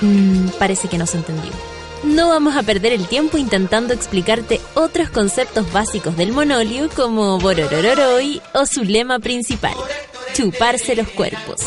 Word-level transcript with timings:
Mm, 0.00 0.48
parece 0.58 0.88
que 0.88 0.98
no 0.98 1.06
se 1.06 1.16
entendió. 1.16 1.50
No 2.04 2.28
vamos 2.28 2.56
a 2.56 2.62
perder 2.62 2.92
el 2.92 3.08
tiempo 3.08 3.38
intentando 3.38 3.94
explicarte 3.94 4.60
otros 4.74 5.08
conceptos 5.10 5.72
básicos 5.72 6.16
del 6.16 6.32
monolio 6.32 6.88
como 6.94 7.38
Bororororoi 7.38 8.42
o 8.54 8.66
su 8.66 8.84
lema 8.84 9.18
principal, 9.18 9.74
chuparse 10.34 10.94
los 10.94 11.08
cuerpos. 11.08 11.60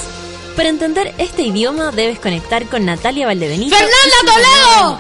Para 0.55 0.69
entender 0.69 1.13
este 1.17 1.41
idioma 1.43 1.91
debes 1.91 2.19
conectar 2.19 2.65
con 2.67 2.85
Natalia 2.85 3.25
Valdebenito. 3.25 3.75
¡Fernanda 3.75 4.17
Toledo! 4.25 4.99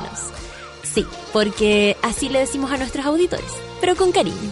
Sí, 0.93 1.05
porque 1.31 1.95
así 2.01 2.29
le 2.29 2.39
decimos 2.39 2.71
a 2.71 2.77
nuestros 2.77 3.05
auditores, 3.05 3.51
pero 3.79 3.95
con 3.95 4.11
cariño. 4.11 4.51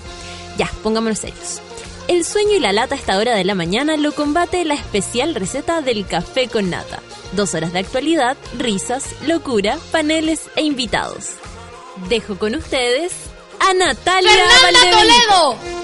Ya, 0.57 0.71
pongámonos 0.83 1.19
serios. 1.19 1.61
El 2.07 2.23
sueño 2.23 2.55
y 2.55 2.59
la 2.59 2.71
lata 2.71 2.95
a 2.95 2.97
esta 2.97 3.17
hora 3.17 3.35
de 3.35 3.43
la 3.43 3.53
mañana 3.53 3.97
lo 3.97 4.13
combate 4.13 4.63
la 4.63 4.75
especial 4.75 5.35
receta 5.35 5.81
del 5.81 6.07
café 6.07 6.47
con 6.47 6.69
nata. 6.69 7.01
Dos 7.33 7.53
horas 7.53 7.73
de 7.73 7.79
actualidad, 7.79 8.37
risas, 8.57 9.03
locura, 9.27 9.77
paneles 9.91 10.49
e 10.55 10.61
invitados. 10.61 11.31
Dejo 12.07 12.37
con 12.37 12.55
ustedes 12.55 13.13
a 13.59 13.73
Natalia 13.73 14.31
¡Fernanda 14.31 14.91
Toledo! 14.91 15.76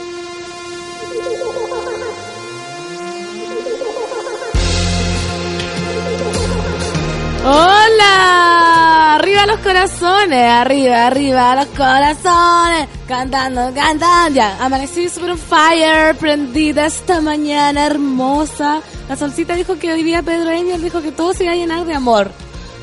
¡Hola! 7.46 9.16
Arriba 9.16 9.46
los 9.46 9.60
corazones, 9.60 10.44
arriba, 10.50 11.08
arriba 11.08 11.56
los 11.56 11.66
corazones. 11.76 12.88
Cantando, 13.06 13.74
cantando. 13.76 14.34
Ya, 14.34 14.64
amanecí 14.64 15.10
super 15.10 15.38
fire, 15.38 16.16
prendida 16.16 16.86
esta 16.86 17.20
mañana 17.20 17.86
hermosa. 17.86 18.82
La 19.10 19.18
solcita 19.18 19.56
dijo 19.56 19.78
que 19.78 19.92
hoy 19.92 20.04
día 20.04 20.22
Pedro 20.22 20.52
Engel 20.52 20.82
dijo 20.82 21.02
que 21.02 21.12
todo 21.12 21.34
se 21.34 21.44
iba 21.44 21.52
a 21.52 21.58
llenar 21.58 21.86
de 21.86 21.94
amor. 21.94 22.32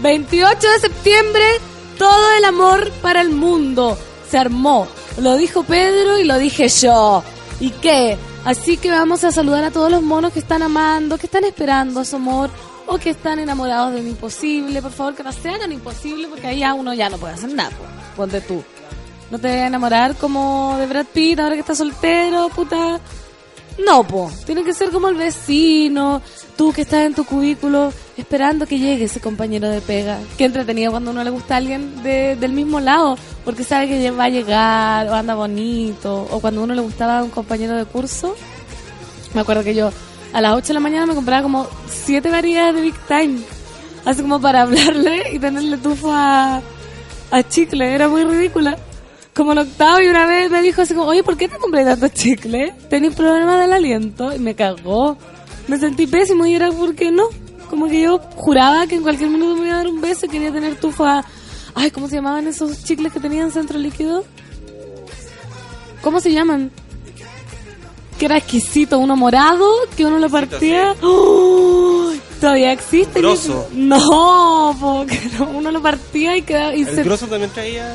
28 0.03 0.59
de 0.61 0.79
septiembre, 0.79 1.45
todo 1.97 2.33
el 2.37 2.45
amor 2.45 2.91
para 3.01 3.23
el 3.23 3.31
mundo. 3.31 3.97
Se 4.29 4.37
armó. 4.37 4.87
Lo 5.17 5.37
dijo 5.37 5.63
Pedro 5.63 6.19
y 6.19 6.25
lo 6.25 6.37
dije 6.37 6.69
yo. 6.69 7.25
¿Y 7.61 7.71
qué? 7.71 8.19
Así 8.45 8.77
que 8.77 8.91
vamos 8.91 9.25
a 9.25 9.33
saludar 9.33 9.65
a 9.65 9.71
todos 9.71 9.91
los 9.91 10.03
monos 10.03 10.35
que 10.35 10.41
están 10.41 10.63
amando, 10.63 11.17
que 11.17 11.27
están 11.27 11.45
esperando 11.45 12.05
su 12.05 12.17
amor 12.17 12.51
o 12.93 12.99
que 12.99 13.11
están 13.11 13.39
enamorados 13.39 13.95
de 13.95 14.01
un 14.01 14.09
imposible. 14.09 14.83
Por 14.83 14.91
favor, 14.91 15.15
que 15.15 15.23
no 15.23 15.33
sean 15.33 15.61
tan 15.61 15.73
imposible 15.73 16.27
porque 16.29 16.49
ahí 16.49 16.59
ya 16.61 16.75
uno 16.75 16.93
ya 16.93 17.09
no 17.09 17.19
puede 17.19 17.35
hacer 17.35 17.53
nada. 17.55 17.71
po. 17.71 17.85
Ponte 18.17 18.41
tú. 18.41 18.63
No 19.31 19.39
te 19.39 19.47
vayas 19.49 19.63
a 19.65 19.67
enamorar 19.69 20.17
como 20.17 20.75
de 20.79 20.87
Brad 20.87 21.07
Pitt 21.07 21.39
ahora 21.39 21.55
que 21.55 21.61
estás 21.61 21.79
soltero, 21.79 22.49
puta. 22.49 22.99
No, 23.87 24.03
po. 24.03 24.31
Tiene 24.45 24.65
que 24.65 24.75
ser 24.75 24.91
como 24.91 25.09
el 25.09 25.15
vecino. 25.15 26.21
Tú 26.57 26.73
que 26.73 26.83
estás 26.83 27.07
en 27.07 27.15
tu 27.15 27.25
cubículo 27.25 27.93
esperando 28.17 28.67
que 28.67 28.79
llegue 28.79 29.05
ese 29.05 29.21
compañero 29.21 29.69
de 29.69 29.81
pega. 29.81 30.19
Qué 30.37 30.45
entretenido 30.47 30.91
cuando 30.91 31.13
uno 31.13 31.23
le 31.25 31.31
gusta 31.31 31.55
a 31.55 31.57
alguien 31.59 32.03
de- 32.03 32.35
del 32.37 32.53
mismo 32.53 32.81
lado. 32.81 33.17
Porque 33.45 33.63
sabe 33.65 33.89
que 33.89 34.11
va 34.11 34.25
a 34.25 34.29
llegar 34.29 35.07
o 35.09 35.15
anda 35.15 35.35
bonito. 35.37 36.27
O 36.33 36.41
cuando 36.41 36.63
uno 36.65 36.75
le 36.75 36.83
gustaba 36.83 37.21
a 37.21 37.23
un 37.23 37.31
compañero 37.31 37.77
de 37.77 37.85
curso. 37.85 38.35
Me 39.33 39.43
acuerdo 39.43 39.63
que 39.63 39.75
yo 39.77 39.91
a 40.33 40.41
las 40.41 40.55
8 40.55 40.69
de 40.69 40.75
la 40.75 40.81
mañana 40.81 41.07
me 41.07 41.15
compraba 41.15 41.43
como 41.43 41.67
7 41.89 42.31
variedades 42.31 42.75
de 42.75 42.81
Big 42.83 42.95
Time. 43.07 43.39
Así 44.05 44.23
como 44.23 44.41
para 44.41 44.63
hablarle 44.63 45.33
y 45.33 45.39
tenerle 45.39 45.77
tufo 45.79 46.11
a, 46.13 46.63
a 47.31 47.43
chicle. 47.49 47.95
Era 47.95 48.09
muy 48.09 48.25
ridícula. 48.25 48.77
Como 49.35 49.53
en 49.53 49.59
octavo 49.59 50.01
y 50.01 50.09
una 50.09 50.27
vez 50.27 50.51
me 50.51 50.63
dijo 50.63 50.83
así 50.83 50.95
como, 50.95 51.09
oye, 51.09 51.23
¿por 51.23 51.37
qué 51.37 51.49
te 51.49 51.57
compré 51.57 51.85
tanto 51.85 52.09
chicle? 52.09 52.75
¿Tenés 52.89 53.15
problemas 53.15 53.61
del 53.61 53.73
aliento? 53.73 54.35
Y 54.35 54.39
me 54.39 54.55
cagó. 54.55 55.17
Me 55.69 55.79
sentí 55.79 56.07
pésimo 56.07 56.47
y 56.47 56.55
era 56.55 56.71
porque 56.73 57.11
no. 57.11 57.25
Como 57.69 57.87
que 57.89 58.03
yo 58.03 58.19
juraba 58.35 58.87
que 58.87 58.97
en 58.97 59.03
cualquier 59.03 59.31
minuto 59.31 59.61
me 59.61 59.69
iba 59.69 59.75
a 59.75 59.79
dar 59.79 59.89
un 59.89 60.01
beso 60.01 60.27
y 60.27 60.29
quería 60.29 60.53
tener 60.53 60.75
tufo 60.77 61.05
a... 61.05 61.25
Ay, 61.75 61.93
¿cómo 61.93 62.09
se 62.09 62.17
llamaban 62.17 62.49
esos 62.49 62.83
chicles 62.83 63.13
que 63.13 63.21
tenían 63.21 63.53
centro 63.53 63.79
líquido? 63.79 64.25
¿Cómo 66.03 66.19
se 66.21 66.33
llaman? 66.33 66.73
Que 68.21 68.27
era 68.27 68.37
exquisito, 68.37 68.99
uno 68.99 69.17
morado, 69.17 69.67
que 69.97 70.05
uno 70.05 70.19
lo 70.19 70.29
partía. 70.29 70.95
¡Uy! 71.03 72.21
Todavía 72.39 72.71
existe. 72.73 73.19
Grosso. 73.19 73.67
No, 73.73 74.77
porque 74.79 75.19
no, 75.39 75.49
uno 75.49 75.71
lo 75.71 75.81
partía 75.81 76.37
y 76.37 76.43
quedaba. 76.43 76.75
Y 76.75 76.83
El 76.83 76.95
se- 76.95 77.03
grosso 77.03 77.27
también 77.27 77.51
traía 77.51 77.93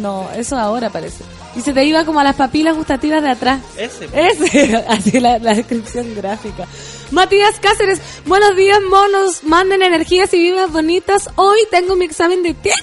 No, 0.00 0.28
eso 0.34 0.56
ahora 0.56 0.88
parece. 0.88 1.22
Y 1.56 1.62
se 1.62 1.72
te 1.72 1.84
iba 1.84 2.04
como 2.04 2.20
a 2.20 2.24
las 2.24 2.36
papilas 2.36 2.76
gustativas 2.76 3.22
de 3.22 3.30
atrás. 3.30 3.60
ese. 3.76 4.08
Ese, 4.12 4.76
así 4.88 5.18
la, 5.18 5.38
la 5.38 5.54
descripción 5.54 6.14
gráfica. 6.14 6.66
Matías 7.12 7.58
Cáceres, 7.60 8.00
buenos 8.26 8.56
días 8.56 8.80
monos, 8.90 9.44
manden 9.44 9.82
energías 9.82 10.34
y 10.34 10.38
vibras 10.38 10.70
bonitas. 10.72 11.30
Hoy 11.36 11.58
tengo 11.70 11.94
mi 11.96 12.04
examen 12.04 12.42
de 12.42 12.52
tiempo. 12.52 12.82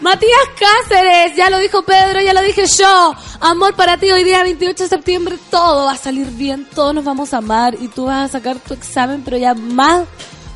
Matías 0.00 0.48
Cáceres, 0.58 1.36
ya 1.36 1.50
lo 1.50 1.58
dijo 1.58 1.82
Pedro, 1.82 2.20
ya 2.22 2.32
lo 2.32 2.42
dije 2.42 2.64
yo. 2.66 3.14
Amor 3.40 3.74
para 3.74 3.98
ti, 3.98 4.10
hoy 4.10 4.24
día 4.24 4.42
28 4.42 4.84
de 4.84 4.88
septiembre, 4.88 5.38
todo 5.50 5.84
va 5.84 5.92
a 5.92 5.96
salir 5.96 6.26
bien, 6.28 6.66
todos 6.74 6.94
nos 6.94 7.04
vamos 7.04 7.34
a 7.34 7.38
amar 7.38 7.76
y 7.78 7.88
tú 7.88 8.06
vas 8.06 8.30
a 8.30 8.38
sacar 8.38 8.58
tu 8.58 8.74
examen, 8.74 9.22
pero 9.22 9.36
ya 9.36 9.54
más, 9.54 10.06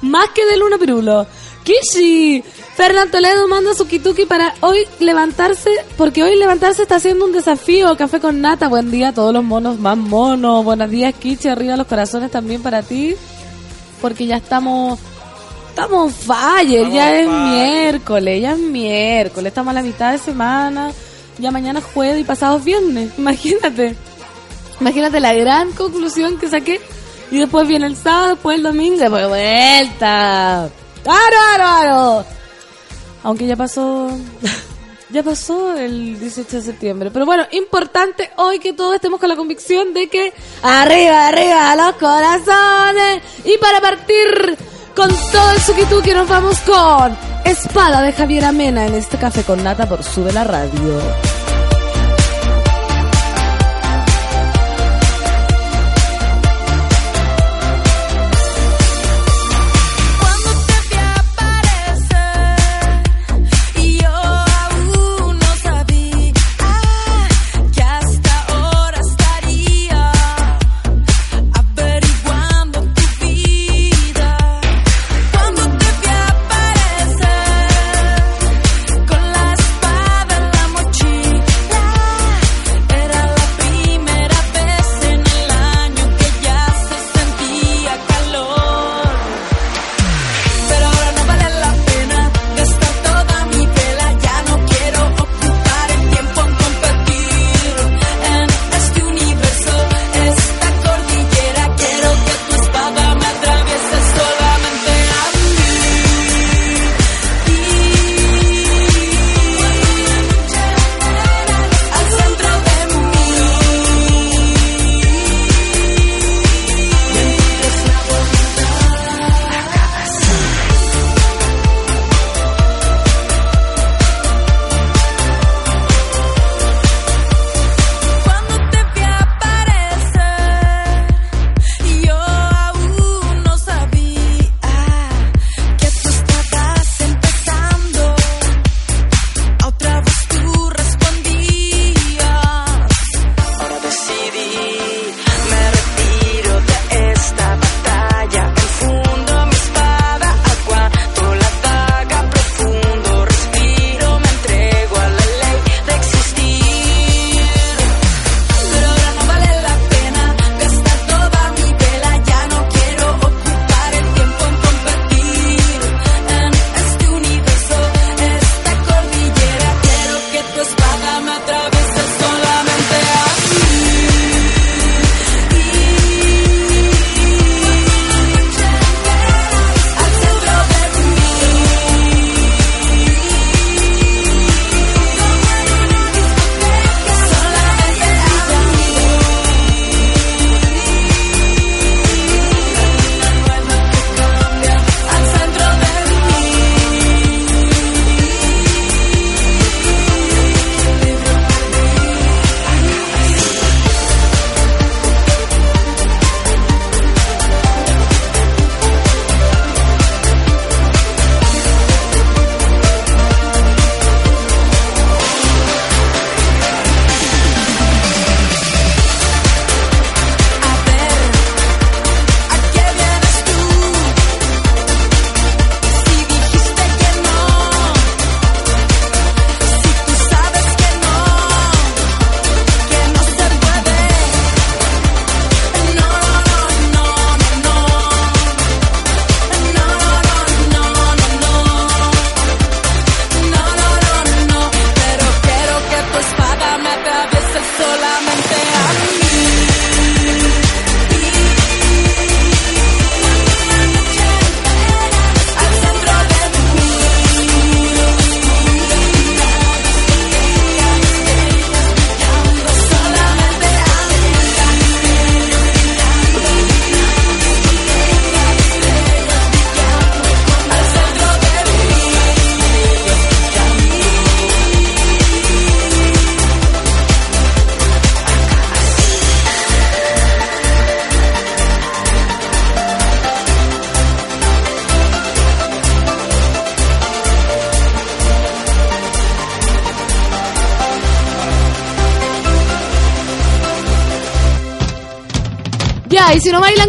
más 0.01 0.31
que 0.31 0.45
de 0.47 0.57
luna 0.57 0.79
pirulo. 0.79 1.27
Kishi, 1.69 2.43
Fernando 2.77 3.11
Toledo 3.11 3.47
manda 3.47 3.75
su 3.75 3.87
kituki 3.87 4.25
para 4.25 4.55
hoy 4.61 4.87
levantarse, 5.01 5.71
porque 5.99 6.23
hoy 6.23 6.35
levantarse 6.37 6.81
está 6.81 6.97
haciendo 6.97 7.27
un 7.27 7.33
desafío. 7.33 7.95
Café 7.95 8.21
con 8.21 8.41
nata, 8.41 8.69
buen 8.69 8.91
día 8.91 9.09
a 9.09 9.13
todos 9.13 9.35
los 9.35 9.45
monos 9.45 9.79
más 9.79 9.99
monos. 9.99 10.65
Buenos 10.65 10.89
días, 10.89 11.13
Kichi, 11.13 11.49
arriba 11.49 11.77
los 11.77 11.87
corazones 11.87 12.31
también 12.31 12.63
para 12.63 12.83
ti, 12.83 13.15
porque 14.01 14.25
ya 14.25 14.37
estamos, 14.37 14.99
estamos 15.69 16.15
fire, 16.15 16.91
ya 16.91 17.15
es 17.15 17.27
fire. 17.27 17.39
miércoles, 17.51 18.41
ya 18.41 18.53
es 18.53 18.59
miércoles, 18.59 19.51
estamos 19.51 19.73
a 19.73 19.75
la 19.75 19.83
mitad 19.83 20.13
de 20.13 20.19
semana, 20.19 20.91
ya 21.37 21.51
mañana 21.51 21.81
es 21.81 21.85
jueves 21.85 22.19
y 22.19 22.25
pasado 22.25 22.57
es 22.57 22.65
viernes, 22.65 23.11
imagínate. 23.19 23.95
Imagínate 24.81 25.21
la 25.21 25.35
gran 25.35 25.73
conclusión 25.73 26.39
que 26.39 26.49
saqué. 26.49 26.81
Y 27.31 27.37
después 27.37 27.69
viene 27.69 27.85
el 27.85 27.97
sábado, 27.97 28.37
después 28.37 28.57
el 28.57 28.63
domingo, 28.63 29.01
después 29.01 29.29
vuelta. 29.29 30.71
¡Aro, 31.05 31.37
aro, 31.55 31.65
aro! 31.65 32.25
Aunque 33.23 33.47
ya 33.47 33.57
pasó. 33.57 34.11
Ya 35.11 35.23
pasó 35.23 35.75
el 35.75 36.21
18 36.21 36.57
de 36.57 36.63
septiembre. 36.63 37.11
Pero 37.11 37.25
bueno, 37.25 37.47
importante 37.53 38.31
hoy 38.37 38.59
que 38.59 38.75
todos 38.75 38.95
estemos 38.95 39.19
con 39.19 39.31
la 39.31 39.37
convicción 39.37 39.95
de 39.95 40.09
que 40.09 40.35
arriba, 40.63 41.29
arriba 41.29 41.75
los 41.77 41.95
corazones. 41.95 43.23
Y 43.43 43.57
para 43.57 43.81
partir 43.81 44.59
con 44.95 45.09
todo 45.33 45.51
el 45.53 45.61
suquituki 45.61 46.11
nos 46.11 46.29
vamos 46.29 46.59
con 46.61 47.17
Espada 47.45 48.03
de 48.03 48.13
Javier 48.13 48.45
Amena 48.45 48.87
en 48.87 48.95
este 48.95 49.17
café 49.17 49.45
con 49.45 49.65
nata 49.65 49.89
por 49.89 50.03
Sube 50.03 50.31
la 50.33 50.45
Radio. 50.45 51.38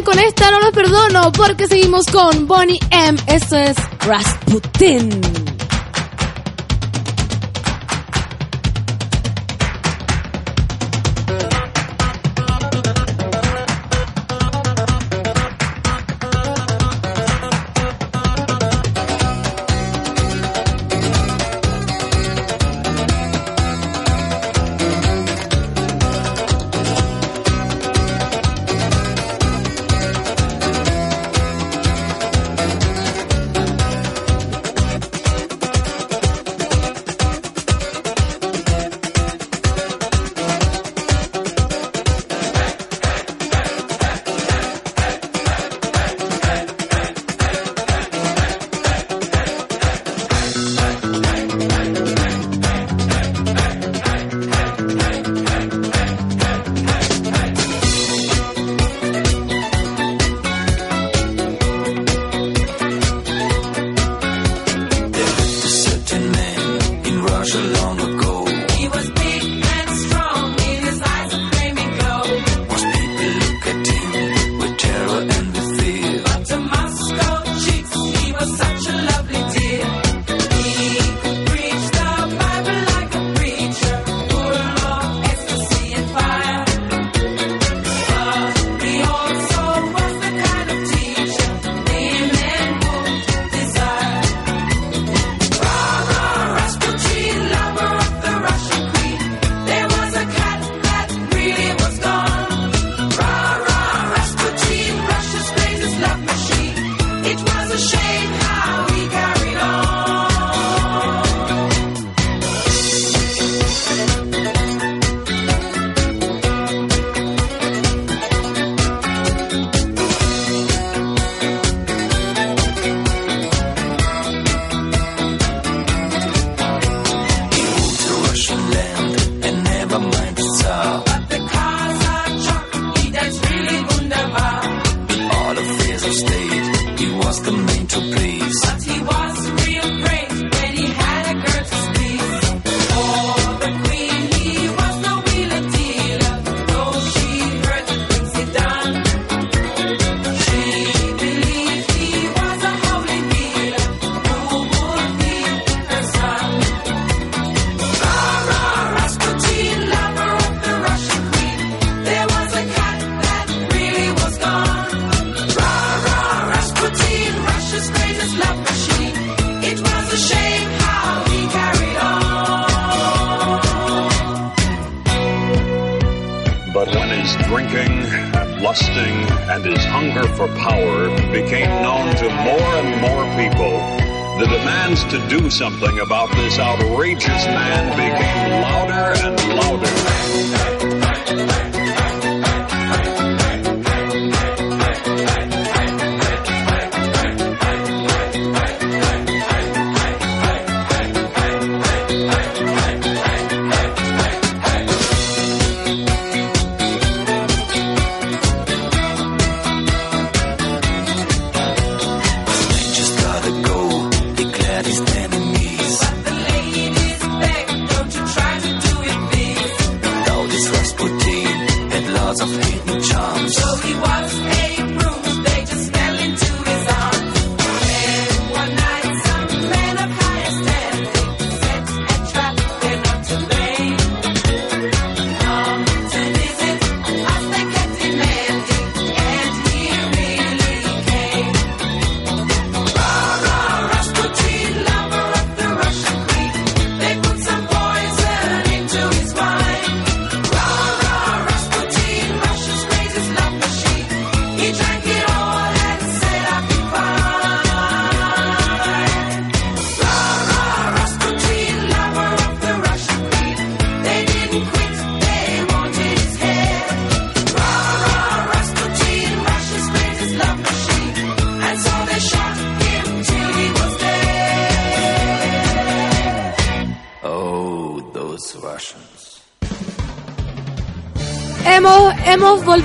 con 0.09 0.17
esta 0.17 0.49
no 0.49 0.59
los 0.59 0.71
perdono 0.71 1.31
porque 1.31 1.67
seguimos 1.67 2.07
con 2.07 2.47
Bonnie 2.47 2.79
M. 2.89 3.19
Esto 3.27 3.57
es 3.57 3.75
Rasputin. 3.99 5.38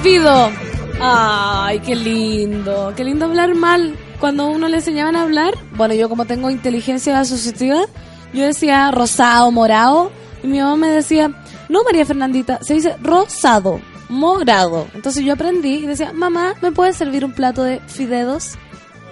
despido. 0.05 0.51
Ay, 1.01 1.81
qué 1.81 1.97
lindo. 1.97 2.93
Qué 2.95 3.05
lindo 3.05 3.25
hablar 3.25 3.55
mal. 3.55 3.97
Cuando 4.21 4.45
a 4.45 4.47
uno 4.49 4.69
le 4.69 4.77
enseñaban 4.77 5.17
a 5.17 5.23
hablar, 5.23 5.55
bueno, 5.77 5.95
yo 5.95 6.11
como 6.11 6.27
tengo 6.27 6.51
inteligencia 6.51 7.19
asociativa, 7.19 7.81
yo 8.35 8.45
decía 8.45 8.91
rosado, 8.91 9.51
morado. 9.51 10.13
Y 10.43 10.47
mi 10.47 10.59
mamá 10.59 10.77
me 10.77 10.89
decía, 10.89 11.31
no, 11.71 11.85
María 11.85 12.05
Fernandita, 12.05 12.63
se 12.63 12.75
dice 12.75 12.97
rosado, 13.01 13.81
morado. 14.11 14.89
Entonces 14.93 15.25
yo 15.25 15.33
aprendí 15.33 15.77
y 15.77 15.87
decía, 15.87 16.13
mamá, 16.13 16.55
¿me 16.61 16.71
puedes 16.71 16.97
servir 16.97 17.25
un 17.25 17.33
plato 17.33 17.63
de 17.63 17.81
fideos 17.87 18.59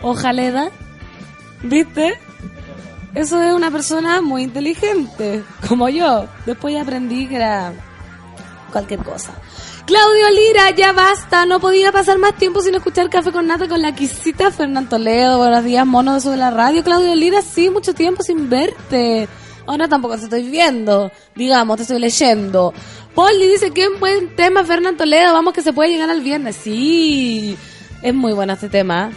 o 0.03 0.15
jaleda? 0.15 0.71
¿Viste? 1.63 2.19
Eso 3.15 3.43
es 3.43 3.55
una 3.55 3.71
persona 3.71 4.21
muy 4.21 4.43
inteligente, 4.43 5.43
como 5.67 5.89
yo. 5.89 6.27
Después 6.45 6.75
ya 6.75 6.83
aprendí 6.83 7.29
que 7.29 7.37
era 7.37 7.73
cualquier 8.71 9.01
cosa. 9.01 9.33
Claudio 9.87 10.31
Lira, 10.31 10.71
ya 10.71 10.93
basta, 10.93 11.45
no 11.45 11.59
podía 11.59 11.91
pasar 11.91 12.17
más 12.19 12.37
tiempo 12.37 12.63
sin 12.63 12.75
escuchar 12.77 13.11
Café 13.11 13.33
con 13.33 13.49
Nata 13.49 13.67
con 13.69 13.83
la 13.83 13.93
quisita 13.93 14.53
Fernán 14.53 14.89
Toledo. 14.89 15.39
Buenos 15.39 15.65
días, 15.65 15.85
mono 15.85 16.15
de 16.15 16.21
Sube 16.21 16.37
la 16.37 16.53
radio. 16.53 16.85
Claudio 16.85 17.15
Lira, 17.17 17.43
sí, 17.43 17.69
mucho 17.69 17.93
tiempo 17.93 18.23
sin 18.23 18.49
verte. 18.49 19.29
Ahora 19.67 19.89
tampoco 19.89 20.17
te 20.17 20.25
estoy 20.25 20.45
viendo, 20.49 21.11
digamos, 21.35 21.77
te 21.79 21.83
estoy 21.83 21.99
leyendo. 21.99 22.73
Polly 23.15 23.49
dice 23.49 23.73
que 23.73 23.89
buen 23.99 24.37
tema, 24.37 24.63
Fernán 24.65 24.97
Toledo, 24.97 25.33
vamos 25.33 25.53
que 25.53 25.63
se 25.63 25.73
puede 25.73 25.91
llegar 25.91 26.11
al 26.11 26.21
viernes. 26.21 26.55
Sí, 26.55 27.57
es 28.03 28.15
muy 28.15 28.33
bueno 28.33 28.53
este 28.53 28.69
tema. 28.69 29.11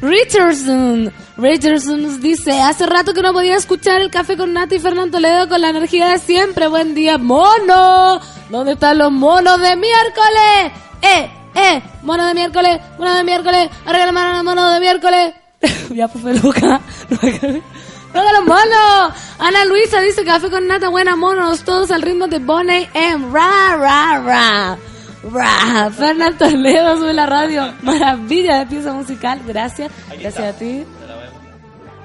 Richardson, 0.00 1.12
Richardson 1.36 2.02
nos 2.02 2.20
dice, 2.20 2.60
hace 2.60 2.86
rato 2.86 3.14
que 3.14 3.22
no 3.22 3.32
podía 3.32 3.56
escuchar 3.56 4.00
el 4.00 4.10
café 4.10 4.36
con 4.36 4.52
Nati 4.52 4.76
y 4.76 4.78
Fernando 4.80 5.18
Toledo 5.18 5.48
con 5.48 5.60
la 5.60 5.70
energía 5.70 6.08
de 6.08 6.18
siempre. 6.18 6.66
Buen 6.68 6.94
día, 6.94 7.18
mono. 7.18 8.20
¿Dónde 8.50 8.72
están 8.72 8.98
los 8.98 9.12
monos 9.12 9.60
de 9.60 9.76
miércoles? 9.76 10.72
Eh, 11.02 11.30
eh, 11.54 11.82
mono 12.02 12.26
de 12.26 12.34
miércoles, 12.34 12.80
mono 12.98 13.14
de 13.14 13.24
miércoles, 13.24 13.70
arriba 13.86 14.06
la 14.06 14.12
mano, 14.12 14.44
mono 14.44 14.72
de 14.72 14.80
miércoles. 14.80 15.34
ya, 15.90 16.08
pues, 16.08 16.24
peluca. 16.24 16.80
¡Todos 18.12 18.32
los 18.32 18.44
monos! 18.46 19.12
Ana 19.38 19.64
Luisa 19.64 20.00
dice 20.00 20.24
café 20.24 20.50
con 20.50 20.66
nata, 20.66 20.88
buena 20.88 21.14
monos, 21.16 21.62
todos 21.62 21.90
al 21.90 22.02
ritmo 22.02 22.26
de 22.26 22.38
Bonnie 22.40 22.88
M. 22.92 23.30
Ra, 23.32 23.76
ra, 23.76 24.18
ra. 24.18 24.78
Ra. 25.22 25.90
Fernando 25.90 26.36
Toledo 26.38 26.96
sube 26.96 27.12
la 27.12 27.26
radio. 27.26 27.72
Maravilla 27.82 28.60
de 28.60 28.66
pieza 28.66 28.92
musical. 28.92 29.40
Gracias. 29.46 29.92
Gracias 30.18 30.54
a 30.54 30.58
ti. 30.58 30.84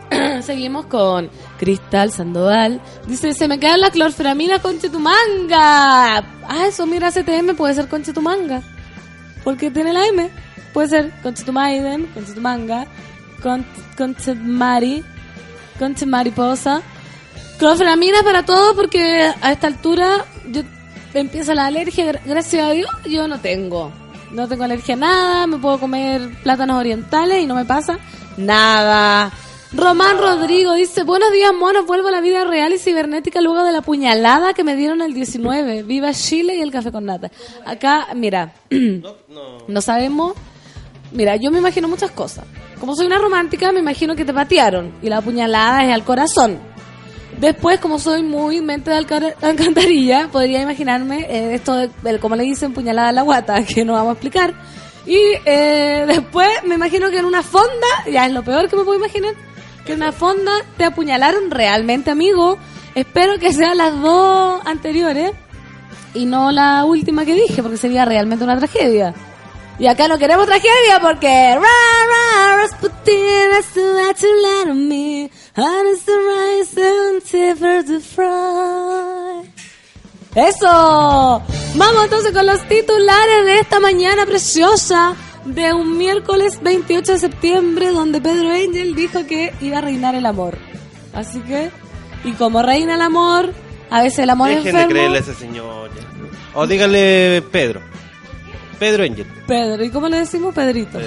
Seguimos 0.41 0.85
con 0.87 1.29
Cristal 1.57 2.11
Sandoval. 2.11 2.81
Dice, 3.07 3.33
se 3.33 3.47
me 3.47 3.59
quedan 3.59 3.81
las 3.81 3.91
clorferaminas 3.91 4.59
con 4.61 4.79
chetumanga. 4.79 6.17
Ah, 6.17 6.65
eso, 6.67 6.85
mira, 6.85 7.11
CTM 7.11 7.55
puede 7.55 7.73
ser 7.73 7.87
con 7.87 8.03
chetumanga. 8.03 8.61
Porque 9.43 9.71
tiene 9.71 9.93
la 9.93 10.05
M. 10.05 10.29
Puede 10.73 10.89
ser 10.89 11.11
con 11.23 11.33
chetumaiden, 11.33 12.07
con 12.07 12.25
chetumanga, 12.25 12.85
con, 15.79 15.87
con 15.87 15.95
chetmari, 15.95 16.31
con 16.31 16.45
mariposa. 16.45 16.81
Clorferamina 17.57 18.21
para 18.23 18.43
todo 18.43 18.75
porque 18.75 19.31
a 19.41 19.51
esta 19.51 19.67
altura 19.67 20.25
yo 20.51 20.61
empieza 21.13 21.55
la 21.55 21.67
alergia, 21.67 22.05
gra- 22.11 22.21
gracias 22.25 22.65
a 22.67 22.71
Dios 22.71 22.89
yo 23.09 23.27
no 23.27 23.39
tengo. 23.39 23.91
No 24.31 24.47
tengo 24.47 24.65
alergia 24.65 24.95
a 24.95 24.97
nada, 24.97 25.47
me 25.47 25.57
puedo 25.57 25.79
comer 25.79 26.29
plátanos 26.43 26.77
orientales 26.77 27.41
y 27.41 27.45
no 27.45 27.55
me 27.55 27.63
pasa 27.63 27.97
nada. 28.35 29.31
Román 29.71 30.17
Rodrigo 30.17 30.73
dice, 30.73 31.03
buenos 31.03 31.31
días 31.31 31.53
monos, 31.53 31.85
vuelvo 31.85 32.07
a 32.09 32.11
la 32.11 32.21
vida 32.21 32.43
real 32.45 32.73
y 32.73 32.77
cibernética 32.77 33.41
luego 33.41 33.63
de 33.63 33.71
la 33.71 33.81
puñalada 33.81 34.53
que 34.53 34.63
me 34.63 34.75
dieron 34.75 35.01
el 35.01 35.13
19. 35.13 35.83
Viva 35.83 36.11
Chile 36.13 36.55
y 36.55 36.61
el 36.61 36.71
café 36.71 36.91
con 36.91 37.05
nata. 37.05 37.31
Acá, 37.65 38.07
mira, 38.15 38.53
no 39.67 39.81
sabemos 39.81 40.33
Mira, 41.15 41.37
yo 41.37 41.49
me 41.49 41.59
imagino 41.59 41.87
muchas 41.87 42.11
cosas. 42.11 42.45
Como 42.79 42.93
soy 42.95 43.07
una 43.07 43.17
romántica, 43.17 43.71
me 43.71 43.79
imagino 43.79 44.15
que 44.15 44.25
te 44.25 44.33
patearon 44.33 44.93
y 45.01 45.09
la 45.09 45.21
puñalada 45.21 45.85
es 45.85 45.93
al 45.93 46.03
corazón. 46.03 46.59
Después, 47.39 47.79
como 47.79 47.99
soy 47.99 48.21
muy 48.21 48.61
mente 48.61 48.91
de 48.91 48.97
alcantarilla, 49.41 50.27
podría 50.29 50.61
imaginarme 50.61 51.25
eh, 51.29 51.55
esto 51.55 51.75
de, 51.75 52.19
como 52.19 52.35
le 52.35 52.43
dicen, 52.43 52.73
puñalada 52.73 53.09
a 53.09 53.13
la 53.13 53.21
guata, 53.21 53.63
que 53.65 53.85
no 53.85 53.93
vamos 53.93 54.09
a 54.09 54.13
explicar. 54.13 54.53
Y 55.05 55.17
eh, 55.45 56.03
después 56.07 56.49
me 56.65 56.75
imagino 56.75 57.09
que 57.09 57.19
en 57.19 57.25
una 57.25 57.43
fonda, 57.43 57.87
ya 58.11 58.25
es 58.25 58.33
lo 58.33 58.43
peor 58.43 58.69
que 58.69 58.75
me 58.75 58.83
puedo 58.83 58.97
imaginar, 58.97 59.35
que 59.85 59.93
en 59.93 60.01
una 60.01 60.11
fonda 60.11 60.51
te 60.77 60.83
apuñalaron 60.83 61.49
realmente, 61.49 62.11
amigo. 62.11 62.57
Espero 62.93 63.39
que 63.39 63.53
sean 63.53 63.77
las 63.77 64.01
dos 64.01 64.61
anteriores 64.65 65.31
y 66.13 66.25
no 66.25 66.51
la 66.51 66.83
última 66.85 67.23
que 67.23 67.35
dije, 67.35 67.61
porque 67.61 67.77
sería 67.77 68.03
realmente 68.03 68.43
una 68.43 68.57
tragedia. 68.57 69.13
Y 69.77 69.87
acá 69.87 70.07
no 70.07 70.17
queremos 70.17 70.45
tragedia 70.45 70.99
porque. 71.01 71.57
Eso. 80.35 81.41
Vamos 81.75 82.03
entonces 82.03 82.31
con 82.33 82.45
los 82.45 82.61
titulares 82.67 83.45
de 83.45 83.59
esta 83.59 83.79
mañana 83.79 84.25
preciosa 84.25 85.15
de 85.45 85.73
un 85.73 85.97
miércoles 85.97 86.59
28 86.61 87.13
de 87.13 87.19
septiembre 87.19 87.89
donde 87.89 88.19
Pedro 88.21 88.49
Angel 88.51 88.95
dijo 88.95 89.25
que 89.27 89.53
iba 89.61 89.77
a 89.79 89.81
reinar 89.81 90.15
el 90.15 90.25
amor. 90.25 90.57
Así 91.13 91.39
que 91.41 91.69
y 92.23 92.31
como 92.33 92.61
reina 92.61 92.95
el 92.95 93.01
amor, 93.01 93.53
a 93.89 94.01
veces 94.01 94.19
el 94.19 94.29
amor 94.29 94.49
Dejen 94.49 94.63
de 94.63 94.69
enfermo. 94.69 94.89
creerle 94.89 95.17
a 95.17 95.21
ese 95.21 95.33
señor. 95.35 95.89
O 96.53 96.65
díganle 96.65 97.43
Pedro. 97.51 97.81
Pedro 98.79 99.03
Angel. 99.03 99.25
Pedro, 99.47 99.83
¿y 99.83 99.89
cómo 99.89 100.09
le 100.09 100.17
decimos 100.19 100.53
Pedrito? 100.53 100.99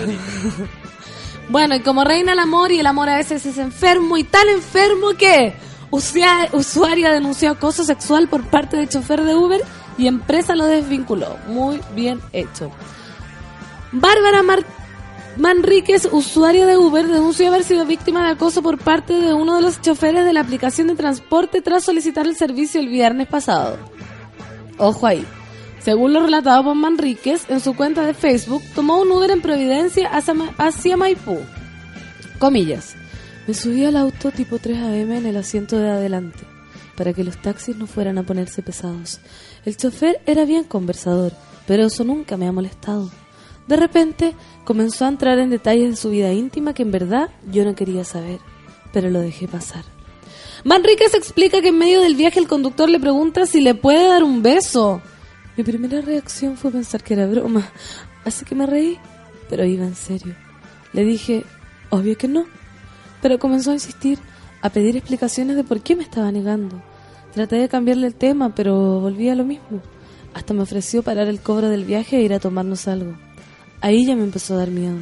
bueno, 1.48 1.74
y 1.76 1.80
como 1.80 2.04
reina 2.04 2.32
el 2.32 2.38
amor 2.38 2.72
y 2.72 2.80
el 2.80 2.86
amor 2.86 3.08
a 3.08 3.16
veces 3.16 3.44
es 3.46 3.58
enfermo 3.58 4.16
y 4.16 4.24
tan 4.24 4.48
enfermo 4.48 5.08
que 5.18 5.54
usuaria 5.90 7.10
denunció 7.10 7.50
acoso 7.50 7.84
sexual 7.84 8.28
por 8.28 8.44
parte 8.44 8.76
de 8.76 8.88
chofer 8.88 9.22
de 9.24 9.34
Uber 9.34 9.60
y 9.96 10.06
empresa 10.06 10.54
lo 10.54 10.66
desvinculó. 10.66 11.36
Muy 11.48 11.80
bien 11.94 12.20
hecho. 12.32 12.70
Bárbara 13.92 14.42
Mar- 14.42 14.64
Manríquez, 15.36 16.08
usuaria 16.10 16.66
de 16.66 16.76
Uber, 16.76 17.06
denunció 17.06 17.48
haber 17.48 17.64
sido 17.64 17.86
víctima 17.86 18.24
de 18.26 18.32
acoso 18.32 18.60
por 18.62 18.76
parte 18.78 19.12
de 19.14 19.32
uno 19.32 19.56
de 19.56 19.62
los 19.62 19.80
choferes 19.80 20.24
de 20.24 20.32
la 20.32 20.40
aplicación 20.40 20.88
de 20.88 20.94
transporte 20.96 21.62
tras 21.62 21.84
solicitar 21.84 22.26
el 22.26 22.36
servicio 22.36 22.80
el 22.80 22.88
viernes 22.88 23.28
pasado. 23.28 23.78
Ojo 24.78 25.06
ahí. 25.06 25.24
Según 25.88 26.12
lo 26.12 26.20
relatado 26.20 26.64
por 26.64 26.74
Manríquez, 26.74 27.48
en 27.48 27.60
su 27.60 27.74
cuenta 27.74 28.04
de 28.04 28.12
Facebook, 28.12 28.62
tomó 28.74 29.00
un 29.00 29.10
Uber 29.10 29.30
en 29.30 29.40
Providencia 29.40 30.10
hacia, 30.10 30.34
hacia 30.58 30.98
Maipú. 30.98 31.38
Comillas. 32.38 32.94
Me 33.46 33.54
subí 33.54 33.86
al 33.86 33.96
auto 33.96 34.30
tipo 34.30 34.58
3 34.58 34.76
AM 34.76 35.12
en 35.12 35.24
el 35.24 35.38
asiento 35.38 35.78
de 35.78 35.88
adelante, 35.88 36.40
para 36.94 37.14
que 37.14 37.24
los 37.24 37.40
taxis 37.40 37.74
no 37.74 37.86
fueran 37.86 38.18
a 38.18 38.22
ponerse 38.22 38.60
pesados. 38.60 39.20
El 39.64 39.78
chofer 39.78 40.20
era 40.26 40.44
bien 40.44 40.64
conversador, 40.64 41.32
pero 41.66 41.86
eso 41.86 42.04
nunca 42.04 42.36
me 42.36 42.46
ha 42.46 42.52
molestado. 42.52 43.10
De 43.66 43.76
repente, 43.76 44.34
comenzó 44.66 45.06
a 45.06 45.08
entrar 45.08 45.38
en 45.38 45.48
detalles 45.48 45.88
de 45.88 45.96
su 45.96 46.10
vida 46.10 46.34
íntima 46.34 46.74
que 46.74 46.82
en 46.82 46.90
verdad 46.90 47.30
yo 47.50 47.64
no 47.64 47.74
quería 47.74 48.04
saber, 48.04 48.40
pero 48.92 49.08
lo 49.08 49.20
dejé 49.20 49.48
pasar. 49.48 49.86
Manríquez 50.64 51.14
explica 51.14 51.62
que 51.62 51.68
en 51.68 51.78
medio 51.78 52.02
del 52.02 52.14
viaje 52.14 52.40
el 52.40 52.46
conductor 52.46 52.90
le 52.90 53.00
pregunta 53.00 53.46
si 53.46 53.62
le 53.62 53.74
puede 53.74 54.06
dar 54.06 54.22
un 54.22 54.42
beso. 54.42 55.00
Mi 55.58 55.64
primera 55.64 56.00
reacción 56.00 56.56
fue 56.56 56.70
pensar 56.70 57.02
que 57.02 57.14
era 57.14 57.26
broma, 57.26 57.68
así 58.24 58.44
que 58.44 58.54
me 58.54 58.64
reí, 58.64 58.96
pero 59.50 59.64
iba 59.64 59.84
en 59.84 59.96
serio. 59.96 60.36
Le 60.92 61.02
dije, 61.04 61.42
obvio 61.90 62.16
que 62.16 62.28
no, 62.28 62.44
pero 63.20 63.40
comenzó 63.40 63.72
a 63.72 63.74
insistir, 63.74 64.20
a 64.62 64.70
pedir 64.70 64.96
explicaciones 64.96 65.56
de 65.56 65.64
por 65.64 65.80
qué 65.80 65.96
me 65.96 66.04
estaba 66.04 66.30
negando. 66.30 66.80
Traté 67.34 67.56
de 67.56 67.68
cambiarle 67.68 68.06
el 68.06 68.14
tema, 68.14 68.54
pero 68.54 69.00
volví 69.00 69.30
a 69.30 69.34
lo 69.34 69.42
mismo. 69.42 69.82
Hasta 70.32 70.54
me 70.54 70.62
ofreció 70.62 71.02
parar 71.02 71.26
el 71.26 71.40
cobro 71.40 71.68
del 71.68 71.84
viaje 71.84 72.18
e 72.18 72.22
ir 72.22 72.34
a 72.34 72.38
tomarnos 72.38 72.86
algo. 72.86 73.18
Ahí 73.80 74.06
ya 74.06 74.14
me 74.14 74.22
empezó 74.22 74.54
a 74.54 74.58
dar 74.58 74.70
miedo. 74.70 74.98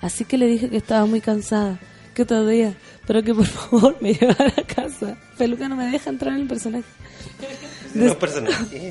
Así 0.00 0.24
que 0.24 0.36
le 0.36 0.48
dije 0.48 0.68
que 0.68 0.78
estaba 0.78 1.06
muy 1.06 1.20
cansada, 1.20 1.78
que 2.12 2.22
otro 2.22 2.44
día, 2.44 2.74
pero 3.06 3.22
que 3.22 3.32
por 3.32 3.46
favor 3.46 3.96
me 4.00 4.14
llevara 4.14 4.52
a 4.58 4.64
casa. 4.64 5.16
Peluca 5.38 5.68
no 5.68 5.76
me 5.76 5.86
deja 5.86 6.10
entrar 6.10 6.34
en 6.34 6.40
el 6.40 6.48
personaje. 6.48 6.88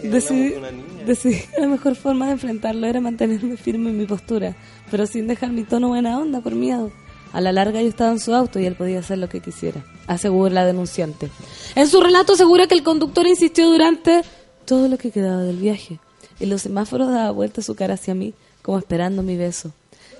Decidí, 0.04 0.54
Una 0.54 0.72
niña. 0.72 1.04
decidí 1.06 1.36
que 1.54 1.62
la 1.62 1.68
mejor 1.68 1.96
forma 1.96 2.28
de 2.28 2.34
enfrentarlo 2.34 2.86
era 2.88 3.00
mantenerme 3.02 3.58
firme 3.58 3.90
en 3.90 3.98
mi 3.98 4.06
postura, 4.06 4.56
pero 4.92 5.08
sin 5.08 5.28
dejar 5.28 5.52
mi 5.52 5.64
tono 5.64 5.88
buena 5.90 6.18
onda 6.20 6.42
por 6.42 6.54
miedo. 6.56 6.92
A 7.34 7.40
la 7.42 7.52
larga 7.52 7.82
yo 7.82 7.88
estaba 7.88 8.12
en 8.12 8.20
su 8.20 8.34
auto 8.36 8.60
y 8.60 8.66
él 8.66 8.76
podía 8.76 9.00
hacer 9.00 9.18
lo 9.18 9.30
que 9.30 9.40
quisiera, 9.40 9.84
asegura 10.06 10.54
la 10.54 10.66
denunciante. 10.66 11.30
En 11.76 11.88
su 11.88 12.02
relato 12.02 12.34
asegura 12.34 12.68
que 12.68 12.76
el 12.76 12.84
conductor 12.84 13.26
insistió 13.26 13.70
durante 13.70 14.22
todo 14.66 14.88
lo 14.90 14.98
que 14.98 15.12
quedaba 15.12 15.42
del 15.42 15.58
viaje. 15.58 16.00
En 16.40 16.50
los 16.50 16.62
semáforos 16.64 17.08
daba 17.10 17.32
vuelta 17.32 17.62
su 17.62 17.74
cara 17.76 17.94
hacia 17.94 18.14
mí, 18.16 18.34
como 18.62 18.78
esperando 18.78 19.24
mi 19.24 19.38
beso. 19.38 19.72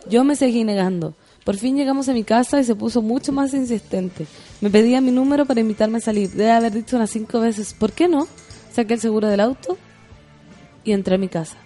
Yo 0.10 0.24
me 0.24 0.36
seguí 0.36 0.64
negando. 0.64 1.14
Por 1.44 1.58
fin 1.58 1.76
llegamos 1.76 2.08
a 2.08 2.14
mi 2.14 2.24
casa 2.24 2.60
y 2.60 2.64
se 2.64 2.76
puso 2.76 3.02
mucho 3.02 3.32
más 3.32 3.54
insistente. 3.54 4.26
Me 4.62 4.70
pedía 4.70 5.02
mi 5.02 5.12
número 5.12 5.46
para 5.46 5.60
invitarme 5.60 5.98
a 5.98 6.02
salir. 6.02 6.30
Debe 6.30 6.52
haber 6.52 6.72
dicho 6.72 6.96
unas 6.96 7.10
cinco 7.10 7.40
veces, 7.40 7.74
¿por 7.74 7.92
qué 7.92 8.08
no? 8.08 8.28
Saqué 8.72 8.94
el 8.94 9.00
seguro 9.00 9.28
del 9.28 9.40
auto 9.40 9.78
y 10.84 10.92
entré 10.92 11.16
a 11.16 11.18
mi 11.18 11.28
casa. 11.28 11.58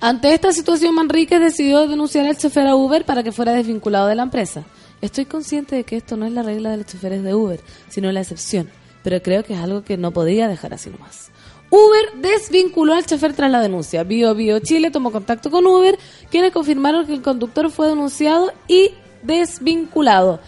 Ante 0.00 0.32
esta 0.32 0.52
situación, 0.52 0.94
Manríquez 0.94 1.40
decidió 1.40 1.88
denunciar 1.88 2.26
al 2.26 2.38
chofer 2.38 2.68
a 2.68 2.76
Uber 2.76 3.04
para 3.04 3.24
que 3.24 3.32
fuera 3.32 3.52
desvinculado 3.52 4.06
de 4.06 4.14
la 4.14 4.22
empresa. 4.22 4.64
Estoy 5.00 5.24
consciente 5.24 5.76
de 5.76 5.84
que 5.84 5.96
esto 5.96 6.16
no 6.16 6.26
es 6.26 6.32
la 6.32 6.42
regla 6.42 6.70
de 6.70 6.78
los 6.78 6.86
choferes 6.86 7.22
de 7.22 7.34
Uber, 7.34 7.60
sino 7.88 8.10
la 8.12 8.20
excepción, 8.20 8.68
pero 9.02 9.20
creo 9.22 9.44
que 9.44 9.54
es 9.54 9.60
algo 9.60 9.82
que 9.82 9.96
no 9.96 10.12
podía 10.12 10.48
dejar 10.48 10.74
así 10.74 10.90
nomás. 10.90 11.30
Uber 11.70 12.20
desvinculó 12.22 12.94
al 12.94 13.06
chofer 13.06 13.34
tras 13.34 13.50
la 13.50 13.60
denuncia. 13.60 14.02
Bio 14.04 14.34
Bio 14.34 14.58
Chile 14.60 14.90
tomó 14.90 15.12
contacto 15.12 15.50
con 15.50 15.66
Uber, 15.66 15.98
quienes 16.30 16.52
confirmaron 16.52 17.06
que 17.06 17.12
el 17.12 17.22
conductor 17.22 17.70
fue 17.70 17.88
denunciado 17.88 18.52
y 18.68 18.92
desvinculado. 19.22 20.40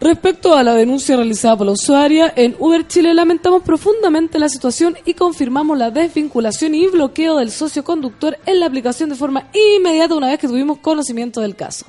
Respecto 0.00 0.54
a 0.54 0.62
la 0.62 0.74
denuncia 0.74 1.16
realizada 1.16 1.56
por 1.56 1.66
la 1.66 1.72
usuaria, 1.72 2.32
en 2.36 2.54
Uber 2.60 2.86
Chile 2.86 3.12
lamentamos 3.14 3.64
profundamente 3.64 4.38
la 4.38 4.48
situación 4.48 4.96
y 5.04 5.14
confirmamos 5.14 5.76
la 5.76 5.90
desvinculación 5.90 6.76
y 6.76 6.86
bloqueo 6.86 7.38
del 7.38 7.50
socio 7.50 7.82
conductor 7.82 8.38
en 8.46 8.60
la 8.60 8.66
aplicación 8.66 9.08
de 9.10 9.16
forma 9.16 9.48
inmediata 9.52 10.14
una 10.14 10.28
vez 10.28 10.38
que 10.38 10.46
tuvimos 10.46 10.78
conocimiento 10.78 11.40
del 11.40 11.56
caso. 11.56 11.86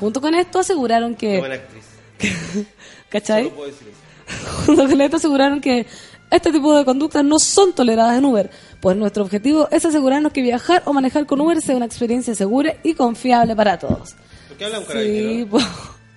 Junto 0.00 0.20
con 0.20 0.34
esto 0.34 0.58
aseguraron 0.58 1.14
que... 1.14 1.38
buena 1.38 1.54
actriz. 1.54 1.84
¿Cachai? 3.08 3.44
Solo 3.44 3.54
puedo 3.54 3.70
decir 3.70 3.88
eso. 3.88 4.64
Junto 4.66 4.88
con 4.88 5.00
esto 5.00 5.16
aseguraron 5.18 5.60
que 5.60 5.86
este 6.32 6.50
tipo 6.50 6.76
de 6.76 6.84
conductas 6.84 7.24
no 7.24 7.38
son 7.38 7.72
toleradas 7.72 8.18
en 8.18 8.24
Uber, 8.24 8.50
pues 8.80 8.96
nuestro 8.96 9.22
objetivo 9.22 9.68
es 9.70 9.84
asegurarnos 9.84 10.32
que 10.32 10.42
viajar 10.42 10.82
o 10.86 10.92
manejar 10.92 11.24
con 11.26 11.40
Uber 11.40 11.60
sea 11.62 11.76
una 11.76 11.86
experiencia 11.86 12.34
segura 12.34 12.74
y 12.82 12.94
confiable 12.94 13.54
para 13.54 13.78
todos. 13.78 14.16
¿Por 14.48 14.56
qué 14.56 14.64
habla 14.64 14.80
un 14.80 14.86
Sí, 14.86 14.90
carabinero? 14.90 15.60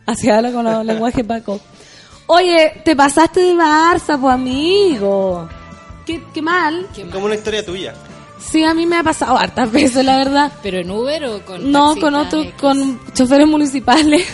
Así 0.08 0.30
habla 0.30 0.52
con 0.52 0.64
los 0.66 0.84
lenguajes 0.86 1.24
Paco. 1.24 1.60
Oye, 2.26 2.82
te 2.84 2.96
pasaste 2.96 3.40
de 3.42 3.54
Barça, 3.54 4.20
pues 4.20 4.34
amigo. 4.34 5.48
Qué, 6.06 6.24
qué 6.34 6.42
mal. 6.42 6.88
Qué 6.96 7.04
mal. 7.06 7.14
Como 7.14 7.26
una 7.28 7.36
historia 7.36 7.64
tuya. 7.66 7.94
Sí, 8.40 8.64
a 8.64 8.74
mí 8.74 8.86
me 8.86 8.98
ha 8.98 9.04
pasado 9.04 9.38
hartas 9.38 9.72
veces, 9.72 10.04
la 10.06 10.18
verdad. 10.18 10.52
¿Pero 10.64 10.80
en 10.80 10.90
Uber 10.92 11.26
o 11.26 11.46
con 11.46 11.72
No, 11.72 11.96
con 11.98 12.16
otros, 12.16 12.48
con 12.60 13.00
choferes 13.14 13.48
municipales. 13.48 14.26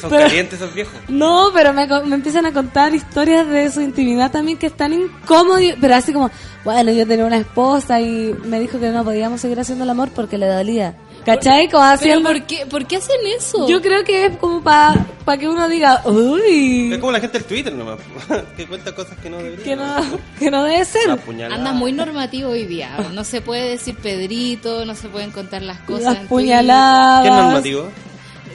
Son 0.00 0.10
Pero- 0.10 0.24
calientes 0.24 0.60
esos 0.60 0.74
viejos. 0.74 0.94
No, 1.08 1.50
pero 1.54 1.72
me, 1.72 1.86
me 1.86 2.14
empiezan 2.16 2.44
a 2.46 2.52
contar 2.52 2.94
historias 2.94 3.46
de 3.48 3.70
su 3.70 3.80
intimidad 3.80 4.30
también 4.30 4.58
que 4.58 4.66
están 4.66 4.92
incómodos, 4.92 5.62
pero 5.80 5.94
así 5.94 6.12
como, 6.12 6.30
bueno, 6.64 6.92
yo 6.92 7.06
tenía 7.06 7.24
una 7.24 7.38
esposa 7.38 7.98
y 8.00 8.34
me 8.44 8.60
dijo 8.60 8.78
que 8.78 8.90
no 8.90 9.04
podíamos 9.04 9.40
seguir 9.40 9.58
haciendo 9.58 9.84
el 9.84 9.90
amor 9.90 10.10
porque 10.14 10.36
le 10.36 10.46
dolía. 10.48 10.94
¿Cachai? 11.26 11.68
Como 11.68 11.82
¿Pero 11.82 11.94
haciendo... 11.94 12.28
por 12.30 12.42
qué, 12.44 12.66
por 12.66 12.86
qué 12.86 12.96
hacen 12.96 13.16
eso? 13.36 13.68
Yo 13.68 13.82
creo 13.82 14.04
que 14.04 14.26
es 14.26 14.36
como 14.36 14.62
para 14.62 15.04
que 15.38 15.48
uno 15.48 15.68
diga, 15.68 16.02
uy, 16.04 16.92
Es 16.92 16.98
como 16.98 17.10
la 17.10 17.18
gente 17.20 17.38
del 17.38 17.48
Twitter 17.48 17.74
nomás. 17.74 17.98
que 18.56 18.64
cuenta 18.66 18.94
cosas 18.94 19.18
que 19.18 19.28
no 19.28 19.38
debería. 19.38 19.64
que 19.64 19.74
no, 19.74 19.84
que 20.38 20.50
no 20.52 20.62
debe 20.62 20.84
ser. 20.84 21.10
Andas 21.50 21.74
muy 21.74 21.92
normativo 21.92 22.50
hoy 22.50 22.64
día. 22.64 22.96
No 23.12 23.24
se 23.24 23.40
puede 23.40 23.70
decir 23.70 23.96
Pedrito, 23.96 24.84
no 24.86 24.94
se 24.94 25.08
pueden 25.08 25.32
contar 25.32 25.62
las 25.62 25.80
cosas. 25.80 26.14
Las 26.14 26.26
puñaladas. 26.28 27.22
¿Qué 27.22 27.28
es 27.28 27.34
normativo? 27.34 27.88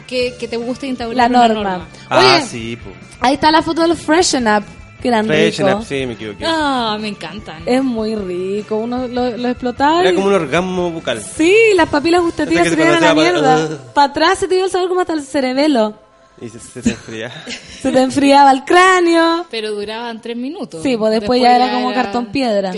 Que, 0.07 0.35
que 0.39 0.47
te 0.47 0.57
gusta 0.57 0.85
La 0.85 0.89
instaurar 0.89 1.29
una 1.29 1.47
norma. 1.47 1.87
Ah, 2.09 2.37
Oye, 2.37 2.45
sí, 2.45 2.77
pues. 2.81 2.95
ahí 3.19 3.33
está 3.33 3.51
la 3.51 3.61
foto 3.61 3.81
del 3.81 3.95
Freshen 3.97 4.47
Up, 4.47 4.63
eran 5.07 5.25
Freshen 5.25 5.67
rico. 5.67 5.79
Up, 5.79 5.85
sí, 5.85 6.05
me 6.05 6.13
equivoqué. 6.13 6.43
Ah, 6.45 6.97
me 6.99 7.07
encantan. 7.09 7.63
Es 7.65 7.83
muy 7.83 8.15
rico, 8.15 8.77
uno 8.77 9.07
lo, 9.07 9.35
lo 9.37 9.47
explotaba 9.49 10.01
Era 10.01 10.11
y- 10.11 10.15
como 10.15 10.27
un 10.27 10.33
orgasmo 10.33 10.91
bucal. 10.91 11.21
Sí, 11.21 11.55
las 11.75 11.89
papilas 11.89 12.21
gustativas 12.21 12.67
se 12.67 12.75
se 12.75 12.81
a 12.83 12.85
la 12.93 12.99
para- 12.99 13.13
mierda. 13.13 13.69
Para 13.93 14.07
atrás 14.11 14.39
se 14.39 14.47
te 14.47 14.55
iba 14.55 14.65
el 14.65 14.71
sabor 14.71 14.89
como 14.89 15.01
hasta 15.01 15.13
el 15.13 15.21
cerebelo. 15.23 15.95
Y 16.41 16.49
se, 16.49 16.59
se, 16.59 16.81
se 16.81 16.89
enfría. 16.89 17.31
Se 17.81 17.91
te 17.91 17.99
enfriaba 18.01 18.51
el 18.51 18.63
cráneo. 18.63 19.45
Pero 19.51 19.71
duraban 19.71 20.21
tres 20.21 20.35
minutos. 20.37 20.81
Sí, 20.83 20.97
pues 20.97 21.11
después, 21.19 21.39
ya 21.41 21.55
era 21.55 21.71
como 21.71 21.93
cartón 21.93 22.27
piedra. 22.31 22.73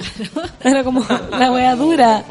Era 0.63 0.83
como 0.83 1.05
la 1.31 1.51
wea 1.51 1.75
dura. 1.75 2.23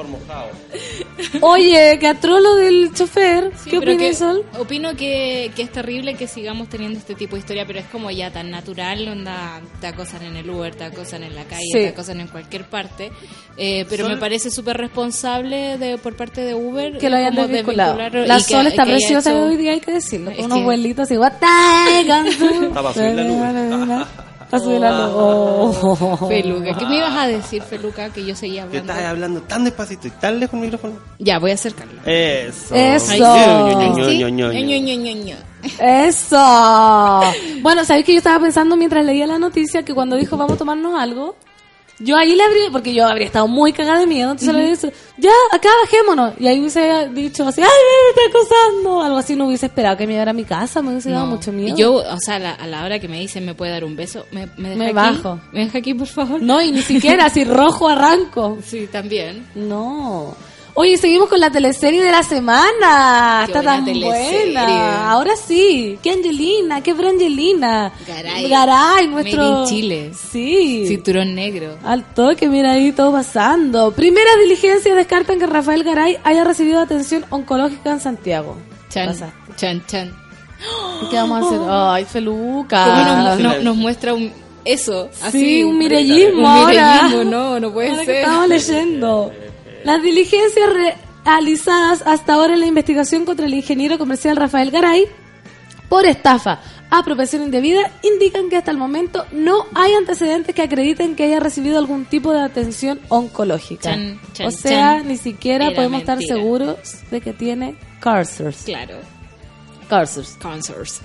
Oye, 1.40 1.99
que 1.99 2.07
atrolo 2.09 2.55
del 2.57 2.92
chofer. 2.95 3.53
Sí, 3.62 3.71
¿Qué 3.71 3.79
opinas, 3.79 4.18
Sol? 4.18 4.45
Opino 4.59 4.95
que, 4.97 5.51
que 5.55 5.62
es 5.62 5.71
terrible 5.73 6.14
que 6.14 6.27
sigamos 6.27 6.68
teniendo 6.68 6.99
este 6.99 7.14
tipo 7.14 7.37
de 7.37 7.40
historia, 7.40 7.64
pero 7.66 7.79
es 7.79 7.87
como 7.87 8.11
ya 8.11 8.31
tan 8.31 8.51
natural, 8.51 9.07
onda, 9.09 9.61
te 9.81 9.87
acosan 9.87 10.23
en 10.23 10.37
el 10.37 10.49
Uber, 10.49 10.75
te 10.75 10.85
acosan 10.85 11.23
en 11.23 11.35
la 11.35 11.45
calle, 11.45 11.62
Sí. 11.73 11.79
te 11.79 11.88
acosan 11.88 12.21
en 12.21 12.29
cualquier 12.29 12.64
parte. 12.64 13.11
Eh, 13.57 13.85
pero 13.88 14.09
me 14.09 14.16
parece 14.16 14.51
súper 14.51 14.77
responsable 14.79 15.77
de 15.79 15.99
por 15.99 16.16
parte 16.16 16.40
de 16.42 16.55
Uber 16.55 16.97
Que 16.99 17.11
lo 17.11 17.16
hayan 17.16 17.35
desvinculado. 17.35 17.97
La 17.97 18.38
y 18.38 18.42
que- 18.42 18.53
Sol 18.53 18.66
está 18.66 18.85
que 18.85 18.92
haya 18.92 18.99
preciosa 18.99 19.31
hecho- 19.31 19.42
hoy 19.45 19.57
día, 19.57 19.73
hay 19.73 19.81
que 19.81 19.92
decirlo. 19.92 20.33
Con 20.35 20.45
unos 20.47 20.59
que- 20.59 20.64
vuelitos 20.64 21.03
así. 21.05 21.16
What 21.23 21.33
the- 21.39 22.67
Estaba 22.67 22.91
a 22.91 22.95
subir 22.95 23.15
la 23.15 23.23
luz. 23.23 24.07
A 24.51 24.59
subir 24.59 24.81
la 24.81 24.91
luz. 25.07 25.13
Oh. 25.15 26.27
Feluca, 26.29 26.77
¿qué 26.77 26.85
me 26.85 26.97
ibas 26.99 27.17
a 27.17 27.27
decir, 27.29 27.63
Feluca? 27.63 28.11
Que 28.11 28.25
yo 28.27 28.35
seguía 28.35 28.63
Que 28.69 28.79
hablando. 28.79 28.93
estás 28.93 29.07
hablando 29.11 29.41
tan 29.43 29.63
despacito 29.65 30.09
y 30.09 30.11
tan 30.11 30.41
lejos 30.41 30.55
el 30.55 30.61
micrófono. 30.61 30.95
Ya, 31.21 31.39
voy 31.39 31.53
a 31.53 31.55
acercarlo. 31.55 32.01
Eso. 32.05 32.75
Eso. 32.75 33.13
Eso. 35.79 37.21
Bueno, 37.63 37.85
¿sabéis 37.85 38.05
que 38.05 38.13
yo 38.13 38.19
estaba 38.19 38.41
pensando 38.41 38.77
mientras 38.77 39.05
leía 39.05 39.27
la 39.27 39.39
noticia 39.39 39.85
que 39.85 39.95
cuando 39.95 40.17
dijo 40.17 40.37
vamos 40.37 40.55
a 40.55 40.57
tomarnos 40.59 41.01
algo, 41.01 41.37
yo 41.99 42.17
ahí 42.17 42.35
le 42.35 42.43
habría, 42.43 42.71
porque 42.71 42.93
yo 42.95 43.07
habría 43.07 43.27
estado 43.27 43.47
muy 43.49 43.73
cagada 43.73 44.01
de 44.01 44.07
miedo, 44.07 44.31
entonces 44.33 44.55
le 44.55 44.71
dije, 44.71 44.93
ya, 45.19 45.31
acá 45.53 45.69
bajémonos. 45.85 46.35
Y 46.41 46.49
ahí 46.49 46.59
hubiese 46.61 47.09
dicho 47.13 47.47
así, 47.47 47.61
ay, 47.63 47.69
me 47.69 48.23
está 48.23 48.39
acosando. 48.39 49.03
Algo 49.03 49.17
así, 49.19 49.37
no 49.37 49.47
hubiese 49.47 49.67
esperado 49.67 49.97
que 49.97 50.07
me 50.07 50.15
llevara 50.15 50.33
a 50.33 50.35
mi 50.35 50.45
casa, 50.45 50.83
me 50.83 50.91
hubiese 50.91 51.11
dado 51.11 51.27
mucho 51.27 51.53
miedo. 51.53 51.77
Y 51.77 51.81
Yo, 51.81 51.95
o 51.95 52.19
sea, 52.19 52.39
la- 52.39 52.53
a 52.55 52.67
la 52.67 52.85
hora 52.85 52.99
que 52.99 53.09
me 53.09 53.21
dicen 53.21 53.45
me 53.47 53.55
puede 53.55 53.71
dar 53.73 53.85
un 53.85 53.95
beso, 53.97 54.27
me, 54.33 54.47
me 54.57 54.71
deja 54.71 54.79
Me 54.79 54.87
aquí? 54.87 54.95
bajo. 54.95 55.41
¿Me 55.53 55.61
deja 55.61 55.79
aquí, 55.79 55.95
por 55.95 56.07
favor? 56.09 56.43
No, 56.43 56.61
y 56.61 56.73
ni 56.73 56.83
siquiera 56.83 57.27
así 57.27 57.45
rojo 57.45 57.89
arranco. 57.89 58.59
Sí, 58.67 58.89
también. 58.91 59.47
No. 59.55 60.35
Oye, 60.75 60.97
seguimos 60.97 61.29
con 61.29 61.39
la 61.39 61.51
teleserie 61.51 62.03
de 62.03 62.11
la 62.11 62.23
semana. 62.23 63.43
Qué 63.45 63.53
Está 63.53 63.59
buena 63.63 63.77
tan 63.77 63.85
teleserie. 63.85 64.45
buena. 64.55 65.11
Ahora 65.11 65.33
sí. 65.37 65.99
Qué 66.03 66.11
Angelina, 66.13 66.81
qué 66.83 66.95
Brangelina. 66.95 67.93
Garay. 68.09 68.49
Garay, 68.49 69.09
nuestro. 69.09 69.43
Made 69.43 69.61
in 69.61 69.67
Chile. 69.67 70.13
Sí. 70.15 70.85
Cinturón 70.89 71.35
negro. 71.35 71.77
Al 71.85 72.05
toque, 72.15 72.49
mira 72.49 72.73
ahí 72.73 72.91
todo 72.93 73.13
pasando. 73.13 73.93
Primeras 73.93 74.33
diligencias 74.43 74.97
descartan 74.97 75.39
que 75.39 75.47
Rafael 75.47 75.85
Garay 75.85 76.17
haya 76.25 76.43
recibido 76.43 76.81
atención 76.81 77.27
oncológica 77.29 77.91
en 77.91 78.01
Santiago. 78.01 78.57
Chan, 78.89 79.09
Pasaste. 79.09 79.37
chan, 79.57 79.83
chan. 79.87 80.17
¿Qué 81.11 81.17
vamos 81.17 81.43
a 81.43 81.47
hacer? 81.47 81.61
Ay, 81.69 82.05
Feluca. 82.07 83.35
¿Cómo 83.37 83.53
nos, 83.63 83.77
muestra 83.77 84.15
un, 84.15 84.33
eso? 84.65 85.11
Sí, 85.13 85.21
así. 85.23 85.65
un 85.65 85.77
mirellismo 85.77 86.41
Un 86.41 86.47
ahora. 86.47 87.03
mirellismo, 87.03 87.25
no, 87.31 87.61
no 87.61 87.73
puede 87.75 87.91
Ahora 87.91 88.01
que 88.01 88.07
ser. 88.07 88.17
estamos 88.17 88.49
leyendo. 88.49 89.33
Las 89.85 90.03
diligencias 90.03 90.71
realizadas 91.25 92.03
hasta 92.07 92.35
ahora 92.35 92.55
en 92.55 92.61
la 92.61 92.66
investigación 92.66 93.25
contra 93.25 93.47
el 93.47 93.55
ingeniero 93.55 93.99
comercial 93.99 94.37
Rafael 94.37 94.71
Garay 94.71 95.07
por 95.88 96.07
estafa, 96.07 96.61
apropiación 96.90 97.42
indebida, 97.42 97.90
indican 98.03 98.49
que 98.49 98.57
hasta 98.57 98.71
el 98.71 98.79
momento 98.79 99.27
no 99.31 99.66
hay 99.75 99.92
antecedentes 99.92 100.55
que 100.55 100.62
acrediten 100.62 101.16
que 101.16 101.25
haya 101.25 101.38
recibido 101.38 101.79
algún 101.79 102.07
tipo 102.07 102.33
de 102.33 102.40
atención 102.40 102.99
oncológica. 103.11 103.90
Chan, 103.90 104.21
chan, 104.33 104.47
o 104.47 104.51
sea, 104.51 104.97
chan. 104.97 105.09
ni 105.09 105.18
siquiera 105.18 105.66
Era 105.66 105.77
podemos 105.77 106.01
estar 106.01 106.18
seguros 106.23 106.79
de 107.11 107.21
que 107.21 107.35
tiene 107.35 107.77
cánceres. 108.01 108.62
Claro. 108.64 108.97
Cánceres. 109.90 110.38
Consours. 110.40 111.03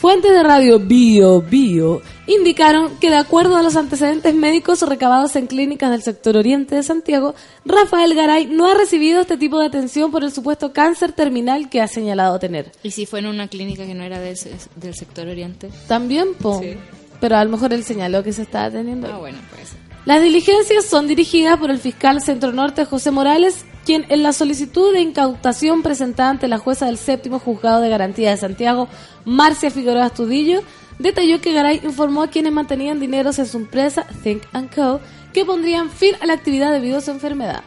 Fuentes 0.00 0.32
de 0.32 0.42
radio 0.42 0.78
Bio 0.78 1.42
Bio 1.42 2.00
indicaron 2.26 2.96
que 3.00 3.10
de 3.10 3.16
acuerdo 3.16 3.56
a 3.56 3.62
los 3.62 3.76
antecedentes 3.76 4.34
médicos 4.34 4.80
recabados 4.80 5.36
en 5.36 5.46
clínicas 5.46 5.90
del 5.90 6.02
sector 6.02 6.38
oriente 6.38 6.74
de 6.74 6.82
Santiago, 6.82 7.34
Rafael 7.66 8.14
Garay 8.14 8.46
no 8.46 8.70
ha 8.70 8.74
recibido 8.74 9.20
este 9.20 9.36
tipo 9.36 9.58
de 9.58 9.66
atención 9.66 10.10
por 10.10 10.24
el 10.24 10.32
supuesto 10.32 10.72
cáncer 10.72 11.12
terminal 11.12 11.68
que 11.68 11.82
ha 11.82 11.86
señalado 11.88 12.38
tener. 12.38 12.72
¿Y 12.82 12.92
si 12.92 13.04
fue 13.04 13.18
en 13.18 13.26
una 13.26 13.48
clínica 13.48 13.84
que 13.84 13.94
no 13.94 14.02
era 14.04 14.18
del, 14.20 14.38
del 14.76 14.94
sector 14.94 15.28
oriente? 15.28 15.68
También, 15.86 16.28
po, 16.34 16.60
Sí. 16.62 16.76
pero 17.20 17.36
a 17.36 17.44
lo 17.44 17.50
mejor 17.50 17.74
él 17.74 17.84
señaló 17.84 18.22
que 18.22 18.32
se 18.32 18.42
está 18.42 18.64
atendiendo. 18.64 19.06
Ah, 19.12 19.18
bueno, 19.18 19.38
pues. 19.54 19.72
Las 20.06 20.22
diligencias 20.22 20.86
son 20.86 21.08
dirigidas 21.08 21.58
por 21.58 21.70
el 21.70 21.78
fiscal 21.78 22.22
Centro 22.22 22.52
Norte 22.52 22.86
José 22.86 23.10
Morales, 23.10 23.66
quien 23.90 24.06
en 24.08 24.22
la 24.22 24.32
solicitud 24.32 24.92
de 24.92 25.00
incautación 25.00 25.82
presentada 25.82 26.30
ante 26.30 26.46
la 26.46 26.58
jueza 26.58 26.86
del 26.86 26.96
séptimo 26.96 27.40
juzgado 27.40 27.80
de 27.80 27.88
garantía 27.88 28.30
de 28.30 28.36
Santiago, 28.36 28.86
Marcia 29.24 29.68
Figueroa 29.68 30.04
Astudillo, 30.04 30.62
detalló 31.00 31.40
que 31.40 31.52
Garay 31.52 31.80
informó 31.82 32.22
a 32.22 32.28
quienes 32.28 32.52
mantenían 32.52 33.00
dineros 33.00 33.40
en 33.40 33.46
su 33.46 33.56
empresa 33.56 34.06
Think 34.22 34.44
Co. 34.76 35.00
que 35.32 35.44
pondrían 35.44 35.90
fin 35.90 36.14
a 36.20 36.26
la 36.26 36.34
actividad 36.34 36.70
debido 36.70 36.98
a 36.98 37.00
su 37.00 37.10
enfermedad. 37.10 37.64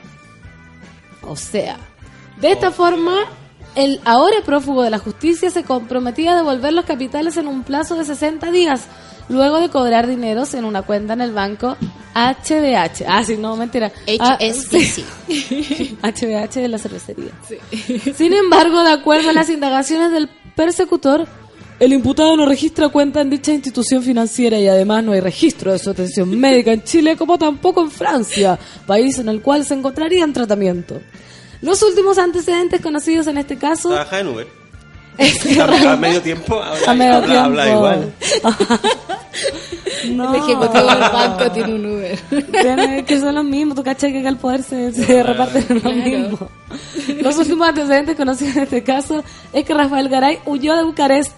O 1.24 1.36
sea, 1.36 1.76
de 2.40 2.54
esta 2.54 2.72
forma, 2.72 3.26
el 3.76 4.00
ahora 4.06 4.38
prófugo 4.46 4.84
de 4.84 4.90
la 4.90 5.00
justicia 5.00 5.50
se 5.50 5.64
comprometía 5.64 6.34
a 6.34 6.36
devolver 6.36 6.74
los 6.74 6.86
capitales 6.86 7.38
en 7.38 7.48
un 7.48 7.64
plazo 7.64 7.96
de 7.96 8.06
60 8.06 8.52
días, 8.52 8.86
luego 9.30 9.60
de 9.60 9.70
cobrar 9.70 10.08
dineros 10.08 10.54
en 10.54 10.66
una 10.66 10.84
cuenta 10.84 11.14
en 11.14 11.22
el 11.22 11.32
banco 11.32 11.78
HBH. 12.14 13.06
Ah, 13.08 13.24
sí, 13.24 13.38
no, 13.38 13.56
mentira. 13.56 13.92
Ah, 14.20 14.38
HSBC. 14.40 15.04
sí. 15.28 15.98
HBH 16.04 16.54
de 16.62 16.68
la 16.68 16.78
cervecería. 16.78 17.32
Sin 18.16 18.34
embargo, 18.34 18.84
de 18.84 18.92
acuerdo 18.92 19.30
a 19.30 19.34
las 19.34 19.50
indagaciones 19.50 20.12
del 20.12 20.30
persecutor, 20.56 21.28
el 21.80 21.92
imputado 21.92 22.38
no 22.38 22.46
registra 22.46 22.90
cuenta 22.90 23.22
en 23.22 23.30
dicha 23.30 23.52
institución 23.52 24.04
financiera 24.04 24.60
y 24.60 24.68
además 24.68 25.04
no 25.04 25.12
hay 25.12 25.20
registro 25.20 25.72
de 25.72 25.80
su 25.80 25.90
atención 25.90 26.30
médica 26.40 26.72
en 26.72 26.84
Chile 26.84 27.18
como 27.18 27.38
tampoco 27.38 27.82
en 27.82 27.90
Francia, 27.90 28.60
país 28.86 29.18
en 29.18 29.28
el 29.28 29.42
cual 29.42 29.66
se 29.66 29.74
encontraría 29.74 30.24
en 30.24 30.34
tratamiento. 30.34 31.02
Los 31.64 31.82
últimos 31.82 32.18
antecedentes 32.20 32.80
conocidos 32.82 33.26
en 33.28 33.38
este 33.40 33.58
caso 33.58 33.90
Trabaja 33.90 34.20
en 34.20 34.28
Uber. 34.28 34.48
Es 35.18 35.40
que 35.44 35.60
A, 35.62 35.94
a 35.94 35.96
medio 35.98 36.22
tiempo 36.22 36.62
habla, 36.62 36.92
a 36.92 36.94
medio 36.94 37.14
habla, 37.16 37.26
tiempo. 37.28 37.44
habla 37.46 37.70
igual. 37.70 38.14
no. 40.10 40.30
El 40.36 40.42
ejecutivo 40.42 40.84
del 40.88 41.00
banco 41.00 41.52
tiene 41.52 41.74
un 41.76 41.86
Uber. 41.86 42.20
Tiene 42.52 43.06
que 43.06 43.20
son 43.20 43.36
los 43.36 43.44
mismos, 43.46 43.76
tú 43.76 43.84
cachai 43.84 44.12
que 44.12 44.20
acá 44.20 44.30
el 44.30 44.38
poder 44.38 44.64
se, 44.64 44.92
se 44.92 45.24
reparte 45.24 45.60
en 45.70 45.76
lo 45.76 45.82
Claro. 45.82 45.96
mismo. 45.96 46.50
Los 47.22 47.38
últimos 47.38 47.68
antecedentes 47.68 48.16
conocidos 48.16 48.56
en 48.58 48.64
este 48.64 48.84
caso 48.84 49.24
es 49.52 49.64
que 49.64 49.74
Rafael 49.74 50.10
Garay 50.10 50.40
huyó 50.46 50.76
de 50.76 50.84
Bucarest, 50.84 51.32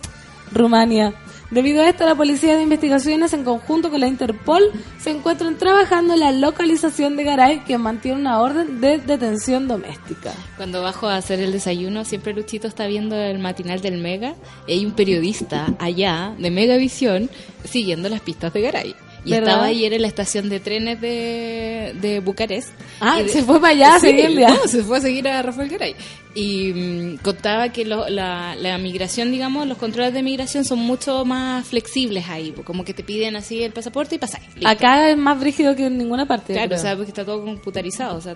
Rumania. 0.53 1.13
Debido 1.51 1.83
a 1.83 1.89
esto, 1.89 2.05
la 2.05 2.15
Policía 2.15 2.55
de 2.55 2.63
Investigaciones, 2.63 3.31
en 3.33 3.43
conjunto 3.43 3.91
con 3.91 3.99
la 3.99 4.07
Interpol, 4.07 4.71
se 4.99 5.11
encuentran 5.11 5.57
trabajando 5.57 6.15
en 6.15 6.19
la 6.19 6.31
localización 6.31 7.15
de 7.15 7.23
Garay, 7.23 7.59
que 7.65 7.77
mantiene 7.77 8.19
una 8.19 8.41
orden 8.41 8.81
de 8.81 8.97
detención 8.97 9.67
doméstica. 9.67 10.33
Cuando 10.57 10.81
bajo 10.81 11.07
a 11.07 11.17
hacer 11.17 11.39
el 11.39 11.51
desayuno, 11.51 12.03
siempre 12.03 12.33
Luchito 12.33 12.67
está 12.67 12.87
viendo 12.87 13.15
el 13.15 13.37
matinal 13.37 13.79
del 13.79 13.99
Mega 13.99 14.33
y 14.67 14.73
hay 14.73 14.85
un 14.85 14.93
periodista 14.93 15.67
allá 15.77 16.33
de 16.39 16.49
Megavisión 16.49 17.29
siguiendo 17.63 18.09
las 18.09 18.21
pistas 18.21 18.51
de 18.51 18.61
Garay. 18.61 18.95
Y 19.25 19.31
¿Verdad? 19.31 19.49
estaba 19.49 19.65
ayer 19.67 19.91
en 19.93 20.01
la 20.03 20.07
estación 20.07 20.49
de 20.49 20.59
trenes 20.59 21.01
de, 21.01 21.95
de 21.99 22.19
Bucarest. 22.19 22.69
Ah, 22.99 23.21
de- 23.21 23.29
se 23.29 23.41
fue 23.43 23.59
para 23.59 23.73
allá 23.73 23.95
a 23.95 23.99
Sí, 23.99 24.13
no, 24.37 24.67
se 24.67 24.83
fue 24.83 24.99
a 24.99 25.01
seguir 25.01 25.27
a 25.27 25.41
Rafael 25.41 25.67
Garay. 25.67 25.95
Y 26.35 26.71
mm, 26.73 27.17
contaba 27.23 27.69
que 27.69 27.85
lo- 27.85 28.07
la, 28.07 28.55
la 28.55 28.77
migración, 28.77 29.31
digamos, 29.31 29.65
los 29.67 29.77
controles 29.79 30.13
de 30.13 30.21
migración 30.21 30.63
son 30.63 30.79
mucho 30.79 31.25
más 31.25 31.65
flexibles 31.67 32.29
ahí. 32.29 32.53
Como 32.63 32.85
que 32.85 32.93
te 32.93 33.03
piden 33.03 33.35
así 33.35 33.63
el 33.63 33.71
pasaporte 33.73 34.15
y 34.15 34.19
pasáis. 34.19 34.43
Acá 34.63 35.09
es 35.09 35.17
más 35.17 35.39
brígido 35.39 35.75
que 35.75 35.87
en 35.87 35.97
ninguna 35.97 36.27
parte. 36.27 36.53
Claro, 36.53 36.75
o 36.75 36.79
sea, 36.79 36.95
porque 36.95 37.09
está 37.09 37.25
todo 37.25 37.43
computarizado. 37.43 38.17
O 38.17 38.21
sea, 38.21 38.35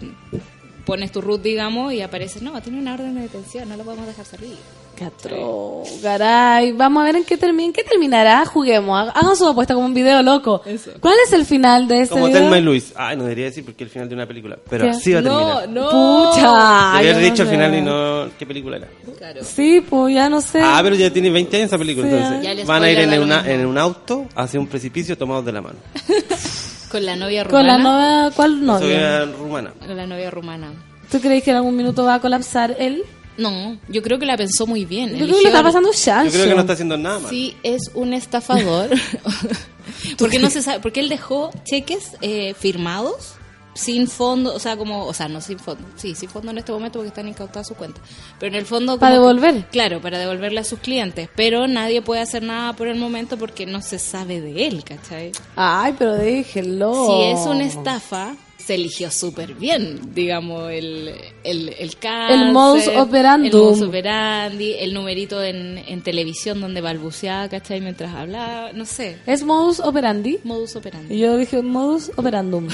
pones 0.86 1.12
tu 1.12 1.22
root, 1.22 1.42
digamos, 1.44 1.94
y 1.94 2.02
aparece, 2.02 2.42
no, 2.42 2.60
tiene 2.64 2.80
una 2.80 2.96
orden 2.96 3.14
de 3.14 3.22
detención, 3.22 3.70
no 3.70 3.78
lo 3.78 3.84
podemos 3.84 4.08
dejar 4.08 4.26
salir. 4.26 4.56
Qué 5.00 5.06
atroz, 5.06 5.88
caray. 6.02 6.74
Vamos 6.74 7.00
a 7.02 7.06
ver 7.06 7.16
en 7.16 7.24
qué, 7.24 7.38
termina, 7.38 7.68
en 7.68 7.72
qué 7.74 7.84
terminará. 7.86 8.46
Juguemos. 8.46 9.10
Hagan- 9.16 9.36
su 9.38 9.48
apuesta 9.48 9.74
como 9.74 9.86
un 9.86 9.94
video 9.94 10.22
loco. 10.22 10.62
Eso. 10.66 10.92
¿Cuál 11.00 11.14
es 11.26 11.32
el 11.32 11.46
final 11.46 11.88
de 11.88 12.02
este 12.02 12.16
Como 12.16 12.26
video? 12.26 12.42
Telma 12.42 12.58
y 12.58 12.62
Luis. 12.62 12.92
Ay, 12.98 13.16
no 13.16 13.24
debería 13.24 13.46
decir 13.46 13.64
porque 13.64 13.86
es 13.86 13.88
el 13.88 13.94
final 13.94 14.10
de 14.10 14.16
una 14.16 14.26
película. 14.28 14.58
Pero 14.70 14.84
¿Qué? 14.84 14.90
así 14.90 15.14
va 15.14 15.20
a 15.20 15.24
terminar. 15.24 15.70
no. 15.70 15.90
Pucha. 15.90 16.92
Debería 16.98 17.12
haber 17.16 17.18
dicho 17.32 17.44
no 17.46 17.50
el 17.50 17.56
final 17.56 17.76
y 17.76 17.82
no 17.82 18.28
qué 18.38 18.46
película 18.46 18.76
era. 18.76 18.88
Claro. 19.18 19.42
Sí, 19.44 19.80
pues 19.90 20.14
ya 20.16 20.28
no 20.30 20.42
sé. 20.42 20.60
Ah, 20.62 20.82
pero 20.84 20.96
ya 20.98 21.10
tiene 21.14 21.30
20 21.30 21.56
años 21.56 21.68
esa 21.68 21.78
película, 21.78 22.08
Sí, 22.10 22.14
entonces. 22.16 22.60
El 22.60 22.66
Van 22.66 22.84
a 22.84 22.92
ir 22.92 23.00
en, 23.00 23.22
una, 23.22 23.50
en 23.50 23.66
un 23.66 23.78
auto 23.78 24.26
hacia 24.36 24.60
un 24.60 24.68
precipicio 24.68 25.18
tomados 25.18 25.46
de 25.46 25.54
la 25.54 25.62
mano. 25.62 25.78
Con 26.92 27.06
la 27.06 27.16
novia 27.16 27.44
Con 27.46 27.62
rumana. 27.62 27.78
la 27.78 27.84
novia, 28.24 28.36
¿cuál 28.36 28.52
Soy 28.58 28.66
novia? 28.66 29.26
rumana. 29.26 29.74
Con 29.80 29.96
la 29.96 30.08
novia 30.08 30.30
rumana. 30.32 30.74
¿Tú 31.10 31.22
crees 31.22 31.44
que 31.44 31.52
en 31.52 31.58
algún 31.58 31.76
minuto 31.78 32.04
va 32.04 32.16
a 32.16 32.20
colapsar 32.20 32.76
él? 32.80 33.04
No, 33.40 33.78
yo 33.88 34.02
creo 34.04 34.20
que 34.20 34.26
la 34.26 34.38
pensó 34.38 34.68
muy 34.68 34.86
bien. 34.86 35.12
Yo 35.16 35.26
creo 35.26 35.38
que 35.38 35.42
le 35.44 35.48
está 35.50 35.64
pasando 35.64 35.90
chancho. 35.94 36.32
Yo 36.32 36.40
creo 36.40 36.50
que 36.50 36.56
no 36.56 36.62
está 36.62 36.74
haciendo 36.74 36.98
nada 36.98 37.20
mal. 37.20 37.30
Sí, 37.30 37.56
es 37.64 37.92
un 37.94 38.14
estafador. 38.14 38.90
porque 40.18 40.40
no 40.40 40.50
se 40.50 40.62
sabe, 40.62 40.80
porque 40.80 41.00
él 41.00 41.10
dejó 41.10 41.52
cheques 41.64 42.12
eh, 42.22 42.54
firmados 42.54 43.34
sin 43.76 44.08
fondo, 44.08 44.54
o 44.54 44.60
sea, 44.60 44.76
como, 44.76 45.06
o 45.06 45.14
sea, 45.14 45.30
no 45.30 45.40
sin 45.40 45.58
fondo, 45.58 45.82
sí, 45.96 46.14
sin 46.14 46.28
fondo 46.30 46.52
en 46.52 46.58
este 46.58 46.72
momento 46.74 47.00
porque 47.00 47.10
están 47.10 47.28
incautadas 47.30 47.68
su 47.68 47.76
cuenta. 47.76 48.02
Pero 48.38 48.54
en 48.54 48.60
el 48.60 48.66
fondo 48.66 49.00
Para 49.00 49.14
que- 49.16 49.20
devolver. 49.20 49.66
claro, 49.72 50.02
para 50.02 50.18
devolverle 50.20 50.60
a 50.60 50.64
sus 50.66 50.80
clientes, 50.80 51.30
pero 51.36 51.66
nadie 51.68 52.02
puede 52.02 52.20
hacer 52.22 52.44
nada 52.44 52.74
por 52.74 52.88
el 52.90 52.98
momento 53.00 53.38
porque 53.38 53.66
no 53.66 53.82
se 53.82 53.98
sabe 53.98 54.42
de 54.42 54.68
él, 54.68 54.84
¿cachai? 54.84 55.32
Ay, 55.56 55.96
pero 55.98 56.16
déjenlo. 56.16 56.94
Si 57.08 57.24
es 57.32 57.40
una 57.48 57.64
estafa, 57.64 58.36
se 58.70 58.76
eligió 58.76 59.10
súper 59.10 59.56
bien, 59.56 60.00
digamos, 60.14 60.70
el, 60.72 61.12
el, 61.44 61.70
el 61.80 61.98
cáncer, 61.98 62.40
El 62.40 62.54
modus 62.54 62.88
operandum. 62.90 63.48
El 63.48 63.52
modus 63.52 63.82
operandi, 63.82 64.76
el 64.78 64.94
numerito 64.94 65.44
en, 65.44 65.80
en 65.88 66.04
televisión 66.04 66.62
donde 66.62 66.80
balbuceaba, 66.80 67.50
¿cachai? 67.50 67.82
Mientras 67.82 68.14
hablaba, 68.14 68.72
no 68.74 68.86
sé, 68.86 69.18
¿Es 69.26 69.42
modus 69.42 69.80
operandi? 69.80 70.38
modus 70.44 70.76
Y 70.76 70.78
operandi. 70.78 71.18
yo 71.18 71.36
dije 71.38 71.64
modus 71.64 72.12
operandum. 72.16 72.68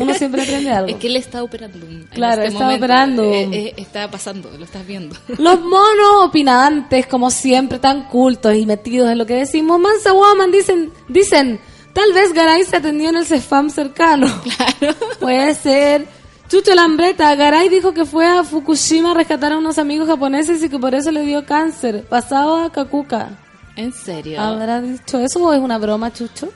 Uno 0.00 0.14
siempre 0.14 0.40
aprende 0.40 0.70
algo. 0.78 0.88
Es 0.88 0.96
que 0.96 1.08
él 1.08 1.16
está 1.16 1.42
operando. 1.42 1.86
en 1.86 2.04
Claro, 2.04 2.40
este 2.40 2.54
está 2.54 2.74
operando. 2.74 3.22
Eh, 3.22 3.48
eh, 3.52 3.74
está 3.76 4.10
pasando, 4.10 4.50
lo 4.58 4.64
estás 4.64 4.86
viendo. 4.86 5.14
Los 5.36 5.60
monos 5.60 6.24
opinantes, 6.24 7.06
como 7.06 7.30
siempre, 7.30 7.78
tan 7.78 8.04
cultos 8.08 8.54
y 8.56 8.64
metidos 8.64 9.10
en 9.10 9.18
lo 9.18 9.26
que 9.26 9.34
decimos. 9.34 9.78
Mansa 9.78 10.14
Woman 10.14 10.50
dicen, 10.50 10.90
dicen, 11.08 11.60
tal 11.92 12.12
vez 12.12 12.32
Garay 12.32 12.64
se 12.64 12.76
atendió 12.76 13.08
en 13.10 13.16
el 13.16 13.26
CEFAM 13.26 13.70
cercano. 13.70 14.26
Claro. 14.42 14.96
Puede 15.20 15.54
ser. 15.54 16.06
Chucho 16.48 16.74
Lambreta, 16.74 17.34
Garay 17.34 17.68
dijo 17.68 17.94
que 17.94 18.04
fue 18.04 18.26
a 18.26 18.44
Fukushima 18.44 19.12
a 19.12 19.14
rescatar 19.14 19.52
a 19.52 19.58
unos 19.58 19.78
amigos 19.78 20.06
japoneses 20.08 20.62
y 20.62 20.68
que 20.68 20.78
por 20.78 20.94
eso 20.94 21.10
le 21.10 21.22
dio 21.22 21.46
cáncer. 21.46 22.04
Pasado 22.04 22.56
a 22.56 22.70
Kakuka. 22.70 23.38
¿En 23.76 23.92
serio? 23.92 24.40
¿Habrá 24.40 24.82
dicho 24.82 25.18
eso 25.18 25.42
o 25.42 25.52
es 25.52 25.60
una 25.60 25.78
broma, 25.78 26.12
Chucho? 26.12 26.50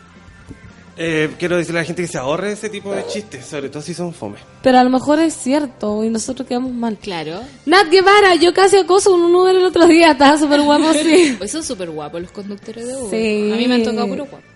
Eh, 0.99 1.31
quiero 1.39 1.57
decirle 1.59 1.81
a 1.81 1.83
la 1.83 1.87
gente 1.87 2.03
que 2.03 2.09
se 2.09 2.17
ahorre 2.17 2.53
ese 2.53 2.71
tipo 2.71 2.93
de 2.95 3.07
chistes, 3.07 3.45
sobre 3.45 3.69
todo 3.69 3.83
si 3.83 3.93
son 3.93 4.15
fome. 4.15 4.37
Pero 4.63 4.79
a 4.79 4.85
lo 4.85 4.89
mejor 4.89 5.19
es 5.19 5.35
cierto 5.35 6.03
y 6.03 6.09
nosotros 6.09 6.49
quedamos 6.49 6.73
mal. 6.73 6.97
Claro. 6.97 7.41
Nat 7.67 7.89
Guevara, 7.91 8.35
yo 8.37 8.55
casi 8.55 8.77
acoso 8.79 9.11
con 9.11 9.21
un 9.21 9.35
Uber 9.35 9.55
el 9.55 9.65
otro 9.65 9.87
día, 9.87 10.13
estaba 10.13 10.39
súper 10.39 10.63
guapo, 10.63 10.93
sí. 11.03 11.35
Pues 11.37 11.51
son 11.51 11.63
súper 11.63 11.91
guapos 11.91 12.23
los 12.23 12.31
conductores 12.31 12.87
de 12.87 12.97
Uber. 12.97 13.11
Sí. 13.11 13.53
A 13.53 13.57
mí 13.57 13.69
me 13.69 13.75
han 13.75 13.83
tocado 13.83 14.09
puro 14.09 14.25
guapo. 14.25 14.47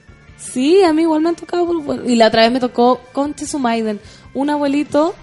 Sí, 0.41 0.83
a 0.83 0.93
mí 0.93 1.03
igual 1.03 1.21
me 1.21 1.29
han 1.29 1.37
tocado. 1.37 1.69
Y 2.07 2.17
la 2.17 2.29
otra 2.29 2.43
vez 2.43 2.53
me 2.53 2.61
tocó 2.61 3.01
Conche 3.13 3.47
Sumaiden, 3.47 4.01
un 4.35 4.51
abuelito 4.51 5.15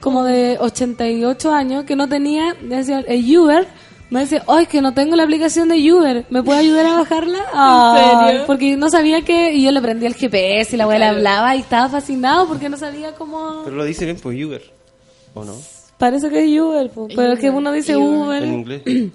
como 0.00 0.24
de 0.24 0.58
88 0.60 1.52
años 1.52 1.84
que 1.84 1.96
no 1.96 2.08
tenía, 2.08 2.54
decía, 2.62 3.00
el 3.00 3.38
Uber. 3.38 3.66
Me 4.08 4.20
decía, 4.20 4.44
ay, 4.46 4.66
que 4.66 4.80
no 4.80 4.94
tengo 4.94 5.16
la 5.16 5.24
aplicación 5.24 5.68
de 5.68 5.92
Uber, 5.92 6.26
¿me 6.30 6.40
puede 6.44 6.60
ayudar 6.60 6.86
a 6.86 6.98
bajarla? 6.98 7.38
Serio? 8.28 8.44
Porque 8.46 8.76
no 8.76 8.88
sabía 8.88 9.22
que. 9.22 9.52
Y 9.54 9.64
yo 9.64 9.72
le 9.72 9.80
prendí 9.80 10.06
el 10.06 10.14
GPS 10.14 10.74
y 10.74 10.78
la 10.78 10.84
abuela 10.84 11.06
Claro. 11.06 11.16
hablaba 11.16 11.56
y 11.56 11.60
estaba 11.60 11.88
fascinado 11.88 12.46
porque 12.46 12.68
no 12.68 12.76
sabía 12.76 13.12
cómo. 13.16 13.62
Pero 13.64 13.74
lo 13.74 13.84
dice 13.84 14.04
bien 14.04 14.18
por 14.20 14.32
Uber. 14.32 14.62
¿O 15.34 15.44
no? 15.44 15.54
Parece 15.98 16.28
que 16.30 16.44
es 16.44 16.60
Uber, 16.60 16.88
po, 16.90 17.08
pero 17.16 17.32
es 17.32 17.40
que 17.40 17.50
uno 17.50 17.72
dice 17.72 17.96
Uber. 17.96 18.26
Uber. 18.28 18.42
En 18.44 18.54
inglés. 18.54 18.82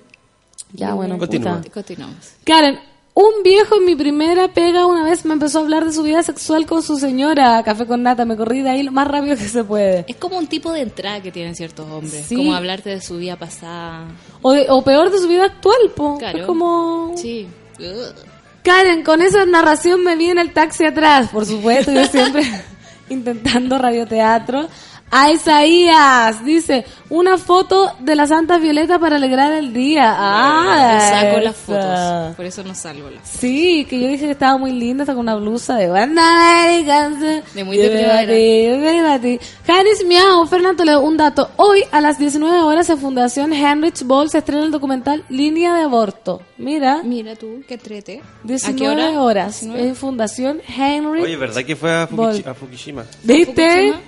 Ya, 0.74 0.94
bueno, 0.94 1.18
puta. 1.18 1.62
Continuamos. 1.74 2.32
Karen, 2.46 2.80
un 3.14 3.44
viejo 3.44 3.76
en 3.76 3.86
mi 3.86 3.96
primera 3.96 4.48
pega 4.48 4.86
una 4.86 5.04
vez 5.04 5.26
me 5.26 5.34
empezó 5.34 5.60
a 5.60 5.62
hablar 5.62 5.86
de 5.86 5.92
su 5.92 6.02
vida 6.04 6.24
sexual 6.24 6.66
con 6.66 6.82
su 6.82 6.98
señora, 6.98 7.62
café 7.64 7.86
con 7.86 8.04
nata, 8.04 8.24
me 8.26 8.38
corrí 8.38 8.62
de 8.62 8.70
ahí 8.70 8.84
lo 8.84 8.92
más 8.92 9.08
rápido 9.08 9.36
que 9.36 9.48
se 9.50 9.64
puede. 9.64 10.06
Es 10.08 10.16
como 10.16 10.38
un 10.38 10.48
tipo 10.48 10.72
de 10.72 10.82
entrada 10.82 11.22
que 11.22 11.32
tienen 11.32 11.56
ciertos 11.56 11.90
hombres. 11.90 12.26
Sí. 12.28 12.36
Como 12.38 12.56
hablarte 12.56 12.90
de 12.90 13.02
su 13.02 13.18
vida 13.18 13.36
pasada. 13.36 14.08
O, 14.42 14.54
de- 14.54 14.68
o 14.70 14.82
peor 14.84 15.12
de 15.12 15.18
su 15.20 15.28
vida 15.28 15.46
actual, 15.46 15.92
po. 15.96 16.18
Claro. 16.18 16.40
Es 16.40 16.46
como... 16.46 17.14
Sí. 17.18 17.48
Ugh. 17.80 18.16
Karen, 18.64 19.04
con 19.04 19.22
esa 19.22 19.46
narración 19.46 20.04
me 20.04 20.16
vi 20.16 20.30
en 20.30 20.38
el 20.38 20.54
taxi 20.54 20.86
atrás, 20.86 21.30
por 21.30 21.46
supuesto, 21.46 21.92
yo 21.92 22.06
siempre 22.06 22.44
intentando 23.10 23.78
radioteatro. 23.78 24.70
A 25.14 25.30
Isaías, 25.30 26.46
dice, 26.46 26.86
una 27.10 27.38
foto 27.38 27.92
de 28.00 28.16
la 28.16 28.28
Santa 28.28 28.58
Violeta 28.60 28.98
para 28.98 29.18
alegrar 29.18 29.52
el 29.52 29.74
día. 29.74 30.16
Ah, 30.18 31.00
Yo 31.02 31.16
saco 31.20 31.40
las 31.42 31.56
esa. 31.56 31.64
fotos. 31.66 32.36
Por 32.38 32.46
eso 32.46 32.64
no 32.64 32.74
salgo 32.74 33.10
las 33.10 33.20
fotos. 33.24 33.40
Sí, 33.42 33.86
que 33.90 34.00
yo 34.00 34.08
dije 34.08 34.26
que 34.26 34.32
estaba 34.32 34.58
muy 34.58 34.72
linda, 34.72 35.04
está 35.04 35.14
con 35.14 35.22
una 35.22 35.36
blusa 35.36 35.76
de 35.76 35.90
banda 35.90 36.64
americana. 36.64 37.44
De 37.54 37.64
muy 37.66 37.76
de 37.78 37.90
primavera. 37.90 39.40
Janis 39.68 40.06
Miau, 40.08 40.48
Fernando 40.48 40.86
Leo, 40.86 41.02
un 41.02 41.18
dato. 41.18 41.50
Hoy 41.58 41.84
a 41.92 42.00
las 42.00 42.18
19 42.18 42.60
horas 42.62 42.90
en 42.90 42.98
Fundación 42.98 43.52
Heinrich 43.54 44.04
Ball 44.04 44.30
se 44.30 44.38
estrena 44.38 44.64
el 44.64 44.72
documental 44.72 45.26
Línea 45.30 45.74
de 45.76 45.82
Aborto. 45.84 46.42
Mira, 46.58 47.02
Mira 47.04 47.36
tú, 47.36 47.64
qué 47.68 47.78
trete. 47.78 48.22
¿A 48.44 48.48
19 48.48 48.80
qué 48.80 48.88
hora? 48.90 49.22
horas 49.22 49.60
19. 49.62 49.90
en 49.90 49.96
Fundación 49.96 50.62
Heinrich. 50.68 51.24
Oye, 51.26 51.36
¿verdad 51.36 51.64
que 51.64 51.76
fue 51.76 51.92
a, 51.92 52.08
Fukushi- 52.08 52.16
Bol. 52.16 52.44
a 52.46 52.54
Fukushima? 52.54 53.04
¿Viste? 53.24 53.52
Fukushima? 53.70 54.02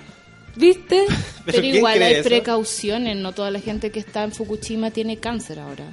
¿Viste? 0.55 1.05
Pero 1.45 1.61
¿quién 1.61 1.75
igual 1.75 2.01
hay 2.01 2.13
eso? 2.15 2.29
precauciones, 2.29 3.17
no 3.17 3.33
toda 3.33 3.51
la 3.51 3.59
gente 3.59 3.91
que 3.91 3.99
está 3.99 4.23
en 4.23 4.31
Fukushima 4.31 4.91
tiene 4.91 5.17
cáncer 5.17 5.59
ahora. 5.59 5.85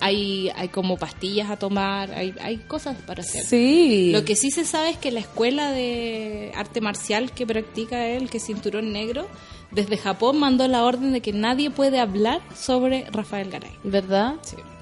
Hay, 0.00 0.48
hay 0.54 0.68
como 0.68 0.96
pastillas 0.96 1.50
a 1.50 1.56
tomar, 1.56 2.12
hay, 2.12 2.34
hay 2.40 2.58
cosas 2.58 2.96
para 3.04 3.22
hacer. 3.22 3.44
Sí. 3.44 4.10
Lo 4.12 4.24
que 4.24 4.36
sí 4.36 4.52
se 4.52 4.64
sabe 4.64 4.90
es 4.90 4.96
que 4.96 5.10
la 5.10 5.18
escuela 5.18 5.72
de 5.72 6.52
arte 6.54 6.80
marcial 6.80 7.32
que 7.32 7.46
practica 7.46 8.06
él, 8.06 8.30
que 8.30 8.38
es 8.38 8.46
cinturón 8.46 8.92
negro, 8.92 9.26
desde 9.72 9.96
Japón 9.96 10.38
mandó 10.38 10.68
la 10.68 10.84
orden 10.84 11.12
de 11.12 11.20
que 11.20 11.32
nadie 11.32 11.70
puede 11.70 11.98
hablar 11.98 12.40
sobre 12.54 13.06
Rafael 13.10 13.50
Garay. 13.50 13.72
¿Verdad? 13.82 14.36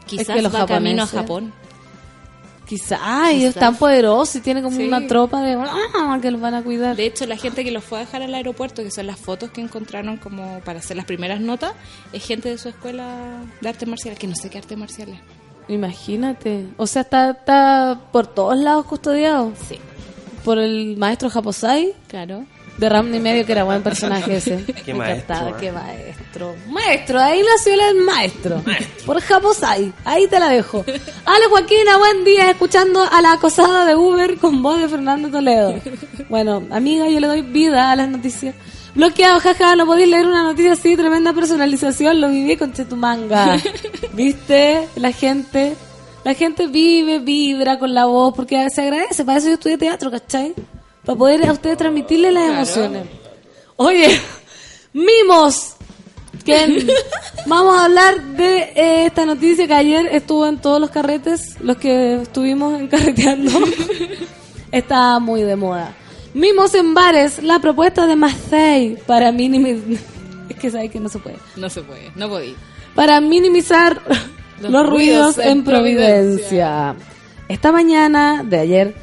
Quizás 0.07 0.37
que 0.37 0.43
los 0.43 0.55
va 0.55 0.67
camino 0.67 1.05
a 1.05 1.07
Japón. 1.07 1.53
Quizás, 2.71 3.01
ay, 3.03 3.43
es 3.43 3.55
Quizás. 3.55 3.61
tan 3.61 3.77
poderoso 3.77 4.39
y 4.39 4.43
tiene 4.43 4.63
como 4.63 4.77
Sí. 4.77 4.87
una 4.87 5.05
tropa 5.09 5.43
de 5.43 5.55
ah, 5.55 6.19
que 6.23 6.31
los 6.31 6.41
van 6.41 6.55
a 6.55 6.63
cuidar. 6.63 6.95
De 6.95 7.05
hecho, 7.05 7.27
la 7.27 7.37
gente 7.37 7.65
que 7.65 7.73
los 7.73 7.83
fue 7.83 7.99
a 7.99 8.03
dejar 8.03 8.23
al 8.23 8.33
aeropuerto, 8.33 8.85
que 8.85 8.93
son 8.93 9.09
las 9.09 9.19
fotos 9.19 9.51
que 9.51 9.61
encontraron 9.61 10.19
como 10.19 10.61
para 10.61 10.79
hacer 10.79 10.97
las 10.97 11.05
primeras 11.05 11.41
notas, 11.41 11.73
es 12.13 12.25
gente 12.25 12.49
de 12.49 12.59
su 12.59 12.69
escuela 12.69 13.43
de 13.61 13.69
arte 13.69 13.87
marcial, 13.87 14.17
que 14.17 14.29
no 14.29 14.37
sé 14.37 14.51
qué 14.51 14.59
arte 14.59 14.77
marcial 14.77 15.09
es. 15.09 15.19
Imagínate. 15.69 16.67
O 16.77 16.87
sea, 16.87 17.03
está, 17.03 17.31
está 17.31 18.01
por 18.13 18.29
todos 18.29 18.57
lados 18.57 18.87
custodiado. 18.87 19.53
Sí, 19.69 19.79
Por 20.45 20.59
el 20.59 20.97
maestro 20.97 21.29
Japosai. 21.29 21.93
claro. 22.07 22.45
De 22.79 22.89
Ramney 22.89 23.21
Medio, 23.21 23.45
que 23.45 23.53
era 23.53 23.65
buen 23.65 23.83
personaje 23.83 24.37
ese. 24.37 24.65
Qué 24.85 24.93
Me 24.93 25.01
maestro, 25.01 25.35
encantaba, 25.35 25.51
¿eh? 25.51 25.55
qué 25.61 25.73
maestro. 25.73 26.55
Maestro, 26.69 27.21
ahí 27.21 27.43
nació 27.43 27.75
el 27.75 27.97
maestro. 28.03 28.63
Por 29.05 29.21
Japosai, 29.21 29.93
ahí 30.05 30.27
te 30.29 30.39
la 30.41 30.49
dejo. 30.49 30.85
Ale 30.87 31.47
Joaquina, 31.51 31.99
buen 31.99 32.25
día, 32.25 32.51
escuchando 32.51 33.03
a 33.03 33.21
la 33.21 33.33
acosada 33.33 33.85
de 33.85 33.97
Uber 33.97 34.39
con 34.39 34.63
voz 34.63 34.81
de 34.81 34.89
Fernando 34.89 35.29
Toledo. 35.29 35.75
Bueno, 36.29 36.63
amiga, 36.71 37.09
yo 37.09 37.21
le 37.21 37.27
doy 37.27 37.43
vida 37.43 37.91
a 37.91 37.97
las 37.97 38.09
noticias. 38.09 38.55
Bloqueado, 38.95 39.39
jaja, 39.41 39.77
no 39.77 39.87
podéis 39.87 40.09
leer 40.09 40.27
una 40.27 40.43
noticia 40.43 40.73
así, 40.73 40.97
tremenda 40.97 41.33
personalización, 41.33 42.21
lo 42.21 42.29
viví 42.29 42.57
con 42.57 42.73
Chetumanga. 42.73 43.57
¿Viste? 44.15 44.89
La 44.97 45.13
gente, 45.13 45.77
la 46.25 46.35
gente 46.35 46.67
vive, 46.67 47.21
vibra 47.21 47.79
con 47.79 47.95
la 47.95 48.07
voz, 48.07 48.35
porque 48.35 48.69
se 48.71 48.83
agradece, 48.83 49.25
para 49.25 49.39
eso 49.39 49.49
yo 49.49 49.55
estudié 49.55 49.79
teatro, 49.79 50.11
¿cachai? 50.11 50.55
Para 51.05 51.19
poder 51.19 51.49
a 51.49 51.53
ustedes 51.53 51.79
transmitirle 51.79 52.31
las 52.31 52.51
emociones. 52.51 53.07
Oye, 53.77 54.21
mimos. 54.93 55.75
Que 56.45 56.87
vamos 57.47 57.79
a 57.79 57.85
hablar 57.85 58.23
de 58.23 58.59
eh, 58.75 59.07
esta 59.07 59.27
noticia 59.27 59.67
que 59.67 59.75
ayer 59.75 60.07
estuvo 60.13 60.47
en 60.47 60.59
todos 60.59 60.81
los 60.81 60.91
carretes, 60.91 61.61
los 61.61 61.77
que 61.77 62.23
estuvimos 62.23 62.79
en 62.79 62.89
carreteando. 62.89 63.51
Está 64.73 65.19
muy 65.19 65.43
de 65.43 65.57
moda. 65.57 65.95
Mimos 66.33 66.75
en 66.75 66.95
bares, 66.95 67.43
la 67.43 67.59
propuesta 67.59 68.07
de 68.07 68.15
Macei 68.15 68.97
para 69.07 69.33
minimizar... 69.33 70.01
Es 70.49 70.57
que 70.57 70.71
sabes 70.71 70.91
que 70.91 71.01
no 71.01 71.09
se 71.09 71.19
puede. 71.19 71.39
No 71.57 71.69
se 71.69 71.83
puede, 71.83 72.13
no 72.15 72.29
podí. 72.29 72.55
Para 72.95 73.21
minimizar 73.21 74.01
los, 74.61 74.71
Los 74.71 74.89
ruidos, 74.89 75.37
ruidos 75.37 75.39
en 75.39 75.59
en 75.59 75.65
Providencia. 75.65 76.95
Esta 77.49 77.73
mañana 77.73 78.45
de 78.45 78.59
ayer, 78.59 78.95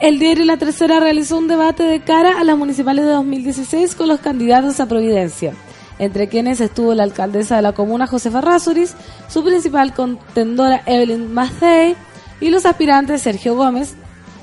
el 0.00 0.18
diario 0.18 0.44
La 0.44 0.56
Tercera 0.56 1.00
realizó 1.00 1.38
un 1.38 1.48
debate 1.48 1.82
de 1.82 2.00
cara 2.00 2.38
a 2.38 2.44
las 2.44 2.56
municipales 2.56 3.04
de 3.04 3.12
2016 3.12 3.94
con 3.94 4.08
los 4.08 4.20
candidatos 4.20 4.78
a 4.80 4.86
Providencia, 4.86 5.54
entre 5.98 6.28
quienes 6.28 6.60
estuvo 6.60 6.94
la 6.94 7.02
alcaldesa 7.04 7.56
de 7.56 7.62
la 7.62 7.72
comuna, 7.72 8.06
Josefa 8.06 8.40
Rasuris, 8.40 8.94
su 9.28 9.42
principal 9.44 9.94
contendora, 9.94 10.82
Evelyn 10.86 11.32
Macei, 11.32 11.96
y 12.40 12.50
los 12.50 12.66
aspirantes 12.66 13.22
Sergio 13.22 13.56
Gómez, 13.56 13.94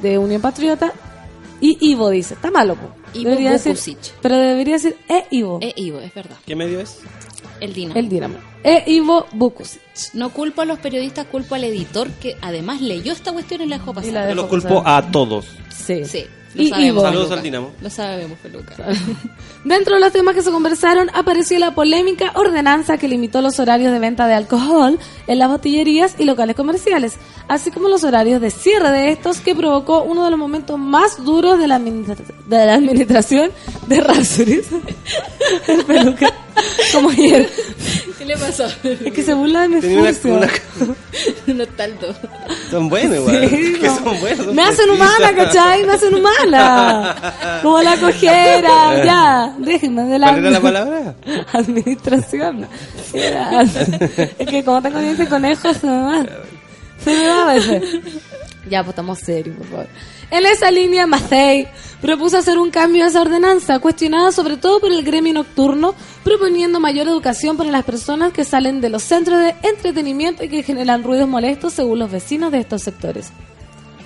de 0.02 0.18
Unión 0.18 0.42
Patriota, 0.42 0.92
y 1.62 1.78
Ivo 1.92 2.10
dice, 2.10 2.34
está 2.34 2.50
malo, 2.52 2.76
po. 2.76 2.90
Ivo 3.14 3.30
Debería 3.30 3.52
decir- 3.52 3.98
pero 4.22 4.36
debería 4.38 4.74
decir 4.74 4.98
E 5.08 5.26
Ivo, 5.30 5.60
Eh, 5.62 5.74
Ivo, 5.78 6.00
es 6.00 6.14
verdad. 6.14 6.36
¿Qué 6.46 6.56
medio 6.56 6.80
es? 6.80 7.00
El 7.64 7.74
Dinamo. 7.74 8.00
el 8.00 8.10
Dinamo. 8.10 8.36
E 8.64 8.84
Ivo 8.88 9.26
Bukusic. 9.34 9.82
No 10.14 10.30
culpo 10.32 10.62
a 10.62 10.66
los 10.66 10.80
periodistas, 10.80 11.28
culpo 11.28 11.56
al 11.56 11.64
editor 11.64 12.10
que 12.12 12.36
además 12.42 12.82
leyó 12.82 13.14
esta 13.14 13.32
cuestión 13.32 13.62
y 13.62 13.68
la 13.68 13.78
dejó 13.78 13.92
Y 13.92 13.96
pasar. 13.96 14.14
la 14.14 14.22
Yo 14.22 14.28
dejó 14.28 14.36
los 14.42 14.50
culpo 14.50 14.84
pasar. 14.84 15.04
a 15.06 15.12
todos. 15.12 15.46
Sí. 15.70 16.06
Sí, 16.06 16.26
lo 16.56 16.64
Y 16.64 16.68
sabemos. 16.70 16.88
Ivo. 16.88 17.02
Saludos 17.02 17.24
Peluca. 17.26 17.36
al 17.38 17.44
Dinamo. 17.44 17.72
Lo 17.82 17.90
sabemos, 17.90 18.38
Peluca. 18.40 18.76
Dentro 19.64 19.96
de 19.96 20.02
los 20.02 20.12
temas 20.12 20.36
que 20.36 20.42
se 20.42 20.52
conversaron 20.52 21.10
apareció 21.14 21.58
la 21.60 21.74
polémica 21.74 22.32
ordenanza 22.36 22.98
que 22.98 23.08
limitó 23.08 23.42
los 23.42 23.60
horarios 23.60 23.92
de 23.94 24.00
venta 24.00 24.28
de 24.28 24.34
alcohol 24.34 25.00
en 25.28 25.40
las 25.40 25.50
botillerías 25.50 26.16
y 26.20 26.26
locales 26.26 26.56
comerciales, 26.56 27.14
así 27.48 27.72
como 27.72 27.88
los 27.88 28.04
horarios 28.04 28.42
de 28.42 28.52
cierre 28.52 28.92
de 28.92 29.10
estos 29.12 29.40
que 29.40 29.56
provocó 29.56 30.04
uno 30.04 30.26
de 30.26 30.32
los 30.32 30.40
momentos 30.40 30.78
más 30.78 31.24
duros 31.24 31.58
de 31.60 31.68
la, 31.68 31.76
administra- 31.80 32.18
de 32.46 32.66
la 32.66 32.74
administración 32.76 33.52
de 33.88 34.00
Rhapsody. 34.02 34.62
El 35.68 35.86
peluca. 35.86 36.34
Como 36.92 37.10
ayer. 37.10 37.50
¿Qué 38.24 38.30
le 38.30 38.38
pasó? 38.38 38.66
Es 38.84 39.12
que 39.14 39.22
se 39.22 39.34
burla 39.34 39.64
de 39.64 39.68
mi 39.68 39.96
una, 39.98 40.12
una- 40.24 40.48
no 41.48 41.66
tanto. 41.68 42.16
Son 42.72 42.88
buenos, 42.88 43.18
igual. 43.18 43.50
Sí, 43.50 43.74
que 43.82 43.88
no. 43.88 43.96
son 43.98 44.20
buenos. 44.22 44.46
son 44.46 44.56
Me 44.56 44.64
hacen 44.64 44.90
humana, 44.90 45.36
¿cachai? 45.36 45.84
Me 45.86 45.92
hacen 45.94 46.14
humana. 46.16 47.16
Como 47.62 47.82
la 47.82 47.98
cojera. 47.98 49.04
Ya, 49.04 49.56
déjenme 49.60 50.04
de 50.04 50.20
la... 50.20 50.28
¿Cuál 50.28 50.40
era 50.40 50.50
la 50.52 50.62
palabra? 50.62 51.16
Administración. 51.54 52.66
Era- 53.14 53.62
Es 53.64 54.48
que 54.48 54.64
como 54.64 54.82
tengo 54.82 55.00
dientes 55.00 55.20
de 55.20 55.28
conejo, 55.28 55.74
se 55.74 55.86
me 55.86 55.98
va. 56.04 56.26
Se 57.04 57.10
me 57.14 57.28
va 57.28 57.42
a 57.52 57.54
veces. 57.56 57.84
Ya, 58.70 58.82
pues 58.82 58.90
estamos 58.90 59.20
serios, 59.20 59.58
por 59.58 59.68
favor. 59.68 59.88
En 60.32 60.46
esa 60.46 60.72
línea, 60.72 61.06
Macei 61.06 61.68
propuso 62.02 62.38
hacer 62.38 62.58
un 62.58 62.70
cambio 62.70 63.04
a 63.04 63.08
esa 63.08 63.22
ordenanza, 63.22 63.80
cuestionada 63.80 64.32
sobre 64.32 64.58
todo 64.58 64.80
por 64.80 64.92
el 64.92 65.04
gremio 65.04 65.34
nocturno, 65.34 65.96
proponiendo 66.24 66.80
mayor 66.80 67.08
educación 67.08 67.58
para 67.58 67.72
las 67.72 67.84
personas 67.84 68.32
que 68.32 68.46
salen 68.46 68.80
de 68.80 68.90
los 68.90 69.04
centros 69.04 69.40
de 69.40 69.56
entretenimiento 69.64 70.44
y 70.44 70.50
que 70.50 70.64
generan 70.64 71.04
ruidos 71.04 71.28
molestos 71.28 71.74
según 71.74 72.00
los 72.00 72.12
vecinos 72.12 72.52
de 72.52 72.60
estos 72.60 72.82
sectores. 72.82 73.32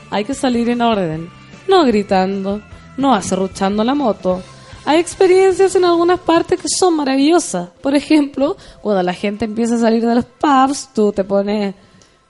Hay 0.09 0.25
que 0.25 0.33
salir 0.33 0.69
en 0.69 0.81
orden, 0.81 1.29
no 1.67 1.85
gritando, 1.85 2.61
no 2.97 3.13
acerruchando 3.13 3.83
la 3.83 3.93
moto. 3.93 4.41
Hay 4.85 4.99
experiencias 4.99 5.75
en 5.75 5.85
algunas 5.85 6.19
partes 6.19 6.59
que 6.59 6.69
son 6.69 6.95
maravillosas. 6.95 7.69
Por 7.81 7.93
ejemplo, 7.93 8.57
cuando 8.81 9.03
la 9.03 9.13
gente 9.13 9.45
empieza 9.45 9.75
a 9.75 9.79
salir 9.79 10.05
de 10.05 10.15
los 10.15 10.25
pubs, 10.25 10.89
tú 10.93 11.11
te 11.11 11.23
pones, 11.23 11.75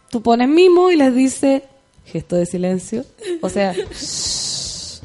tú 0.10 0.22
pones 0.22 0.50
mimo 0.50 0.90
y 0.92 0.96
les 0.96 1.14
dice 1.14 1.64
gesto 2.12 2.36
de 2.36 2.46
silencio, 2.46 3.06
o 3.42 3.50
sea, 3.50 3.74
shh. 3.74 5.02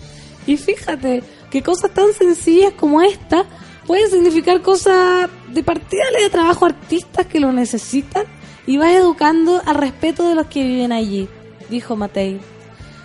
y 0.46 0.56
fíjate 0.56 1.22
que 1.50 1.62
cosas 1.62 1.92
tan 1.92 2.12
sencillas 2.12 2.72
como 2.74 3.02
esta 3.02 3.44
pueden 3.86 4.10
significar 4.10 4.62
cosas 4.62 5.28
de 5.52 5.62
partida 5.62 6.02
de 6.22 6.30
trabajo 6.30 6.64
a 6.64 6.68
artistas 6.68 7.26
que 7.26 7.40
lo 7.40 7.52
necesitan 7.52 8.24
y 8.66 8.76
va 8.76 8.92
educando 8.92 9.60
al 9.66 9.74
respeto 9.74 10.28
de 10.28 10.34
los 10.34 10.46
que 10.46 10.62
viven 10.62 10.92
allí, 10.92 11.28
dijo 11.68 11.96
Matei. 11.96 12.40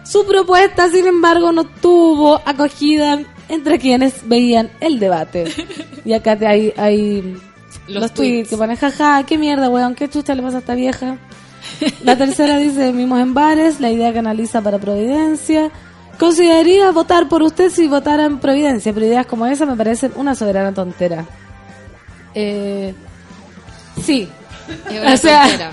Su 0.05 0.25
propuesta, 0.25 0.89
sin 0.89 1.05
embargo, 1.07 1.51
no 1.51 1.65
tuvo 1.65 2.39
acogida 2.45 3.19
entre 3.49 3.79
quienes 3.79 4.27
veían 4.27 4.69
el 4.79 4.99
debate. 4.99 5.45
Y 6.05 6.13
acá 6.13 6.37
te 6.37 6.47
hay, 6.47 6.73
hay 6.77 7.21
los, 7.87 8.01
Los 8.03 8.13
tweets 8.13 8.13
tweets. 8.13 8.49
que 8.49 8.57
ponen, 8.57 8.77
jaja, 8.77 9.25
qué 9.25 9.37
mierda, 9.37 9.69
weón, 9.69 9.95
qué 9.95 10.07
chucha 10.07 10.35
le 10.35 10.41
pasa 10.41 10.57
a 10.57 10.59
esta 10.59 10.75
vieja. 10.75 11.17
La 12.03 12.17
tercera 12.17 12.57
dice, 12.57 12.91
mimos 12.93 13.19
en 13.21 13.33
bares, 13.33 13.79
la 13.79 13.89
idea 13.91 14.11
que 14.13 14.19
analiza 14.19 14.61
para 14.61 14.79
Providencia. 14.79 15.69
Consideraría 16.19 16.89
votar 16.91 17.29
por 17.29 17.43
usted 17.43 17.69
si 17.69 17.87
votara 17.87 18.25
en 18.25 18.39
Providencia, 18.39 18.93
pero 18.93 19.05
ideas 19.05 19.25
como 19.27 19.45
esa 19.45 19.65
me 19.65 19.75
parecen 19.75 20.11
una 20.15 20.33
soberana 20.35 20.73
tontera. 20.73 21.25
Eh, 22.33 22.93
sí, 24.03 24.27
Es 24.89 24.99
una 25.01 25.13
o 25.13 25.17
sea, 25.17 25.41
tontera. 25.43 25.71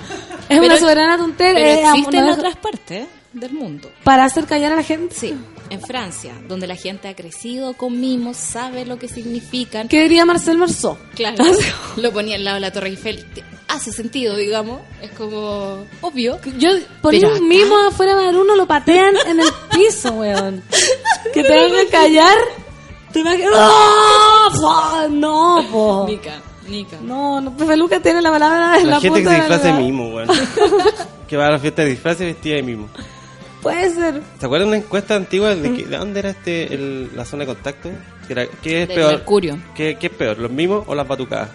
es 0.49 0.59
una 0.59 0.69
Pero- 0.69 0.79
soberana 0.81 1.17
tontera. 1.17 1.55
Pero 1.55 1.67
eh, 1.67 1.83
existe 1.89 2.17
en 2.19 2.25
otras 2.29 2.57
partes 2.57 3.07
del 3.33 3.53
mundo. 3.53 3.91
Para 4.05 4.25
hacer 4.25 4.45
callar 4.45 4.73
a 4.73 4.77
la 4.77 4.83
gente. 4.83 5.15
Sí, 5.15 5.35
en 5.75 5.81
Francia, 5.83 6.33
donde 6.49 6.67
la 6.67 6.77
gente 6.77 7.09
ha 7.09 7.15
crecido 7.15 7.75
con 7.75 8.01
mimos, 8.01 8.37
sabe 8.37 8.85
lo 8.87 8.99
que 8.99 9.09
significan. 9.09 9.89
¿Qué 9.89 10.03
diría 10.03 10.25
Marcel 10.25 10.57
Marceau? 10.59 10.97
Claro, 11.15 11.45
lo 11.97 12.13
ponía 12.13 12.37
al 12.37 12.45
lado 12.45 12.55
de 12.57 12.61
la 12.61 12.73
Torre 12.73 12.89
Eiffel. 12.89 13.25
Hace 13.69 13.93
sentido, 13.93 14.37
digamos. 14.37 14.81
Es 15.03 15.11
como 15.13 15.85
obvio. 16.01 16.39
Yo 16.59 16.71
ponía 17.03 17.27
un 17.29 17.35
acá- 17.35 17.45
mimo 17.45 17.77
afuera 17.89 18.15
de 18.17 18.29
uno, 18.29 18.55
lo 18.57 18.67
patean 18.67 19.15
en 19.27 19.41
el 19.41 19.49
piso, 19.73 20.13
weón. 20.13 20.63
Que 21.33 21.43
te 21.43 21.53
hagan 21.53 21.87
callar. 21.91 22.37
Te 23.13 23.21
imaginas. 23.21 23.51
¡No! 23.53 24.61
po! 24.61 25.09
No, 25.11 25.65
po. 25.71 26.07
Nica, 26.09 26.41
Nica. 26.69 26.99
No, 27.01 27.41
no, 27.41 27.57
Pepe 27.57 27.77
Luca 27.77 28.01
tiene 28.01 28.21
la 28.21 28.31
palabra 28.31 28.79
en 28.79 28.87
la, 28.89 28.95
La 28.97 29.01
gente 29.01 29.21
que 29.23 29.25
punta 29.25 29.31
se 29.31 29.43
de 29.43 29.49
la 29.49 29.57
disfraza 29.57 29.77
de 29.77 29.83
mimo, 29.83 30.09
weón. 30.15 30.29
que 31.29 31.37
va 31.37 31.47
a 31.47 31.51
la 31.53 31.59
fiesta 31.59 31.83
de 31.83 31.91
disfraces 31.91 32.27
vestida 32.27 32.57
de 32.57 32.63
mimo. 32.63 32.89
Puede 33.65 33.91
ser. 33.93 34.23
¿Se 34.39 34.47
acuerdan 34.47 34.71
de 34.71 34.77
una 34.77 34.85
encuesta 34.85 35.17
antigua 35.17 35.55
de, 35.57 35.73
que- 35.75 35.85
de 35.87 35.97
dónde 35.97 36.21
era 36.21 36.31
este 36.31 36.73
el- 36.73 37.11
la 37.17 37.25
zona 37.25 37.45
de 37.45 37.47
contacto? 37.55 37.91
Que 38.27 38.33
era- 38.35 38.47
¿Qué 38.63 38.83
es 38.83 38.89
Del 38.89 38.97
peor? 38.97 39.13
Mercurio. 39.15 39.59
¿Qué, 39.75 39.97
qué 39.99 40.07
es 40.07 40.13
peor, 40.13 40.39
los 40.39 40.51
mimos 40.51 40.85
o 40.87 40.95
las 40.95 41.09
batucadas? 41.09 41.49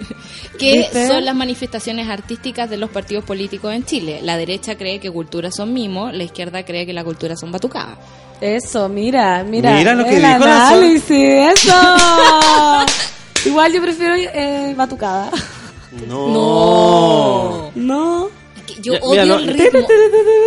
que 0.58 0.78
¿Viste? 0.78 1.06
son 1.08 1.24
las 1.24 1.34
manifestaciones 1.36 2.08
artísticas 2.08 2.70
de 2.70 2.78
los 2.78 2.88
partidos 2.90 3.24
políticos 3.24 3.74
en 3.74 3.84
Chile. 3.84 4.20
La 4.22 4.36
derecha 4.38 4.76
cree 4.78 4.98
que 5.00 5.10
cultura 5.10 5.50
son 5.50 5.72
mimos, 5.74 6.14
la 6.14 6.24
izquierda 6.24 6.64
cree 6.64 6.86
que 6.86 6.92
la 6.92 7.04
cultura 7.04 7.36
son 7.36 7.52
batucadas. 7.52 7.98
Eso, 8.40 8.88
mira, 8.88 9.42
mira. 9.44 9.76
Mira 9.76 9.94
lo 9.94 10.04
que 10.04 10.16
el 10.16 10.22
dijo 10.22 10.38
la 10.44 10.68
análisis, 10.68 11.10
eso. 11.10 11.72
Igual 13.46 13.72
yo 13.72 13.82
prefiero 13.82 14.14
eh, 14.16 14.74
batucada. 14.76 15.30
No. 16.08 17.70
No. 17.74 18.28
Que 18.28 18.45
yo 18.82 18.94
Ya, 18.94 18.98
odio 19.00 19.10
mira, 19.10 19.24
no- 19.26 19.38
el 19.38 19.46
ritmo. 19.48 19.86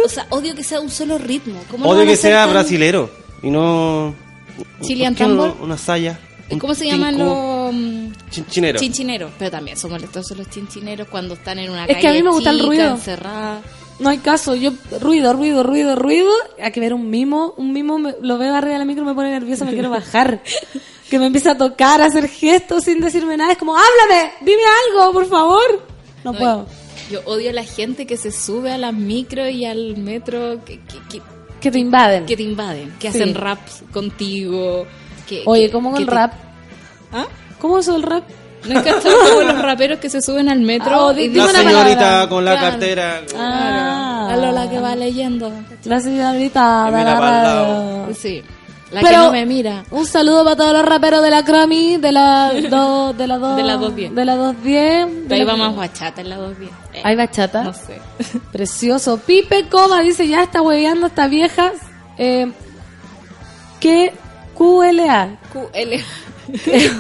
O 0.06 0.10
sea, 0.10 0.28
odio 0.30 0.56
que 0.56 0.64
sea 0.64 0.80
un 0.80 0.90
solo 0.90 1.18
ritmo. 1.18 1.60
¿Cómo 1.70 1.86
lo 1.86 1.92
Odio 1.92 2.06
que 2.06 2.16
sea 2.16 2.44
tan- 2.44 2.52
brasilero 2.52 3.10
y 3.44 3.50
no. 3.50 4.14
Chilean. 4.82 5.16
Una 5.62 5.78
saya. 5.78 6.20
¿Cómo 6.60 6.74
se 6.74 6.88
llaman 6.88 7.18
los 7.20 7.74
mm, 7.74 8.12
Chinchinero. 8.32 8.80
chinchineros? 8.80 9.32
Pero 9.38 9.52
también 9.52 9.78
son 9.78 9.92
molestosos 9.92 10.36
los 10.36 10.50
chinchineros 10.50 11.08
cuando 11.08 11.36
están 11.36 11.60
en 11.60 11.70
una 11.70 11.84
Es 11.86 11.90
calle 11.90 12.02
que 12.02 12.08
a 12.08 12.14
mí 12.14 12.24
me 12.24 12.32
gusta 12.32 12.50
el 12.50 12.56
chica, 12.58 12.68
ruido. 12.68 12.90
encerrada. 12.96 13.62
No 14.00 14.10
hay 14.10 14.18
caso, 14.20 14.56
yo 14.56 14.72
ruido, 15.00 15.34
ruido, 15.34 15.62
ruido, 15.62 15.96
ruido, 15.96 16.32
hay 16.62 16.72
que 16.72 16.80
ver 16.80 16.94
un 16.94 17.10
mimo, 17.10 17.54
un 17.58 17.72
mimo 17.74 18.00
me- 18.00 18.16
lo 18.22 18.38
veo 18.38 18.56
arriba 18.56 18.74
de 18.74 18.80
la 18.80 18.86
micro 18.86 19.04
me 19.06 19.14
pone 19.14 19.30
nervioso, 19.30 19.66
me 19.66 19.74
quiero 19.74 19.90
bajar. 19.90 20.42
Que 21.10 21.18
me 21.18 21.26
empieza 21.26 21.52
a 21.54 21.58
tocar, 21.58 22.02
a 22.02 22.06
hacer 22.06 22.28
gestos 22.30 22.84
sin 22.84 23.00
decirme 23.02 23.36
nada, 23.36 23.54
es 23.54 23.58
como, 23.58 23.76
háblame, 23.76 24.32
dime 24.42 24.62
algo, 24.92 25.12
por 25.12 25.26
favor. 25.28 25.84
No, 26.24 26.32
No, 26.34 26.38
puedo. 26.38 26.68
Yo 27.10 27.22
odio 27.26 27.50
a 27.50 27.54
la 27.54 27.64
gente 27.64 28.06
que 28.06 28.18
se 28.18 28.32
sube 28.32 28.72
a 28.72 28.78
las 28.78 28.94
micro 28.94 29.48
y 29.50 29.66
al 29.66 29.98
metro 29.98 30.64
que, 30.64 30.80
que, 30.82 31.00
que, 31.10 31.22
Que 31.60 31.72
te 31.72 31.80
invaden. 31.80 32.26
que 32.26 32.38
te 32.38 32.44
invaden, 32.44 32.94
que 33.00 33.12
Sí. 33.12 33.20
hacen 33.22 33.36
raps 33.36 33.84
contigo, 33.92 34.86
que- 35.28 35.44
Oye, 35.46 35.66
que- 35.66 35.72
¿cómo 35.72 35.98
el 35.98 36.06
te- 36.06 36.12
rap? 36.12 36.34
¿Ah? 37.12 37.26
¿Cómo 37.60 37.80
es 37.80 37.88
el 37.88 38.04
rap? 38.04 38.24
¿No 38.68 38.78
es 38.80 38.84
cachado 38.86 39.16
como 39.30 39.42
los 39.42 39.62
raperos 39.62 40.00
que 40.00 40.10
se 40.10 40.22
suben 40.22 40.50
al 40.50 40.60
metro 40.60 41.08
oh, 41.08 41.14
y 41.18 41.30
La 41.30 41.48
señorita 41.48 41.96
palabra. 41.98 42.30
con 42.30 42.46
la 42.46 42.52
Claro. 42.58 42.70
cartera. 42.72 43.22
Ah. 43.38 44.30
A 44.32 44.36
Lola 44.38 44.70
que 44.70 44.80
va 44.80 44.96
leyendo. 44.96 45.52
La 45.86 46.00
señorita 46.00 46.86
Que 46.88 46.92
la. 46.92 48.10
Sí. 48.14 48.44
La 48.92 49.02
Pero- 49.02 49.12
que 49.14 49.18
no 49.18 49.32
me 49.32 49.46
mira. 49.46 49.84
Un 49.92 50.06
saludo 50.08 50.44
para 50.44 50.56
todos 50.56 50.74
los 50.74 50.84
raperos 50.84 51.22
de 51.22 51.30
la 51.30 51.46
Cromi, 51.46 51.98
de 51.98 52.12
la 52.12 52.52
do, 52.70 53.14
de 53.14 53.28
la 53.28 53.38
do, 53.38 53.56
De 53.56 53.64
la 53.64 53.74
210. 53.74 54.16
De 54.16 54.26
la 54.26 54.36
210. 54.36 55.28
de 55.30 55.36
Ahí 55.36 55.42
la- 55.46 55.52
va 55.52 55.58
más 55.58 55.76
bachata 55.76 56.22
en 56.22 56.30
la 56.30 56.38
210. 56.38 56.72
Eh, 56.96 57.02
¿Hay 57.04 57.16
bachata? 57.16 57.64
No 57.64 57.74
sé. 57.74 58.02
Precioso. 58.52 59.18
Pipe 59.20 59.68
Coma 59.70 60.02
dice, 60.02 60.28
ya 60.28 60.42
está 60.44 60.62
hueveando 60.62 61.08
esta 61.08 61.28
vieja. 61.28 61.72
Eh, 62.18 62.52
¿Qué? 63.80 64.12
QLA. 64.58 65.38
QL. 65.54 66.04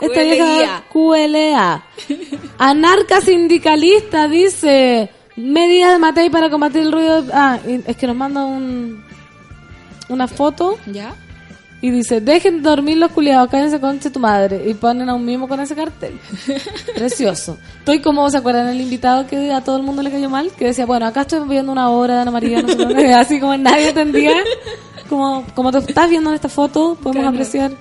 Esta 0.00 0.22
vieja 0.22 0.84
QLA. 0.92 1.82
Anarca 2.58 3.20
sindicalista 3.20 4.28
dice, 4.28 5.10
medidas 5.36 5.92
de 5.92 5.98
Matei 5.98 6.30
para 6.30 6.48
combatir 6.50 6.82
el 6.82 6.92
ruido. 6.92 7.24
Ah, 7.32 7.58
es 7.86 7.96
que 7.96 8.06
nos 8.06 8.16
manda 8.16 8.44
un 8.44 9.04
una 10.08 10.26
foto 10.26 10.76
¿Ya? 10.86 11.14
Y 11.82 11.90
dice, 11.90 12.20
dejen 12.20 12.62
de 12.62 12.68
dormir 12.68 12.98
los 12.98 13.10
culiados, 13.12 13.48
cállense 13.50 13.80
conche 13.80 14.10
tu 14.10 14.20
madre. 14.20 14.68
Y 14.68 14.74
ponen 14.74 15.08
a 15.08 15.14
un 15.14 15.24
mismo 15.24 15.48
con 15.48 15.60
ese 15.60 15.74
cartel. 15.74 16.18
Precioso. 16.94 17.56
Estoy 17.78 18.00
como, 18.00 18.28
¿se 18.30 18.36
acuerdan 18.38 18.68
el 18.68 18.80
invitado 18.80 19.26
que 19.26 19.52
a 19.52 19.62
todo 19.62 19.76
el 19.78 19.82
mundo 19.82 20.02
le 20.02 20.10
cayó 20.10 20.28
mal? 20.28 20.50
Que 20.58 20.66
decía, 20.66 20.84
bueno, 20.86 21.06
acá 21.06 21.22
estoy 21.22 21.40
viendo 21.48 21.72
una 21.72 21.90
obra 21.90 22.16
de 22.16 22.20
Ana 22.22 22.30
María, 22.30 22.60
no 22.62 22.68
sé 22.68 22.74
dónde", 22.76 23.14
así 23.14 23.40
como 23.40 23.56
nadie 23.56 23.88
entendía. 23.88 24.34
Como, 25.08 25.44
como 25.54 25.72
te 25.72 25.78
estás 25.78 26.08
viendo 26.10 26.30
en 26.30 26.36
esta 26.36 26.48
foto, 26.48 26.96
podemos 27.02 27.22
Claro. 27.22 27.28
apreciar. 27.30 27.72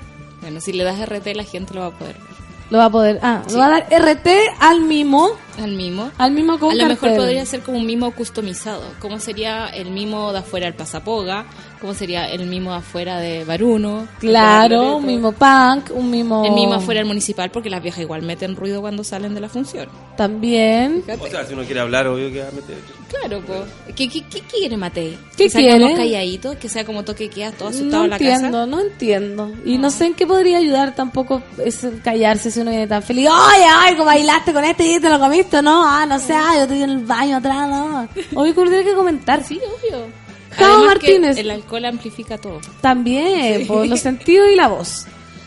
Bueno, 0.41 0.61
si 0.61 0.71
le 0.73 0.83
das 0.83 0.97
RT 1.07 1.35
la 1.35 1.43
gente 1.43 1.73
lo 1.73 1.81
va 1.81 1.87
a 1.87 1.91
poder 1.91 2.15
ver. 2.15 2.38
Lo 2.69 2.77
va 2.77 2.85
a 2.85 2.89
poder, 2.91 3.19
ah, 3.23 3.41
lo 3.51 3.57
va 3.57 3.65
a 3.65 3.69
dar 3.69 3.87
RT 3.89 4.27
al 4.59 4.81
mimo, 4.81 5.31
Al 5.59 5.71
mimo. 5.71 6.11
al 6.19 6.31
mimo 6.31 6.59
con 6.59 6.71
a 6.71 6.75
lo 6.75 6.85
mejor 6.85 7.15
podría 7.15 7.43
ser 7.45 7.61
como 7.61 7.79
un 7.79 7.85
mimo 7.85 8.11
customizado. 8.11 8.83
¿Cómo 8.99 9.19
sería 9.19 9.67
el 9.67 9.89
mimo 9.89 10.31
de 10.31 10.39
afuera 10.39 10.67
del 10.67 10.75
Pasapoga? 10.75 11.45
¿Cómo 11.81 11.95
sería 11.95 12.29
el 12.29 12.45
mimo 12.45 12.71
de 12.71 12.77
afuera 12.77 13.17
de 13.19 13.43
Baruno? 13.43 14.07
Claro, 14.19 14.97
un 14.97 15.05
mimo 15.07 15.31
punk, 15.31 15.89
un 15.95 16.11
mimo... 16.11 16.45
El 16.45 16.51
mimo 16.51 16.75
afuera 16.75 16.99
del 16.99 17.07
municipal 17.07 17.49
porque 17.49 17.71
las 17.71 17.81
viejas 17.81 18.01
igual 18.01 18.21
meten 18.21 18.55
ruido 18.55 18.81
cuando 18.81 19.03
salen 19.03 19.33
de 19.33 19.41
la 19.41 19.49
función. 19.49 19.89
También. 20.15 21.03
O 21.19 21.27
sea, 21.27 21.45
si 21.45 21.53
uno 21.53 21.63
quiere 21.63 21.79
hablar, 21.79 22.05
obvio 22.07 22.31
que 22.31 22.43
va 22.43 22.49
a 22.49 22.51
meter. 22.51 22.77
Claro, 23.09 23.41
pues. 23.45 23.61
¿Qué, 23.95 24.07
qué, 24.07 24.21
qué 24.23 24.41
quiere 24.41 24.77
Matei? 24.77 25.17
¿Qué 25.35 25.45
que 25.45 25.49
quiere? 25.49 25.95
calladitos, 25.95 26.55
que 26.57 26.69
sea 26.69 26.85
como 26.85 27.03
toque 27.03 27.29
quedas 27.29 27.55
todo 27.55 27.69
asustado 27.69 27.91
No 27.97 28.03
en 28.03 28.09
la 28.11 28.15
entiendo, 28.17 28.51
casa. 28.51 28.65
no 28.67 28.79
entiendo. 28.79 29.51
Y 29.65 29.77
no 29.77 29.89
sé 29.89 30.05
en 30.05 30.13
qué 30.13 30.27
podría 30.27 30.59
ayudar 30.59 30.93
tampoco 30.95 31.41
es 31.63 31.85
callarse 32.03 32.51
si 32.51 32.59
uno 32.59 32.69
viene 32.71 32.87
tan 32.87 33.01
feliz. 33.03 33.27
Oye, 33.29 33.65
ay, 33.67 33.93
¿cómo 33.93 34.05
bailaste 34.05 34.53
con 34.53 34.63
este 34.63 34.85
y 34.85 34.99
te 34.99 35.09
lo 35.09 35.19
comiste, 35.19 35.61
no? 35.61 35.83
Ah, 35.83 36.05
no 36.05 36.19
sé, 36.19 36.33
ah, 36.33 36.53
yo 36.55 36.61
estoy 36.63 36.83
en 36.83 36.89
el 36.91 36.99
baño 37.05 37.37
atrás, 37.37 37.67
no. 37.67 38.07
Obvio 38.35 38.53
que 38.53 38.59
uno 38.61 38.69
tiene 38.69 38.85
que 38.85 38.93
comentar. 38.93 39.43
Sí, 39.43 39.57
obvio. 39.59 40.05
Jao 40.51 40.83
Martínez. 40.85 41.37
el 41.37 41.51
alcohol 41.51 41.85
amplifica 41.85 42.37
todo. 42.37 42.59
También, 42.81 43.65
por 43.67 43.87
los 43.87 43.99
sentidos 44.01 44.47
y 44.51 44.55
la 44.55 44.67
voz. 44.67 45.05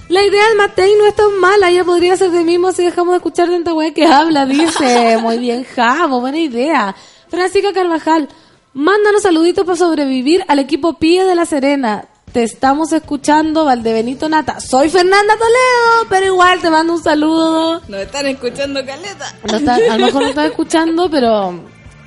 La 0.09 0.23
idea 0.23 0.47
del 0.49 0.59
Matei 0.59 0.93
no 0.99 1.07
es 1.07 1.15
tan 1.17 1.39
mala, 1.41 1.71
ella 1.71 1.85
podría 1.85 2.17
ser 2.17 2.31
de 2.33 2.45
mismo 2.45 2.71
si 2.73 2.85
dejamos 2.85 3.13
de 3.13 3.17
escuchar 3.17 3.49
tanta 3.49 3.73
weá 3.73 3.95
que 3.95 4.05
habla, 4.05 4.45
dice. 4.47 5.17
Muy 5.23 5.39
bien, 5.39 5.65
Javo, 5.65 6.21
buena 6.21 6.39
idea. 6.39 6.95
Francisca 7.37 7.73
Carvajal, 7.73 8.29
mándanos 8.75 9.23
saluditos 9.23 9.65
para 9.65 9.77
sobrevivir 9.79 10.45
al 10.49 10.59
equipo 10.59 10.99
PIE 10.99 11.25
de 11.25 11.35
La 11.35 11.47
Serena. 11.47 12.05
Te 12.31 12.43
estamos 12.43 12.93
escuchando, 12.93 13.65
Valdebenito 13.65 14.29
Nata. 14.29 14.61
Soy 14.61 14.91
Fernanda 14.91 15.33
Toledo, 15.39 16.09
pero 16.11 16.27
igual 16.27 16.61
te 16.61 16.69
mando 16.69 16.93
un 16.93 17.03
saludo. 17.03 17.81
Nos 17.89 18.01
están 18.01 18.27
escuchando 18.27 18.85
caleta. 18.85 19.35
No 19.51 19.57
está- 19.57 19.75
a 19.77 19.97
lo 19.99 20.07
mejor 20.07 20.23
no 20.25 20.29
estás 20.29 20.47
escuchando, 20.47 21.11
pero 21.11 21.59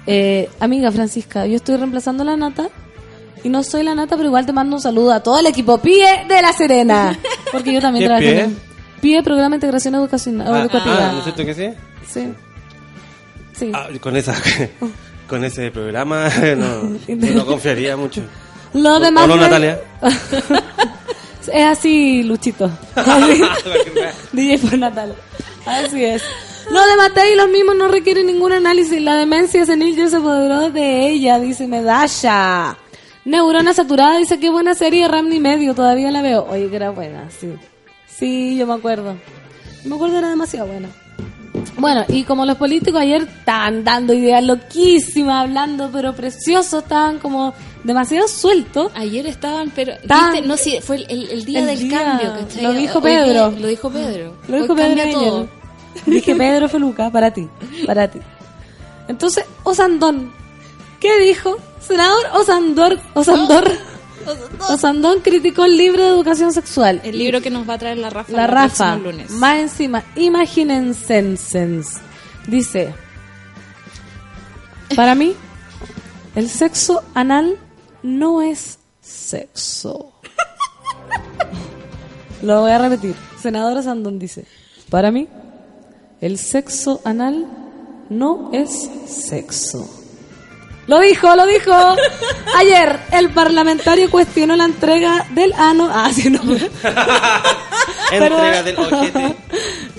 eh, 0.05 0.47
amiga 0.59 0.91
Francisca, 0.91 1.47
yo 1.47 1.55
estoy 1.55 1.78
reemplazando 1.78 2.21
a 2.21 2.28
la 2.28 2.38
nata 2.38 2.69
y 3.43 3.49
no 3.49 3.63
soy 3.63 3.82
la 3.82 3.95
nata, 3.95 4.15
pero 4.17 4.28
igual 4.30 4.45
te 4.45 4.53
mando 4.53 4.76
un 4.76 4.82
saludo 4.82 5.11
a 5.11 5.21
todo 5.23 5.39
el 5.39 5.47
equipo 5.47 5.80
PIE 5.80 6.26
de 6.30 6.41
La 6.43 6.53
Serena, 6.53 7.17
porque 7.51 7.73
yo 7.73 7.82
también 7.82 8.03
¿Qué 8.03 8.07
trabajé 8.07 8.32
PIE? 8.32 8.41
en 8.41 8.59
PIE 9.01 9.23
Programa 9.23 9.49
de 9.49 9.55
Integración 9.57 9.95
Educacional 9.95 10.53
Ah, 10.53 10.61
Educativa. 10.61 10.97
ah, 10.99 11.11
¿no 11.13 11.17
es 11.17 11.23
cierto 11.23 11.45
que 11.45 11.53
sí? 11.55 11.69
Sí. 12.07 12.34
Sí. 13.53 13.71
Ah, 13.73 13.88
con 14.01 14.15
esa 14.17 14.34
con 15.28 15.43
ese 15.43 15.71
programa 15.71 16.30
no, 16.57 16.84
no 17.07 17.45
confiaría 17.45 17.97
mucho. 17.97 18.21
Lo 18.73 18.99
demás 18.99 19.28
de- 19.28 19.36
Natalia. 19.38 19.80
es 21.53 21.65
así, 21.65 22.23
Luchito. 22.23 22.69
Así. 22.95 23.41
DJ 24.34 24.57
por 24.59 24.78
Natal. 24.78 25.15
Así 25.65 26.03
es. 26.03 26.21
Lo 26.69 26.86
de 26.86 26.97
Matei 26.97 27.34
y 27.34 27.36
los 27.36 27.49
mismos 27.49 27.76
no 27.76 27.88
requieren 27.88 28.26
ningún 28.28 28.51
análisis. 28.51 28.99
La 29.01 29.15
demencia 29.15 29.65
senil 29.65 29.95
ya 29.95 30.07
se 30.09 30.17
apoderó 30.17 30.71
de 30.71 31.09
ella, 31.09 31.39
dice 31.39 31.67
Medalla. 31.67 32.78
Neurona 33.23 33.73
saturada 33.73 34.17
dice 34.17 34.39
que 34.39 34.49
buena 34.49 34.73
serie 34.76 35.07
Ram 35.07 35.30
ni 35.30 35.39
medio, 35.39 35.73
todavía 35.73 36.11
la 36.11 36.21
veo. 36.21 36.45
Oye, 36.49 36.69
que 36.69 36.76
era 36.76 36.89
buena, 36.91 37.30
sí. 37.32 37.53
Sí, 38.07 38.57
yo 38.57 38.65
me 38.67 38.73
acuerdo. 38.73 39.15
Me 39.84 39.95
acuerdo 39.95 40.17
era 40.19 40.30
demasiado 40.30 40.67
buena. 40.67 40.89
Bueno, 41.78 42.03
y 42.08 42.24
como 42.24 42.45
los 42.45 42.58
políticos 42.58 43.01
ayer 43.01 43.24
estaban 43.24 43.84
dando 43.84 44.14
ideas 44.14 44.43
loquísimas, 44.43 45.43
hablando, 45.43 45.89
pero 45.91 46.14
preciosos, 46.14 46.84
estaban 46.84 47.20
como 47.20 47.53
demasiado 47.84 48.28
sueltos. 48.28 48.91
Ayer 48.95 49.26
estaban, 49.28 49.72
pero. 49.76 49.93
¿viste? 50.03 50.47
No, 50.47 50.58
sí, 50.58 50.80
fue 50.82 50.97
el, 50.97 51.06
el- 51.10 51.30
el 51.32 51.45
día 51.45 51.60
El 51.60 51.66
del 51.68 51.80
día, 51.89 52.03
cambio, 52.03 52.34
¿cachai? 52.39 52.64
lo 52.64 52.74
dijo 52.74 53.01
Pedro. 53.01 53.51
lo 53.60 53.68
dijo 53.68 53.89
Pedro. 53.89 54.34
Lo 54.47 54.56
dijo 54.62 54.74
Hoy 54.74 54.78
Pedro 54.80 54.88
cambia 54.88 55.03
ayer. 55.03 55.14
todo. 55.14 55.47
Dije 56.06 56.36
Pedro 56.36 56.68
Feluca, 56.70 57.10
para 57.10 57.32
ti, 57.32 57.47
para 57.86 58.10
ti. 58.10 58.20
Entonces, 59.08 59.45
Osandón, 59.64 60.32
¿qué 60.99 61.20
dijo? 61.20 61.58
Senador 61.80 62.26
Osandor, 62.34 62.99
Osandor, 63.14 63.72
Osandón 64.69 65.21
criticó 65.21 65.65
el 65.65 65.78
libro 65.78 66.03
de 66.03 66.09
educación 66.09 66.53
sexual. 66.53 67.01
El 67.03 67.17
libro 67.17 67.41
que 67.41 67.49
nos 67.49 67.67
va 67.67 67.76
a 67.76 67.78
traer 67.78 67.97
la 67.97 68.09
Rafa. 68.09 68.32
La 68.32 68.45
el 68.45 68.51
Rafa, 68.51 68.95
lunes. 68.97 69.32
más 69.32 69.59
encima, 69.59 70.03
imagínense, 70.15 71.23
dice, 72.47 72.93
para 74.95 75.15
mí, 75.15 75.36
el 76.36 76.49
sexo 76.49 77.03
anal 77.13 77.57
no 78.03 78.41
es 78.41 78.80
sexo. 79.01 80.13
Lo 82.41 82.61
voy 82.61 82.71
a 82.71 82.78
repetir. 82.78 83.15
Senadora 83.41 83.82
Sandón 83.82 84.19
dice, 84.19 84.45
para 84.89 85.11
mí, 85.11 85.28
el 86.21 86.38
sexo 86.38 87.01
anal 87.03 87.45
no 88.09 88.49
es 88.53 88.89
sexo. 89.07 90.05
Lo 90.88 91.00
dijo, 91.00 91.36
lo 91.36 91.46
dijo. 91.48 91.72
Ayer 92.58 93.00
el 93.12 93.30
parlamentario 93.32 94.10
cuestionó 94.12 94.56
la 94.56 94.66
entrega 94.66 95.26
del 95.32 95.52
ano. 95.54 95.90
Ah, 95.92 96.12
sí, 96.14 96.30
no. 96.30 96.40
Entrega 98.12 98.64
del 98.64 98.78
ojete. 98.80 99.36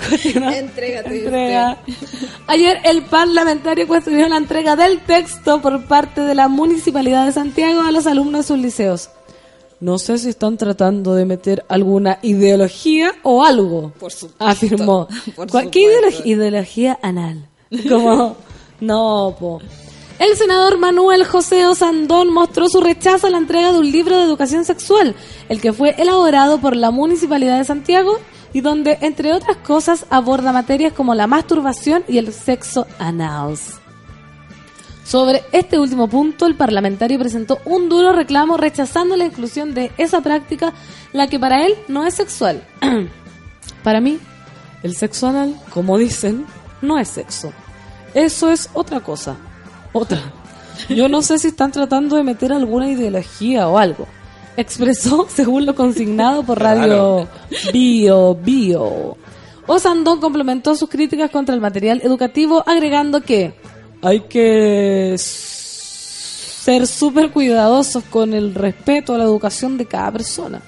Entrégate, 0.58 1.24
entrega. 1.24 1.78
Ayer 2.46 2.78
el 2.84 3.02
parlamentario 3.02 3.88
cuestionó 3.88 4.28
la 4.28 4.36
entrega 4.36 4.76
del 4.76 5.00
texto 5.00 5.60
por 5.60 5.84
parte 5.86 6.20
de 6.20 6.34
la 6.34 6.46
Municipalidad 6.48 7.26
de 7.26 7.32
Santiago 7.32 7.80
a 7.80 7.90
los 7.90 8.06
alumnos 8.06 8.42
de 8.42 8.46
sus 8.54 8.58
liceos. 8.58 9.10
No 9.80 9.98
sé 9.98 10.18
si 10.18 10.28
están 10.30 10.56
tratando 10.56 11.14
de 11.14 11.24
meter 11.26 11.64
alguna 11.68 12.18
ideología 12.22 13.12
o 13.24 13.44
algo. 13.44 13.92
Por 13.98 14.12
supuesto. 14.12 14.44
Afirmó. 14.44 15.08
Por 15.34 15.50
¿Cuál- 15.50 15.70
¿Qué 15.70 15.80
supuesto. 15.80 16.22
ideología? 16.22 16.32
Ideología 16.32 16.98
anal. 17.02 17.48
Como, 17.88 18.36
no, 18.80 19.36
po. 19.38 19.60
El 20.18 20.34
senador 20.34 20.78
Manuel 20.78 21.26
José 21.26 21.66
Osandón 21.66 22.32
mostró 22.32 22.70
su 22.70 22.80
rechazo 22.80 23.26
a 23.26 23.30
la 23.30 23.36
entrega 23.36 23.72
de 23.72 23.78
un 23.78 23.90
libro 23.90 24.16
de 24.16 24.24
educación 24.24 24.64
sexual, 24.64 25.14
el 25.50 25.60
que 25.60 25.74
fue 25.74 25.94
elaborado 25.98 26.58
por 26.58 26.74
la 26.74 26.90
Municipalidad 26.90 27.58
de 27.58 27.64
Santiago 27.64 28.18
y 28.54 28.62
donde, 28.62 28.96
entre 29.02 29.34
otras 29.34 29.58
cosas, 29.58 30.06
aborda 30.08 30.52
materias 30.52 30.94
como 30.94 31.14
la 31.14 31.26
masturbación 31.26 32.02
y 32.08 32.16
el 32.16 32.32
sexo 32.32 32.86
anal. 32.98 33.58
Sobre 35.04 35.42
este 35.52 35.78
último 35.78 36.08
punto, 36.08 36.46
el 36.46 36.56
parlamentario 36.56 37.18
presentó 37.18 37.58
un 37.66 37.90
duro 37.90 38.12
reclamo 38.12 38.56
rechazando 38.56 39.16
la 39.16 39.26
inclusión 39.26 39.74
de 39.74 39.92
esa 39.98 40.22
práctica, 40.22 40.72
la 41.12 41.26
que 41.26 41.38
para 41.38 41.66
él 41.66 41.74
no 41.88 42.06
es 42.06 42.14
sexual. 42.14 42.66
para 43.84 44.00
mí, 44.00 44.18
el 44.82 44.96
sexo 44.96 45.26
anal, 45.26 45.60
como 45.68 45.98
dicen, 45.98 46.46
no 46.80 46.98
es 46.98 47.08
sexo. 47.08 47.52
Eso 48.14 48.50
es 48.50 48.70
otra 48.72 49.00
cosa. 49.00 49.36
Otra. 49.96 50.20
Yo 50.90 51.08
no 51.08 51.22
sé 51.22 51.38
si 51.38 51.48
están 51.48 51.72
tratando 51.72 52.16
de 52.16 52.22
meter 52.22 52.52
alguna 52.52 52.90
ideología 52.90 53.66
o 53.66 53.78
algo. 53.78 54.06
Expresó 54.58 55.26
según 55.34 55.64
lo 55.64 55.74
consignado 55.74 56.42
por 56.42 56.60
Radio 56.60 57.26
Bio 57.72 58.34
Bio. 58.34 59.16
Osandón 59.66 60.20
complementó 60.20 60.76
sus 60.76 60.90
críticas 60.90 61.30
contra 61.30 61.54
el 61.54 61.62
material 61.62 62.02
educativo 62.04 62.62
agregando 62.66 63.22
que 63.22 63.54
hay 64.02 64.20
que 64.20 65.14
ser 65.16 66.86
súper 66.86 67.30
cuidadosos 67.30 68.04
con 68.04 68.34
el 68.34 68.54
respeto 68.54 69.14
a 69.14 69.18
la 69.18 69.24
educación 69.24 69.78
de 69.78 69.86
cada 69.86 70.12
persona. 70.12 70.60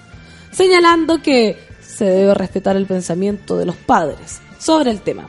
Señalando 0.52 1.20
que 1.20 1.58
se 1.86 2.06
debe 2.06 2.32
respetar 2.32 2.76
el 2.76 2.86
pensamiento 2.86 3.58
de 3.58 3.66
los 3.66 3.76
padres 3.76 4.40
sobre 4.58 4.90
el 4.90 5.02
tema. 5.02 5.28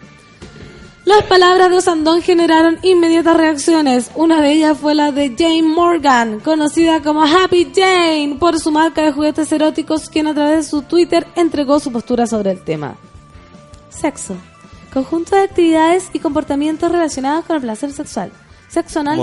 Las 1.09 1.23
palabras 1.23 1.71
de 1.71 1.77
Osandón 1.77 2.21
generaron 2.21 2.77
inmediatas 2.83 3.35
reacciones. 3.35 4.11
Una 4.13 4.43
de 4.43 4.51
ellas 4.51 4.77
fue 4.77 4.93
la 4.93 5.11
de 5.11 5.33
Jane 5.35 5.63
Morgan, 5.63 6.39
conocida 6.39 7.01
como 7.01 7.23
Happy 7.23 7.71
Jane 7.75 8.37
por 8.39 8.59
su 8.59 8.69
marca 8.69 9.01
de 9.01 9.11
juguetes 9.11 9.51
eróticos, 9.51 10.07
quien 10.07 10.27
a 10.27 10.35
través 10.35 10.57
de 10.57 10.69
su 10.69 10.83
Twitter 10.83 11.25
entregó 11.35 11.79
su 11.79 11.91
postura 11.91 12.27
sobre 12.27 12.51
el 12.51 12.63
tema. 12.63 12.95
Sexo. 13.89 14.35
Conjunto 14.93 15.35
de 15.35 15.41
actividades 15.41 16.11
y 16.13 16.19
comportamientos 16.19 16.91
relacionados 16.91 17.43
con 17.45 17.55
el 17.55 17.63
placer 17.63 17.91
sexual. 17.91 18.31
Sexo 18.67 18.99
anal 18.99 19.19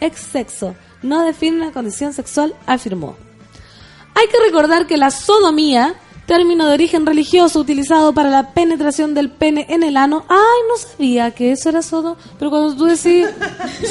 ex 0.00 0.18
sexo. 0.18 0.74
No 1.02 1.22
define 1.22 1.58
una 1.58 1.70
condición 1.70 2.12
sexual, 2.14 2.52
afirmó. 2.66 3.16
Hay 4.16 4.26
que 4.26 4.44
recordar 4.44 4.88
que 4.88 4.96
la 4.96 5.12
sodomía, 5.12 5.94
término 6.28 6.68
de 6.68 6.74
origen 6.74 7.04
religioso 7.06 7.58
utilizado 7.58 8.12
para 8.12 8.30
la 8.30 8.52
penetración 8.52 9.14
del 9.14 9.30
pene 9.30 9.66
en 9.70 9.82
el 9.82 9.96
ano, 9.96 10.24
ay, 10.28 10.36
no 10.68 10.76
sabía 10.76 11.30
que 11.32 11.50
eso 11.50 11.70
era 11.70 11.82
sodoma, 11.82 12.16
pero 12.38 12.50
cuando 12.50 12.76
tú 12.76 12.84
decís 12.84 13.26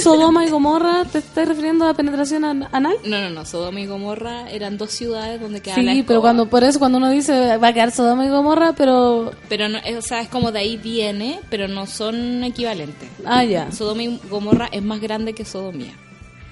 Sodoma 0.01 0.45
y 0.45 0.49
Gomorra, 0.49 1.03
¿te 1.11 1.17
estás 1.17 1.47
refiriendo 1.47 1.85
a 1.87 1.93
penetración 1.93 2.45
an- 2.45 2.67
anal? 2.71 2.95
No, 3.03 3.19
no, 3.19 3.29
no. 3.31 3.43
Sodoma 3.45 3.81
y 3.81 3.87
Gomorra 3.87 4.49
eran 4.49 4.77
dos 4.77 4.91
ciudades 4.91 5.41
donde 5.41 5.61
quedaba 5.61 5.81
la 5.81 5.93
Sí, 5.93 6.03
pero 6.03 6.21
cuando 6.21 6.47
por 6.47 6.63
eso 6.63 6.79
cuando 6.79 6.99
uno 6.99 7.09
dice 7.09 7.57
va 7.57 7.67
a 7.69 7.73
quedar 7.73 7.91
Sodoma 7.91 8.25
y 8.25 8.29
Gomorra, 8.29 8.73
pero 8.77 9.31
Pero 9.49 9.67
no, 9.67 9.79
es- 9.79 9.97
o 9.97 10.01
sea, 10.01 10.21
es 10.21 10.29
como 10.29 10.51
de 10.51 10.59
ahí 10.59 10.77
viene, 10.77 11.39
pero 11.49 11.67
no 11.67 11.85
son 11.87 12.43
equivalentes. 12.43 13.09
ah 13.25 13.43
ya, 13.43 13.71
Sodoma 13.71 14.03
y 14.03 14.19
Gomorra 14.29 14.69
es 14.71 14.83
más 14.83 15.01
grande 15.01 15.33
que 15.33 15.43
Sodomía. 15.43 15.93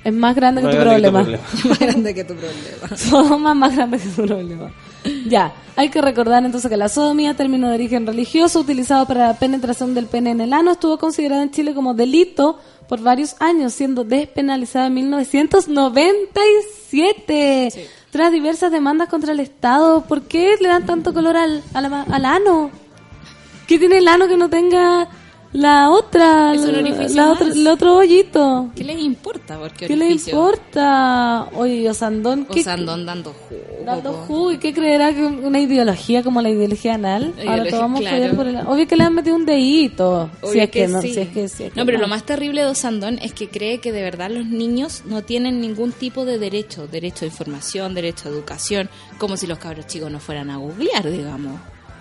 es 0.04 0.14
más 0.14 0.36
grande 0.36 0.62
que 0.62 0.68
tu 0.70 0.76
grande 0.78 1.02
que 1.02 1.08
tu 1.08 1.14
problema. 1.14 1.40
más 1.70 1.80
grande 1.80 2.14
que 2.16 2.24
tu 2.24 2.34
problema. 2.36 2.98
Sodoma 2.98 3.52
es 3.52 3.56
más 3.58 3.76
grande 3.76 3.98
que 4.00 4.06
tu 4.10 4.26
problema. 4.26 4.72
Ya, 5.28 5.54
hay 5.76 5.90
que 5.90 6.02
recordar 6.02 6.44
entonces 6.46 6.70
que 6.70 6.78
la 6.78 6.90
sodomía, 6.90 7.36
término 7.36 7.68
de 7.70 7.76
origen 7.76 8.08
religioso 8.08 8.60
utilizado 8.62 9.06
para 9.06 9.28
la 9.28 9.34
penetración 9.40 9.94
del 9.94 10.06
pene 10.08 10.32
en 10.32 10.42
el 10.42 10.54
ano, 10.54 10.72
estuvo 10.72 10.98
considerada 10.98 11.44
en 11.44 11.52
Chile 11.52 11.74
como 11.74 11.94
delito 11.94 12.60
por 12.88 13.02
varios 13.02 13.36
años, 13.40 13.74
siendo 13.74 14.04
despenalizada 14.04 14.88
en 14.88 14.94
1997. 14.96 17.90
Tras 18.12 18.32
diversas 18.32 18.72
demandas 18.72 19.10
contra 19.10 19.34
el 19.34 19.40
Estado, 19.42 20.02
¿por 20.06 20.22
qué 20.24 20.56
le 20.62 20.70
dan 20.70 20.86
tanto 20.86 21.14
color 21.14 21.36
al, 21.36 21.64
a 21.74 21.82
la 21.82 21.90
ma- 21.90 22.06
al 22.10 22.26
ano? 22.26 22.72
¿Qué 23.68 23.78
tiene 23.78 23.98
el 23.98 24.08
ano 24.08 24.28
que 24.28 24.38
no 24.38 24.50
tenga 24.50 25.10
la 25.56 25.90
otra, 25.90 26.54
Es 26.54 26.62
un 26.62 26.76
orificio 26.76 27.16
la 27.16 27.32
otra- 27.32 27.48
más. 27.48 27.56
el 27.56 27.68
otro 27.68 27.98
hoyito? 27.98 28.70
¿Qué 28.76 28.84
les 28.84 29.00
importa? 29.00 29.58
Porque 29.58 29.88
¿Qué 29.88 29.96
le 29.96 30.10
importa? 30.12 31.48
Oye, 31.56 31.90
Osandón, 31.90 32.46
¿qué, 32.46 32.64
sea, 32.64 32.74
andan 32.74 33.06
dando 33.06 33.34
jugo. 33.34 33.62
Dando 33.86 34.14
jugo, 34.14 34.52
¿y 34.52 34.58
qué 34.58 34.74
creerá 34.74 35.14
que 35.14 35.24
una 35.24 35.60
ideología 35.60 36.24
como 36.24 36.42
la 36.42 36.50
ideología 36.50 36.96
anal? 36.96 37.34
Ahora 37.48 37.66
todos 37.68 37.80
vamos 37.82 38.00
a 38.00 38.02
claro. 38.02 38.18
follar 38.18 38.36
por 38.36 38.48
el 38.48 38.58
Obvio 38.68 38.88
que 38.88 38.96
le 38.96 39.04
han 39.04 39.14
metido 39.14 39.36
un 39.36 39.46
dedito. 39.46 40.30
si 40.52 40.60
es 40.60 40.70
que, 40.70 40.88
no, 40.88 41.02
sí. 41.02 41.14
si 41.14 41.20
es 41.22 41.30
que, 41.30 41.48
si 41.48 41.64
es 41.66 41.74
que 41.74 41.80
No, 41.80 41.86
pero 41.86 42.00
lo 42.00 42.08
más 42.08 42.24
terrible 42.26 42.62
de 42.62 42.68
Osandón 42.68 43.20
es 43.22 43.34
que 43.34 43.48
cree 43.50 43.80
que 43.80 43.92
de 43.92 44.02
verdad 44.02 44.30
los 44.32 44.46
niños 44.46 45.04
no 45.06 45.24
tienen 45.24 45.62
ningún 45.62 45.92
tipo 45.92 46.26
de 46.26 46.38
derecho, 46.40 46.88
derecho 46.88 47.26
a 47.26 47.28
información, 47.28 47.94
derecho 47.94 48.28
a 48.28 48.32
educación, 48.32 48.90
como 49.18 49.38
si 49.38 49.48
los 49.48 49.60
cabros 49.60 49.88
chicos 49.88 50.12
no 50.12 50.20
fueran 50.20 50.50
a 50.50 50.58
googlear, 50.58 51.10
digamos. 51.10 51.60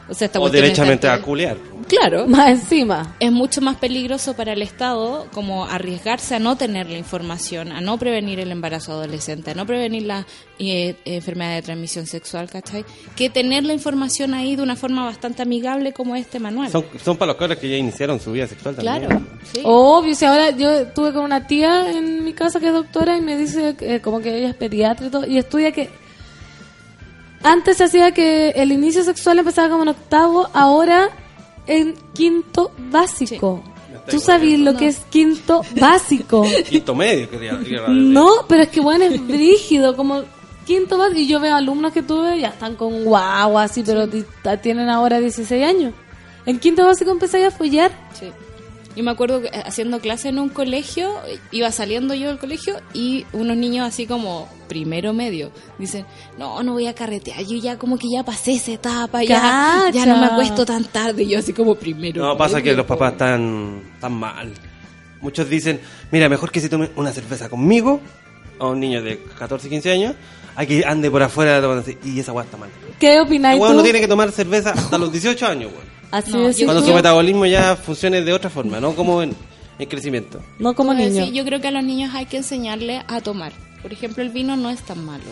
O 0.09 0.15
sea, 0.15 0.27
esta 0.27 0.41
O 0.41 0.51
derechamente 0.51 1.09
a 1.09 1.21
culear. 1.21 1.57
Claro. 1.89 2.27
Más 2.29 2.51
encima. 2.51 3.17
Es 3.21 3.33
mucho 3.33 3.61
más 3.61 3.77
peligroso 3.77 4.35
para 4.35 4.53
el 4.53 4.63
Estado 4.63 5.27
como 5.33 5.65
arriesgarse 5.65 6.35
a 6.35 6.39
no 6.39 6.57
tener 6.57 6.89
la 6.89 6.99
información, 6.99 7.73
a 7.73 7.81
no 7.81 7.99
prevenir 7.99 8.41
el 8.41 8.51
embarazo 8.51 8.93
adolescente, 8.93 9.53
a 9.53 9.55
no 9.55 9.67
prevenir 9.67 10.03
la 10.03 10.27
eh, 10.59 10.97
enfermedad 11.05 11.55
de 11.55 11.63
transmisión 11.63 12.07
sexual, 12.07 12.49
¿cachai? 12.51 12.85
Que 13.17 13.31
tener 13.31 13.65
la 13.65 13.73
información 13.73 14.35
ahí 14.35 14.57
de 14.57 14.63
una 14.63 14.77
forma 14.77 15.05
bastante 15.05 15.43
amigable 15.43 15.93
como 15.93 16.17
este 16.17 16.39
manual. 16.39 16.71
Son, 16.71 16.85
son 17.03 17.17
para 17.17 17.33
los 17.33 17.37
cabros 17.37 17.59
que 17.59 17.69
ya 17.69 17.77
iniciaron 17.77 18.21
su 18.21 18.33
vida 18.33 18.47
sexual 18.47 18.77
también. 18.77 19.07
Claro. 19.07 19.27
sí. 19.53 19.61
Obvio, 19.65 20.15
si 20.15 20.25
ahora 20.25 20.51
yo 20.51 20.71
estuve 20.71 21.13
con 21.13 21.25
una 21.25 21.47
tía 21.47 21.91
en 21.91 22.25
mi 22.25 22.33
casa 22.33 22.61
que 22.61 22.69
es 22.69 22.73
doctora 22.73 23.17
y 23.17 23.21
me 23.21 23.37
dice 23.37 23.75
que, 23.77 23.97
eh, 23.97 24.01
como 24.01 24.21
que 24.21 24.37
ella 24.37 24.51
es 24.51 24.57
pediatra 24.57 25.07
y 25.07 25.11
todo, 25.11 25.27
y 25.27 25.39
estudia 25.39 25.73
que 25.73 26.04
antes 27.45 27.77
se 27.77 27.85
hacía 27.85 28.13
que 28.13 28.51
el 28.51 28.73
inicio 28.73 29.05
sexual 29.05 29.39
empezaba 29.39 29.69
como 29.69 29.83
en 29.85 29.91
octavo, 29.91 30.49
ahora 30.53 31.11
en 31.67 31.95
quinto 32.15 32.73
básico. 32.91 33.63
¿Tú 34.11 34.19
sabes 34.21 34.59
lo 34.59 34.77
que 34.77 34.89
es 34.89 34.99
quinto 35.11 35.63
básico? 35.81 36.45
Quinto 36.69 36.95
medio, 36.95 37.31
quería. 37.31 37.59
quería- 37.59 37.87
No, 37.89 38.29
pero 38.49 38.63
es 38.65 38.69
que 38.69 38.81
bueno, 38.81 39.05
es 39.05 39.27
brígido, 39.27 39.97
como 39.97 40.23
quinto 40.67 40.99
básico. 40.99 41.21
Y 41.21 41.27
yo 41.27 41.41
veo 41.41 41.55
alumnos 41.55 41.93
que 41.93 42.03
tuve, 42.03 42.39
ya 42.41 42.49
están 42.49 42.75
con 42.77 43.05
guagua, 43.05 43.63
así, 43.65 43.83
pero 43.83 44.07
tienen 44.61 44.89
ahora 44.91 45.21
16 45.21 45.65
años. 45.65 45.95
En 46.45 46.59
quinto 46.59 46.85
básico 46.85 47.11
empecé 47.11 47.47
a 47.47 47.51
follar. 47.51 47.91
Sí. 48.19 48.31
Yo 48.97 49.03
me 49.03 49.11
acuerdo 49.11 49.43
que 49.43 49.49
eh, 49.49 49.63
haciendo 49.65 49.99
clase 50.01 50.29
en 50.29 50.39
un 50.39 50.49
colegio, 50.49 51.11
iba 51.51 51.71
saliendo 51.73 52.15
yo 52.15 52.29
del 52.29 52.39
colegio 52.39 52.77
y 52.93 53.27
unos 53.33 53.57
niños 53.57 53.87
así 53.87 54.07
como 54.07 54.49
primero 54.69 55.13
medio 55.13 55.51
dicen, 55.79 56.07
no, 56.39 56.63
no 56.63 56.73
voy 56.73 56.87
a 56.87 56.95
carretear, 56.95 57.45
yo 57.45 57.57
ya 57.57 57.77
como 57.77 57.99
que 57.99 58.09
ya 58.09 58.25
pasé 58.25 58.53
esa 58.53 58.73
etapa, 58.73 59.23
ya, 59.25 59.91
ya 59.93 60.07
no 60.07 60.19
me 60.19 60.27
acuesto 60.27 60.65
tan 60.65 60.85
tarde, 60.85 61.25
y 61.25 61.29
yo 61.31 61.39
así 61.39 61.53
como 61.53 61.75
primero 61.75 62.23
No, 62.23 62.37
pasa 62.37 62.63
que 62.63 62.73
los 62.73 62.87
papás 62.87 63.13
están, 63.13 63.83
están 63.95 64.13
mal. 64.13 64.53
Muchos 65.21 65.49
dicen, 65.49 65.81
mira, 66.11 66.29
mejor 66.29 66.51
que 66.51 66.61
se 66.61 66.69
tome 66.69 66.91
una 66.97 67.11
cerveza 67.13 67.49
conmigo, 67.49 68.01
a 68.59 68.67
un 68.69 68.81
niño 68.81 69.03
de 69.03 69.19
14, 69.39 69.69
15 69.69 69.91
años, 69.91 70.15
hay 70.57 70.67
que 70.67 70.85
ande 70.85 71.11
por 71.11 71.23
afuera 71.23 71.61
y 72.05 72.21
esa 72.21 72.33
weá 72.33 72.45
está 72.45 72.57
mal. 72.57 72.71
¿Qué 73.01 73.15
El 73.17 73.23
opináis 73.23 73.61
weón 73.61 73.73
tú? 73.73 73.79
no 73.79 73.83
tiene 73.83 74.01
que 74.01 74.09
tomar 74.09 74.31
cerveza 74.31 74.71
hasta 74.71 74.99
los 74.99 75.11
18 75.11 75.47
años, 75.47 75.73
weón. 75.73 75.94
Así 76.11 76.33
No, 76.33 76.51
Cuando 76.67 76.85
su 76.85 76.95
metabolismo 76.95 77.47
ya 77.47 77.77
funcione 77.77 78.23
de 78.23 78.33
otra 78.33 78.51
forma, 78.51 78.81
no 78.81 78.95
como 78.95 79.23
en, 79.23 79.35
en 79.79 79.89
crecimiento. 79.89 80.41
No 80.59 80.75
como 80.75 80.95
niño. 80.95 81.25
sí, 81.27 81.33
yo 81.33 81.45
creo 81.45 81.61
que 81.61 81.69
a 81.69 81.73
los 81.73 81.83
niños 81.85 82.15
hay 82.15 82.27
que 82.27 82.37
enseñarles 82.39 83.03
a 83.09 83.21
tomar. 83.21 83.53
Por 83.83 83.93
ejemplo, 83.93 84.23
el 84.23 84.31
vino 84.31 84.57
no 84.57 84.71
es 84.71 84.81
tan 84.83 85.05
malo. 85.05 85.25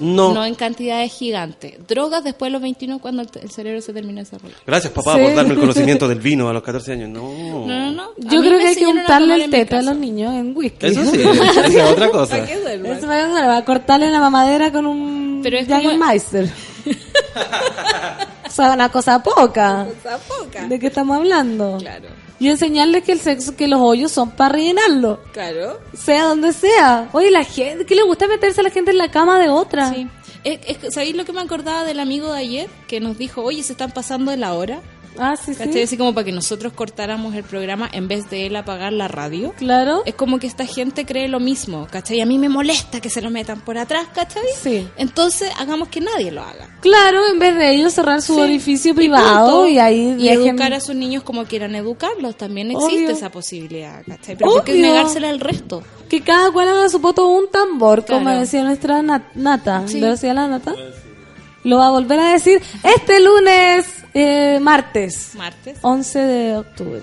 No. 0.00 0.32
No 0.32 0.44
en 0.44 0.54
cantidades 0.54 1.12
gigantes. 1.12 1.74
Drogas 1.88 2.22
después 2.22 2.48
de 2.48 2.52
los 2.52 2.62
21 2.62 3.00
cuando 3.00 3.22
el, 3.22 3.28
el 3.42 3.50
cerebro 3.50 3.80
se 3.80 3.92
termina 3.92 4.20
de 4.22 4.24
desarrollar. 4.30 4.56
Gracias, 4.64 4.92
papá, 4.92 5.14
Sí. 5.16 5.22
por 5.22 5.34
darme 5.34 5.54
el 5.54 5.58
conocimiento 5.60 6.06
del 6.08 6.20
vino 6.20 6.48
a 6.48 6.52
los 6.52 6.62
14 6.62 6.92
años. 6.92 7.08
No. 7.08 7.22
No, 7.66 7.66
no, 7.66 7.90
no. 7.90 8.10
Yo 8.16 8.40
creo 8.40 8.60
que 8.60 8.66
hay 8.68 8.76
que 8.76 8.86
untarle 8.86 9.42
el 9.44 9.50
teta 9.50 9.78
a 9.80 9.82
los 9.82 9.96
niños 9.96 10.32
en 10.34 10.56
whisky. 10.56 10.86
Eso 10.86 11.04
sí, 11.04 11.20
esa 11.20 11.66
es 11.66 11.90
otra 11.92 12.10
cosa. 12.10 12.38
Eso 12.38 13.08
va 13.08 13.56
a 13.56 13.64
cortarle 13.64 14.08
la 14.10 14.20
mamadera 14.20 14.70
con 14.70 14.86
un 14.86 15.40
Pero 15.42 15.58
es 15.58 15.66
como- 15.66 15.80
Jägermeister. 15.80 16.48
o 18.58 18.64
sea, 18.64 18.72
una 18.74 18.88
cosa 18.90 19.22
poca. 19.22 19.86
Cosa 20.02 20.18
poca. 20.18 20.66
¿De 20.66 20.78
qué 20.78 20.88
estamos 20.88 21.16
hablando? 21.16 21.76
Claro, 21.78 22.08
Y 22.40 22.48
enseñarles 22.48 23.04
que 23.04 23.12
el 23.12 23.20
sexo, 23.20 23.54
que 23.56 23.68
los 23.68 23.80
hoyos 23.80 24.10
son 24.12 24.30
para 24.32 24.54
rellenarlo. 24.54 25.20
claro. 25.32 25.78
Sea 25.96 26.24
donde 26.24 26.52
sea. 26.52 27.08
Oye, 27.12 27.30
la 27.30 27.44
gente, 27.44 27.86
¿qué 27.86 27.94
le 27.94 28.02
gusta 28.02 28.26
meterse 28.26 28.60
a 28.60 28.64
la 28.64 28.70
gente 28.70 28.90
en 28.90 28.98
la 28.98 29.10
cama 29.10 29.38
de 29.38 29.48
otra? 29.48 29.92
Sí. 29.92 30.08
Es, 30.44 30.60
¿Sabéis 30.94 31.16
lo 31.16 31.24
que 31.24 31.32
me 31.32 31.40
acordaba 31.40 31.84
del 31.84 32.00
amigo 32.00 32.32
de 32.32 32.38
ayer? 32.40 32.70
Que 32.86 33.00
nos 33.00 33.18
dijo, 33.18 33.42
oye, 33.42 33.62
se 33.62 33.72
están 33.72 33.90
pasando 33.90 34.30
de 34.30 34.36
la 34.36 34.54
hora. 34.54 34.80
Ah, 35.16 35.36
sí, 35.36 35.54
sí. 35.54 35.58
¿Cachai? 35.64 35.82
Así 35.82 35.96
como 35.96 36.14
para 36.14 36.24
que 36.24 36.32
nosotros 36.32 36.72
cortáramos 36.72 37.34
el 37.34 37.42
programa 37.44 37.88
en 37.92 38.06
vez 38.08 38.28
de 38.30 38.46
él 38.46 38.56
apagar 38.56 38.92
la 38.92 39.08
radio. 39.08 39.52
Claro. 39.58 40.02
Es 40.06 40.14
como 40.14 40.38
que 40.38 40.46
esta 40.46 40.66
gente 40.66 41.04
cree 41.06 41.28
lo 41.28 41.40
mismo, 41.40 41.86
¿cachai? 41.90 42.20
A 42.20 42.26
mí 42.26 42.38
me 42.38 42.48
molesta 42.48 43.00
que 43.00 43.10
se 43.10 43.20
lo 43.20 43.30
metan 43.30 43.60
por 43.60 43.78
atrás, 43.78 44.06
¿cachai? 44.14 44.42
Sí. 44.60 44.86
Entonces, 44.96 45.50
hagamos 45.58 45.88
que 45.88 46.00
nadie 46.00 46.30
lo 46.30 46.42
haga. 46.42 46.68
Claro, 46.80 47.20
en 47.32 47.38
vez 47.38 47.56
de 47.56 47.74
ellos 47.74 47.92
cerrar 47.94 48.22
su 48.22 48.34
Sí. 48.34 48.40
orificio 48.40 48.92
Y 48.92 48.94
privado 48.94 49.50
punto. 49.62 49.68
y, 49.68 49.78
ahí 49.78 50.14
Y 50.18 50.28
dejen- 50.28 50.50
educar 50.50 50.72
a 50.72 50.80
sus 50.80 50.94
niños 50.94 51.22
como 51.24 51.44
quieran 51.46 51.74
educarlos. 51.74 52.36
También 52.36 52.70
existe 52.70 52.96
Obvio. 53.06 53.10
esa 53.10 53.30
posibilidad, 53.30 54.02
¿cachai? 54.06 54.36
Pero 54.36 54.50
¿por 54.52 54.64
qué 54.64 54.72
Obvio. 54.72 54.82
negársela 54.82 55.30
al 55.30 55.40
resto? 55.40 55.82
Que 56.08 56.20
cada 56.22 56.50
cual 56.52 56.68
haga 56.68 56.88
su 56.88 57.00
poto 57.00 57.26
un 57.26 57.50
tambor, 57.50 58.04
como 58.06 58.20
Claro. 58.20 58.38
decía 58.40 58.62
nuestra 58.62 59.02
nat- 59.02 59.32
Nata. 59.34 59.82
Sí. 59.86 59.98
¿Lo 60.00 60.08
decía 60.10 60.32
la 60.32 60.46
Nata? 60.46 60.74
Lo 61.64 61.78
va 61.78 61.88
a 61.88 61.90
volver 61.90 62.20
a 62.20 62.32
decir 62.32 62.62
este 62.84 63.20
lunes, 63.20 63.86
eh, 64.14 64.58
martes, 64.60 65.34
Martes. 65.34 65.78
11 65.82 66.18
de 66.18 66.56
octubre. 66.56 67.02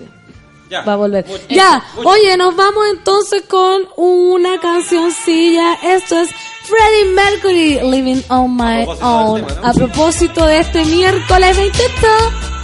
Ya. 0.68 0.82
Va 0.82 0.94
a 0.94 0.96
volver. 0.96 1.24
Mucho. 1.26 1.44
Ya, 1.48 1.82
oye, 2.04 2.36
nos 2.36 2.56
vamos 2.56 2.84
entonces 2.90 3.42
con 3.42 3.82
una 3.96 4.58
cancioncilla. 4.60 5.74
Esto 5.82 6.18
es 6.18 6.30
Freddie 6.64 7.12
Mercury, 7.14 7.80
Living 7.88 8.22
on 8.28 8.56
My 8.56 8.84
A 9.00 9.20
Own. 9.20 9.46
tema, 9.46 9.60
¿no? 9.62 9.68
A 9.68 9.72
propósito 9.72 10.44
de 10.44 10.58
este 10.58 10.84
miércoles 10.84 11.56
28. 11.56 12.55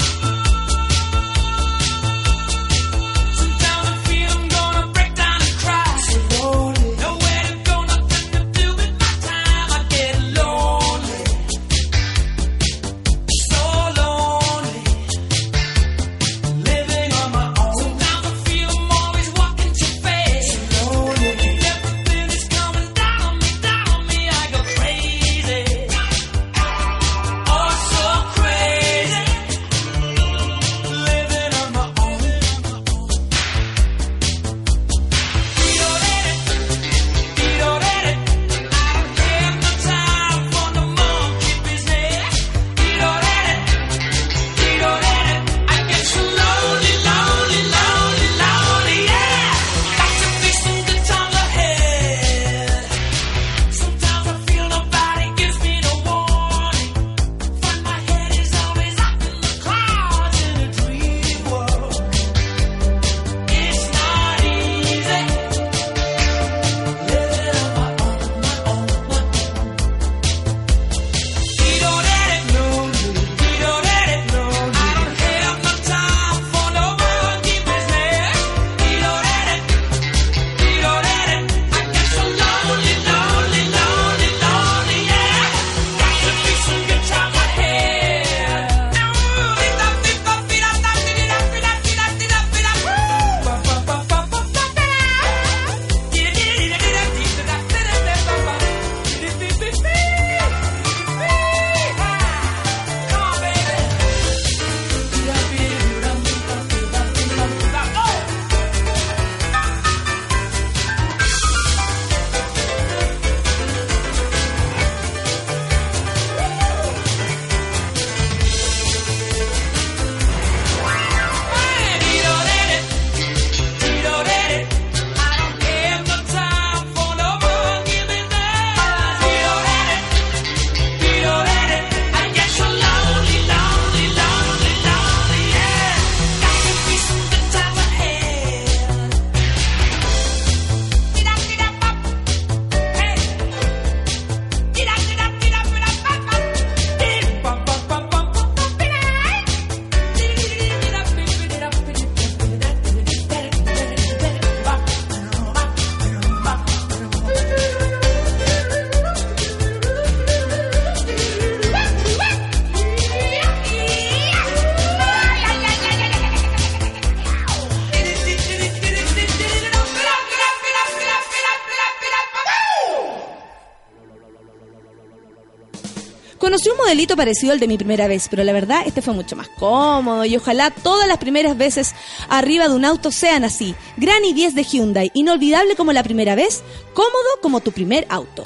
Parecido 177.17 177.53
al 177.53 177.61
de 177.61 177.69
mi 177.69 177.77
primera 177.77 178.09
vez, 178.09 178.29
pero 178.31 178.43
la 178.43 178.53
verdad 178.53 178.83
este 178.87 179.03
fue 179.03 179.15
mucho 179.15 179.37
más 179.37 179.49
cómodo 179.49 180.25
y 180.25 180.37
ojalá 180.37 180.71
todas 180.71 181.07
las 181.07 181.19
primeras 181.19 181.57
veces 181.57 181.95
arriba 182.29 182.69
de 182.69 182.75
un 182.75 182.85
auto 182.85 183.11
sean 183.11 183.45
así. 183.45 183.75
Gran 183.97 184.25
i 184.25 184.33
10 184.33 184.55
de 184.55 184.65
Hyundai, 184.65 185.11
inolvidable 185.15 185.77
como 185.77 185.93
la 185.93 186.03
primera 186.03 186.35
vez, 186.35 186.63
cómodo 186.95 187.41
como 187.43 187.61
tu 187.61 187.73
primer 187.73 188.07
auto. 188.09 188.45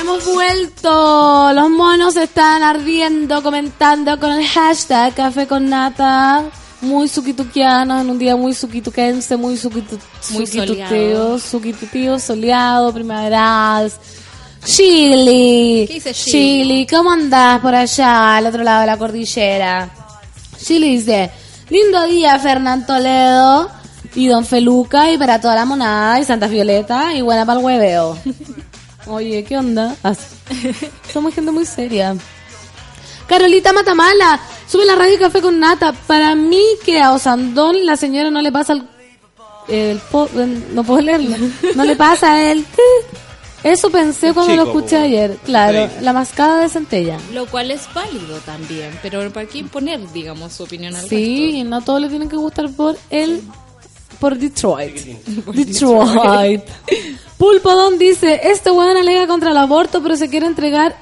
Hemos 0.00 0.24
vuelto. 0.24 1.52
Los 1.52 1.68
monos 1.68 2.16
están 2.16 2.62
ardiendo, 2.62 3.42
comentando 3.42 4.18
con 4.18 4.32
el 4.32 4.46
hashtag 4.46 5.14
Café 5.14 5.46
con 5.46 5.68
Nata. 5.68 6.44
Muy 6.80 7.08
suquituquiano, 7.08 8.00
en 8.00 8.08
un 8.08 8.18
día 8.18 8.34
muy 8.34 8.54
suquituquense, 8.54 9.36
muy 9.36 9.58
suquitu, 9.58 9.98
Muy 10.30 10.46
suquituteo, 10.46 11.38
suquituteo, 11.38 12.18
soleado, 12.18 12.92
primaveral. 12.94 13.92
Chile. 14.64 15.86
¿Qué 15.86 15.94
dice? 15.94 16.12
Chile, 16.14 16.86
¿cómo 16.88 17.10
andás 17.12 17.60
por 17.60 17.74
allá, 17.74 18.36
al 18.36 18.46
otro 18.46 18.62
lado 18.62 18.80
de 18.80 18.86
la 18.86 18.96
cordillera? 18.96 19.90
Chile 20.62 20.86
dice, 20.88 21.30
lindo 21.70 22.04
día, 22.06 22.38
Fernán 22.38 22.86
Toledo 22.86 23.70
y 24.14 24.28
Don 24.28 24.44
Feluca 24.44 25.10
y 25.10 25.18
para 25.18 25.40
toda 25.40 25.54
la 25.54 25.64
monada 25.64 26.20
y 26.20 26.24
Santa 26.24 26.46
Violeta 26.46 27.14
y 27.14 27.22
buena 27.22 27.46
para 27.46 27.58
el 27.58 27.64
hueveo. 27.64 28.18
Oye, 29.06 29.44
¿qué 29.44 29.56
onda? 29.56 29.96
Ah, 30.04 30.14
Somos 31.12 31.34
gente 31.34 31.50
muy 31.50 31.64
seria. 31.64 32.14
Carolita 33.26 33.72
Matamala, 33.72 34.40
sube 34.68 34.84
la 34.84 34.96
radio 34.96 35.18
Café 35.18 35.40
con 35.40 35.58
Nata. 35.58 35.92
Para 35.92 36.34
mí 36.34 36.62
que 36.84 37.00
a 37.00 37.12
Osandón 37.12 37.86
la 37.86 37.96
señora 37.96 38.30
no 38.30 38.42
le 38.42 38.52
pasa 38.52 38.74
el... 39.68 40.00
no 40.74 40.84
puedo 40.84 41.00
leerlo. 41.00 41.36
No 41.76 41.84
le 41.84 41.96
pasa 41.96 42.50
el... 42.50 42.66
Eso 43.62 43.90
pensé 43.90 44.32
cuando 44.32 44.56
lo 44.56 44.64
chico, 44.66 44.78
escuché 44.78 44.96
po. 44.96 45.02
ayer. 45.02 45.36
Claro, 45.44 45.86
Sí. 45.88 46.04
la 46.04 46.12
mascada 46.12 46.60
de 46.62 46.68
centella. 46.68 47.18
Lo 47.34 47.46
cual 47.46 47.70
es 47.70 47.82
válido 47.92 48.38
también, 48.46 48.98
pero 49.02 49.30
¿para 49.32 49.46
qué 49.46 49.58
imponer, 49.58 50.00
digamos, 50.12 50.52
su 50.54 50.62
opinión 50.62 50.94
al 50.96 51.06
Sí, 51.08 51.62
no 51.64 51.82
todos 51.82 52.00
le 52.00 52.08
tienen 52.08 52.28
que 52.28 52.36
gustar 52.36 52.70
por 52.70 52.96
el 53.10 53.42
por 54.20 54.36
Detroit. 54.38 54.96
Detroit. 55.54 56.62
Pulpodón 57.38 57.98
dice, 57.98 58.40
este 58.44 58.70
weón 58.70 58.96
alega 58.96 59.26
contra 59.26 59.50
el 59.50 59.56
aborto, 59.56 60.02
pero 60.02 60.16
se 60.16 60.28
quiere 60.28 60.46
entregar 60.46 60.96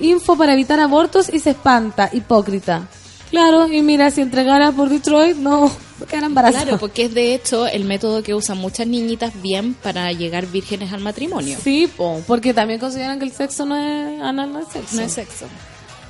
info 0.00 0.36
para 0.36 0.52
evitar 0.54 0.80
abortos 0.80 1.30
y 1.32 1.38
se 1.38 1.50
espanta, 1.50 2.10
hipócrita. 2.12 2.88
Claro, 3.34 3.66
y 3.66 3.82
mira, 3.82 4.12
si 4.12 4.20
entregara 4.20 4.70
por 4.70 4.88
Detroit, 4.88 5.36
no, 5.36 5.68
quedan 6.08 6.24
embarazadas. 6.24 6.64
Claro, 6.64 6.78
porque 6.78 7.06
es 7.06 7.14
de 7.14 7.34
hecho 7.34 7.66
el 7.66 7.84
método 7.84 8.22
que 8.22 8.32
usan 8.32 8.58
muchas 8.58 8.86
niñitas 8.86 9.32
bien 9.42 9.74
para 9.74 10.12
llegar 10.12 10.46
vírgenes 10.46 10.92
al 10.92 11.00
matrimonio. 11.00 11.58
Sí, 11.60 11.88
po, 11.96 12.22
porque 12.28 12.54
también 12.54 12.78
consideran 12.78 13.18
que 13.18 13.24
el 13.24 13.32
sexo 13.32 13.66
no 13.66 13.74
es 13.74 14.22
anal, 14.22 14.52
no 14.52 14.60
es 14.60 14.68
sexo. 14.68 14.96
No 14.96 15.02
es 15.02 15.12
sexo. 15.12 15.46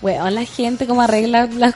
Weón, 0.02 0.34
la 0.34 0.44
gente 0.44 0.86
como 0.86 1.00
arregla 1.00 1.46
los 1.46 1.74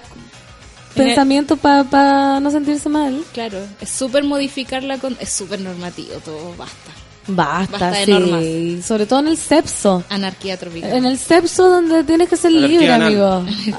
pensamientos 0.94 1.58
para 1.58 2.40
no 2.40 2.50
sentirse 2.50 2.90
mal. 2.90 3.24
Claro, 3.32 3.58
es 3.80 3.88
súper 3.88 4.24
modificarla 4.24 4.98
con... 4.98 5.16
Es 5.18 5.32
súper 5.32 5.60
normativo 5.60 6.14
todo, 6.22 6.54
basta. 6.58 6.92
Basta, 7.28 7.72
Basta 7.78 7.90
de 7.90 8.04
sí. 8.06 8.10
normas. 8.12 8.86
Sobre 8.86 9.06
todo 9.06 9.20
en 9.20 9.28
el 9.28 9.36
sexo. 9.36 10.02
Anarquía 10.08 10.56
tropical. 10.56 10.92
En 10.92 11.04
el 11.04 11.18
sexo 11.18 11.68
donde 11.68 12.02
tienes 12.04 12.28
que 12.28 12.36
ser 12.36 12.50
Anarquía 12.50 12.68
libre, 12.68 12.92
anal. 12.92 13.06
amigo. 13.08 13.26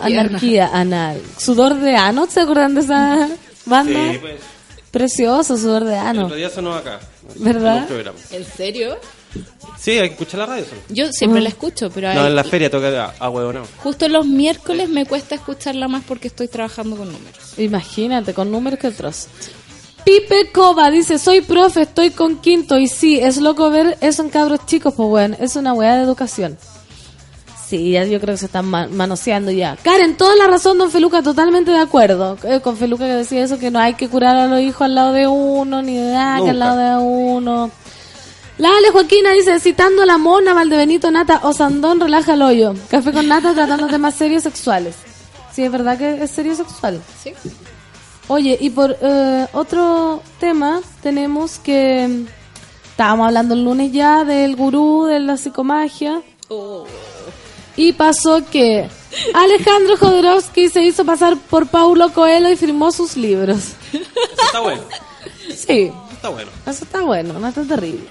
Anarquía 0.01 0.19
Anarquía 0.21 0.69
anal. 0.73 1.21
Sudor 1.37 1.75
de 1.79 1.95
ano, 1.95 2.27
¿se 2.29 2.39
acuerdan 2.41 2.75
de 2.75 2.81
esa 2.81 3.27
banda? 3.65 4.11
Sí, 4.13 4.17
pues. 4.19 4.35
Precioso, 4.91 5.57
sudor 5.57 5.83
de 5.83 5.93
El 5.93 5.99
ano. 5.99 6.25
otro 6.25 6.35
día 6.35 6.49
sonó 6.49 6.73
acá. 6.73 6.99
¿Verdad? 7.35 7.75
En 7.77 7.81
un 7.83 7.87
programa. 7.87 8.17
¿En 8.31 8.45
serio? 8.45 8.97
Sí, 9.79 9.91
hay 9.91 10.07
que 10.09 10.13
escuchar 10.13 10.39
la 10.39 10.45
radio. 10.47 10.65
solo. 10.65 10.81
Yo 10.89 11.11
siempre 11.13 11.41
la 11.41 11.49
escucho, 11.49 11.91
pero 11.91 12.11
No, 12.11 12.21
hay- 12.21 12.27
en 12.27 12.35
la 12.35 12.43
feria 12.43 12.71
toca 12.71 13.13
a 13.19 13.29
huevo, 13.29 13.53
no. 13.53 13.61
justo 13.83 14.07
los 14.09 14.25
miércoles 14.25 14.89
me 14.89 15.05
cuesta 15.05 15.35
escucharla 15.35 15.87
más 15.87 16.03
porque 16.07 16.27
estoy 16.27 16.47
trabajando 16.47 16.95
con 16.97 17.11
números. 17.11 17.53
Imagínate, 17.59 18.33
con 18.33 18.51
números 18.51 18.79
que 18.79 18.87
otros. 18.87 19.27
Pipe 20.09 20.51
Cova 20.51 20.89
dice, 20.89 21.19
soy 21.19 21.41
profe, 21.41 21.81
estoy 21.83 22.09
con 22.11 22.37
quinto. 22.37 22.77
Y 22.79 22.87
sí, 22.87 23.19
es 23.19 23.37
loco 23.37 23.69
ver 23.69 23.97
eso 24.01 24.23
en 24.23 24.29
cabros 24.29 24.65
chicos, 24.65 24.93
pues 24.95 25.07
bueno, 25.09 25.35
es 25.39 25.55
una 25.55 25.73
weá 25.73 25.95
de 25.95 26.03
educación. 26.03 26.57
Sí, 27.67 27.91
ya 27.91 28.03
yo 28.05 28.19
creo 28.19 28.33
que 28.33 28.39
se 28.39 28.45
están 28.47 28.65
ma- 28.65 28.87
manoseando 28.87 29.51
ya. 29.51 29.77
Karen, 29.83 30.17
toda 30.17 30.35
la 30.35 30.47
razón, 30.47 30.79
don 30.79 30.89
Feluca, 30.89 31.21
totalmente 31.21 31.69
de 31.69 31.77
acuerdo. 31.77 32.35
Eh, 32.43 32.61
con 32.61 32.75
Feluca 32.77 33.05
que 33.05 33.13
decía 33.13 33.43
eso, 33.43 33.59
que 33.59 33.69
no 33.69 33.77
hay 33.79 33.93
que 33.93 34.09
curar 34.09 34.35
a 34.37 34.47
los 34.47 34.59
hijos 34.61 34.81
al 34.81 34.95
lado 34.95 35.13
de 35.13 35.27
uno, 35.27 35.81
ni 35.83 35.95
de 35.95 36.11
nada, 36.13 36.43
que 36.43 36.49
al 36.49 36.57
lado 36.59 36.77
de 36.77 37.05
uno. 37.05 37.69
La 38.57 38.69
Ale 38.69 38.89
Joaquina 38.91 39.31
dice, 39.33 39.59
citando 39.59 40.01
a 40.01 40.05
la 40.07 40.17
mona, 40.17 40.53
Valdebenito, 40.55 41.11
Nata, 41.11 41.41
o 41.43 41.53
Sandón, 41.53 41.99
relaja 41.99 42.33
el 42.33 42.41
hoyo. 42.41 42.73
Café 42.89 43.11
con 43.13 43.27
Nata 43.27 43.53
tratando 43.53 43.85
temas 43.87 44.15
serios 44.15 44.41
sexuales. 44.43 44.95
Sí, 45.53 45.63
es 45.63 45.71
verdad 45.71 45.97
que 45.97 46.23
es 46.23 46.31
serio 46.31 46.55
sexual. 46.55 46.99
¿Sí? 47.23 47.33
Oye, 48.29 48.59
y 48.61 48.69
por 48.69 48.95
eh, 49.01 49.47
otro 49.53 50.21
tema, 50.39 50.81
tenemos 51.01 51.57
que. 51.57 52.25
Estábamos 52.91 53.27
hablando 53.27 53.55
el 53.55 53.63
lunes 53.63 53.91
ya 53.91 54.23
del 54.23 54.55
gurú 54.55 55.05
de 55.05 55.19
la 55.19 55.35
psicomagia. 55.35 56.21
Oh. 56.47 56.85
Y 57.75 57.93
pasó 57.93 58.45
que 58.45 58.87
Alejandro 59.33 59.97
Jodorowsky 59.97 60.69
se 60.69 60.83
hizo 60.83 61.05
pasar 61.05 61.37
por 61.37 61.67
Paulo 61.67 62.13
Coelho 62.13 62.51
y 62.51 62.55
firmó 62.55 62.91
sus 62.91 63.17
libros. 63.17 63.73
Eso 63.93 64.43
está 64.43 64.59
bueno. 64.59 64.83
Sí, 65.47 65.85
Eso 65.85 66.09
está 66.13 66.29
bueno. 66.29 66.51
eso 66.67 66.83
está 66.83 67.01
bueno, 67.01 67.39
no 67.39 67.47
está 67.47 67.63
terrible. 67.63 68.07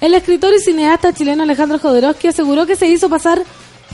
El 0.00 0.14
escritor 0.14 0.54
y 0.54 0.60
cineasta 0.60 1.12
chileno 1.12 1.42
Alejandro 1.42 1.78
Jodorowsky 1.78 2.28
aseguró 2.28 2.66
que 2.66 2.76
se 2.76 2.86
hizo 2.86 3.10
pasar 3.10 3.42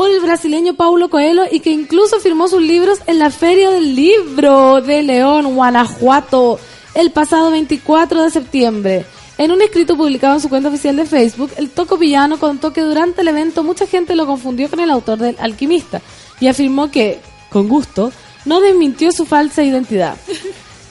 por 0.00 0.10
el 0.10 0.20
brasileño 0.20 0.72
Paulo 0.72 1.10
Coelho 1.10 1.42
y 1.52 1.60
que 1.60 1.68
incluso 1.68 2.20
firmó 2.20 2.48
sus 2.48 2.62
libros 2.62 3.00
en 3.06 3.18
la 3.18 3.28
Feria 3.28 3.68
del 3.68 3.94
Libro 3.94 4.80
de 4.80 5.02
León, 5.02 5.54
Guanajuato, 5.54 6.58
el 6.94 7.10
pasado 7.10 7.50
24 7.50 8.22
de 8.22 8.30
septiembre. 8.30 9.04
En 9.36 9.52
un 9.52 9.60
escrito 9.60 9.98
publicado 9.98 10.36
en 10.36 10.40
su 10.40 10.48
cuenta 10.48 10.70
oficial 10.70 10.96
de 10.96 11.04
Facebook, 11.04 11.50
el 11.58 11.68
Toco 11.68 11.98
Villano 11.98 12.38
contó 12.38 12.72
que 12.72 12.80
durante 12.80 13.20
el 13.20 13.28
evento 13.28 13.62
mucha 13.62 13.86
gente 13.86 14.16
lo 14.16 14.24
confundió 14.24 14.70
con 14.70 14.80
el 14.80 14.90
autor 14.90 15.18
del 15.18 15.36
Alquimista 15.38 16.00
y 16.40 16.46
afirmó 16.46 16.90
que, 16.90 17.20
con 17.50 17.68
gusto, 17.68 18.10
no 18.46 18.62
desmintió 18.62 19.12
su 19.12 19.26
falsa 19.26 19.62
identidad. 19.62 20.16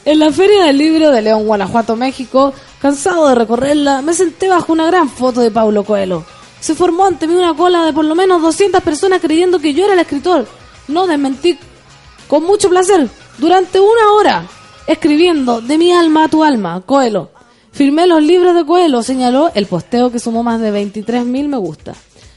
En 0.05 0.19
la 0.19 0.31
Feria 0.31 0.65
del 0.65 0.77
Libro 0.77 1.09
de 1.09 1.23
León, 1.23 1.47
Guanajuato, 1.47 1.95
México, 1.95 2.53
cansado 2.79 3.27
de 3.29 3.33
recorrerla, 3.33 4.03
me 4.03 4.13
senté 4.13 4.49
bajo 4.49 4.71
una 4.71 4.85
gran 4.85 5.09
foto 5.09 5.41
de 5.41 5.49
Paulo 5.49 5.83
Coelho. 5.83 6.25
Se 6.59 6.75
formó 6.75 7.05
ante 7.05 7.27
mí 7.27 7.35
una 7.35 7.53
cola 7.53 7.85
de 7.85 7.93
por 7.93 8.05
lo 8.05 8.15
menos 8.15 8.41
200 8.41 8.81
personas 8.83 9.21
creyendo 9.21 9.59
que 9.59 9.73
yo 9.73 9.85
era 9.85 9.93
el 9.93 9.99
escritor. 9.99 10.47
No 10.87 11.07
desmentí 11.07 11.57
con 12.27 12.43
mucho 12.43 12.69
placer, 12.69 13.09
durante 13.37 13.79
una 13.79 14.13
hora, 14.13 14.47
escribiendo 14.85 15.61
de 15.61 15.77
mi 15.77 15.91
alma 15.91 16.25
a 16.25 16.29
tu 16.29 16.43
alma, 16.43 16.81
Coelho. 16.85 17.31
Firmé 17.71 18.05
los 18.07 18.21
libros 18.21 18.55
de 18.55 18.65
Coelho, 18.65 19.01
señaló 19.01 19.51
el 19.55 19.65
posteo 19.65 20.11
que 20.11 20.19
sumó 20.19 20.43
más 20.43 20.59
de 20.59 20.71
23.000 20.71 21.47
me 21.47 21.57
gusta. 21.57 21.95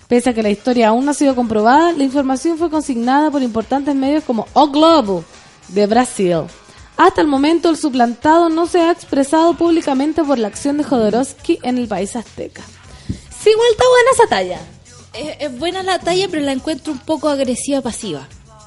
Pese 0.08 0.30
a 0.30 0.34
que 0.34 0.42
la 0.42 0.50
historia 0.50 0.88
aún 0.88 1.04
no 1.04 1.10
ha 1.10 1.14
sido 1.14 1.34
comprobada, 1.34 1.92
la 1.92 2.04
información 2.04 2.58
fue 2.58 2.70
consignada 2.70 3.30
por 3.30 3.42
importantes 3.42 3.94
medios 3.94 4.24
como 4.24 4.46
O 4.52 4.68
Globo 4.68 5.24
de 5.68 5.86
Brasil. 5.86 6.42
Hasta 6.96 7.20
el 7.20 7.26
momento, 7.26 7.70
el 7.70 7.76
suplantado 7.76 8.48
no 8.48 8.66
se 8.66 8.80
ha 8.80 8.92
expresado 8.92 9.54
públicamente 9.54 10.22
por 10.22 10.38
la 10.38 10.48
acción 10.48 10.76
de 10.76 10.84
Jodorowsky 10.84 11.58
en 11.62 11.78
el 11.78 11.88
país 11.88 12.14
azteca. 12.14 12.62
Sí, 13.42 13.50
igual 13.50 13.68
está 13.70 13.84
buena 13.88 14.10
esa 14.12 14.26
talla. 14.28 14.60
Es, 15.14 15.36
es 15.50 15.58
buena 15.58 15.82
la 15.82 15.98
talla, 15.98 16.26
pero 16.30 16.42
la 16.42 16.52
encuentro 16.52 16.92
un 16.92 16.98
poco 17.00 17.28
agresiva 17.28 17.80
pasiva. 17.80 18.26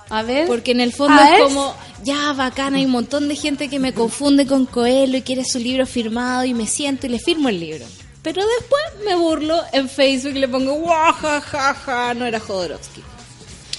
A 0.09 0.21
ver. 0.21 0.47
Porque 0.47 0.71
en 0.71 0.81
el 0.81 0.93
fondo 0.93 1.19
es 1.21 1.41
como, 1.41 1.75
ya, 2.03 2.33
bacana, 2.33 2.77
hay 2.77 2.85
un 2.85 2.91
montón 2.91 3.27
de 3.27 3.35
gente 3.35 3.69
que 3.69 3.79
me 3.79 3.93
confunde 3.93 4.45
con 4.45 4.65
Coelho 4.65 5.17
y 5.17 5.21
quiere 5.23 5.43
su 5.43 5.57
libro 5.59 5.85
firmado 5.87 6.45
y 6.45 6.53
me 6.53 6.67
siento 6.67 7.07
y 7.07 7.09
le 7.09 7.19
firmo 7.19 7.49
el 7.49 7.59
libro. 7.59 7.85
Pero 8.21 8.41
después 8.59 8.81
me 9.05 9.15
burlo 9.15 9.59
en 9.71 9.89
Facebook 9.89 10.35
y 10.35 10.39
le 10.39 10.47
pongo, 10.47 10.73
guau, 10.73 11.13
ja, 11.13 12.13
no 12.15 12.25
era 12.25 12.39
Jodorowsky. 12.39 13.01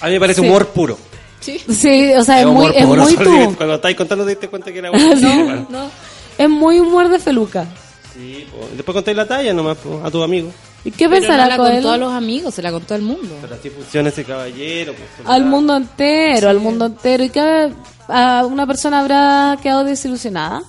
A 0.00 0.06
mí 0.06 0.12
me 0.12 0.20
parece 0.20 0.40
Sí. 0.40 0.46
humor 0.46 0.68
puro. 0.68 0.98
¿Sí? 1.40 1.60
Sí, 1.68 2.12
o 2.14 2.24
sea, 2.24 2.40
es, 2.40 2.46
muy, 2.46 2.66
humor 2.66 2.72
es 2.76 2.84
puro. 2.86 3.02
muy 3.02 3.16
tú. 3.16 3.56
Cuando 3.56 3.74
estáis 3.76 3.96
contando 3.96 4.24
te 4.24 4.30
diste 4.30 4.48
cuenta 4.48 4.72
que 4.72 4.78
era 4.78 4.90
bueno. 4.92 5.16
Sí, 5.16 5.24
bueno. 5.26 5.66
No. 5.70 5.90
Es 6.38 6.48
muy 6.48 6.80
humor 6.80 7.08
de 7.08 7.18
feluca. 7.18 7.66
Sí. 8.14 8.46
Después 8.74 8.94
contáis 8.94 9.16
la 9.16 9.26
talla 9.26 9.52
nomás 9.52 9.76
po, 9.78 10.00
a 10.04 10.10
tu 10.10 10.22
amigo. 10.22 10.50
¿Y 10.86 10.90
qué 10.92 11.08
Pero 11.08 11.10
no 11.10 11.16
pensará 11.16 11.46
la 11.48 11.56
contó 11.56 11.90
a 11.90 11.96
los 11.98 12.12
amigos, 12.12 12.54
se 12.54 12.62
la 12.62 12.70
contó 12.70 12.94
al 12.94 13.02
mundo. 13.02 13.36
Pero 13.40 13.54
así 13.56 13.70
funciona 13.70 14.08
ese 14.08 14.24
caballero. 14.24 14.94
pues, 14.94 15.28
Al 15.28 15.44
mundo 15.44 15.76
entero, 15.76 16.48
al 16.48 16.60
mundo 16.60 16.86
entero. 16.86 17.24
¿Y 17.24 17.30
qué 17.30 17.72
a 18.08 18.46
una 18.46 18.66
persona 18.66 19.00
habrá 19.00 19.58
quedado 19.62 19.82
desilusionada? 19.84 20.62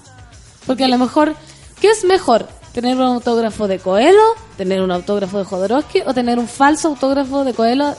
Porque 0.65 0.83
a 0.83 0.87
lo 0.87 0.97
mejor, 0.97 1.35
¿qué 1.79 1.89
es 1.91 2.03
mejor? 2.03 2.47
¿Tener 2.73 2.95
un 2.95 3.03
autógrafo 3.03 3.67
de 3.67 3.79
Coelho? 3.79 4.19
¿Tener 4.57 4.81
un 4.81 4.91
autógrafo 4.91 5.37
de 5.39 5.43
Jodorowsky? 5.45 6.01
¿O 6.05 6.13
tener 6.13 6.37
un 6.39 6.47
falso 6.47 6.89
autógrafo 6.89 7.43
de 7.43 7.53
Coelho 7.53 7.95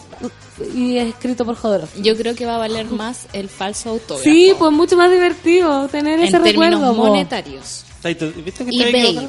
y 0.74 0.98
escrito 0.98 1.44
por 1.44 1.54
Jodorowsky? 1.56 2.02
Yo 2.02 2.16
creo 2.16 2.34
que 2.34 2.46
va 2.46 2.56
a 2.56 2.58
valer 2.58 2.86
más 2.86 3.26
el 3.32 3.48
falso 3.48 3.90
autógrafo. 3.90 4.22
Sí, 4.24 4.52
pues 4.58 4.72
mucho 4.72 4.96
más 4.96 5.10
divertido 5.10 5.88
tener 5.88 6.18
en 6.18 6.24
ese 6.26 6.38
términos 6.40 6.80
recuerdo. 6.80 6.96
po. 6.96 7.06
monetarios. 7.08 7.84
¿Estáis 7.96 8.18
tú- 8.18 8.32
¿Viste 8.44 8.64
que 8.64 8.88
eBay. 8.88 9.28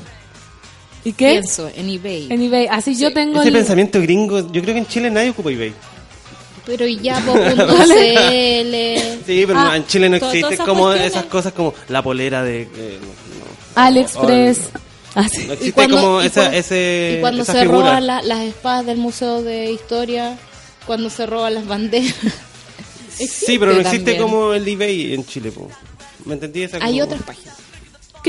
¿Y 1.04 1.14
qué? 1.14 1.32
Pienso 1.32 1.70
en 1.76 1.90
eBay. 1.90 2.28
En 2.30 2.42
eBay. 2.42 2.68
Así 2.70 2.96
yo 2.98 3.14
tengo. 3.14 3.40
Ese 3.40 3.50
el- 3.50 3.54
pensamiento 3.56 4.02
gringo, 4.02 4.40
yo 4.52 4.62
creo 4.62 4.74
que 4.74 4.80
en 4.80 4.88
Chile 4.88 5.10
nadie 5.10 5.30
ocupa 5.30 5.50
eBay. 5.52 5.74
Pero 6.66 6.86
ya 6.88 7.16
po.cl. 7.26 8.76
Sí, 9.26 9.44
pero 9.48 9.60
Ah, 9.60 9.64
no, 9.66 9.76
en 9.76 9.88
Chile 9.88 10.10
no 10.10 10.18
existe 10.18 10.54
esas 10.54 10.66
como 10.68 10.84
cuestiones. 10.84 11.12
esas 11.14 11.26
cosas 11.26 11.54
como 11.54 11.74
la 11.88 12.04
polera 12.04 12.44
de... 12.44 12.64
eh, 12.64 13.00
no, 13.02 13.82
AliExpress. 13.82 14.60
Así. 15.16 15.44
no 15.46 15.54
Y 15.54 15.54
existe 15.54 15.74
cuando- 15.74 15.98
como 15.98 16.22
y 16.24 16.30
cuando- 16.30 16.52
ese, 16.58 17.16
Y 17.18 17.22
cuando 17.22 17.44
esa 17.44 17.54
se 17.54 17.62
figura. 17.62 17.80
roban 17.80 18.08
la- 18.08 18.22
las 18.22 18.42
espadas 18.42 18.86
del 18.86 18.98
Museo 18.98 19.42
de 19.42 19.72
Historia, 19.72 20.38
cuando 20.86 21.10
se 21.10 21.26
roban 21.26 21.56
las 21.56 21.66
banderas. 21.68 22.14
Sí, 23.18 23.58
pero 23.60 23.74
no 23.74 23.80
existe 23.80 23.98
también. 24.14 24.22
como 24.22 24.54
el 24.54 24.68
eBay 24.68 25.14
en 25.14 25.26
Chile. 25.26 25.52
po. 25.52 25.70
¿Me 26.26 26.36
entendí? 26.36 26.64
Esa 26.64 26.78
Hay 26.82 26.92
como- 26.94 27.04
otras 27.06 27.24
páginas. 27.24 27.56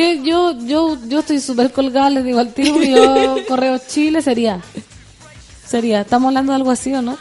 Que 0.00 0.22
yo, 0.22 0.54
yo, 0.66 0.96
yo 1.08 1.20
estoy 1.20 1.40
súper 1.40 1.70
colgada, 1.72 2.08
les 2.10 2.24
digo 2.24 2.38
al 2.38 2.54
tiro, 2.54 2.82
yo 2.82 3.36
Correo 3.48 3.78
Chile 3.86 4.22
sería. 4.22 4.60
Sería. 5.66 6.00
¿Estamos 6.00 6.28
hablando 6.28 6.52
de 6.52 6.56
algo 6.56 6.70
así 6.70 6.92
o 6.94 7.02
no? 7.02 7.18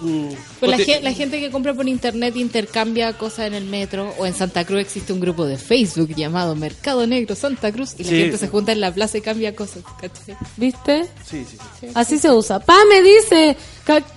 Mm, 0.00 0.28
Pues 0.60 0.70
la, 0.70 0.76
porque- 0.76 0.84
gen- 0.92 1.02
la 1.04 1.12
gente 1.12 1.40
que 1.40 1.50
compra 1.50 1.74
por 1.74 1.88
internet 1.88 2.36
intercambia 2.36 3.14
cosas 3.14 3.46
en 3.48 3.54
el 3.54 3.64
metro 3.64 4.14
o 4.18 4.26
en 4.26 4.34
Santa 4.34 4.64
Cruz 4.64 4.80
existe 4.80 5.12
un 5.12 5.18
grupo 5.18 5.44
de 5.44 5.56
Facebook 5.58 6.14
llamado 6.14 6.54
Mercado 6.54 7.04
Negro 7.06 7.34
Santa 7.34 7.72
Cruz 7.72 7.94
y 7.98 8.04
la 8.04 8.10
Sí. 8.10 8.16
gente 8.20 8.38
se 8.38 8.46
junta 8.48 8.70
en 8.70 8.80
la 8.80 8.92
plaza 8.94 9.18
y 9.18 9.22
cambia 9.22 9.56
cosas. 9.56 9.82
¿cachai? 10.00 10.36
¿Viste? 10.56 11.02
Sí, 11.28 11.44
sí, 11.50 11.56
sí. 11.80 11.86
Así 11.94 12.18
se 12.18 12.30
usa. 12.30 12.60
Pa 12.60 12.76
me 12.88 13.02
dice 13.02 13.56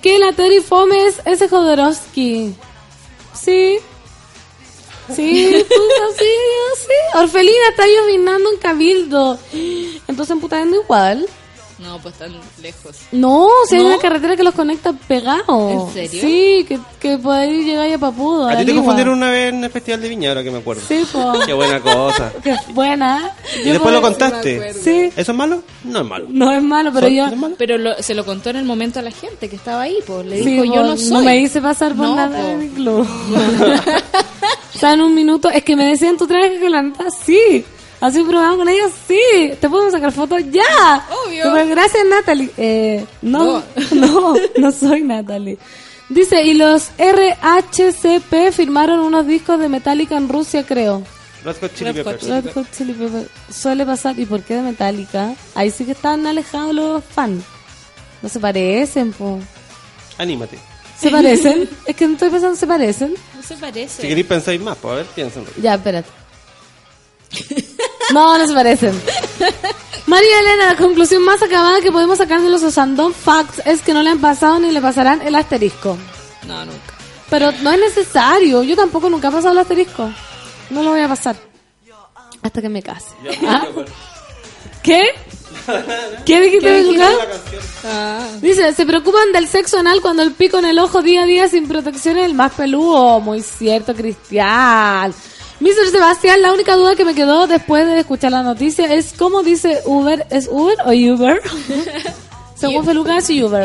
que 0.04 0.20
la 0.20 0.34
Terry 0.34 0.60
Fome 0.60 1.08
es 1.08 1.16
ese 1.26 1.48
Jodorowsky. 1.50 2.54
Sí. 3.34 3.78
Sí, 5.16 5.52
puta, 5.68 6.18
sí, 6.20 6.26
sí. 6.78 7.18
Orfelina 7.18 7.70
está 7.70 7.84
llovinando 7.88 8.50
en 8.52 8.58
Cabildo. 8.60 9.40
Entonces 10.08 10.32
en 10.32 10.40
Putaendo 10.40 10.82
igual. 10.82 11.26
No, 11.80 11.98
pues 12.00 12.14
tan 12.14 12.32
lejos. 12.62 12.96
No, 13.12 13.48
si 13.68 13.76
hay 13.78 13.82
¿No? 13.82 13.88
una 13.88 13.98
carretera 13.98 14.36
que 14.36 14.44
los 14.44 14.54
conecta 14.54 14.94
pegados. 14.94 15.72
¿En 15.72 15.94
serio? 15.96 16.22
Sí, 16.22 16.64
que, 16.68 16.80
que 17.00 17.18
por 17.18 17.34
ahí 17.34 17.64
llegáis 17.64 17.96
a 17.96 17.98
Papudo. 17.98 18.48
A 18.48 18.56
ti 18.56 18.66
te 18.66 18.76
confundieron 18.76 19.16
una 19.18 19.32
vez 19.32 19.52
en 19.52 19.64
el 19.64 19.72
Festival 19.72 20.00
de 20.00 20.10
Viña, 20.10 20.30
ahora 20.30 20.44
que 20.44 20.52
me 20.52 20.60
acuerdo. 20.60 20.84
Sí, 20.88 21.04
po. 21.12 21.34
Qué 21.48 21.54
buena 21.54 21.80
cosa. 21.82 22.32
Qué 22.44 22.56
buena. 22.70 23.32
¿Y 23.64 23.66
Yo 23.66 23.74
después 23.74 23.96
lo 23.96 24.02
contaste? 24.04 24.74
Sí. 24.76 25.12
¿Eso 25.18 25.32
es 25.32 25.38
malo? 25.38 25.64
No 25.84 26.02
es 26.02 26.06
malo. 26.06 26.28
No 26.30 26.52
es 26.52 26.62
malo, 26.62 26.92
pero 26.94 27.08
¿Eso 27.08 27.16
yo... 27.32 27.36
malo? 27.36 27.56
Pero 27.58 27.80
lo- 27.80 27.96
se 28.04 28.14
lo 28.14 28.26
contó 28.26 28.52
en 28.52 28.58
el 28.58 28.66
momento 28.66 29.00
a 29.00 29.02
la 29.02 29.12
gente 29.12 29.50
que 29.50 29.56
estaba 29.56 29.82
ahí, 29.82 29.98
pues 30.06 30.24
le 30.28 30.38
Sí, 30.44 30.52
dijo 30.52 30.66
yo 30.66 30.84
no 30.84 30.96
soy. 30.96 31.26
me 31.26 31.38
hice 31.40 31.62
pasar 31.64 31.96
por 31.96 32.06
No, 32.06 32.16
nada 32.16 32.38
po. 32.42 32.48
de 32.48 32.56
mi 32.58 32.70
club. 32.70 33.08
sea, 34.82 34.94
en 34.94 35.02
un 35.02 35.14
minuto, 35.14 35.50
es 35.50 35.64
que 35.64 35.76
me 35.76 35.86
decían, 35.86 36.18
¿tú 36.18 36.26
traes 36.26 36.60
que 36.60 36.70
la 36.70 36.82
neta? 36.82 37.06
Sí. 37.12 37.64
¿Has 38.00 38.16
un 38.16 38.28
programa 38.28 38.58
con 38.58 38.68
ellos? 38.68 38.92
Sí. 39.08 39.54
¿Te 39.60 39.70
podemos 39.70 39.94
sacar 39.94 40.12
fotos? 40.12 40.42
¡Ya! 40.50 41.08
Obvio. 41.24 41.54
Gracias, 41.68 42.04
Natalie. 42.10 42.50
Eh, 42.58 43.06
no, 43.22 43.62
no, 43.92 44.34
no, 44.58 44.72
soy 44.72 45.04
Natalie. 45.04 45.60
Dice, 46.10 46.42
y 46.44 46.56
los 46.56 46.90
RHCP 46.98 48.52
firmaron 48.52 49.02
unos 49.02 49.28
discos 49.28 49.60
de 49.60 49.70
Metallica 49.70 50.18
en 50.18 50.30
Rusia, 50.30 50.66
creo. 50.66 51.04
Red 51.46 51.58
Hot 51.62 51.76
Chili 51.76 51.92
Red 51.92 52.04
Hot 52.04 52.20
Peppers. 52.20 52.44
Red 52.46 52.54
Hot 52.54 52.68
Chili 52.76 52.94
Peppers. 52.94 53.28
Suele 53.56 53.86
pasar. 53.86 54.20
¿Y 54.20 54.26
por 54.26 54.42
qué 54.42 54.56
de 54.56 54.62
Metallica? 54.64 55.36
Ahí 55.54 55.70
sí 55.70 55.86
que 55.86 55.92
están 55.92 56.26
alejados 56.26 56.74
los 56.74 57.04
fans. 57.04 57.44
No 58.24 58.30
se 58.30 58.40
parecen, 58.40 59.14
po. 59.14 59.40
Anímate. 60.18 60.71
¿Se 61.02 61.10
parecen? 61.10 61.68
es 61.86 61.96
que 61.96 62.08
no 62.08 62.14
estoy 62.14 62.30
pensando, 62.30 62.56
¿se 62.56 62.68
parecen? 62.68 63.16
No 63.36 63.42
se 63.42 63.58
parece. 63.58 64.02
Si 64.04 64.08
queréis 64.08 64.28
pensáis 64.28 64.62
más, 64.62 64.78
pues 64.78 64.92
a 64.92 64.96
ver, 64.98 65.06
piensen. 65.08 65.46
Ya, 65.62 65.76
espérate. 65.76 66.10
No, 68.14 68.38
no 68.38 68.48
se 68.48 68.54
parecen. 68.54 69.02
María 70.06 70.40
Elena, 70.42 70.66
la 70.68 70.76
conclusión 70.76 71.24
más 71.24 71.42
acabada 71.42 71.82
que 71.82 71.92
podemos 71.92 72.18
sacar 72.18 72.42
de 72.42 72.50
los 72.50 72.62
Osandón 72.62 73.14
Facts 73.14 73.62
es 73.66 73.82
que 73.82 73.94
no 73.94 74.04
le 74.04 74.10
han 74.10 74.20
pasado 74.20 74.60
ni 74.60 74.72
le 74.72 74.82
pasarán 74.82 75.22
el 75.22 75.34
asterisco. 75.36 75.98
No, 76.48 76.66
nunca. 76.66 76.94
Pero 77.30 77.52
no 77.64 77.72
es 77.72 77.80
necesario. 77.80 78.62
Yo 78.64 78.76
tampoco 78.76 79.10
nunca 79.10 79.30
he 79.30 79.32
pasado 79.32 79.54
el 79.54 79.60
asterisco. 79.60 80.12
No 80.70 80.84
lo 80.84 80.92
voy 80.92 81.00
a 81.00 81.08
pasar. 81.08 81.36
Hasta 82.42 82.62
que 82.62 82.70
me 82.70 82.84
case. 82.84 83.08
¿Ah? 83.48 83.66
¿Qué? 84.84 85.02
¿Qué 86.26 86.42
dijiste 86.42 86.70
de 86.70 86.84
tu 86.84 86.96
casa? 86.96 87.18
Ah. 87.86 88.28
Dice, 88.42 88.74
se 88.74 88.86
preocupan 88.86 89.32
del 89.34 89.48
sexo 89.48 89.80
anal 89.80 90.02
cuando 90.02 90.24
el 90.24 90.32
pico 90.32 90.60
en 90.60 90.66
el 90.66 90.80
ojo 90.80 91.02
día 91.02 91.24
a 91.24 91.26
día 91.26 91.48
sin 91.48 91.68
protección 91.68 92.18
es 92.18 92.26
el 92.26 92.34
más 92.34 92.54
peludo. 92.54 93.20
Muy 93.20 93.42
cierto, 93.42 93.94
Cristian. 93.94 95.14
Mr. 95.60 95.92
Sebastián, 95.92 96.42
la 96.42 96.54
única 96.54 96.76
duda 96.76 96.96
que 96.96 97.06
me 97.06 97.14
quedó 97.14 97.46
después 97.46 97.86
de 97.86 98.00
escuchar 98.00 98.32
la 98.32 98.42
noticia 98.42 98.92
es 98.94 99.14
cómo 99.18 99.44
dice 99.44 99.80
Uber. 99.86 100.26
¿Es 100.30 100.48
Uber 100.52 100.78
o 100.86 100.92
Uber? 100.92 101.42
Según 102.56 102.86
Feluca 102.86 103.18
es 103.18 103.30
Uber. 103.30 103.64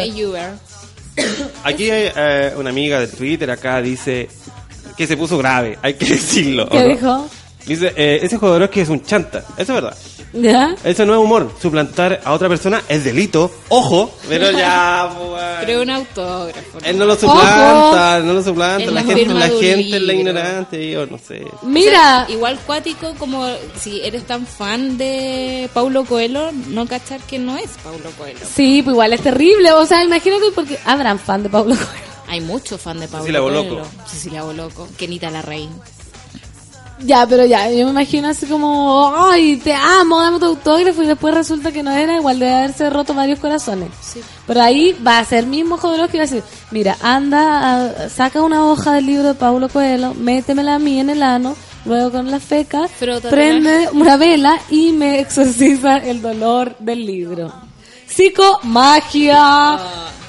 Aquí 1.64 1.90
hay 1.90 2.12
eh, 2.14 2.54
una 2.56 2.70
amiga 2.70 3.00
de 3.00 3.08
Twitter 3.08 3.50
acá 3.50 3.80
dice 3.80 4.28
que 4.96 5.06
se 5.06 5.16
puso 5.16 5.38
grave, 5.38 5.78
hay 5.82 5.94
que 5.94 6.06
decirlo. 6.06 6.68
¿Qué 6.68 6.82
dijo? 6.84 7.28
Dice, 7.66 7.92
eh, 7.96 8.20
ese 8.22 8.36
Jodorowsky 8.36 8.80
es 8.80 8.88
un 8.88 9.02
chanta. 9.02 9.38
Eso 9.56 9.76
es 9.76 9.82
verdad. 9.82 9.96
¿Ya? 10.32 10.74
Eso 10.84 11.06
no 11.06 11.14
es 11.14 11.20
humor. 11.20 11.50
Suplantar 11.60 12.20
a 12.24 12.32
otra 12.32 12.48
persona 12.48 12.82
es 12.88 13.04
delito. 13.04 13.50
Ojo. 13.68 14.10
Pero 14.28 14.50
ya, 14.50 15.10
pues, 15.18 15.42
Pero 15.64 15.82
un 15.82 15.90
autógrafo. 15.90 16.80
¿no? 16.80 16.86
Él 16.86 16.98
no 16.98 17.04
lo 17.06 17.16
suplanta, 17.16 18.20
no 18.20 18.32
lo 18.34 18.42
suplanta. 18.42 18.84
La 18.86 19.02
la 19.02 19.02
gente, 19.02 19.34
la 19.34 19.48
gente 19.48 19.96
es 19.96 20.02
la 20.02 20.12
ignorante, 20.12 20.90
yo 20.90 21.06
no 21.06 21.18
sé. 21.18 21.46
Mira, 21.62 22.24
O 22.24 22.26
sea, 22.26 22.34
igual 22.36 22.58
cuático 22.66 23.14
como 23.18 23.46
si 23.80 24.00
eres 24.02 24.26
tan 24.26 24.46
fan 24.46 24.98
de 24.98 25.70
Paulo 25.72 26.04
Coelho, 26.04 26.50
no 26.68 26.86
cachar 26.86 27.20
que 27.22 27.38
no 27.38 27.56
es 27.56 27.70
Paulo 27.82 28.10
Coelho. 28.18 28.40
sí, 28.54 28.82
pues 28.82 28.92
igual 28.94 29.12
es 29.12 29.22
terrible. 29.22 29.72
O 29.72 29.86
sea, 29.86 30.04
imagínate 30.04 30.46
porque 30.54 30.78
habrán 30.84 31.18
fan 31.18 31.42
de 31.42 31.48
Pablo 31.48 31.74
Coelho. 31.74 32.06
Hay 32.28 32.40
muchos 32.40 32.80
fan 32.80 32.98
de 32.98 33.06
Paulo 33.08 33.24
Cecilia 33.24 33.40
Coelho. 33.40 33.64
Boloco. 33.64 33.88
Cecilia 34.06 34.42
Boloco. 34.42 34.88
Kenita 34.96 35.30
Larraín. 35.30 35.70
Ya, 36.98 37.26
pero 37.26 37.44
ya, 37.44 37.70
yo 37.70 37.84
me 37.84 37.90
imagino 37.90 38.28
así 38.28 38.46
como, 38.46 39.12
ay, 39.14 39.58
te 39.58 39.74
amo, 39.74 40.20
dame 40.20 40.38
tu 40.38 40.46
autógrafo 40.46 41.02
y 41.02 41.06
después 41.06 41.34
resulta 41.34 41.70
que 41.70 41.82
no 41.82 41.90
era, 41.90 42.16
igual 42.16 42.38
de 42.38 42.50
haberse 42.50 42.88
roto 42.88 43.12
varios 43.12 43.38
corazones. 43.38 43.90
Sí. 44.00 44.20
Pero 44.46 44.62
ahí 44.62 44.96
va 45.06 45.18
a 45.18 45.24
ser 45.24 45.46
mismo 45.46 45.76
Jodorowsky 45.76 46.16
y 46.16 46.20
va 46.20 46.24
a 46.24 46.26
decir, 46.26 46.42
mira, 46.70 46.96
anda, 47.02 48.08
saca 48.08 48.42
una 48.42 48.64
hoja 48.66 48.92
del 48.92 49.06
libro 49.06 49.28
de 49.28 49.34
Paulo 49.34 49.68
Coelho, 49.68 50.14
métemela 50.14 50.76
a 50.76 50.78
mí 50.78 50.98
en 50.98 51.10
el 51.10 51.22
ano, 51.22 51.54
luego 51.84 52.12
con 52.12 52.30
la 52.30 52.40
feca, 52.40 52.88
Frótatela. 52.88 53.30
prende 53.30 53.88
una 53.92 54.16
vela 54.16 54.58
y 54.70 54.92
me 54.92 55.20
exorciza 55.20 55.98
el 55.98 56.22
dolor 56.22 56.76
del 56.78 57.04
libro. 57.04 57.65
Psicomagia. 58.16 59.78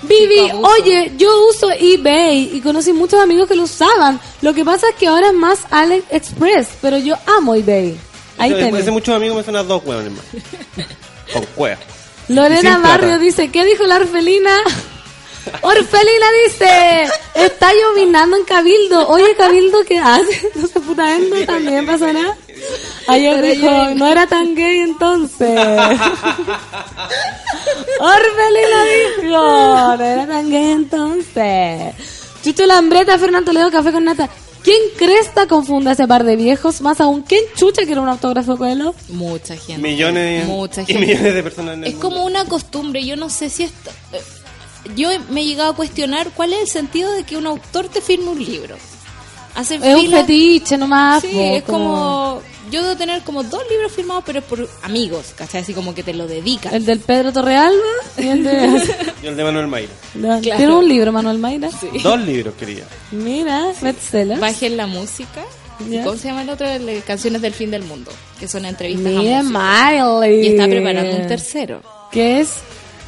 Vivi, 0.03 0.35
psicoabuso. 0.35 0.73
oye, 0.73 1.11
yo 1.17 1.47
uso 1.49 1.71
eBay 1.71 2.51
y 2.53 2.61
conocí 2.61 2.91
muchos 2.93 3.19
amigos 3.19 3.47
que 3.47 3.55
lo 3.55 3.63
usaban. 3.63 4.19
Lo 4.41 4.53
que 4.53 4.65
pasa 4.65 4.89
es 4.89 4.95
que 4.95 5.07
ahora 5.07 5.27
es 5.27 5.33
más 5.33 5.59
AliExpress, 5.71 6.69
pero 6.81 6.97
yo 6.97 7.15
amo 7.37 7.55
eBay. 7.55 7.97
Ahí 8.37 8.53
tenés. 8.53 8.91
muchos 8.91 9.15
amigos 9.15 9.37
me 9.37 9.43
suenan 9.43 9.67
dos 9.67 9.81
hueones 9.85 10.11
más. 10.11 10.25
Con 11.33 11.45
cueva. 11.55 11.77
Lorena. 12.27 12.77
Barrio 12.79 13.19
dice, 13.19 13.49
¿qué 13.51 13.65
dijo 13.65 13.85
la 13.85 13.95
orfelina? 13.95 14.51
Orfelina 15.61 16.27
dice, 16.45 17.07
está 17.35 17.71
llovinando 17.73 18.37
en 18.37 18.43
Cabildo. 18.43 19.07
Oye, 19.09 19.35
Cabildo, 19.35 19.83
¿qué 19.85 19.97
hace? 19.99 20.51
No 20.55 20.67
se 20.67 20.79
puta 20.79 21.05
vendo, 21.05 21.35
también 21.45 21.85
pasa 21.85 22.11
nada. 22.13 22.35
Ayer 23.07 23.41
dijo, 23.41 23.69
no 23.95 24.07
era 24.07 24.27
tan 24.27 24.55
gay 24.55 24.79
entonces. 24.79 25.57
Orfelina 27.99 28.83
dijo, 28.85 29.37
no 29.97 30.03
era 30.03 30.27
tan 30.27 30.49
gay 30.49 30.71
entonces. 30.71 31.93
Chucho 32.43 32.65
Lambreta, 32.65 33.17
Fernando 33.17 33.51
Toledo, 33.51 33.71
Café 33.71 33.91
con 33.91 34.03
Nata. 34.05 34.29
¿Quién 34.63 34.81
cresta 34.97 35.47
confunde 35.47 35.91
a 35.91 35.93
ese 35.93 36.07
par 36.07 36.23
de 36.25 36.35
viejos? 36.35 36.81
Más 36.81 36.99
aún, 36.99 37.21
¿quién 37.21 37.41
chucha 37.55 37.85
quiere 37.85 38.01
un 38.01 38.09
autógrafo 38.09 38.57
con 38.57 38.67
él? 38.67 38.91
Mucha 39.09 39.55
gente. 39.55 39.77
Millones 39.81 40.45
Mucha 40.45 40.81
y 40.81 40.85
gente. 40.87 41.05
millones 41.05 41.33
de 41.35 41.43
personas 41.43 41.75
en 41.75 41.83
el 41.83 41.87
Es 41.87 41.93
mundo. 41.93 42.09
como 42.09 42.25
una 42.25 42.43
costumbre, 42.45 43.05
yo 43.05 43.15
no 43.15 43.29
sé 43.29 43.49
si 43.49 43.63
esto... 43.63 43.91
Yo 44.95 45.09
me 45.29 45.41
he 45.41 45.45
llegado 45.45 45.71
a 45.71 45.75
cuestionar 45.75 46.31
cuál 46.31 46.53
es 46.53 46.61
el 46.61 46.67
sentido 46.67 47.11
de 47.11 47.23
que 47.23 47.37
un 47.37 47.47
autor 47.47 47.89
te 47.89 48.01
firme 48.01 48.29
un 48.29 48.43
libro. 48.43 48.75
Hacen 49.55 49.83
Es 49.83 49.95
un 49.95 50.11
fetiche 50.11 50.77
nomás. 50.77 51.21
Sí, 51.21 51.29
po, 51.33 51.41
es 51.41 51.63
como... 51.63 52.41
Yo 52.69 52.83
debo 52.83 52.97
tener 52.97 53.21
como 53.23 53.43
dos 53.43 53.61
libros 53.69 53.93
firmados, 53.93 54.23
pero 54.25 54.39
es 54.39 54.45
por 54.45 54.69
amigos, 54.83 55.33
¿cachai? 55.37 55.61
Así 55.61 55.73
como 55.73 55.95
que 55.95 56.03
te 56.03 56.13
lo 56.13 56.27
dedican. 56.27 56.73
El 56.73 56.85
del 56.85 56.99
Pedro 56.99 57.31
Torrealba 57.31 57.73
y 58.17 58.27
el 58.27 58.43
de... 58.43 58.81
Yo 59.23 59.29
el 59.29 59.37
de 59.37 59.43
Manuel 59.43 59.67
Mayra. 59.67 59.93
¿Tiene 60.41 60.75
un 60.75 60.87
libro, 60.87 61.11
Manuel 61.13 61.37
Mayra? 61.37 61.69
Dos 62.03 62.19
libros 62.21 62.53
quería. 62.59 62.83
Mira, 63.11 63.71
bestseller. 63.81 64.37
Bajen 64.37 64.75
la 64.75 64.85
música. 64.85 65.45
¿Cómo 66.03 66.17
se 66.17 66.27
llama 66.27 66.41
el 66.41 66.49
otro? 66.49 66.67
Canciones 67.05 67.41
del 67.41 67.53
Fin 67.53 67.71
del 67.71 67.83
Mundo, 67.83 68.11
que 68.39 68.47
son 68.47 68.65
entrevistas 68.65 69.13
Mira, 69.13 69.39
a. 69.39 69.43
Miley. 69.43 70.45
Y 70.45 70.47
está 70.49 70.67
preparando 70.67 71.15
un 71.15 71.27
tercero. 71.27 71.81
Que 72.11 72.41
es 72.41 72.49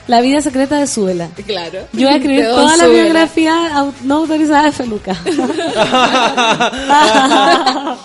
La 0.09 0.19
vida 0.21 0.41
secreta 0.41 0.77
de 0.77 0.87
Suela. 0.87 1.29
Claro. 1.45 1.81
Yo 1.93 2.07
voy 2.07 2.15
a 2.15 2.17
escribir 2.17 2.41
De 2.41 2.47
toda 2.47 2.75
la 2.77 2.87
biografía 2.87 3.85
no 4.05 4.15
autorizada 4.15 4.63
de 4.63 4.71
Feluca. 4.71 5.15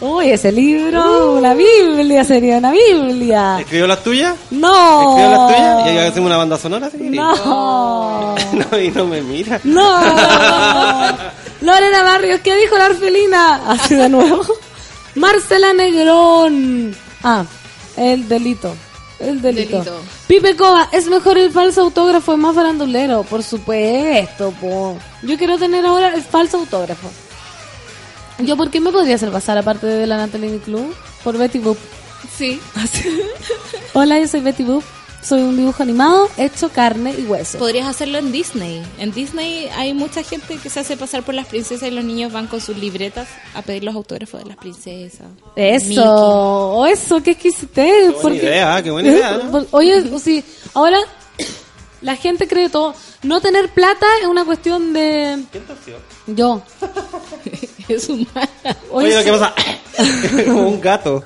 Uy, 0.00 0.30
ese 0.30 0.50
libro, 0.50 1.34
una 1.34 1.52
Biblia 1.52 2.24
sería 2.24 2.56
una 2.56 2.72
Biblia. 2.72 3.58
¿Escribió 3.60 3.86
las 3.86 4.02
tuyas? 4.02 4.34
No. 4.50 5.10
¿Escribió 5.10 5.30
las 5.36 5.48
tuyas? 5.48 5.86
¿Y 5.86 5.90
ahí 5.90 5.98
hacemos 6.06 6.28
una 6.28 6.38
banda 6.38 6.56
sonora? 6.56 6.88
Sí. 6.90 7.10
No. 7.10 8.34
No, 8.54 8.78
y 8.78 8.90
no 8.90 9.04
me 9.04 9.20
mira. 9.20 9.60
No. 9.64 10.00
Lorena 11.60 12.04
Barrios, 12.04 12.40
¿qué 12.40 12.56
dijo 12.56 12.78
la 12.78 12.86
orfelina? 12.86 13.70
Así 13.70 13.96
de 13.96 14.08
nuevo. 14.08 14.40
Marcela 15.16 15.74
Negrón. 15.74 16.96
Ah, 17.22 17.44
el 17.98 18.26
delito. 18.28 18.74
El 19.24 19.42
delito. 19.42 19.78
Delito. 19.78 20.00
Pipe 20.26 20.56
Cova, 20.56 20.88
es 20.92 21.06
mejor 21.08 21.38
el 21.38 21.50
falso 21.50 21.82
autógrafo, 21.82 22.36
más 22.36 22.54
farandulero. 22.54 23.22
Por 23.24 23.42
supuesto, 23.42 24.52
po. 24.60 24.96
Yo 25.22 25.36
quiero 25.36 25.58
tener 25.58 25.84
ahora 25.86 26.14
el 26.14 26.22
falso 26.22 26.58
autógrafo. 26.58 27.10
¿Yo 28.38 28.56
por 28.56 28.70
qué 28.70 28.80
me 28.80 28.90
podría 28.90 29.14
hacer 29.14 29.30
pasar 29.30 29.58
aparte 29.58 29.86
de 29.86 30.06
la 30.06 30.16
Natalie 30.16 30.58
Club? 30.58 30.94
Por 31.22 31.38
Betty 31.38 31.58
Boop. 31.58 31.78
Sí. 32.36 32.60
Hola, 33.94 34.18
yo 34.18 34.26
soy 34.26 34.40
Betty 34.40 34.64
Boop. 34.64 34.82
Soy 35.24 35.40
un 35.40 35.56
dibujo 35.56 35.82
animado 35.82 36.28
hecho 36.36 36.68
carne 36.68 37.14
y 37.18 37.22
hueso. 37.22 37.58
Podrías 37.58 37.88
hacerlo 37.88 38.18
en 38.18 38.30
Disney. 38.30 38.82
En 38.98 39.10
Disney 39.12 39.68
hay 39.74 39.94
mucha 39.94 40.22
gente 40.22 40.58
que 40.58 40.68
se 40.68 40.80
hace 40.80 40.98
pasar 40.98 41.22
por 41.22 41.34
las 41.34 41.46
princesas 41.46 41.88
y 41.88 41.92
los 41.92 42.04
niños 42.04 42.30
van 42.30 42.46
con 42.46 42.60
sus 42.60 42.76
libretas 42.76 43.26
a 43.54 43.62
pedir 43.62 43.84
los 43.84 43.94
autógrafos 43.94 44.42
de 44.42 44.48
las 44.50 44.58
princesas. 44.58 45.26
Eso, 45.56 46.84
eso, 46.86 47.22
qué 47.22 47.30
exquisitez. 47.30 48.12
Qué 48.14 48.20
buena 48.20 48.36
idea, 48.36 48.82
qué 48.82 48.90
buena 48.90 49.08
idea, 49.08 49.32
¿no? 49.38 49.50
Por- 49.50 49.66
Oye, 49.70 50.18
sí, 50.20 50.44
ahora 50.74 50.98
la 52.02 52.16
gente 52.16 52.46
cree 52.46 52.68
todo. 52.68 52.94
No 53.22 53.40
tener 53.40 53.70
plata 53.70 54.06
es 54.20 54.26
una 54.28 54.44
cuestión 54.44 54.92
de. 54.92 55.42
Yo. 56.26 56.62
Es 57.88 58.08
un 58.08 58.26
Oye, 58.90 59.08
Oye, 59.08 59.16
lo 59.16 59.22
que 59.24 59.24
sí. 59.24 59.30
pasa 59.30 59.54
es 59.98 60.42
como 60.46 60.68
un 60.68 60.80
gato 60.80 61.24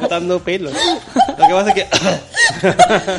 botando 0.00 0.40
pelo. 0.40 0.70
Lo 0.70 1.46
que 1.46 1.52
pasa 1.54 1.70
es 1.70 1.74
que 1.74 1.86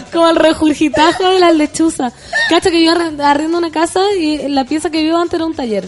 Como 0.11 0.29
el 0.29 0.35
regurgitajo 0.35 1.29
de 1.29 1.39
las 1.39 1.55
lechuzas. 1.55 2.13
Cacha 2.49 2.69
que 2.71 2.83
yo 2.83 2.91
arriendo 3.23 3.57
una 3.57 3.71
casa 3.71 4.01
y 4.19 4.47
la 4.49 4.65
pieza 4.65 4.89
que 4.89 5.03
vivo 5.03 5.17
antes 5.17 5.35
era 5.35 5.45
un 5.45 5.53
taller 5.55 5.87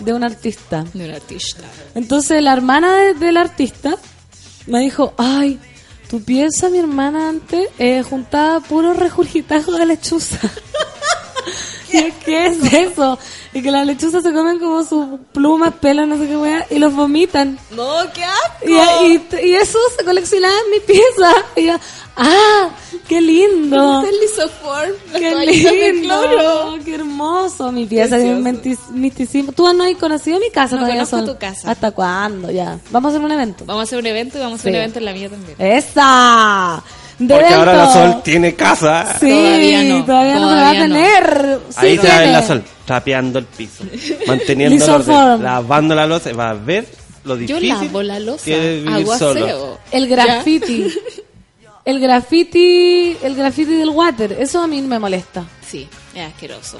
de 0.00 0.12
un 0.12 0.24
artista. 0.24 0.84
de 0.94 1.08
un 1.08 1.14
artista. 1.14 1.62
Entonces 1.94 2.42
la 2.42 2.52
hermana 2.52 2.94
de- 2.96 3.14
del 3.14 3.36
artista 3.36 3.96
me 4.66 4.80
dijo, 4.80 5.14
ay, 5.16 5.58
tu 6.10 6.22
pieza, 6.22 6.68
mi 6.70 6.78
hermana 6.78 7.28
antes, 7.28 7.68
eh, 7.78 8.02
juntaba 8.02 8.60
puro 8.60 8.92
regurgitajo 8.94 9.72
de 9.72 9.86
lechuza. 9.86 10.38
¿Qué 11.90 12.46
es 12.46 12.72
eso? 12.72 13.18
Y 13.54 13.62
que 13.62 13.70
las 13.70 13.86
lechuzas 13.86 14.22
se 14.22 14.32
comen 14.32 14.58
como 14.58 14.84
sus 14.84 15.06
plumas, 15.32 15.74
pelos, 15.74 16.06
no 16.06 16.18
sé 16.18 16.26
qué 16.26 16.36
wea, 16.36 16.66
y 16.70 16.78
los 16.78 16.94
vomitan. 16.94 17.58
No, 17.70 17.92
qué 18.12 18.24
asco. 18.24 18.66
Y, 18.66 19.12
y, 19.12 19.46
y 19.48 19.54
eso 19.54 19.78
se 19.98 20.04
coleccionaba 20.04 20.54
en 20.64 20.70
mi 20.72 20.80
pieza. 20.80 21.32
Y 21.56 21.66
yo, 21.66 21.74
¡ah! 22.16 22.68
¡Qué 23.08 23.20
lindo! 23.20 24.02
el 24.02 24.20
lisoform? 24.20 24.92
¡Qué 25.12 25.34
lindo! 25.46 26.78
¡Qué 26.84 26.94
hermoso! 26.96 27.70
Mi 27.72 27.86
pieza 27.86 28.18
es 28.18 28.24
mentis- 28.38 28.90
misticismo. 28.90 29.52
¿Tú 29.52 29.72
no 29.72 29.84
has 29.84 29.94
conocido 29.96 30.38
mi 30.40 30.50
casa 30.50 30.74
No 30.76 30.82
todavía? 30.82 31.04
conozco 31.06 31.32
tu 31.32 31.38
casa. 31.38 31.70
¿Hasta 31.70 31.92
cuándo? 31.92 32.50
Ya. 32.50 32.78
Vamos 32.90 33.08
a 33.12 33.16
hacer 33.16 33.24
un 33.24 33.32
evento. 33.32 33.64
Vamos 33.64 33.80
a 33.80 33.84
hacer 33.84 33.98
un 33.98 34.06
evento 34.06 34.38
y 34.38 34.40
vamos 34.40 34.58
a 34.58 34.60
hacer 34.60 34.72
Sí. 34.72 34.76
un 34.76 34.82
evento 34.82 34.98
en 34.98 35.04
la 35.04 35.12
mía 35.12 35.30
también. 35.30 35.56
¡Esa! 35.58 36.82
De 37.18 37.34
porque 37.34 37.54
ahora 37.54 37.74
la. 37.74 37.92
Sol 37.92 38.22
tiene 38.22 38.54
casa. 38.54 39.16
Sí, 39.18 39.30
Todavía 39.30 39.82
no, 39.84 40.04
todavía 40.04 40.34
no 40.34 40.48
se 40.50 40.54
va 40.54 40.68
a 40.70 40.74
no. 40.74 40.80
tener. 40.80 41.60
Sí 41.70 41.76
Ahí 41.78 41.98
se 41.98 42.08
va 42.08 42.16
a 42.16 42.20
ver 42.20 42.28
la 42.30 42.42
Sol 42.42 42.64
trapeando 42.84 43.38
el 43.38 43.44
piso, 43.46 43.84
manteniendo 44.26 44.84
el 44.84 44.90
orden, 44.90 45.42
lavando 45.42 45.94
la 45.94 46.06
loza, 46.06 46.32
va 46.32 46.50
a 46.50 46.54
ver 46.54 46.86
lo 47.24 47.36
Yo 47.36 47.58
difícil. 47.58 47.86
lavo 47.86 48.02
la 48.02 48.18
vivir 48.18 48.88
hago 48.92 49.18
solo. 49.18 49.78
El 49.90 50.06
graffiti. 50.08 50.86
El 51.84 52.00
graffiti, 52.00 53.16
el 53.22 53.36
graffiti 53.36 53.74
del 53.74 53.90
water, 53.90 54.36
eso 54.40 54.60
a 54.60 54.66
mí 54.66 54.82
me 54.82 54.98
molesta. 54.98 55.44
Sí, 55.68 55.88
es 56.14 56.22
asqueroso. 56.26 56.78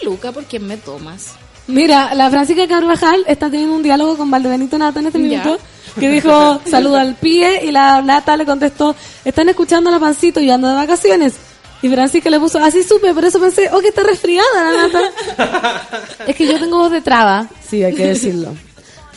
Feluca, 0.00 0.32
¿por 0.32 0.44
qué 0.44 0.58
me 0.58 0.78
tomas? 0.78 1.34
Mira, 1.66 2.14
la 2.14 2.30
Francisca 2.30 2.66
Carvajal 2.66 3.24
está 3.26 3.50
teniendo 3.50 3.76
un 3.76 3.82
diálogo 3.82 4.16
con 4.16 4.30
Valdebenito 4.30 4.78
Nata 4.78 5.00
en 5.00 5.06
este 5.06 5.28
Ya. 5.28 5.58
Que 5.98 6.08
dijo 6.08 6.60
saluda 6.68 7.00
al 7.02 7.14
pie 7.14 7.64
y 7.64 7.70
la 7.70 8.02
Nata 8.02 8.36
le 8.36 8.46
contestó, 8.46 8.94
están 9.24 9.48
escuchando 9.48 9.90
a 9.90 9.92
la 9.92 10.00
pancito 10.00 10.40
y 10.40 10.46
yo 10.46 10.54
ando 10.54 10.68
de 10.68 10.74
vacaciones. 10.74 11.34
Y 11.82 11.88
Francisca 11.88 12.30
le 12.30 12.38
puso, 12.38 12.58
así 12.58 12.84
supe, 12.84 13.12
por 13.12 13.24
eso 13.24 13.40
pensé, 13.40 13.68
oh, 13.72 13.80
que 13.80 13.88
está 13.88 14.04
resfriada 14.04 14.46
la 14.54 14.88
Nata. 14.88 16.00
es 16.28 16.36
que 16.36 16.46
yo 16.46 16.58
tengo 16.58 16.78
voz 16.78 16.92
de 16.92 17.00
traba, 17.00 17.48
sí, 17.68 17.82
hay 17.82 17.94
que 17.94 18.06
decirlo. 18.06 18.54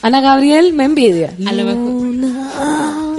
Ana 0.02 0.22
Gabriel 0.22 0.74
me 0.74 0.86
envidia. 0.86 1.34
A 1.48 1.52
lo 1.52 1.64
mejor. 1.64 1.84
Luna, 1.84 3.16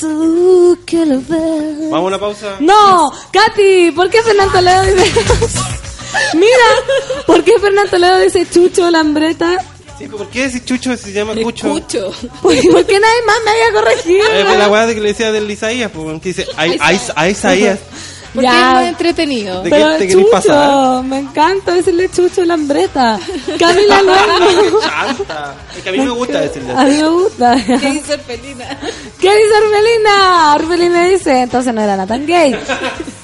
tú 0.00 0.78
que 0.86 1.04
lo 1.04 1.16
ves. 1.20 1.90
Vamos 1.90 1.92
a 1.92 2.00
una 2.00 2.18
pausa. 2.18 2.56
No, 2.60 3.12
Katy, 3.32 3.90
¿por 3.92 4.08
qué 4.10 4.22
Fernando 4.22 4.52
Toledo 4.52 4.82
dice... 4.82 5.12
Mira, 6.34 7.24
¿por 7.26 7.42
qué 7.44 7.58
Fernando 7.58 7.90
Toledo 7.90 8.18
dice 8.18 8.46
Chucho 8.50 8.90
Lambreta? 8.90 9.58
Sí, 9.98 10.08
¿Por 10.08 10.28
qué 10.28 10.44
ese 10.46 10.64
chucho 10.64 10.96
se 10.96 11.12
llama 11.12 11.34
Cucho? 11.34 11.66
Escucho. 11.68 12.10
¿Por 12.42 12.54
por 12.72 12.86
qué 12.86 12.98
nadie 13.00 13.22
más 13.26 13.36
me 13.44 13.50
había 13.52 13.72
corregido? 13.72 14.26
Es 14.28 14.48
de 14.50 14.58
la 14.58 14.68
weá 14.68 14.86
de 14.86 14.94
que 14.94 15.00
le 15.00 15.08
decía 15.08 15.30
del 15.30 15.50
Isaías, 15.50 15.90
pues, 15.94 16.20
que 16.20 16.28
dice, 16.30 16.46
a, 16.56 17.28
Isaías. 17.28 17.78
Porque 18.34 18.48
Ya. 18.48 18.68
es 18.70 18.74
más 18.74 18.86
entretenido. 18.88 19.62
¿De 19.62 19.70
qué 19.70 19.76
Pero 19.76 19.92
te 19.92 19.98
querés 20.08 20.14
Chucho, 20.14 20.30
pasar? 20.32 21.04
me 21.04 21.18
encanta 21.20 21.72
decirle 21.72 22.10
Chucho 22.10 22.44
Lambreta. 22.44 23.20
Camila 23.60 24.02
Luengo. 24.02 24.80
Chanta. 24.80 25.54
Es 25.76 25.82
que 25.84 25.88
a 25.88 25.92
mí 25.92 25.98
me 26.00 26.10
gusta 26.10 26.40
decirle 26.40 26.72
A 26.72 26.82
mí 26.84 26.96
me 26.96 27.08
gusta. 27.10 27.54
¿Qué 27.64 27.90
dice 27.92 28.18
Felina? 28.18 28.76
¿Qué 29.20 29.36
dice 29.36 29.54
Orfelina? 29.62 30.54
Orfelina 30.56 31.04
dice, 31.06 31.42
entonces 31.42 31.72
no 31.72 31.80
era 31.80 32.04
tan 32.08 32.26
gay. 32.26 32.56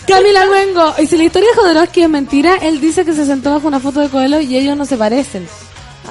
Camila 0.06 0.46
Luengo. 0.46 0.94
Y 0.98 1.08
si 1.08 1.16
la 1.16 1.24
historia 1.24 1.48
de 1.50 1.56
Jodorowsky 1.60 2.02
es 2.02 2.08
mentira, 2.08 2.58
él 2.62 2.80
dice 2.80 3.04
que 3.04 3.12
se 3.12 3.26
sentó 3.26 3.52
bajo 3.52 3.66
una 3.66 3.80
foto 3.80 3.98
de 3.98 4.10
Coelho 4.10 4.40
y 4.40 4.56
ellos 4.56 4.76
no 4.76 4.86
se 4.86 4.96
parecen. 4.96 5.48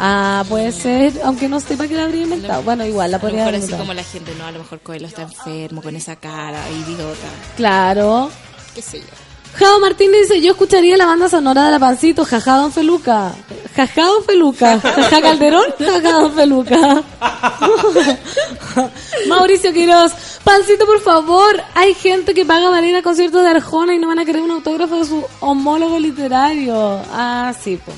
Ah, 0.02 0.46
puede 0.48 0.72
ser, 0.72 1.14
aunque 1.26 1.50
no 1.50 1.60
sepa 1.60 1.88
que 1.88 1.94
la 1.96 2.06
habría 2.06 2.24
inventado. 2.24 2.64
Bueno, 2.64 2.86
igual 2.86 3.12
la 3.12 3.20
podría 3.20 3.42
haber 3.44 3.56
así 3.56 3.66
inventado. 3.66 3.84
como 3.84 3.94
la 3.94 4.04
gente, 4.04 4.34
no, 4.38 4.46
a 4.46 4.52
lo 4.52 4.60
mejor 4.60 4.80
Coelho 4.80 5.08
está 5.08 5.24
enfermo 5.24 5.82
con 5.82 5.96
esa 5.96 6.16
cara, 6.16 6.60
idiota, 6.70 7.28
Claro. 7.58 8.30
qué 8.74 8.82
sé 8.82 9.00
yo. 9.00 9.06
Jao 9.56 9.80
Martínez 9.80 10.30
dice, 10.30 10.42
yo 10.42 10.52
escucharía 10.52 10.96
la 10.96 11.08
banda 11.08 11.28
sonora 11.28 11.66
de 11.66 11.72
la 11.72 11.80
Pancito, 11.80 12.24
jaja 12.24 12.56
Don 12.58 12.72
Feluca. 12.72 13.34
Jaja 13.76 14.06
Don 14.06 14.24
Feluca. 14.24 14.80
Jaja 14.80 15.22
Calderón, 15.22 15.66
jaja 15.80 16.12
Don 16.14 16.34
Feluca. 16.34 17.04
Mauricio 19.28 19.74
Quiroz, 19.74 20.14
Pancito, 20.44 20.86
por 20.86 21.02
favor, 21.02 21.62
hay 21.76 21.94
gente 21.94 22.34
que 22.34 22.46
paga 22.46 22.70
para 22.70 22.86
ir 22.88 22.96
a 22.96 23.02
conciertos 23.02 23.42
de 23.44 23.50
Arjona 23.50 23.94
y 23.96 24.00
no 24.00 24.08
van 24.08 24.20
a 24.20 24.26
querer 24.26 24.42
un 24.44 24.52
autógrafo 24.52 24.96
de 24.98 25.06
su 25.06 25.26
homólogo 25.40 25.98
literario. 26.00 27.02
Ah, 27.12 27.54
sí, 27.60 27.80
pues. 27.84 27.98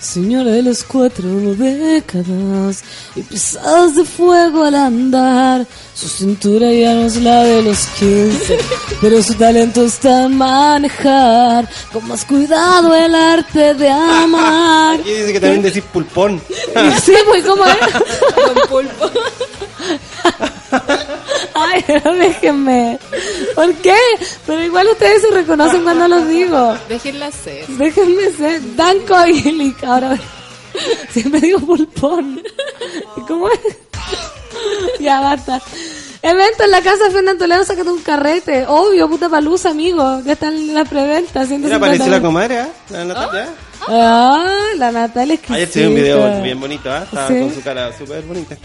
Señora 0.00 0.50
de 0.50 0.62
las 0.62 0.84
cuatro 0.84 1.28
décadas 1.54 2.84
y 3.14 3.22
pisadas 3.22 3.96
de 3.96 4.04
fuego 4.04 4.64
al 4.64 4.74
andar. 4.74 5.66
Su 5.94 6.08
cintura 6.08 6.70
ya 6.72 6.94
no 6.94 7.06
es 7.06 7.16
la 7.16 7.42
de 7.42 7.62
los 7.62 7.86
15, 7.98 8.58
pero 9.00 9.22
su 9.22 9.34
talento 9.34 9.84
está 9.84 10.24
en 10.24 10.36
manejar 10.36 11.68
con 11.92 12.06
más 12.06 12.24
cuidado 12.24 12.94
el 12.94 13.14
arte 13.14 13.74
de 13.74 13.88
amar. 13.88 15.00
Aquí 15.00 15.10
dice 15.10 15.32
que 15.32 15.40
también 15.40 15.62
decís 15.62 15.82
pulpón. 15.92 16.40
Sí, 17.02 17.14
pues, 17.26 17.44
¿cómo 17.44 17.64
es? 17.64 17.76
Ay, 18.36 18.88
pero 21.86 22.14
déjenme. 22.14 22.98
¿Por 23.54 23.74
qué? 23.76 23.96
Pero 24.46 24.62
igual 24.62 24.86
ustedes 24.88 25.22
se 25.22 25.30
reconocen 25.30 25.82
cuando 25.82 26.08
los 26.08 26.28
digo. 26.28 26.76
Déjenla 26.88 27.30
ser. 27.30 27.66
Déjenme 27.66 28.30
ser 28.32 28.76
Danco 28.76 29.14
y 29.26 29.74
Ahora 29.84 30.18
siempre 31.10 31.40
digo 31.40 31.58
pulpón. 31.60 32.42
¿Y 33.16 33.20
¿Cómo 33.22 33.48
es? 33.48 33.60
ya 35.00 35.20
basta. 35.20 35.60
Evento 36.28 36.64
en 36.64 36.70
la 36.72 36.82
casa 36.82 37.04
de 37.04 37.10
Fernando 37.10 37.38
Toledo, 37.44 37.64
sácate 37.64 37.88
un 37.90 38.02
carrete. 38.02 38.64
Obvio, 38.66 39.08
puta 39.08 39.28
palusa, 39.28 39.70
amigo. 39.70 40.20
Ya 40.24 40.32
está 40.32 40.48
en 40.48 40.74
la 40.74 40.84
preventa. 40.84 41.40
Mira, 41.44 41.46
150 41.46 41.76
apareció 41.76 42.06
la 42.08 42.20
comadre, 42.20 42.58
¿ah? 42.60 42.68
La 42.90 43.04
Natalia. 43.04 43.48
Ah, 43.88 44.56
la 44.76 44.90
Natalia 44.90 45.34
es 45.34 45.50
Ayer 45.50 45.68
se 45.68 45.80
vio 45.80 45.88
un 45.90 45.94
video 45.94 46.42
bien 46.42 46.60
bonito, 46.60 46.90
¿ah? 46.90 47.02
Estaba 47.04 47.28
Sí. 47.28 47.38
con 47.40 47.54
su 47.54 47.62
cara 47.62 47.96
súper 47.96 48.22
bonita. 48.22 48.56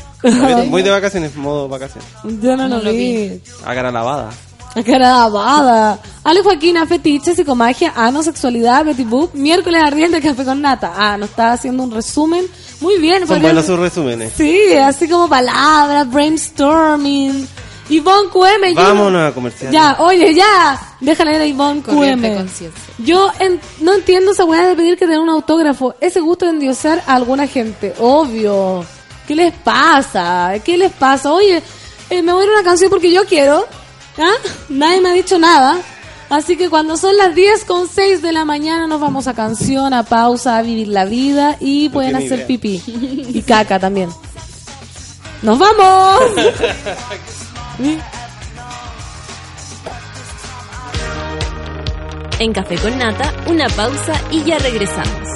Muy- 0.66 0.82
de 0.82 0.89
vacaciones, 0.89 1.36
modo 1.36 1.68
vacaciones. 1.68 2.09
Yo 2.24 2.55
no, 2.57 2.68
No 2.68 2.78
lo 2.78 2.84
lo 2.86 2.91
vi. 2.91 3.39
A 3.66 3.76
cara 3.76 3.91
lavada. 3.91 4.30
La 4.74 4.84
cara 4.84 4.99
lavada. 5.09 5.99
Ale 6.24 6.41
Joaquina, 6.43 6.86
fetiche, 6.86 7.34
psicomagia, 7.36 7.91
ano, 7.95 8.24
sexualidad, 8.24 8.86
Betty 8.86 9.03
Boop, 9.03 9.34
miércoles 9.34 9.82
ardiente, 9.84 10.22
café 10.22 10.45
con 10.45 10.61
nata. 10.61 10.93
Ah, 10.95 11.17
nos 11.17 11.30
está 11.30 11.51
haciendo 11.53 11.84
un 11.84 11.91
resumen. 11.91 12.45
Muy 12.80 12.97
bien. 12.99 13.28
Son 13.28 13.41
buenos 13.41 13.65
sus 13.65 13.78
resúmenes. 13.78 14.32
Sí, 14.38 14.74
así 14.74 15.09
como 15.09 15.28
palabras, 15.28 16.09
brainstorming. 16.09 17.47
Ivonne 17.89 18.30
QM. 18.30 18.69
yo- 18.74 18.76
Vámonos 18.82 19.30
a 19.32 19.34
comercial. 19.34 19.72
Ya, 19.74 19.97
oye, 19.99 20.34
ya. 20.34 20.80
Déjale 21.01 21.36
ir 21.36 21.41
a 21.41 21.45
Ivonne 21.45 21.82
QM. 21.82 22.22
conciencia. 22.38 22.69
Yo 22.99 23.30
en- 23.39 23.59
no 23.82 23.93
entiendo 23.95 24.32
esa 24.32 24.45
weá 24.45 24.67
de 24.67 24.76
pedir 24.76 24.97
que 24.97 25.05
te 25.05 25.11
den 25.11 25.19
un 25.19 25.30
autógrafo. 25.30 25.95
Ese 25.99 26.22
gusto 26.22 26.45
de 26.45 26.51
endiosar 26.51 27.03
a 27.07 27.15
alguna 27.15 27.47
gente. 27.47 27.93
Obvio. 27.99 28.86
¿Qué 29.28 29.36
les 29.36 29.53
pasa? 29.53 30.53
¿Qué 30.63 30.78
les 30.78 30.91
pasa? 30.93 31.34
Oye, 31.34 31.61
eh, 32.09 32.22
me 32.22 32.32
voy 32.32 32.43
a 32.43 32.45
ir 32.45 32.51
a 32.51 32.53
una 32.53 32.63
canción 32.63 32.89
porque 32.89 33.11
yo 33.11 33.26
quiero. 33.26 33.65
¿Ah? 34.18 34.34
Nadie 34.70 35.01
me 35.01 35.09
ha 35.09 35.14
dicho 35.14 35.38
nada. 35.39 35.80
Así 36.30 36.55
que 36.55 36.70
cuando 36.70 36.95
son 36.95 37.18
las 37.18 37.36
10 37.36 37.66
con 37.66 37.89
6 37.89 38.22
de 38.22 38.32
la 38.32 38.45
mañana 38.45 38.88
nos 38.88 39.01
vamos 39.01 39.28
a 39.28 39.34
canción, 39.34 39.93
a 39.93 40.03
pausa, 40.03 40.57
a 40.57 40.62
vivir 40.62 40.88
la 40.88 41.03
vida 41.03 41.57
y 41.59 41.89
pueden 41.89 42.16
hacer 42.16 42.39
idea. 42.39 42.47
pipí. 42.47 42.82
Y 43.34 43.41
caca 43.41 43.80
también. 43.80 44.09
¡Nos 45.41 45.59
vamos! 45.59 46.22
En 52.39 52.53
Café 52.53 52.76
con 52.78 52.97
Nata, 52.97 53.32
una 53.45 53.68
pausa 53.70 54.20
y 54.32 54.43
ya 54.43 54.57
regresamos. 54.57 55.30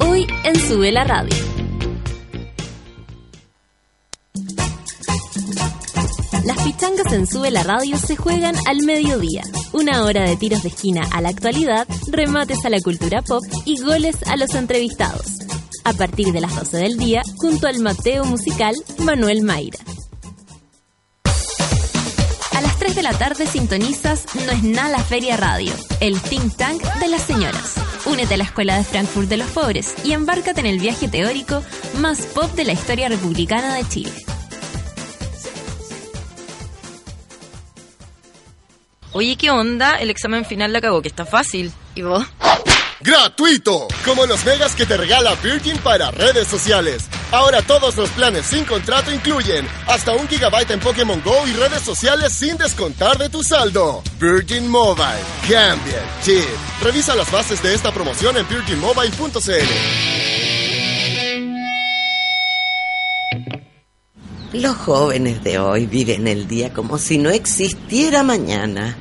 Hoy 0.00 0.26
en 0.42 0.58
Sube 0.58 0.90
la 0.90 1.04
Radio. 1.04 1.57
Las 6.48 6.62
pichangas 6.62 7.12
en 7.12 7.26
Sube 7.26 7.50
la 7.50 7.62
Radio 7.62 7.98
se 7.98 8.16
juegan 8.16 8.54
al 8.66 8.82
mediodía. 8.82 9.42
Una 9.74 10.02
hora 10.02 10.22
de 10.22 10.34
tiros 10.34 10.62
de 10.62 10.70
esquina 10.70 11.02
a 11.12 11.20
la 11.20 11.28
actualidad, 11.28 11.86
remates 12.10 12.64
a 12.64 12.70
la 12.70 12.80
cultura 12.80 13.20
pop 13.20 13.44
y 13.66 13.78
goles 13.82 14.16
a 14.26 14.34
los 14.38 14.54
entrevistados. 14.54 15.26
A 15.84 15.92
partir 15.92 16.32
de 16.32 16.40
las 16.40 16.56
12 16.56 16.78
del 16.78 16.96
día, 16.96 17.20
junto 17.36 17.66
al 17.66 17.80
Mateo 17.80 18.24
musical 18.24 18.74
Manuel 19.00 19.42
Mayra. 19.42 19.78
A 22.52 22.62
las 22.62 22.78
3 22.78 22.94
de 22.94 23.02
la 23.02 23.12
tarde 23.12 23.46
sintonizas 23.46 24.24
No 24.46 24.50
es 24.50 24.62
nada 24.62 24.88
la 24.88 25.04
Feria 25.04 25.36
Radio, 25.36 25.74
el 26.00 26.18
think 26.18 26.56
tank 26.56 26.82
de 26.94 27.08
las 27.08 27.24
señoras. 27.24 27.74
Únete 28.06 28.32
a 28.32 28.36
la 28.38 28.44
Escuela 28.44 28.78
de 28.78 28.84
Frankfurt 28.84 29.28
de 29.28 29.36
los 29.36 29.48
Pobres 29.48 29.94
y 30.02 30.12
embárcate 30.12 30.60
en 30.60 30.66
el 30.66 30.78
viaje 30.78 31.08
teórico 31.08 31.62
más 31.98 32.22
pop 32.22 32.50
de 32.54 32.64
la 32.64 32.72
historia 32.72 33.10
republicana 33.10 33.74
de 33.74 33.86
Chile. 33.86 34.12
Oye, 39.18 39.34
¿qué 39.34 39.50
onda? 39.50 39.96
El 39.96 40.10
examen 40.10 40.44
final 40.44 40.72
la 40.72 40.80
cagó, 40.80 41.02
que 41.02 41.08
está 41.08 41.26
fácil. 41.26 41.72
¿Y 41.96 42.02
vos? 42.02 42.24
¡Gratuito! 43.00 43.88
Como 44.04 44.24
los 44.26 44.44
megas 44.44 44.76
que 44.76 44.86
te 44.86 44.96
regala 44.96 45.34
Virgin 45.42 45.76
para 45.78 46.12
redes 46.12 46.46
sociales. 46.46 47.08
Ahora 47.32 47.60
todos 47.62 47.96
los 47.96 48.10
planes 48.10 48.46
sin 48.46 48.64
contrato 48.64 49.12
incluyen 49.12 49.66
hasta 49.88 50.12
un 50.12 50.28
gigabyte 50.28 50.70
en 50.70 50.78
Pokémon 50.78 51.20
Go 51.24 51.48
y 51.48 51.52
redes 51.54 51.82
sociales 51.82 52.32
sin 52.32 52.56
descontar 52.58 53.18
de 53.18 53.28
tu 53.28 53.42
saldo. 53.42 54.04
Virgin 54.20 54.68
Mobile. 54.68 55.18
Cambia 55.50 55.98
el 55.98 56.22
chip. 56.22 56.44
Revisa 56.80 57.16
las 57.16 57.28
bases 57.32 57.60
de 57.60 57.74
esta 57.74 57.90
promoción 57.90 58.36
en 58.36 58.48
virginmobile.cl. 58.48 59.48
Los 64.52 64.76
jóvenes 64.76 65.42
de 65.42 65.58
hoy 65.58 65.86
viven 65.86 66.28
el 66.28 66.46
día 66.46 66.72
como 66.72 66.98
si 66.98 67.18
no 67.18 67.30
existiera 67.30 68.22
mañana. 68.22 68.96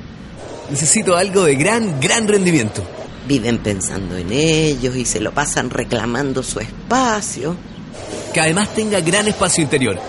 Necesito 0.70 1.15
algo 1.15 1.43
de 1.43 1.55
gran, 1.55 1.99
gran 1.99 2.28
rendimiento. 2.28 2.84
Viven 3.28 3.59
pensando 3.59 4.18
en 4.18 4.32
ellos 4.32 4.95
y 4.95 5.05
se 5.05 5.20
lo 5.20 5.32
pasan 5.32 5.70
reclamando 5.70 6.43
su 6.43 6.59
espacio. 6.59 7.55
Que 8.34 8.41
además 8.41 8.74
tenga 8.74 8.99
gran 9.01 9.28
espacio 9.28 9.63
interior. 9.63 9.99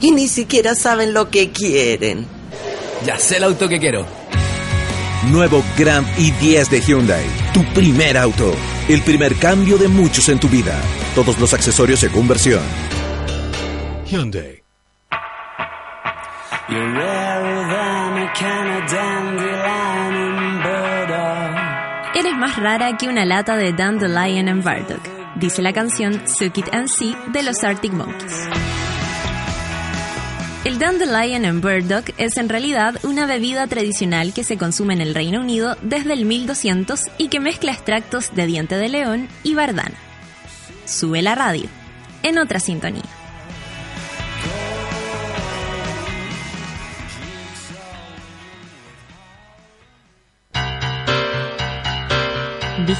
Y 0.00 0.12
ni 0.12 0.28
siquiera 0.28 0.74
saben 0.74 1.12
lo 1.12 1.30
que 1.30 1.50
quieren. 1.50 2.26
Ya 3.04 3.18
sé 3.18 3.36
el 3.36 3.44
auto 3.44 3.68
que 3.68 3.78
quiero. 3.78 4.06
Nuevo 5.30 5.62
Grand 5.76 6.06
i10 6.16 6.68
de 6.68 6.80
Hyundai. 6.80 7.24
Tu 7.52 7.64
primer 7.72 8.16
auto. 8.16 8.54
El 8.88 9.02
primer 9.02 9.36
cambio 9.36 9.78
de 9.78 9.88
muchos 9.88 10.28
en 10.28 10.40
tu 10.40 10.48
vida. 10.48 10.80
Todos 11.14 11.38
los 11.38 11.52
accesorios 11.54 12.00
según 12.00 12.28
versión. 12.28 12.62
Hyundai. 14.06 14.58
You're 16.68 17.97
Eres 22.14 22.36
más 22.36 22.56
rara 22.56 22.96
que 22.96 23.08
una 23.08 23.24
lata 23.24 23.56
de 23.56 23.72
Dandelion 23.72 24.48
and 24.48 24.62
Bardock, 24.62 25.02
dice 25.36 25.62
la 25.62 25.72
canción 25.72 26.26
Suck 26.26 26.58
It 26.58 26.68
and 26.72 26.88
See 26.88 27.16
de 27.32 27.42
los 27.42 27.62
Arctic 27.64 27.92
Monkeys. 27.92 28.48
El 30.64 30.78
Dandelion 30.78 31.46
and 31.46 31.62
Burdock 31.62 32.10
es 32.18 32.36
en 32.36 32.48
realidad 32.48 32.96
una 33.02 33.26
bebida 33.26 33.66
tradicional 33.66 34.34
que 34.34 34.44
se 34.44 34.58
consume 34.58 34.92
en 34.94 35.00
el 35.00 35.14
Reino 35.14 35.40
Unido 35.40 35.76
desde 35.80 36.12
el 36.12 36.26
1200 36.26 37.00
y 37.16 37.28
que 37.28 37.40
mezcla 37.40 37.72
extractos 37.72 38.34
de 38.34 38.46
diente 38.46 38.76
de 38.76 38.88
león 38.88 39.28
y 39.42 39.54
bardana. 39.54 39.96
Sube 40.84 41.22
la 41.22 41.34
radio, 41.34 41.68
en 42.22 42.38
otra 42.38 42.60
sintonía. 42.60 43.07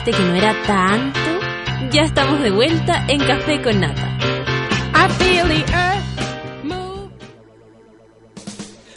¿Viste 0.08 0.22
que 0.22 0.28
no 0.30 0.36
era 0.36 0.54
tanto? 0.66 1.20
Ya 1.92 2.04
estamos 2.04 2.40
de 2.40 2.50
vuelta 2.50 3.04
en 3.08 3.18
Café 3.18 3.60
con 3.60 3.78
Nata. 3.78 4.18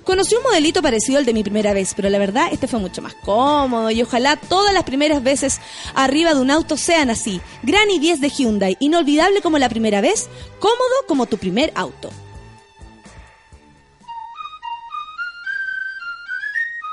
Conocí 0.05 0.35
un 0.35 0.43
modelito 0.43 0.81
parecido 0.81 1.17
al 1.17 1.25
de 1.25 1.33
mi 1.33 1.43
primera 1.43 1.73
vez, 1.73 1.91
pero 1.97 2.07
la 2.07 2.17
verdad 2.17 2.47
este 2.53 2.69
fue 2.69 2.79
mucho 2.79 3.01
más 3.01 3.13
cómodo 3.25 3.91
y 3.91 4.01
ojalá 4.01 4.37
todas 4.37 4.73
las 4.73 4.85
primeras 4.85 5.21
veces 5.21 5.59
arriba 5.95 6.33
de 6.33 6.39
un 6.39 6.49
auto 6.49 6.77
sean 6.77 7.09
así. 7.09 7.41
Gran 7.61 7.89
i10 7.89 8.19
de 8.19 8.29
Hyundai, 8.29 8.77
inolvidable 8.79 9.41
como 9.41 9.57
la 9.57 9.67
primera 9.67 9.99
vez, 9.99 10.29
cómodo 10.59 11.07
como 11.09 11.25
tu 11.25 11.37
primer 11.37 11.73
auto. 11.75 12.09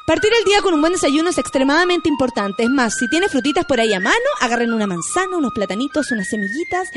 Partir 0.09 0.31
el 0.39 0.45
día 0.47 0.63
con 0.63 0.73
un 0.73 0.81
buen 0.81 0.95
desayuno 0.95 1.29
es 1.29 1.37
extremadamente 1.37 2.09
importante. 2.09 2.63
Es 2.63 2.71
más, 2.71 2.95
si 2.99 3.09
tienes 3.09 3.31
frutitas 3.31 3.67
por 3.67 3.79
ahí 3.79 3.93
a 3.93 4.01
mano, 4.01 4.17
agarren 4.41 4.73
una 4.73 4.87
manzana, 4.87 5.37
unos 5.37 5.53
platanitos, 5.53 6.11
unas 6.11 6.27
semillitas. 6.27 6.89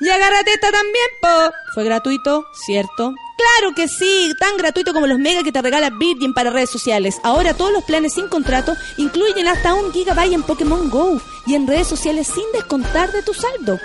Y 0.00 0.08
agárrate 0.08 0.50
esta 0.54 0.72
también, 0.72 1.04
po. 1.20 1.28
Fue 1.74 1.84
gratuito, 1.84 2.46
¿cierto? 2.54 3.12
Claro 3.36 3.74
que 3.76 3.88
sí, 3.88 4.32
tan 4.38 4.56
gratuito 4.56 4.94
como 4.94 5.06
los 5.06 5.18
mega 5.18 5.42
que 5.42 5.52
te 5.52 5.60
regala 5.60 5.90
Virgin 5.90 6.32
para 6.32 6.48
redes 6.48 6.70
sociales. 6.70 7.16
Ahora 7.24 7.52
todos 7.52 7.74
los 7.74 7.84
planes 7.84 8.14
sin 8.14 8.28
contrato 8.28 8.74
incluyen 8.96 9.46
hasta 9.46 9.74
un 9.74 9.92
gigabyte 9.92 10.32
en 10.32 10.42
Pokémon 10.42 10.88
Go 10.88 11.20
y 11.44 11.56
en 11.56 11.66
redes 11.66 11.88
sociales 11.88 12.26
sin 12.26 12.50
descontar 12.54 13.12
de 13.12 13.22
tu 13.22 13.34
saldo. 13.34 13.78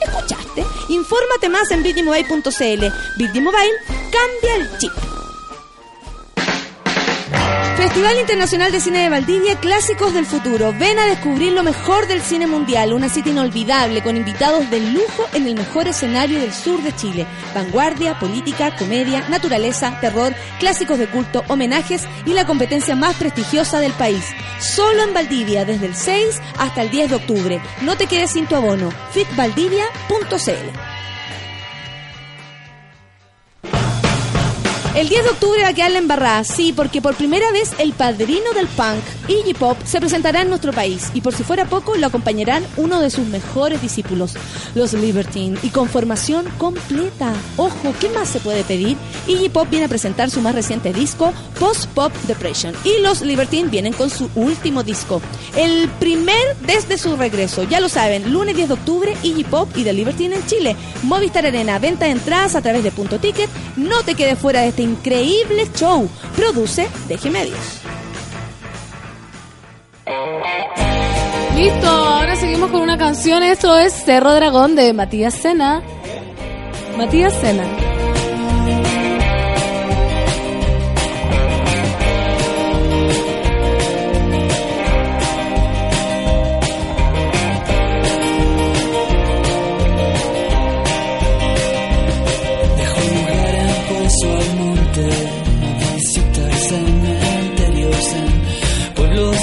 ¿Escuchaste? 0.00 0.64
Infórmate 0.88 1.50
más 1.50 1.70
en 1.70 1.82
virginmobile.cl. 1.82 2.86
Virgin 3.18 3.44
Mobile, 3.44 3.76
cambia 4.10 4.56
el 4.56 4.78
chip. 4.78 4.92
Festival 7.76 8.18
Internacional 8.18 8.72
de 8.72 8.80
Cine 8.80 9.00
de 9.00 9.08
Valdivia, 9.08 9.56
Clásicos 9.56 10.14
del 10.14 10.26
Futuro. 10.26 10.72
Ven 10.78 10.98
a 10.98 11.06
descubrir 11.06 11.52
lo 11.52 11.62
mejor 11.62 12.06
del 12.06 12.20
cine 12.20 12.46
mundial, 12.46 12.92
una 12.92 13.08
cita 13.08 13.30
inolvidable 13.30 14.02
con 14.02 14.16
invitados 14.16 14.70
de 14.70 14.80
lujo 14.80 15.26
en 15.32 15.46
el 15.46 15.54
mejor 15.54 15.88
escenario 15.88 16.40
del 16.40 16.52
sur 16.52 16.82
de 16.82 16.94
Chile. 16.94 17.26
Vanguardia, 17.54 18.18
política, 18.18 18.76
comedia, 18.76 19.28
naturaleza, 19.28 19.98
terror, 20.00 20.34
clásicos 20.58 20.98
de 20.98 21.08
culto, 21.08 21.42
homenajes 21.48 22.06
y 22.26 22.32
la 22.32 22.46
competencia 22.46 22.94
más 22.96 23.16
prestigiosa 23.16 23.80
del 23.80 23.92
país. 23.92 24.24
Solo 24.60 25.02
en 25.02 25.14
Valdivia, 25.14 25.64
desde 25.64 25.86
el 25.86 25.94
6 25.94 26.40
hasta 26.58 26.82
el 26.82 26.90
10 26.90 27.10
de 27.10 27.16
octubre. 27.16 27.60
No 27.82 27.96
te 27.96 28.06
quedes 28.06 28.30
sin 28.32 28.46
tu 28.46 28.56
abono. 28.56 28.90
fitvaldivia.cl 29.12 30.99
El 34.96 35.08
10 35.08 35.22
de 35.22 35.30
octubre 35.30 35.62
va 35.62 35.68
a 35.68 35.72
quedar 35.72 35.92
la 35.92 36.00
embarrada, 36.00 36.42
sí, 36.42 36.72
porque 36.74 37.00
por 37.00 37.14
primera 37.14 37.52
vez 37.52 37.70
el 37.78 37.92
padrino 37.92 38.52
del 38.56 38.66
punk, 38.66 38.98
Iggy 39.28 39.54
Pop, 39.54 39.78
se 39.84 40.00
presentará 40.00 40.42
en 40.42 40.48
nuestro 40.48 40.72
país 40.72 41.12
y 41.14 41.20
por 41.20 41.32
si 41.32 41.44
fuera 41.44 41.64
poco 41.64 41.96
lo 41.96 42.08
acompañarán 42.08 42.66
uno 42.76 43.00
de 43.00 43.10
sus 43.10 43.24
mejores 43.28 43.80
discípulos, 43.80 44.34
los 44.74 44.92
Libertine, 44.94 45.56
y 45.62 45.68
con 45.68 45.88
formación 45.88 46.46
completa. 46.58 47.32
Ojo, 47.56 47.94
¿qué 48.00 48.08
más 48.08 48.30
se 48.30 48.40
puede 48.40 48.64
pedir? 48.64 48.96
Iggy 49.28 49.48
Pop 49.48 49.68
viene 49.70 49.86
a 49.86 49.88
presentar 49.88 50.28
su 50.28 50.40
más 50.40 50.56
reciente 50.56 50.92
disco, 50.92 51.32
Post 51.60 51.86
Pop 51.90 52.12
Depression, 52.26 52.74
y 52.82 53.00
los 53.00 53.20
Libertine 53.20 53.68
vienen 53.68 53.92
con 53.92 54.10
su 54.10 54.28
último 54.34 54.82
disco, 54.82 55.22
el 55.56 55.88
primer 56.00 56.56
desde 56.66 56.98
su 56.98 57.14
regreso. 57.14 57.62
Ya 57.62 57.78
lo 57.78 57.88
saben, 57.88 58.32
lunes 58.32 58.56
10 58.56 58.66
de 58.66 58.74
octubre, 58.74 59.16
Iggy 59.22 59.44
Pop 59.44 59.68
y 59.76 59.84
The 59.84 59.92
Libertine 59.92 60.34
en 60.34 60.46
Chile. 60.46 60.76
Movistar 61.04 61.46
Arena, 61.46 61.78
venta 61.78 62.06
de 62.06 62.10
entradas 62.10 62.56
a 62.56 62.60
través 62.60 62.82
de 62.82 62.90
Punto 62.90 63.20
Ticket. 63.20 63.48
No 63.76 64.02
te 64.02 64.16
quedes 64.16 64.36
fuera 64.36 64.62
de 64.62 64.68
este 64.68 64.79
increíble 64.80 65.68
show. 65.74 66.08
Produce 66.36 66.88
Deje 67.08 67.30
Medios. 67.30 67.58
Listo, 71.56 71.88
ahora 71.88 72.36
seguimos 72.36 72.70
con 72.70 72.80
una 72.80 72.96
canción. 72.96 73.42
Esto 73.42 73.76
es 73.76 73.92
Cerro 73.92 74.34
Dragón 74.34 74.74
de 74.76 74.92
Matías 74.92 75.34
Sena. 75.34 75.82
Matías 76.96 77.34
Sena. 77.34 77.99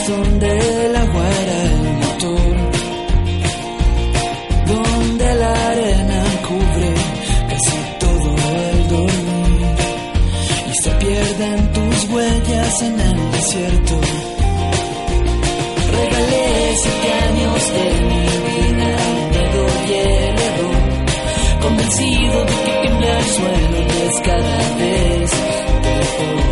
Donde 0.08 0.90
la 0.94 1.02
agua 1.02 1.26
era 1.44 1.64
el 1.64 1.78
motor, 2.02 2.56
donde 4.66 5.36
la 5.36 5.52
arena 5.70 6.24
cubre 6.48 6.94
casi 7.50 7.78
todo 8.00 8.30
el 8.58 8.88
dormir 8.88 9.68
y 10.70 10.74
se 10.82 10.92
pierden 10.92 11.74
tus 11.74 12.10
huellas 12.10 12.82
en 12.84 13.00
el 13.02 13.32
desierto. 13.32 14.00
Regalé 15.92 16.76
siete 16.84 17.10
años 17.28 17.62
de 17.76 17.86
mi 18.10 18.26
vida, 18.48 18.90
me 19.34 19.44
doy 19.58 19.88
el 19.94 20.36
error, 20.50 20.82
convencido 21.62 22.36
de 22.46 22.56
que 22.64 22.72
tiembla 22.82 23.20
el 23.20 23.26
suelo 23.26 23.78
y 23.78 23.88
es 24.08 24.16
cada 24.22 24.58
vez 24.78 25.32
peor. 25.84 26.44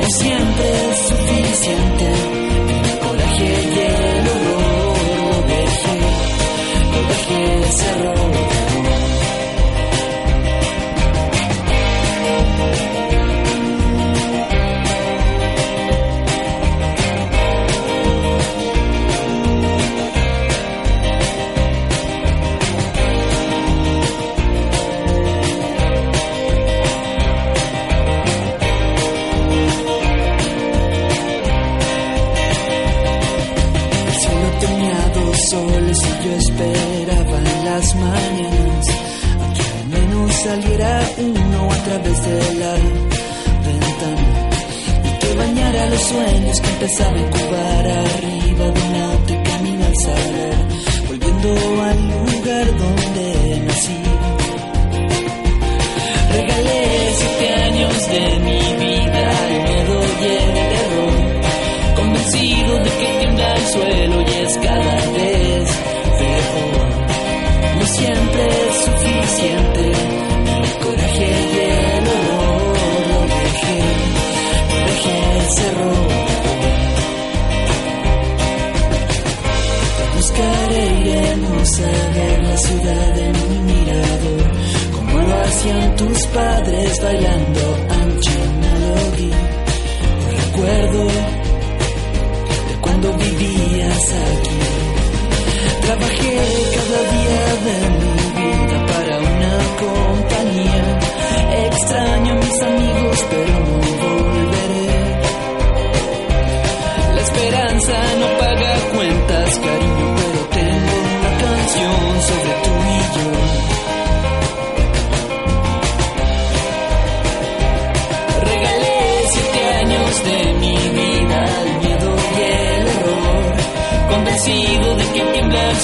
No 0.00 0.08
siempre 0.18 0.66
es 0.90 0.98
suficiente, 1.08 2.25
dejé 7.66 7.68
ese 7.68 8.55
uno 41.18 41.70
a 41.70 41.76
través 41.84 42.22
de 42.24 42.54
la 42.54 42.72
ventana. 43.66 44.50
Y 45.04 45.18
que 45.18 45.34
bañara 45.34 45.86
los 45.86 46.02
sueños 46.02 46.60
que 46.60 46.68
empezaban 46.68 47.16
a 47.16 47.20
incubar 47.20 47.85
en 82.88 83.34
un 83.48 83.66
mirador, 83.66 84.50
como 84.94 85.18
lo 85.18 85.42
hacían 85.42 85.96
tus 85.96 86.26
padres 86.28 87.02
bailando 87.02 87.60
ancho 87.90 88.38
melody. 88.60 89.32
Recuerdo 90.36 91.04
de 92.68 92.74
cuando 92.80 93.12
vivías 93.14 94.12
aquí. 94.26 94.58
Trabajé 95.82 96.38
cada 96.76 97.00
día 97.16 97.44
de 97.66 97.76
mi 97.98 98.14
vida 98.40 98.76
para 98.86 99.14
una 99.18 99.52
compañía. 99.82 100.84
Extraño 101.66 102.45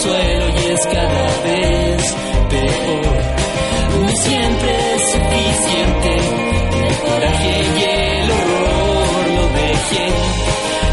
y 0.05 0.73
es 0.73 0.81
cada 0.87 1.27
vez 1.45 2.15
peor. 2.51 4.01
No 4.01 4.09
siempre 4.17 4.95
es 4.97 5.03
suficiente 5.13 6.17
el 6.89 6.97
coraje 6.99 7.63
y 7.79 7.83
el 7.85 8.31
horror, 8.33 9.31
lo 9.37 9.47
dejé, 9.61 10.09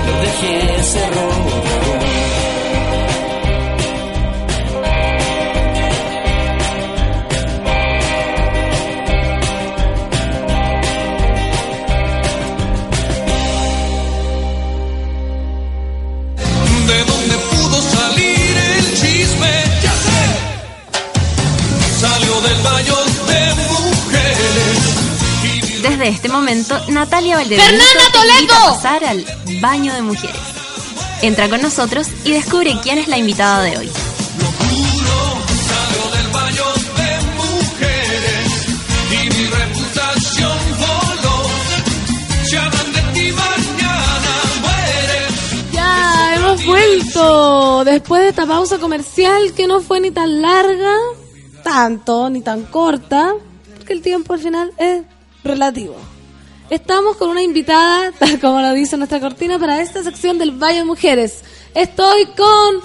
lo 0.06 0.22
dejé 0.22 0.80
ese 0.80 1.00
Desde 26.00 26.14
este 26.14 26.30
momento, 26.30 26.80
Natalia 26.88 27.36
Valdebenito 27.36 27.84
¡Fernanda 27.84 28.12
te 28.14 28.40
invita 28.40 28.56
a 28.56 28.74
pasar 28.74 29.04
al 29.04 29.26
baño 29.60 29.94
de 29.94 30.02
mujeres. 30.02 30.40
Entra 31.22 31.50
con 31.50 31.62
nosotros 31.62 32.08
y 32.24 32.32
descubre 32.32 32.74
quién 32.82 33.00
es 33.00 33.10
la 33.10 33.18
invitada 33.18 33.64
de 33.64 33.78
hoy. 33.78 33.92
Ya, 45.74 46.36
hemos 46.38 46.66
vuelto. 46.66 47.84
Después 47.84 48.22
de 48.22 48.30
esta 48.30 48.46
pausa 48.46 48.78
comercial 48.78 49.54
que 49.54 49.68
no 49.68 49.82
fue 49.82 50.00
ni 50.00 50.12
tan 50.12 50.42
larga, 50.42 50.96
tanto, 51.62 52.30
ni 52.30 52.40
tan 52.40 52.64
corta, 52.64 53.34
porque 53.76 53.92
el 53.92 54.02
tiempo 54.02 54.32
al 54.32 54.40
final 54.40 54.72
es 54.78 55.04
relativo. 55.44 55.96
Estamos 56.70 57.18
con 57.18 57.30
una 57.30 57.42
invitada, 57.42 58.12
tal 58.12 58.40
como 58.40 58.62
lo 58.62 58.74
dice 58.74 58.96
nuestra 58.96 59.20
cortina, 59.20 59.58
para 59.58 59.82
esta 59.82 60.04
sección 60.04 60.38
del 60.38 60.52
Valle 60.52 60.80
de 60.80 60.86
Mujeres. 60.86 61.40
Estoy 61.74 62.28
con... 62.28 62.82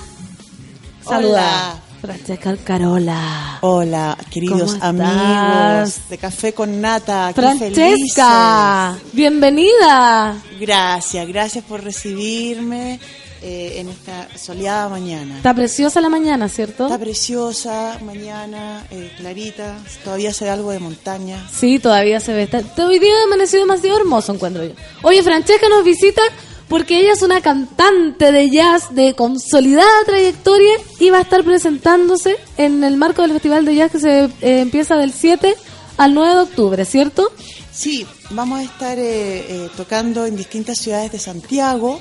Hola. 1.04 1.80
Francesca 2.00 2.50
Alcarola. 2.50 3.58
Hola, 3.62 4.16
queridos 4.30 4.74
¿Cómo 4.74 4.84
amigos 4.84 6.00
de 6.10 6.18
Café 6.18 6.52
con 6.52 6.80
Nata. 6.80 7.32
qué 7.34 7.40
Francesca, 7.40 8.98
bienvenida. 9.12 10.36
Gracias, 10.60 11.26
gracias 11.26 11.64
por 11.64 11.82
recibirme 11.82 13.00
eh, 13.46 13.74
en 13.80 13.90
esta 13.90 14.26
soleada 14.38 14.88
mañana. 14.88 15.36
Está 15.36 15.52
preciosa 15.54 16.00
la 16.00 16.08
mañana, 16.08 16.48
¿cierto? 16.48 16.84
Está 16.84 16.98
preciosa, 16.98 17.98
mañana, 18.04 18.86
eh, 18.90 19.12
clarita, 19.18 19.76
todavía 20.02 20.32
se 20.32 20.44
ve 20.46 20.50
algo 20.50 20.70
de 20.70 20.78
montaña. 20.78 21.46
Sí, 21.52 21.78
todavía 21.78 22.20
se 22.20 22.32
ve. 22.32 22.44
Está- 22.44 22.62
Hoy 22.86 22.98
día 22.98 23.12
ha 23.20 23.24
amanecido 23.24 23.62
demasiado 23.62 23.98
hermoso, 23.98 24.32
encuentro 24.32 24.64
yo. 24.64 24.72
Oye, 25.02 25.22
Francesca 25.22 25.68
nos 25.68 25.84
visita 25.84 26.22
porque 26.68 26.98
ella 27.00 27.12
es 27.12 27.20
una 27.22 27.42
cantante 27.42 28.32
de 28.32 28.48
jazz 28.50 28.94
de 28.94 29.14
consolidada 29.14 30.04
trayectoria 30.06 30.72
y 30.98 31.10
va 31.10 31.18
a 31.18 31.22
estar 31.22 31.44
presentándose 31.44 32.36
en 32.56 32.82
el 32.82 32.96
marco 32.96 33.20
del 33.22 33.32
Festival 33.32 33.66
de 33.66 33.74
Jazz 33.74 33.92
que 33.92 34.00
se 34.00 34.24
eh, 34.24 34.30
empieza 34.60 34.96
del 34.96 35.12
7 35.12 35.54
al 35.98 36.14
9 36.14 36.34
de 36.34 36.40
octubre, 36.40 36.84
¿cierto? 36.86 37.30
Sí, 37.70 38.06
vamos 38.30 38.60
a 38.60 38.62
estar 38.62 38.98
eh, 38.98 39.04
eh, 39.48 39.68
tocando 39.76 40.24
en 40.26 40.36
distintas 40.36 40.78
ciudades 40.78 41.12
de 41.12 41.18
Santiago. 41.18 42.00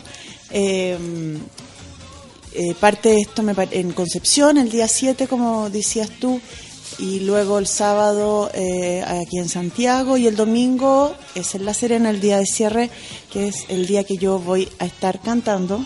Eh, 0.53 0.97
eh, 2.55 2.75
parte 2.79 3.09
de 3.09 3.21
esto 3.21 3.41
me 3.41 3.55
en 3.71 3.93
Concepción 3.93 4.59
el 4.59 4.69
día 4.69 4.87
7, 4.87 5.27
como 5.27 5.71
decías 5.71 6.09
tú, 6.19 6.39
y 6.99 7.21
luego 7.21 7.57
el 7.57 7.65
sábado 7.65 8.51
eh, 8.53 9.03
aquí 9.03 9.39
en 9.39 9.49
Santiago 9.49 10.17
y 10.17 10.27
el 10.27 10.35
domingo 10.35 11.15
es 11.33 11.55
en 11.55 11.65
La 11.65 11.73
Serena, 11.73 12.11
el 12.11 12.21
día 12.21 12.37
de 12.37 12.45
cierre, 12.45 12.91
que 13.31 13.47
es 13.47 13.65
el 13.69 13.87
día 13.87 14.03
que 14.03 14.17
yo 14.17 14.37
voy 14.37 14.69
a 14.77 14.85
estar 14.85 15.19
cantando 15.19 15.83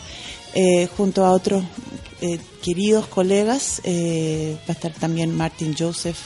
eh, 0.53 0.89
junto 0.97 1.25
a 1.25 1.31
otros 1.31 1.63
queridos 2.61 3.07
colegas. 3.07 3.79
va 3.85 3.89
a 4.67 4.71
estar 4.71 4.91
también 4.93 5.37
Martin 5.37 5.75
Joseph 5.77 6.17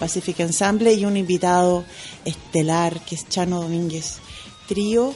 Pacific 0.00 0.40
Ensemble 0.40 0.92
y 0.92 1.04
un 1.04 1.16
invitado 1.16 1.84
estelar 2.24 3.00
que 3.04 3.14
es 3.14 3.28
Chano 3.28 3.62
Domínguez 3.62 4.16
Trío. 4.66 5.12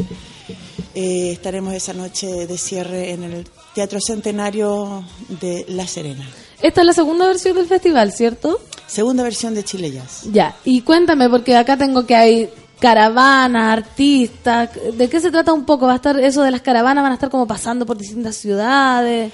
Eh, 0.94 1.30
estaremos 1.32 1.74
esa 1.74 1.92
noche 1.92 2.46
de 2.46 2.58
cierre 2.58 3.12
en 3.12 3.24
el 3.24 3.46
Teatro 3.74 3.98
Centenario 4.00 5.04
de 5.28 5.64
La 5.68 5.86
Serena. 5.86 6.26
Esta 6.62 6.80
es 6.82 6.86
la 6.86 6.92
segunda 6.92 7.26
versión 7.26 7.56
del 7.56 7.66
festival, 7.66 8.12
¿cierto? 8.12 8.60
Segunda 8.86 9.22
versión 9.22 9.54
de 9.54 9.64
Chile 9.64 9.90
Jazz. 9.92 10.24
Ya, 10.30 10.56
y 10.64 10.82
cuéntame, 10.82 11.28
porque 11.28 11.56
acá 11.56 11.76
tengo 11.76 12.04
que 12.06 12.16
hay 12.16 12.50
caravanas, 12.80 13.78
artistas, 13.78 14.70
¿de 14.94 15.08
qué 15.08 15.20
se 15.20 15.30
trata 15.30 15.52
un 15.52 15.64
poco? 15.64 15.86
¿Va 15.86 15.92
a 15.92 15.96
estar 15.96 16.18
eso 16.18 16.42
de 16.42 16.50
las 16.50 16.62
caravanas? 16.62 17.02
¿Van 17.02 17.12
a 17.12 17.14
estar 17.14 17.30
como 17.30 17.46
pasando 17.46 17.86
por 17.86 17.96
distintas 17.96 18.36
ciudades? 18.36 19.32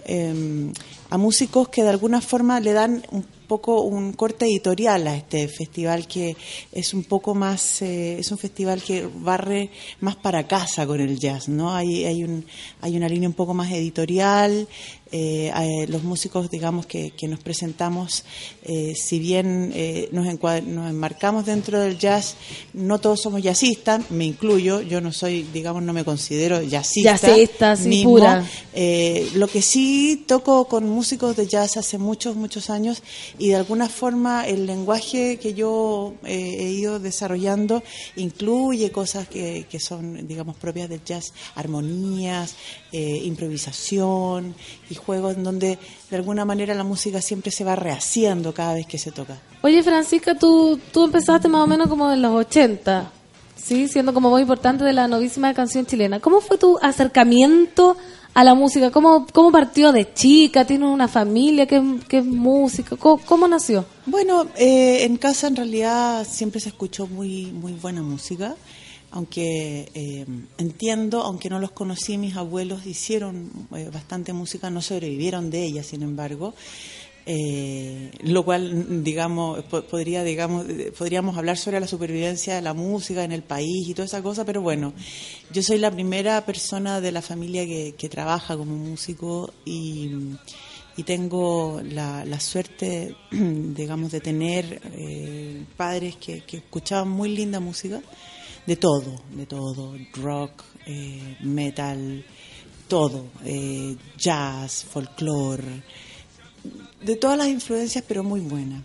eh, 0.06 0.74
a 1.10 1.18
músicos 1.18 1.70
que 1.70 1.84
de 1.84 1.90
alguna 1.90 2.20
forma 2.20 2.60
le 2.60 2.74
dan 2.74 3.04
un 3.12 3.24
poco 3.50 3.82
un 3.82 4.14
corte 4.14 4.46
editorial 4.46 5.08
a 5.08 5.16
este 5.18 5.48
festival 5.48 6.08
que 6.08 6.38
es 6.72 6.94
un 6.94 7.04
poco 7.04 7.34
más 7.34 7.82
eh, 7.82 8.20
es 8.20 8.32
un 8.32 8.38
festival 8.38 8.82
que 8.82 9.10
barre 9.14 9.72
más 10.02 10.16
para 10.16 10.48
casa 10.48 10.86
con 10.86 11.02
el 11.02 11.20
jazz 11.20 11.50
no 11.50 11.76
hay 11.76 12.06
hay 12.06 12.24
un 12.24 12.46
hay 12.80 12.96
una 12.96 13.10
línea 13.10 13.28
un 13.28 13.36
poco 13.36 13.56
más 13.56 13.72
editorial 13.72 14.68
eh, 15.12 15.52
eh, 15.56 15.88
los 15.88 16.04
músicos 16.04 16.50
digamos 16.52 16.86
que, 16.86 17.12
que 17.12 17.28
nos 17.28 17.40
presentamos 17.40 18.24
eh, 18.64 18.94
si 18.96 19.20
bien 19.20 19.72
eh, 19.74 20.10
nos, 20.12 20.26
nos 20.26 20.90
enmarcamos 20.90 21.46
dentro 21.46 21.80
del 21.80 21.98
jazz 21.98 22.36
no 22.74 23.00
todos 23.00 23.22
somos 23.22 23.42
jazzistas 23.42 24.12
me 24.12 24.26
incluyo 24.26 24.82
yo 24.82 25.02
no 25.02 25.12
soy 25.12 25.44
digamos 25.54 25.82
no 25.84 25.94
me 25.94 26.04
considero 26.04 26.62
jazzista 26.62 27.18
Jazzista, 27.18 27.76
sí, 27.76 28.04
pura. 28.04 28.46
Eh, 28.74 29.30
lo 29.36 29.48
que 29.48 29.62
sí 29.62 30.24
toco 30.28 30.66
con 30.66 30.88
músicos 30.88 31.36
de 31.36 31.48
jazz 31.48 31.78
hace 31.78 31.98
muchos, 31.98 32.36
muchos 32.36 32.70
años 32.70 33.02
y 33.38 33.50
de 33.50 33.56
alguna 33.56 33.90
forma 33.90 34.48
el 34.48 34.66
lenguaje 34.66 35.38
que 35.38 35.54
yo 35.54 36.14
he 36.26 36.72
ido 36.72 37.00
desarrollando 37.00 37.84
incluye 38.16 38.92
cosas 38.92 39.28
que, 39.28 39.66
que 39.70 39.80
son, 39.80 40.28
digamos, 40.28 40.56
propias 40.56 40.90
del 40.90 41.04
jazz, 41.04 41.34
armonías, 41.56 42.56
improvisación 42.92 44.56
y 44.90 44.96
juegos 45.00 45.36
en 45.36 45.44
donde 45.44 45.80
de 46.10 46.16
alguna 46.16 46.46
manera 46.46 46.74
la 46.76 46.84
música 46.84 47.22
siempre 47.22 47.52
se 47.52 47.64
va 47.64 47.76
rehaciendo 47.76 48.54
cada 48.54 48.74
vez 48.74 48.86
que 48.86 48.98
se 48.98 49.12
toca. 49.12 49.38
Oye, 49.62 49.82
Francisca, 49.84 50.36
tú, 50.36 50.80
tú 50.92 51.06
empezaste 51.06 51.48
más 51.48 51.64
o 51.64 51.68
menos 51.68 51.88
como 51.88 52.12
en 52.12 52.22
los 52.22 52.34
80, 52.34 53.12
¿sí? 53.56 53.88
Siendo 53.88 54.14
como 54.14 54.30
muy 54.30 54.42
importante 54.42 54.84
de 54.84 54.94
la 54.94 55.08
novísima 55.08 55.54
canción 55.54 55.86
chilena. 55.86 56.20
¿Cómo 56.20 56.42
fue 56.42 56.58
tu 56.58 56.78
acercamiento 56.82 57.98
a 58.34 58.44
la 58.44 58.54
música? 58.54 58.92
¿Cómo, 58.92 59.26
cómo 59.34 59.52
partió 59.52 59.92
de 59.92 60.14
chica? 60.14 60.66
¿Tienes 60.66 60.90
una 60.90 61.08
familia 61.08 61.66
que, 61.66 61.82
que 62.08 62.20
es 62.20 62.26
música? 62.26 62.96
¿Cómo, 62.96 63.20
cómo 63.26 63.48
nació? 63.48 63.86
Bueno, 64.06 64.48
eh, 64.56 65.04
en 65.04 65.18
casa 65.18 65.48
en 65.48 65.56
realidad 65.56 66.26
siempre 66.30 66.60
se 66.60 66.70
escuchó 66.70 67.08
muy, 67.08 67.48
muy 67.48 67.74
buena 67.74 68.02
música, 68.02 68.56
aunque 69.12 69.90
eh, 69.94 70.26
entiendo, 70.58 71.22
aunque 71.24 71.50
no 71.50 71.60
los 71.60 71.72
conocí, 71.72 72.18
mis 72.18 72.36
abuelos 72.36 72.86
hicieron 72.86 73.52
eh, 73.76 73.90
bastante 73.92 74.34
música, 74.34 74.70
no 74.70 74.82
sobrevivieron 74.82 75.50
de 75.50 75.64
ella, 75.64 75.84
sin 75.84 76.02
embargo. 76.04 76.54
Eh, 77.32 78.10
lo 78.24 78.44
cual, 78.44 79.04
digamos, 79.04 79.64
po- 79.66 79.84
podría, 79.84 80.24
digamos, 80.24 80.66
podríamos 80.98 81.38
hablar 81.38 81.58
sobre 81.58 81.80
la 81.80 81.86
supervivencia 81.86 82.56
de 82.56 82.62
la 82.64 82.74
música 82.74 83.24
en 83.24 83.32
el 83.32 83.44
país 83.44 83.88
y 83.88 83.94
toda 83.94 84.06
esa 84.08 84.24
cosa, 84.24 84.46
pero 84.46 84.62
bueno, 84.62 84.94
yo 85.54 85.62
soy 85.62 85.78
la 85.78 85.92
primera 85.92 86.44
persona 86.46 87.02
de 87.02 87.12
la 87.12 87.22
familia 87.22 87.66
que, 87.66 87.94
que 87.96 88.10
trabaja 88.10 88.58
como 88.58 88.76
músico 88.76 89.54
y, 89.64 90.10
y 90.98 91.04
tengo 91.04 91.82
la, 91.84 92.26
la 92.26 92.40
suerte, 92.40 93.16
digamos, 93.32 94.12
de 94.12 94.22
tener 94.22 94.82
eh, 94.96 95.66
padres 95.78 96.16
que, 96.16 96.42
que 96.46 96.58
escuchaban 96.58 97.10
muy 97.10 97.30
linda 97.36 97.60
música, 97.60 98.02
de 98.70 98.76
todo, 98.76 99.20
de 99.36 99.48
todo, 99.48 99.96
rock, 100.14 100.64
eh, 100.86 101.38
metal, 101.42 102.24
todo, 102.88 103.26
eh, 103.44 103.96
jazz, 104.16 104.86
folclore, 104.86 105.82
de 107.04 107.16
todas 107.16 107.36
las 107.36 107.48
influencias, 107.48 108.04
pero 108.08 108.24
muy 108.24 108.42
buena. 108.42 108.84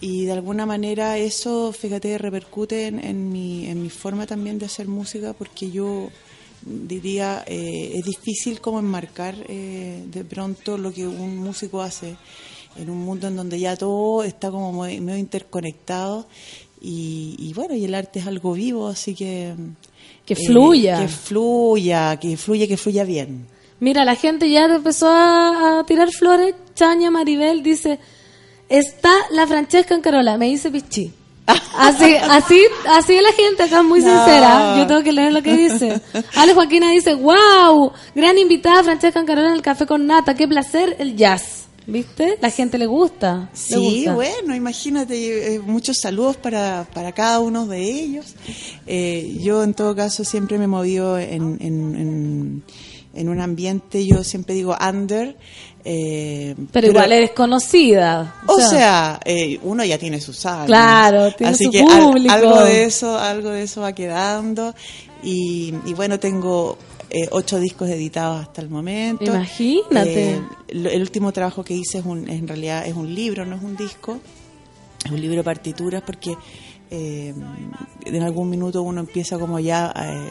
Y 0.00 0.24
de 0.24 0.32
alguna 0.32 0.66
manera 0.66 1.18
eso, 1.18 1.72
fíjate, 1.72 2.18
repercute 2.18 2.88
en, 2.88 2.98
en 2.98 3.30
mi, 3.30 3.66
en 3.68 3.80
mi 3.80 3.90
forma 3.90 4.26
también 4.26 4.58
de 4.58 4.66
hacer 4.66 4.88
música, 4.88 5.34
porque 5.34 5.70
yo 5.70 6.10
diría, 6.66 7.44
eh, 7.46 7.92
es 7.94 8.04
difícil 8.04 8.60
como 8.60 8.80
enmarcar 8.80 9.36
eh, 9.48 10.02
de 10.04 10.24
pronto 10.24 10.76
lo 10.76 10.92
que 10.92 11.06
un 11.06 11.36
músico 11.36 11.80
hace 11.80 12.16
en 12.76 12.90
un 12.90 12.98
mundo 12.98 13.28
en 13.28 13.36
donde 13.36 13.60
ya 13.60 13.76
todo 13.76 14.24
está 14.24 14.50
como 14.50 14.72
medio 14.82 15.16
interconectado. 15.16 16.26
Y, 16.84 17.36
y 17.38 17.52
bueno, 17.54 17.76
y 17.76 17.84
el 17.84 17.94
arte 17.94 18.18
es 18.18 18.26
algo 18.26 18.52
vivo, 18.54 18.88
así 18.88 19.14
que... 19.14 19.54
Que 20.26 20.34
eh, 20.34 20.46
fluya. 20.46 21.00
que 21.00 21.08
fluya, 21.08 22.16
que 22.18 22.36
fluya, 22.36 22.66
que 22.66 22.76
fluya 22.76 23.04
bien. 23.04 23.46
Mira, 23.78 24.04
la 24.04 24.16
gente 24.16 24.50
ya 24.50 24.64
empezó 24.64 25.08
a, 25.08 25.78
a 25.80 25.84
tirar 25.84 26.10
flores. 26.10 26.54
Chaña 26.74 27.10
Maribel 27.10 27.62
dice, 27.62 27.98
está 28.68 29.10
la 29.30 29.46
Francesca 29.46 29.94
en 29.94 30.00
Carola, 30.00 30.36
me 30.38 30.46
dice 30.46 30.70
Pichi. 30.70 31.12
Así, 31.76 32.14
así, 32.14 32.60
así 32.88 33.14
es 33.16 33.22
la 33.22 33.32
gente 33.32 33.62
acá 33.64 33.78
es 33.78 33.84
muy 33.84 34.00
No. 34.00 34.06
sincera. 34.06 34.76
Yo 34.78 34.86
tengo 34.86 35.02
que 35.02 35.10
leer 35.12 35.32
lo 35.32 35.42
que 35.42 35.56
dice. 35.56 36.00
Ale 36.36 36.54
Joaquina 36.54 36.90
dice, 36.90 37.14
wow, 37.14 37.90
gran 38.14 38.38
invitada 38.38 38.84
Francesca 38.84 39.18
en 39.18 39.26
Carola 39.26 39.48
en 39.48 39.54
el 39.54 39.62
café 39.62 39.84
con 39.86 40.06
nata, 40.06 40.34
qué 40.34 40.46
placer 40.46 40.94
el 41.00 41.16
jazz. 41.16 41.61
¿Viste? 41.86 42.38
La 42.40 42.50
gente 42.50 42.78
le 42.78 42.86
gusta. 42.86 43.50
le 43.52 43.56
Sí, 43.58 43.74
gusta. 44.04 44.14
bueno, 44.14 44.54
imagínate, 44.54 45.54
eh, 45.54 45.58
muchos 45.60 45.96
saludos 46.00 46.36
para, 46.36 46.86
para 46.94 47.12
cada 47.12 47.40
uno 47.40 47.66
de 47.66 47.82
ellos. 47.82 48.34
Eh, 48.86 49.38
yo 49.42 49.62
en 49.64 49.74
todo 49.74 49.94
caso 49.96 50.24
siempre 50.24 50.58
me 50.58 50.64
he 50.64 50.68
movido 50.68 51.18
en, 51.18 51.58
en, 51.60 51.96
en, 51.96 52.62
en 53.14 53.28
un 53.28 53.40
ambiente, 53.40 54.06
yo 54.06 54.22
siempre 54.24 54.54
digo 54.54 54.76
under. 54.80 55.36
eh, 55.84 56.54
Pero 56.72 56.86
igual 56.86 57.12
eres 57.12 57.32
conocida. 57.32 58.36
O 58.46 58.60
sea, 58.60 59.18
eh, 59.24 59.58
uno 59.64 59.84
ya 59.84 59.98
tiene 59.98 60.20
sus 60.20 60.46
años. 60.46 60.66
Claro, 60.66 61.32
tiene 61.34 61.52
Así 61.52 61.64
su 61.64 61.70
que 61.72 61.80
al- 61.82 62.00
público. 62.00 62.32
algo 62.32 62.62
de 62.64 62.84
eso, 62.84 63.18
algo 63.18 63.50
de 63.50 63.64
eso 63.64 63.80
va 63.80 63.92
quedando. 63.92 64.74
Y, 65.24 65.72
y 65.86 65.94
bueno, 65.94 66.18
tengo 66.18 66.78
eh, 67.12 67.28
ocho 67.30 67.60
discos 67.60 67.88
editados 67.90 68.40
hasta 68.40 68.60
el 68.62 68.68
momento. 68.70 69.24
Imagínate. 69.24 70.30
Eh, 70.34 70.40
lo- 70.70 70.90
el 70.90 71.02
último 71.02 71.32
trabajo 71.32 71.62
que 71.62 71.74
hice 71.74 71.98
es 71.98 72.04
un, 72.06 72.28
en 72.28 72.48
realidad 72.48 72.86
es 72.86 72.94
un 72.94 73.14
libro, 73.14 73.44
no 73.44 73.56
es 73.56 73.62
un 73.62 73.76
disco. 73.76 74.18
Es 75.04 75.10
un 75.10 75.20
libro 75.20 75.36
de 75.38 75.44
partituras 75.44 76.02
porque 76.06 76.36
eh, 76.90 77.34
en 78.04 78.22
algún 78.22 78.48
minuto 78.50 78.82
uno 78.82 79.00
empieza 79.00 79.38
como 79.38 79.58
ya 79.58 79.92
eh, 79.96 80.30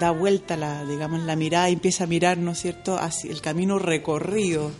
da 0.00 0.10
vuelta 0.10 0.56
la 0.56 0.84
digamos 0.84 1.22
la 1.22 1.36
mirada 1.36 1.70
y 1.70 1.74
empieza 1.74 2.04
a 2.04 2.06
mirar 2.08 2.36
no 2.36 2.50
es 2.50 2.60
cierto 2.60 2.96
hacia 2.98 3.30
el 3.30 3.40
camino 3.40 3.78
recorrido 3.78 4.72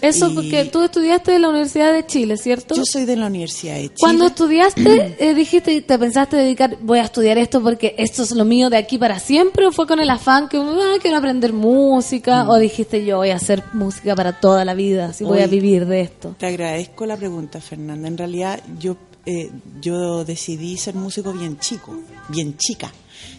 Eso 0.00 0.28
Y- 0.30 0.34
porque 0.34 0.64
tú 0.66 0.82
estudiaste 0.82 1.34
en 1.36 1.42
la 1.42 1.48
Universidad 1.48 1.92
de 1.92 2.04
Chile, 2.06 2.36
¿cierto? 2.36 2.74
yo 2.74 2.84
soy 2.84 3.04
de 3.04 3.16
la 3.16 3.26
Universidad 3.26 3.74
de 3.74 3.82
Chile 3.84 3.94
Cuando 3.98 4.26
estudiaste, 4.26 5.16
eh, 5.18 5.34
dijiste, 5.34 5.80
te 5.82 5.98
pensaste 5.98 6.36
dedicar, 6.36 6.76
voy 6.82 6.98
a 6.98 7.02
estudiar 7.04 7.38
esto 7.38 7.62
porque 7.62 7.94
esto 7.98 8.22
es 8.22 8.30
lo 8.32 8.44
mío 8.44 8.70
de 8.70 8.76
aquí 8.76 8.98
para 8.98 9.18
siempre, 9.18 9.66
o 9.66 9.72
fue 9.72 9.86
con 9.86 10.00
el 10.00 10.10
afán 10.10 10.48
que 10.48 10.58
ah, 10.58 10.94
quiero 11.00 11.16
aprender 11.18 11.52
música, 11.52 12.44
Mm. 12.44 12.50
o 12.50 12.58
dijiste 12.58 13.04
yo 13.04 13.18
voy 13.18 13.30
a 13.30 13.36
hacer 13.36 13.62
música 13.72 14.14
para 14.14 14.32
toda 14.40 14.64
la 14.64 14.74
vida, 14.74 15.12
si 15.12 15.24
voy 15.24 15.40
a 15.40 15.46
vivir 15.46 15.86
de 15.86 16.02
esto. 16.02 16.34
Te 16.38 16.46
agradezco 16.46 17.06
la 17.06 17.16
pregunta, 17.16 17.60
Fernanda. 17.60 18.08
En 18.08 18.18
realidad, 18.18 18.60
yo 18.78 18.96
eh, 19.28 19.50
yo 19.80 20.24
decidí 20.24 20.76
ser 20.76 20.94
músico 20.94 21.32
bien 21.32 21.58
chico, 21.58 21.92
bien 22.28 22.56
chica. 22.56 22.92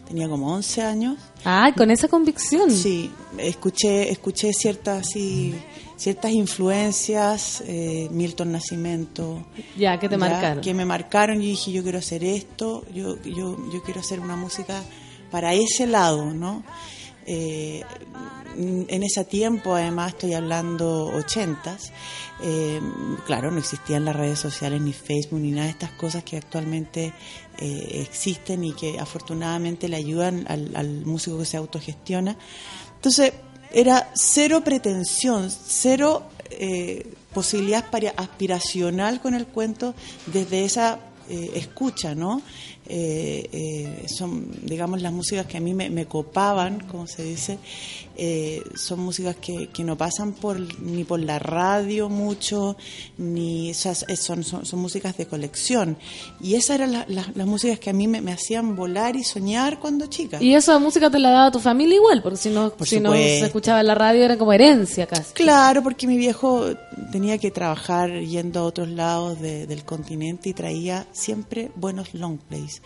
Tenía 0.05 0.27
como 0.27 0.53
11 0.53 0.81
años. 0.81 1.15
Ah, 1.45 1.71
con 1.77 1.89
esa 1.91 2.09
convicción. 2.09 2.69
Sí, 2.71 3.09
escuché 3.38 4.11
escuché 4.11 4.51
ciertas 4.51 5.07
así, 5.07 5.55
ciertas 5.97 6.31
influencias, 6.31 7.61
eh, 7.67 8.07
Milton 8.11 8.53
Nascimento. 8.53 9.45
Ya, 9.77 9.99
que 9.99 10.07
te 10.07 10.17
marcaron. 10.17 10.63
Que 10.63 10.73
me 10.73 10.85
marcaron 10.85 11.41
y 11.41 11.47
dije, 11.47 11.71
yo 11.71 11.83
quiero 11.83 11.97
hacer 11.97 12.23
esto, 12.23 12.85
yo 12.93 13.21
yo 13.23 13.57
yo 13.71 13.83
quiero 13.83 13.99
hacer 13.99 14.19
una 14.19 14.35
música 14.35 14.83
para 15.29 15.53
ese 15.53 15.87
lado, 15.87 16.33
¿no? 16.33 16.63
eh, 17.27 17.83
en 18.55 19.03
ese 19.03 19.23
tiempo, 19.25 19.75
además 19.75 20.13
estoy 20.13 20.33
hablando 20.33 21.07
ochentas, 21.07 21.91
eh, 22.41 22.81
claro, 23.25 23.51
no 23.51 23.59
existían 23.59 24.05
las 24.05 24.15
redes 24.15 24.39
sociales, 24.39 24.81
ni 24.81 24.93
Facebook, 24.93 25.39
ni 25.39 25.51
nada 25.51 25.65
de 25.65 25.71
estas 25.71 25.91
cosas 25.91 26.23
que 26.23 26.37
actualmente 26.37 27.13
eh, 27.59 28.01
existen 28.01 28.63
y 28.63 28.73
que 28.73 28.97
afortunadamente 28.97 29.89
le 29.89 29.97
ayudan 29.97 30.45
al, 30.47 30.75
al 30.75 31.05
músico 31.05 31.37
que 31.37 31.45
se 31.45 31.57
autogestiona. 31.57 32.35
Entonces, 32.95 33.33
era 33.72 34.10
cero 34.15 34.61
pretensión, 34.64 35.49
cero 35.52 36.23
eh, 36.52 37.06
posibilidad 37.34 37.84
aspira- 37.85 38.14
aspiracional 38.18 39.22
con 39.22 39.34
el 39.34 39.45
cuento 39.48 39.94
desde 40.27 40.64
esa 40.65 40.99
eh, 41.30 41.52
escucha, 41.56 42.15
¿no? 42.15 42.41
Eh, 42.89 43.49
eh, 43.52 44.06
son, 44.07 44.49
digamos, 44.64 45.02
las 45.02 45.11
músicas 45.11 45.45
que 45.45 45.57
a 45.57 45.60
mí 45.60 45.73
me 45.73 46.06
copaban, 46.06 46.80
como 46.88 47.06
se 47.06 47.23
dice, 47.23 47.60
eh, 48.19 48.64
son 48.76 48.99
músicas 49.02 49.35
que, 49.35 49.68
que 49.68 49.84
no 49.84 49.95
pasan 49.98 50.34
por 50.34 50.60
ni 50.81 51.03
por 51.03 51.19
la 51.19 51.38
radio 51.39 52.10
mucho, 52.10 52.76
ni 53.18 53.72
o 53.72 53.73
sea, 53.73 53.94
son, 53.95 54.44
son, 54.44 54.65
son 54.65 54.80
músicas 54.80 55.15
de 55.18 55.27
colección. 55.27 55.98
Y 56.41 56.56
esas 56.56 56.77
eran 56.77 56.91
la- 56.94 57.06
la- 57.07 57.31
las 57.35 57.48
músicas 57.48 57.80
que 57.80 57.89
a 57.91 57.94
mí 57.94 58.07
me, 58.07 58.22
me 58.22 58.31
hacían 58.34 58.76
volar 58.76 59.15
y 59.15 59.23
soñar 59.23 59.80
cuando 59.80 60.07
chica. 60.07 60.41
Y 60.41 60.56
esa 60.56 60.80
música 60.80 61.10
te 61.10 61.19
la 61.19 61.30
daba 61.30 61.52
tu 61.52 61.60
familia 61.60 61.95
igual, 61.95 62.22
porque 62.23 62.38
si 62.38 62.49
no, 62.49 62.72
Por 62.72 62.88
si 62.88 62.99
no 62.99 63.11
se 63.14 63.45
escuchaba 63.45 63.81
en 63.81 63.88
la 63.88 63.95
radio 63.95 64.23
era 64.23 64.38
como 64.38 64.52
herencia 64.53 65.06
casi. 65.06 65.34
Claro, 65.34 65.84
porque 65.84 66.07
mi 66.07 66.18
viejo 66.18 66.65
tenía 67.11 67.38
que 67.38 67.52
trabajar 67.52 68.11
yendo 68.22 68.61
a 68.61 68.64
otros 68.64 68.89
lados 68.89 69.39
de- 69.39 69.68
del 69.68 69.84
continente 69.85 70.49
y 70.49 70.53
traía 70.53 71.06
siempre 71.11 71.72
buenos 71.76 72.14
long 72.14 72.38
plays. 72.39 72.81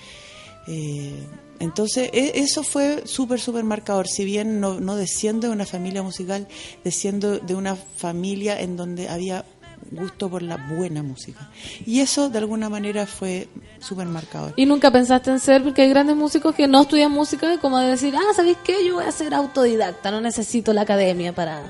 Eh, 0.68 1.14
entonces, 1.62 2.10
e- 2.14 2.34
eso 2.36 2.64
fue 2.64 3.04
súper, 3.06 3.40
súper 3.40 3.64
marcador. 3.64 4.08
Si 4.08 4.26
bien 4.26 4.60
no, 4.60 4.80
no 4.80 4.96
desciendo 4.96 5.48
de 5.48 5.54
una 5.54 5.66
familia 5.66 6.04
musical, 6.04 6.48
desciendo 6.84 7.40
de 7.40 7.56
una 7.56 7.76
familia 7.76 8.60
en 8.60 8.76
donde 8.78 9.08
había 9.10 9.46
gusto 9.92 10.30
por 10.30 10.42
la 10.42 10.58
buena 10.58 11.04
música. 11.04 11.50
Y 11.86 12.00
eso, 12.00 12.30
de 12.30 12.38
alguna 12.38 12.70
manera, 12.70 13.06
fue 13.08 13.48
súper 13.80 14.08
marcador. 14.08 14.54
Y 14.56 14.66
nunca 14.66 14.92
pensaste 14.92 15.32
en 15.32 15.40
ser, 15.40 15.64
porque 15.64 15.82
hay 15.82 15.90
grandes 15.90 16.16
músicos 16.16 16.56
que 16.56 16.68
no 16.68 16.82
estudian 16.84 17.12
música, 17.12 17.58
como 17.60 17.80
de 17.80 17.88
decir, 17.90 18.14
ah, 18.16 18.34
¿sabéis 18.36 18.58
qué? 18.64 18.86
Yo 18.86 18.96
voy 18.96 19.06
a 19.06 19.12
ser 19.12 19.34
autodidacta, 19.34 20.12
no 20.12 20.22
necesito 20.22 20.72
la 20.74 20.82
academia 20.82 21.34
para... 21.34 21.62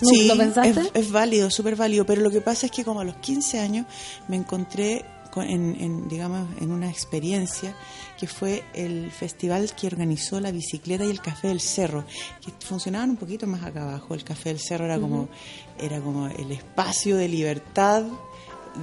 ¿No 0.00 0.08
Sí, 0.10 0.28
lo 0.28 0.36
pensaste? 0.36 0.80
Es, 0.80 0.90
es 0.94 1.10
válido, 1.12 1.50
súper 1.50 1.74
válido, 1.74 2.06
pero 2.06 2.20
lo 2.22 2.30
que 2.30 2.40
pasa 2.40 2.66
es 2.66 2.72
que 2.72 2.84
como 2.84 3.00
a 3.00 3.04
los 3.04 3.16
15 3.16 3.58
años 3.58 3.84
me 4.28 4.36
encontré 4.36 4.98
con- 4.98 5.08
en, 5.42 5.76
en, 5.80 6.08
digamos, 6.08 6.48
en 6.60 6.70
una 6.70 6.90
experiencia 6.90 7.74
que 8.18 8.26
fue 8.26 8.64
el 8.74 9.10
festival 9.10 9.74
que 9.74 9.86
organizó 9.86 10.40
la 10.40 10.50
bicicleta 10.50 11.04
y 11.04 11.10
el 11.10 11.20
Café 11.20 11.48
del 11.48 11.60
Cerro, 11.60 12.04
que 12.44 12.52
funcionaban 12.64 13.10
un 13.10 13.16
poquito 13.16 13.46
más 13.46 13.62
acá 13.62 13.82
abajo. 13.82 14.14
El 14.14 14.24
Café 14.24 14.50
del 14.50 14.58
Cerro 14.58 14.84
era 14.84 14.98
como, 14.98 15.28
era 15.78 16.00
como 16.00 16.26
el 16.26 16.52
espacio 16.52 17.16
de 17.16 17.28
libertad 17.28 18.04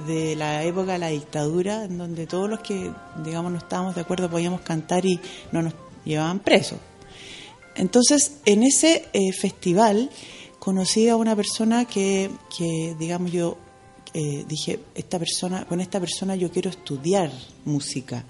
de 0.06 0.36
la 0.36 0.64
época 0.64 0.92
de 0.92 0.98
la 0.98 1.08
dictadura, 1.08 1.84
en 1.84 1.98
donde 1.98 2.26
todos 2.26 2.48
los 2.48 2.60
que, 2.60 2.92
digamos, 3.24 3.52
no 3.52 3.58
estábamos 3.58 3.94
de 3.94 4.02
acuerdo 4.02 4.30
podíamos 4.30 4.60
cantar 4.60 5.06
y 5.06 5.20
no 5.52 5.62
nos 5.62 5.74
llevaban 6.04 6.40
presos. 6.40 6.78
Entonces, 7.74 8.38
en 8.44 8.62
ese 8.62 9.06
eh, 9.12 9.32
festival 9.32 10.10
conocí 10.58 11.08
a 11.08 11.16
una 11.16 11.36
persona 11.36 11.84
que, 11.84 12.30
que 12.56 12.96
digamos, 12.98 13.32
yo 13.32 13.58
eh, 14.18 14.46
dije, 14.48 14.80
esta 14.94 15.18
persona, 15.18 15.66
con 15.66 15.78
esta 15.78 16.00
persona 16.00 16.34
yo 16.36 16.50
quiero 16.50 16.70
estudiar 16.70 17.30
música. 17.66 18.24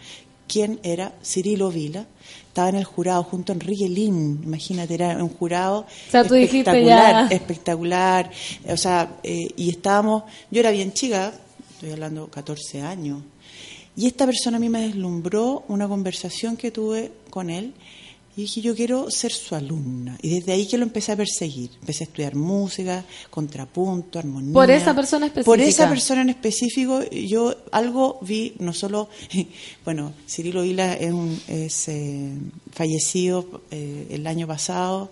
¿Quién 0.48 0.80
era? 0.82 1.12
Cirilo 1.24 1.70
Vila. 1.70 2.04
Estaba 2.48 2.70
en 2.70 2.74
el 2.74 2.84
jurado 2.84 3.22
junto 3.22 3.52
a 3.52 3.54
Enrique 3.54 3.88
Lin, 3.88 4.40
imagínate, 4.42 4.94
era 4.94 5.22
un 5.22 5.28
jurado 5.28 5.86
sea, 6.10 6.24
tú 6.24 6.34
dijiste 6.34 6.70
espectacular, 6.70 7.32
espectacular. 7.32 8.30
O 8.68 8.76
sea, 8.76 9.18
eh, 9.22 9.46
y 9.56 9.70
estábamos, 9.70 10.24
yo 10.50 10.58
era 10.58 10.72
bien 10.72 10.92
chica, 10.92 11.32
estoy 11.74 11.92
hablando 11.92 12.26
14 12.28 12.82
años, 12.82 13.22
y 13.94 14.08
esta 14.08 14.26
persona 14.26 14.56
a 14.56 14.60
mí 14.60 14.68
me 14.68 14.80
deslumbró 14.80 15.62
una 15.68 15.86
conversación 15.86 16.56
que 16.56 16.72
tuve 16.72 17.12
con 17.30 17.48
él 17.48 17.74
y 18.36 18.42
dije, 18.42 18.60
yo 18.60 18.74
quiero 18.76 19.10
ser 19.10 19.32
su 19.32 19.54
alumna. 19.54 20.18
Y 20.20 20.28
desde 20.28 20.52
ahí 20.52 20.66
que 20.66 20.76
lo 20.76 20.84
empecé 20.84 21.12
a 21.12 21.16
perseguir. 21.16 21.70
Empecé 21.80 22.04
a 22.04 22.06
estudiar 22.06 22.34
música, 22.34 23.02
contrapunto, 23.30 24.18
armonía. 24.18 24.52
Por 24.52 24.70
esa 24.70 24.94
persona 24.94 25.26
específica. 25.26 25.50
Por 25.50 25.60
esa 25.60 25.88
persona 25.88 26.20
en 26.20 26.28
específico, 26.28 27.02
yo 27.10 27.54
algo 27.72 28.18
vi, 28.20 28.52
no 28.58 28.74
solo, 28.74 29.08
bueno, 29.86 30.12
Cirilo 30.28 30.62
Vila 30.62 30.92
es, 30.94 31.12
un- 31.12 31.40
es, 31.48 31.88
eh, 31.88 32.32
fallecido 32.72 33.62
eh, 33.70 34.08
el 34.10 34.26
año 34.26 34.46
pasado, 34.46 35.10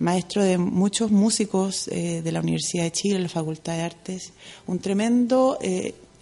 maestro 0.00 0.42
de 0.42 0.58
muchos 0.58 1.12
músicos 1.12 1.86
eh, 1.88 2.22
de 2.24 2.32
la 2.32 2.40
Universidad 2.40 2.82
de 2.82 2.90
Chile, 2.92 3.18
la 3.20 3.28
Facultad 3.28 3.74
de 3.76 3.82
Artes, 3.82 4.32
un 4.66 4.80
tremendo 4.80 5.58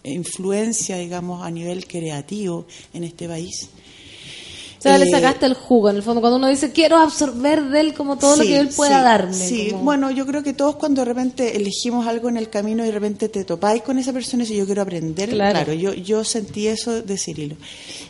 influencia, 0.04 0.96
digamos, 0.98 1.42
a 1.44 1.50
nivel 1.50 1.86
creativo 1.86 2.66
en 2.92 3.04
este 3.04 3.28
país. 3.28 3.68
O 4.82 4.88
sea, 4.88 4.98
le 4.98 5.04
Eh, 5.06 5.10
sacaste 5.12 5.46
el 5.46 5.54
jugo, 5.54 5.90
en 5.90 5.96
el 5.96 6.02
fondo, 6.02 6.20
cuando 6.20 6.38
uno 6.38 6.48
dice, 6.48 6.72
quiero 6.72 6.96
absorber 6.98 7.62
de 7.68 7.78
él 7.78 7.94
como 7.94 8.18
todo 8.18 8.34
lo 8.36 8.42
que 8.42 8.59
él 8.59 8.68
pueda 8.74 8.98
sí, 8.98 9.04
darme. 9.04 9.32
Sí, 9.34 9.68
como- 9.70 9.84
bueno, 9.84 10.10
yo 10.10 10.26
creo 10.26 10.42
que 10.42 10.54
todos 10.54 10.74
cuando 10.74 11.02
de 11.02 11.04
repente 11.04 11.56
elegimos 11.56 12.06
algo 12.09 12.28
en 12.28 12.36
el 12.36 12.50
camino 12.50 12.82
y 12.82 12.86
de 12.86 12.92
repente 12.92 13.28
te 13.28 13.44
topáis 13.44 13.82
con 13.82 13.96
esa 14.00 14.12
persona 14.12 14.42
y 14.42 14.46
dices, 14.46 14.59
yo 14.59 14.66
quiero 14.66 14.82
aprender, 14.82 15.30
Claro. 15.30 15.52
claro, 15.52 15.72
yo, 15.72 15.94
yo 15.94 16.24
sentí 16.24 16.66
eso 16.66 17.00
de 17.00 17.16
Cirilo. 17.16 17.54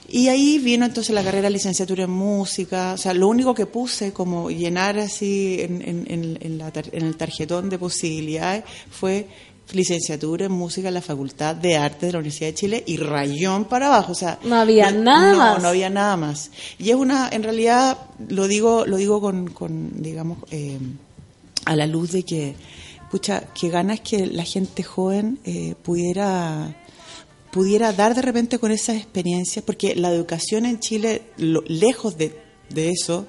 Y 0.09 0.29
ahí 0.29 0.59
vino 0.59 0.87
entonces 0.87 1.15
la 1.15 1.23
carrera 1.23 1.49
de 1.49 1.51
licenciatura 1.55 2.05
en 2.05 2.11
música, 2.11 2.95
o 2.95 2.97
sea, 2.97 3.13
lo 3.13 3.29
único 3.29 3.55
que 3.55 3.67
puse 3.67 4.13
como 4.15 4.51
llenar 4.51 4.99
así 4.99 5.59
en, 5.61 5.83
en, 5.83 6.07
en- 6.09 6.39
en 6.41 6.59
la 6.59 6.73
tar- 6.73 6.89
en 6.93 7.05
el 7.05 7.17
tarjetón 7.19 7.69
de 7.69 7.79
posibilidades 7.79 8.65
fue 8.91 9.27
licenciatura 9.75 10.47
en 10.47 10.53
música 10.53 10.89
en 10.89 10.95
la 10.95 11.03
Facultad 11.03 11.55
de 11.57 11.77
Arte 11.77 12.07
de 12.07 12.13
la 12.13 12.19
Universidad 12.19 12.49
de 12.51 12.55
Chile 12.55 12.85
y 12.87 12.97
rayón 12.97 13.65
para 13.65 13.87
abajo, 13.89 14.13
o 14.13 14.15
sea, 14.15 14.39
No 14.45 14.57
había 14.57 14.91
nada 14.91 15.33
no, 15.33 15.39
más. 15.39 15.63
No 15.63 15.69
había 15.69 15.91
nada 15.91 16.17
más. 16.17 16.51
Y 16.79 16.91
es 16.91 16.97
una, 16.97 17.29
en 17.31 17.43
realidad, 17.43 17.99
lo 18.29 18.49
digo, 18.49 18.85
lo 18.87 18.97
digo 18.97 19.21
con, 19.21 19.49
con 19.49 20.03
digamos, 20.03 20.39
eh, 20.51 20.79
a 21.65 21.77
la 21.77 21.87
luz 21.87 22.13
de 22.13 22.23
que, 22.25 22.55
pucha, 23.11 23.45
que 23.59 23.69
ganas 23.69 24.01
que 24.01 24.27
la 24.27 24.45
gente 24.45 24.83
joven 24.83 25.39
eh, 25.45 25.75
pudiera 25.83 26.77
pudiera 27.51 27.93
dar 27.93 28.15
de 28.15 28.23
repente 28.23 28.59
con 28.59 28.71
esas 28.73 28.97
experiencias, 28.97 29.63
porque 29.63 29.95
la 29.95 30.11
educación 30.11 30.65
en 30.65 30.81
Chile, 30.81 31.21
lo- 31.37 31.63
lejos 31.67 32.17
de, 32.17 32.35
de 32.71 32.89
eso, 32.89 33.27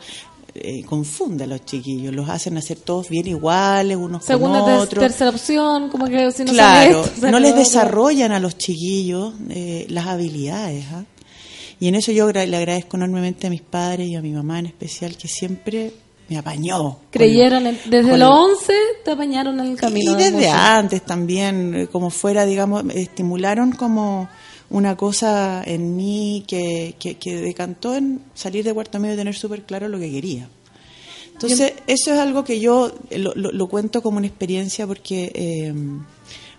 eh, 0.56 0.84
confunde 0.86 1.44
a 1.46 1.48
los 1.48 1.66
chiquillos, 1.66 2.14
los 2.14 2.30
hacen 2.30 2.58
hacer 2.58 2.78
todos 2.80 3.10
bien 3.10 3.28
iguales, 3.28 3.98
unos 3.98 4.24
Segunda, 4.24 4.60
con 4.60 4.68
ter- 4.70 4.80
otros. 4.80 5.04
tercera 5.04 5.30
opción, 5.32 5.90
como 5.90 6.06
que 6.08 6.32
si 6.32 6.44
no 6.44 6.52
claro, 6.52 7.04
esto, 7.06 7.32
no 7.32 7.40
les 7.40 7.56
desarrollan 7.56 8.32
a 8.32 8.40
los 8.40 8.58
chiquillos 8.58 9.34
eh, 9.50 9.86
las 9.90 10.08
habilidades. 10.08 10.86
¿ah? 10.92 11.06
Y 11.80 11.88
en 11.88 11.96
eso 11.96 12.12
yo 12.12 12.32
le 12.32 12.56
agradezco 12.56 12.98
enormemente 12.98 13.48
a 13.48 13.50
mis 13.50 13.62
padres 13.62 14.08
y 14.08 14.16
a 14.16 14.22
mi 14.22 14.32
mamá 14.32 14.60
en 14.60 14.68
especial, 14.68 15.18
que 15.18 15.28
siempre 15.28 15.92
me 16.30 16.38
apañó. 16.38 17.00
Creyeron, 17.10 17.64
desde 17.86 18.04
los 18.04 18.16
el- 18.16 18.24
11 18.24 18.74
te 19.04 19.12
apañaron 19.12 19.60
en 19.60 19.66
el 19.72 19.76
camino. 19.76 20.14
y 20.14 20.16
de 20.16 20.32
desde 20.32 20.50
antes 20.50 21.02
también, 21.06 21.74
eh, 21.76 21.88
como 21.88 22.10
fuera, 22.10 22.46
digamos, 22.46 22.84
estimularon 22.94 23.72
como 23.74 24.30
una 24.74 24.98
cosa 24.98 25.64
en 25.66 25.96
mí 25.96 26.44
que, 26.48 26.96
que, 27.00 27.16
que 27.16 27.38
decantó 27.38 27.96
en 27.96 28.20
salir 28.34 28.66
de 28.66 28.74
cuarto 28.74 29.00
medio 29.00 29.14
y 29.14 29.18
tener 29.18 29.36
súper 29.36 29.62
claro 29.64 29.88
lo 29.88 29.98
que 30.00 30.12
quería. 30.12 30.50
Entonces, 31.32 31.74
eso 31.88 32.14
es 32.14 32.20
algo 32.20 32.44
que 32.44 32.60
yo 32.60 32.92
lo, 33.12 33.34
lo- 33.36 33.52
lo 33.52 33.68
cuento 33.68 34.02
como 34.04 34.18
una 34.18 34.28
experiencia 34.28 34.86
porque 34.86 35.32
eh, 35.34 35.74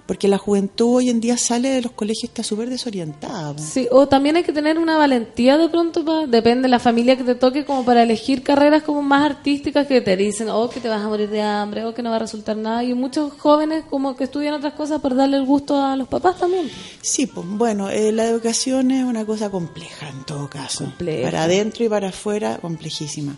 porque 0.06 0.28
la 0.28 0.38
juventud 0.38 0.96
hoy 0.96 1.08
en 1.10 1.20
día 1.20 1.36
sale 1.38 1.70
de 1.70 1.80
los 1.82 1.92
colegios 1.92 2.24
y 2.24 2.26
está 2.26 2.42
súper 2.42 2.68
desorientada. 2.70 3.56
Sí, 3.58 3.88
o 3.90 4.06
también 4.06 4.36
hay 4.36 4.42
que 4.42 4.52
tener 4.52 4.78
una 4.78 4.96
valentía 4.98 5.56
de 5.56 5.68
pronto, 5.68 6.04
pa- 6.04 6.26
depende 6.26 6.62
de 6.62 6.68
la 6.68 6.78
familia 6.78 7.16
que 7.16 7.24
te 7.24 7.34
toque, 7.34 7.64
como 7.64 7.84
para 7.84 8.02
elegir 8.02 8.42
carreras 8.42 8.82
como 8.82 9.00
más 9.02 9.24
artísticas 9.30 9.86
que 9.86 10.00
te 10.00 10.16
dicen, 10.16 10.48
o 10.50 10.68
que 10.68 10.80
te 10.80 10.88
vas 10.88 11.00
a 11.02 11.08
morir 11.08 11.30
de 11.30 11.40
hambre, 11.42 11.84
o 11.84 11.94
que 11.94 12.02
no 12.02 12.10
va 12.10 12.16
a 12.16 12.20
resultar 12.20 12.56
nada. 12.56 12.84
Y 12.84 12.92
muchos 12.94 13.32
jóvenes 13.38 13.84
como 13.88 14.14
que 14.16 14.24
estudian 14.24 14.54
otras 14.54 14.74
cosas 14.74 15.00
por 15.00 15.14
darle 15.14 15.36
el 15.38 15.44
gusto 15.46 15.80
a 15.80 15.96
los 15.96 16.08
papás 16.08 16.38
también. 16.38 16.70
Sí, 17.00 17.26
pues 17.26 17.46
bueno, 17.48 17.88
eh, 17.90 18.12
la 18.12 18.24
educación 18.26 18.90
es 18.90 19.04
una 19.04 19.24
cosa 19.24 19.50
compleja 19.50 20.08
en 20.10 20.24
todo 20.24 20.48
caso. 20.50 20.84
Compleja. 20.84 21.22
Para 21.30 21.44
adentro 21.44 21.84
y 21.84 21.88
para 21.88 22.08
afuera, 22.10 22.58
complejísima. 22.60 23.36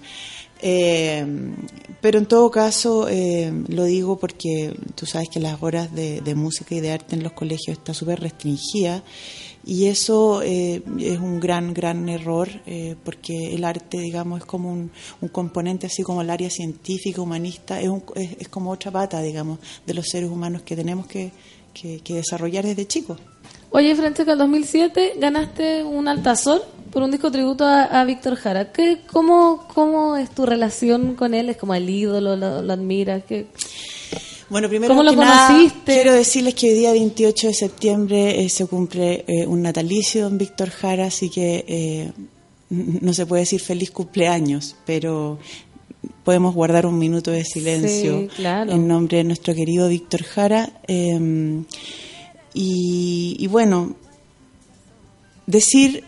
Eh, 0.62 1.24
pero 2.00 2.18
en 2.18 2.26
todo 2.26 2.50
caso, 2.50 3.08
eh, 3.08 3.52
lo 3.68 3.84
digo 3.84 4.18
porque 4.18 4.74
tú 4.94 5.06
sabes 5.06 5.28
que 5.28 5.40
las 5.40 5.62
horas 5.62 5.94
de, 5.94 6.20
música 6.34 6.74
y 6.74 6.80
de 6.80 6.92
arte 6.92 7.14
en 7.14 7.22
los 7.22 7.32
colegios 7.32 7.76
está 7.78 7.92
súper 7.94 8.20
restringida 8.20 9.02
y 9.64 9.86
eso 9.86 10.42
eh, 10.42 10.82
es 11.00 11.18
un 11.18 11.40
gran, 11.40 11.74
gran 11.74 12.08
error 12.08 12.48
eh, 12.66 12.94
porque 13.04 13.54
el 13.54 13.64
arte, 13.64 13.98
digamos, 13.98 14.40
es 14.40 14.46
como 14.46 14.70
un, 14.72 14.90
un 15.20 15.28
componente 15.28 15.86
así 15.88 16.02
como 16.02 16.22
el 16.22 16.30
área 16.30 16.48
científica, 16.50 17.20
humanista, 17.20 17.80
es, 17.80 17.88
un- 17.88 18.04
es, 18.14 18.36
es 18.38 18.48
como 18.48 18.70
otra 18.70 18.90
pata, 18.92 19.20
digamos, 19.20 19.58
de 19.86 19.94
los 19.94 20.06
seres 20.06 20.30
humanos 20.30 20.62
que 20.62 20.76
tenemos 20.76 21.06
que, 21.06 21.32
que, 21.74 21.98
que 22.00 22.14
desarrollar 22.14 22.64
desde 22.64 22.86
chicos. 22.86 23.18
Oye, 23.70 23.94
Francesca, 23.96 24.32
el 24.32 24.38
2007 24.38 25.14
ganaste 25.18 25.82
un 25.82 26.06
Altazor 26.06 26.64
por 26.96 27.02
un 27.02 27.10
disco 27.10 27.30
tributo 27.30 27.66
a, 27.66 27.82
a 27.82 28.06
Víctor 28.06 28.36
Jara. 28.36 28.72
¿Qué, 28.72 29.00
cómo, 29.12 29.68
¿Cómo 29.74 30.16
es 30.16 30.30
tu 30.30 30.46
relación 30.46 31.14
con 31.14 31.34
él? 31.34 31.50
¿Es 31.50 31.58
como 31.58 31.74
el 31.74 31.90
ídolo? 31.90 32.36
¿Lo, 32.36 32.62
lo 32.62 32.72
admiras? 32.72 33.22
¿Qué? 33.28 33.48
Bueno, 34.48 34.66
primero 34.70 34.94
¿Cómo 34.94 35.06
que 35.10 35.14
lo 35.14 35.22
nada, 35.22 35.48
conociste? 35.48 35.92
quiero 35.92 36.14
decirles 36.14 36.54
que 36.54 36.70
hoy 36.70 36.74
día 36.78 36.92
28 36.92 37.48
de 37.48 37.52
septiembre 37.52 38.42
eh, 38.42 38.48
se 38.48 38.64
cumple 38.66 39.26
eh, 39.28 39.46
un 39.46 39.60
natalicio 39.60 40.22
don 40.22 40.38
Víctor 40.38 40.70
Jara, 40.70 41.08
así 41.08 41.28
que 41.28 41.66
eh, 41.68 42.12
no 42.70 43.12
se 43.12 43.26
puede 43.26 43.42
decir 43.42 43.60
feliz 43.60 43.90
cumpleaños, 43.90 44.74
pero 44.86 45.38
podemos 46.24 46.54
guardar 46.54 46.86
un 46.86 46.98
minuto 46.98 47.30
de 47.30 47.44
silencio 47.44 48.20
Sí, 48.20 48.28
claro. 48.36 48.72
en 48.72 48.88
nombre 48.88 49.18
de 49.18 49.24
nuestro 49.24 49.54
querido 49.54 49.90
Víctor 49.90 50.22
Jara. 50.22 50.80
y, 50.88 51.56
y 53.38 53.46
bueno, 53.48 53.96
decir 55.46 56.02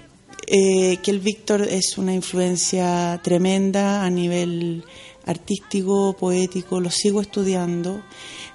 eh, 0.50 0.98
que 1.02 1.10
el 1.10 1.20
Víctor 1.20 1.62
es 1.62 1.98
una 1.98 2.14
influencia 2.14 3.20
tremenda 3.22 4.04
a 4.04 4.10
nivel 4.10 4.84
artístico, 5.26 6.16
poético, 6.18 6.80
lo 6.80 6.90
sigo 6.90 7.20
estudiando. 7.20 8.02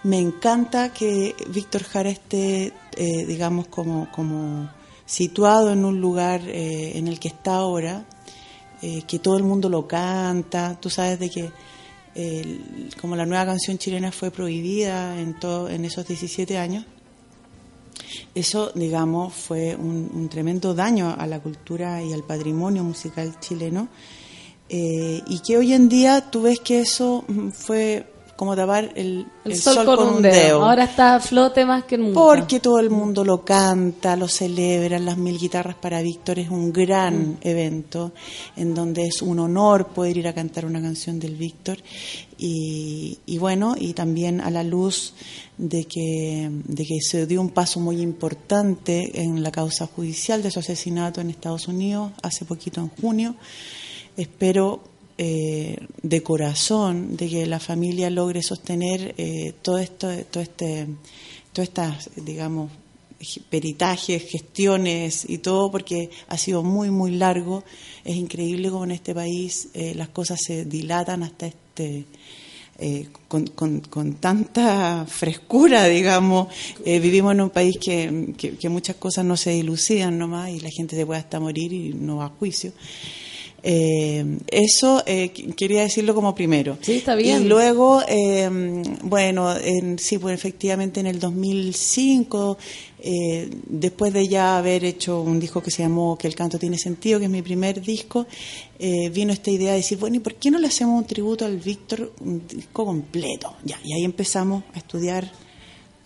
Me 0.03 0.17
encanta 0.17 0.91
que 0.91 1.35
Víctor 1.49 1.83
Jara 1.83 2.09
esté, 2.09 2.73
eh, 2.97 3.25
digamos, 3.25 3.67
como, 3.67 4.11
como 4.11 4.69
situado 5.05 5.71
en 5.71 5.85
un 5.85 6.01
lugar 6.01 6.41
eh, 6.47 6.97
en 6.97 7.07
el 7.07 7.19
que 7.19 7.27
está 7.27 7.55
ahora, 7.55 8.05
eh, 8.81 9.03
que 9.07 9.19
todo 9.19 9.37
el 9.37 9.43
mundo 9.43 9.69
lo 9.69 9.87
canta. 9.87 10.79
Tú 10.79 10.89
sabes 10.89 11.19
de 11.19 11.29
que 11.29 11.51
eh, 12.15 12.59
como 13.01 13.15
la 13.15 13.25
nueva 13.25 13.45
canción 13.45 13.77
chilena 13.77 14.11
fue 14.11 14.31
prohibida 14.31 15.19
en, 15.19 15.39
todo, 15.39 15.69
en 15.69 15.85
esos 15.85 16.07
17 16.07 16.57
años, 16.57 16.85
eso, 18.35 18.71
digamos, 18.75 19.33
fue 19.33 19.75
un, 19.75 20.09
un 20.13 20.29
tremendo 20.29 20.73
daño 20.73 21.15
a 21.17 21.27
la 21.27 21.39
cultura 21.39 22.03
y 22.03 22.13
al 22.13 22.23
patrimonio 22.23 22.83
musical 22.83 23.39
chileno. 23.39 23.89
Eh, 24.69 25.21
y 25.27 25.39
que 25.39 25.57
hoy 25.57 25.73
en 25.73 25.89
día 25.89 26.31
tú 26.31 26.43
ves 26.43 26.59
que 26.59 26.79
eso 26.79 27.25
mm, 27.27 27.49
fue 27.49 28.07
como 28.35 28.55
tapar 28.55 28.91
el, 28.95 29.25
El, 29.45 29.55
sol, 29.55 29.85
con, 29.85 30.15
un 30.15 30.21
dedo. 30.21 30.63
Ahora 30.63 30.85
está 30.85 31.15
a 31.15 31.19
flote 31.19 31.65
más 31.65 31.83
que 31.83 31.97
nunca. 31.97 32.19
Porque 32.19 32.59
todo 32.59 32.79
el 32.79 32.89
mundo 32.89 33.23
lo 33.23 33.45
canta, 33.45 34.15
lo 34.15 34.27
celebra, 34.27 34.97
las 34.99 35.17
mil 35.17 35.37
guitarras 35.37 35.75
para 35.75 36.01
Víctor 36.01 36.39
es 36.39 36.49
un 36.49 36.73
gran 36.73 37.37
evento 37.41 38.11
en 38.55 38.73
donde 38.73 39.05
es 39.05 39.21
un 39.21 39.39
honor 39.39 39.87
poder 39.87 40.17
ir 40.17 40.27
a 40.27 40.33
cantar 40.33 40.65
una 40.65 40.81
canción 40.81 41.19
del 41.19 41.35
Víctor 41.35 41.77
y, 42.37 43.19
y 43.25 43.37
bueno, 43.37 43.75
y 43.77 43.93
también 43.93 44.41
a 44.41 44.49
la 44.49 44.63
luz 44.63 45.13
de 45.57 45.85
que, 45.85 46.49
de 46.51 46.85
que 46.85 46.99
se 47.01 47.27
dio 47.27 47.39
un 47.39 47.49
paso 47.49 47.79
muy 47.79 48.01
importante 48.01 49.21
en 49.21 49.43
la 49.43 49.51
causa 49.51 49.85
judicial 49.87 50.41
de 50.41 50.51
su 50.51 50.59
asesinato 50.59 51.21
en 51.21 51.29
Estados 51.29 51.67
Unidos 51.67 52.11
hace 52.21 52.45
poquito 52.45 52.81
en 52.81 52.89
junio. 52.89 53.35
Espero 54.17 54.92
eh, 55.17 55.77
de 56.01 56.23
corazón 56.23 57.15
de 57.17 57.29
que 57.29 57.45
la 57.45 57.59
familia 57.59 58.09
logre 58.09 58.41
sostener 58.41 59.13
eh, 59.17 59.53
todo 59.61 59.77
esto, 59.77 60.09
todo 60.31 60.41
este, 60.43 60.87
todas 61.53 62.09
digamos, 62.15 62.71
peritajes, 63.49 64.23
gestiones 64.29 65.25
y 65.29 65.37
todo, 65.37 65.71
porque 65.71 66.09
ha 66.27 66.37
sido 66.37 66.63
muy, 66.63 66.89
muy 66.91 67.11
largo. 67.11 67.63
Es 68.03 68.15
increíble 68.15 68.69
cómo 68.69 68.83
en 68.85 68.91
este 68.91 69.13
país 69.13 69.69
eh, 69.73 69.93
las 69.95 70.09
cosas 70.09 70.39
se 70.45 70.65
dilatan 70.65 71.23
hasta 71.23 71.47
este. 71.47 72.05
eh, 72.79 73.07
con, 73.27 73.45
con- 73.47 73.81
con 73.81 74.15
tanta 74.15 75.05
frescura, 75.07 75.85
digamos, 75.87 76.47
Eh, 76.83 76.99
vivimos 76.99 77.33
en 77.33 77.41
un 77.41 77.49
país 77.51 77.77
que, 77.79 78.33
que- 78.35 78.57
que 78.57 78.67
muchas 78.69 78.95
cosas 78.97 79.23
no 79.23 79.37
se 79.37 79.51
dilucidan 79.51 80.17
nomás 80.17 80.49
y 80.49 80.59
la 80.59 80.69
gente 80.71 80.95
se 80.95 81.05
puede 81.05 81.19
hasta 81.19 81.39
morir 81.39 81.71
y 81.71 81.93
no 81.93 82.17
va 82.17 82.25
a 82.25 82.29
juicio. 82.29 82.73
Eh, 83.65 84.39
eso 84.47 85.01
eh, 85.05 85.31
qu- 85.33 85.55
quería 85.55 85.83
decirlo 85.83 86.13
como 86.13 86.35
primero. 86.35 86.77
Sí, 86.81 86.95
está 86.95 87.15
bien. 87.15 87.43
Y 87.43 87.45
luego, 87.47 88.01
eh, 88.07 88.49
bueno, 89.03 89.55
en, 89.57 89.97
sí, 89.99 90.17
pues 90.17 90.35
efectivamente 90.35 90.99
en 90.99 91.07
el 91.07 91.19
2005, 91.19 92.57
eh, 92.99 93.49
después 93.67 94.11
de 94.13 94.27
ya 94.27 94.57
haber 94.57 94.83
hecho 94.83 95.21
un 95.21 95.39
disco 95.39 95.61
que 95.61 95.71
se 95.71 95.83
llamó 95.83 96.17
Que 96.17 96.27
el 96.27 96.35
canto 96.35 96.59
tiene 96.59 96.77
sentido, 96.77 97.19
que 97.19 97.25
es 97.25 97.31
mi 97.31 97.41
primer 97.41 97.81
disco, 97.81 98.27
eh, 98.79 99.09
vino 99.09 99.31
esta 99.33 99.49
idea 99.51 99.71
de 99.71 99.77
decir, 99.77 99.97
bueno, 99.97 100.17
¿y 100.17 100.19
por 100.19 100.35
qué 100.35 100.51
no 100.51 100.59
le 100.59 100.67
hacemos 100.67 100.99
un 101.01 101.07
tributo 101.07 101.45
al 101.45 101.57
Víctor, 101.57 102.11
un 102.21 102.45
disco 102.47 102.85
completo? 102.85 103.55
Ya, 103.63 103.79
y 103.83 103.93
ahí 103.93 104.03
empezamos 104.03 104.63
a 104.73 104.77
estudiar, 104.77 105.31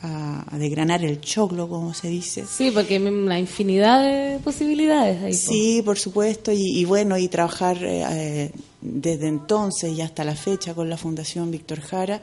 a, 0.02 0.46
a 0.54 0.58
desgranar 0.58 1.04
el 1.04 1.20
choclo, 1.22 1.68
como 1.68 1.94
se 1.94 2.08
dice. 2.10 2.46
Sí, 2.46 2.72
porque 2.72 2.96
hay 2.98 3.04
una 3.04 3.40
infinidad 3.40 4.04
de 4.04 4.40
posibilidades 4.40 5.24
ahí. 5.24 5.34
Sí, 5.34 5.82
por 5.84 5.98
supuesto, 5.98 6.52
y, 6.52 6.62
y 6.80 6.86
bueno, 6.86 7.18
y 7.18 7.28
trabajar 7.28 7.78
eh, 7.84 8.04
eh, 8.10 8.52
desde 8.82 9.28
entonces 9.28 9.92
y 9.98 10.02
hasta 10.02 10.24
la 10.24 10.36
fecha 10.36 10.74
con 10.74 10.90
la 10.90 10.98
Fundación 10.98 11.50
Víctor 11.52 11.82
Jara 11.82 12.22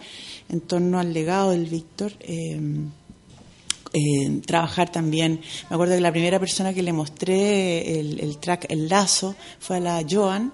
en 0.48 0.60
torno 0.60 0.98
al 0.98 1.12
legado 1.12 1.51
del 1.51 1.66
Víctor. 1.66 2.12
eh, 2.20 2.60
eh, 3.96 4.40
trabajar 4.44 4.90
también, 4.90 5.40
me 5.70 5.74
acuerdo 5.74 5.94
que 5.94 6.01
la 6.01 6.10
primera 6.10 6.40
persona 6.40 6.74
que 6.74 6.82
le 6.82 6.92
mostré 6.92 8.01
el, 8.01 8.18
el 8.18 8.38
track 8.38 8.66
El 8.68 8.88
Lazo 8.88 9.36
fue 9.60 9.76
a 9.76 9.80
la 9.80 10.05
Joan. 10.09 10.52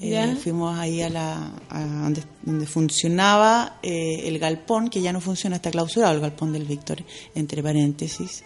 Eh, 0.00 0.36
fuimos 0.42 0.78
ahí 0.78 1.00
a 1.00 1.08
la 1.08 1.52
a 1.70 1.80
donde, 1.80 2.22
donde 2.42 2.66
funcionaba 2.66 3.78
eh, 3.82 4.28
el 4.28 4.38
galpón, 4.38 4.90
que 4.90 5.00
ya 5.00 5.12
no 5.12 5.20
funciona, 5.20 5.56
está 5.56 5.70
clausurado 5.70 6.14
el 6.14 6.20
galpón 6.20 6.52
del 6.52 6.64
Víctor, 6.64 7.02
entre 7.34 7.62
paréntesis, 7.62 8.44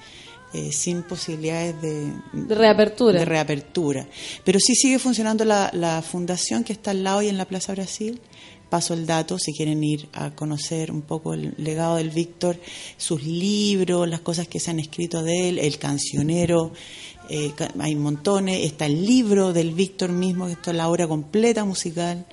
eh, 0.53 0.71
sin 0.71 1.03
posibilidades 1.03 1.81
de, 1.83 2.13
De 2.33 2.55
reapertura. 2.55 3.19
de 3.19 3.25
reapertura. 3.25 4.07
Pero 4.45 4.61
sí 4.61 4.75
sigue 4.77 5.01
funcionando 5.01 5.45
la, 5.45 5.71
la 5.73 6.03
fundación 6.03 6.63
que 6.63 6.73
está 6.73 6.93
al 6.93 7.03
lado 7.03 7.23
y 7.23 7.29
en 7.29 7.37
la 7.37 7.47
Plaza 7.47 7.73
Brasil. 7.73 8.21
Paso 8.69 8.95
el 8.95 9.05
dato 9.05 9.37
si 9.37 9.53
quieren 9.53 9.83
ir 9.83 10.09
a 10.13 10.31
conocer 10.31 10.93
un 10.93 11.03
poco 11.03 11.35
el 11.35 11.55
legado 11.57 11.97
del 11.97 12.11
Víctor, 12.11 12.57
sus 12.97 13.25
libros, 13.25 14.09
las 14.09 14.21
cosas 14.21 14.47
que 14.47 14.61
se 14.61 14.71
han 14.71 14.79
escrito 14.79 15.25
de 15.25 15.49
él, 15.49 15.59
el 15.59 15.77
cancionero, 15.79 16.73
eh, 17.31 17.53
hay 17.79 17.95
montones, 17.95 18.65
está 18.65 18.87
el 18.87 19.07
libro 19.07 19.53
del 19.53 19.73
Víctor 19.73 20.11
mismo, 20.11 20.47
que 20.47 20.53
esto 20.53 20.71
es 20.71 20.77
la 20.77 20.89
obra 20.89 21.07
completa 21.07 21.65
musical. 21.65 22.27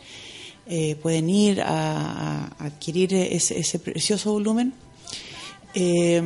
Eh, 0.69 0.97
pueden 1.01 1.29
ir 1.29 1.61
a, 1.61 2.47
a 2.47 2.65
adquirir 2.65 3.13
ese, 3.13 3.57
ese 3.59 3.79
precioso 3.79 4.33
volumen. 4.33 4.73
Eh, 5.73 6.21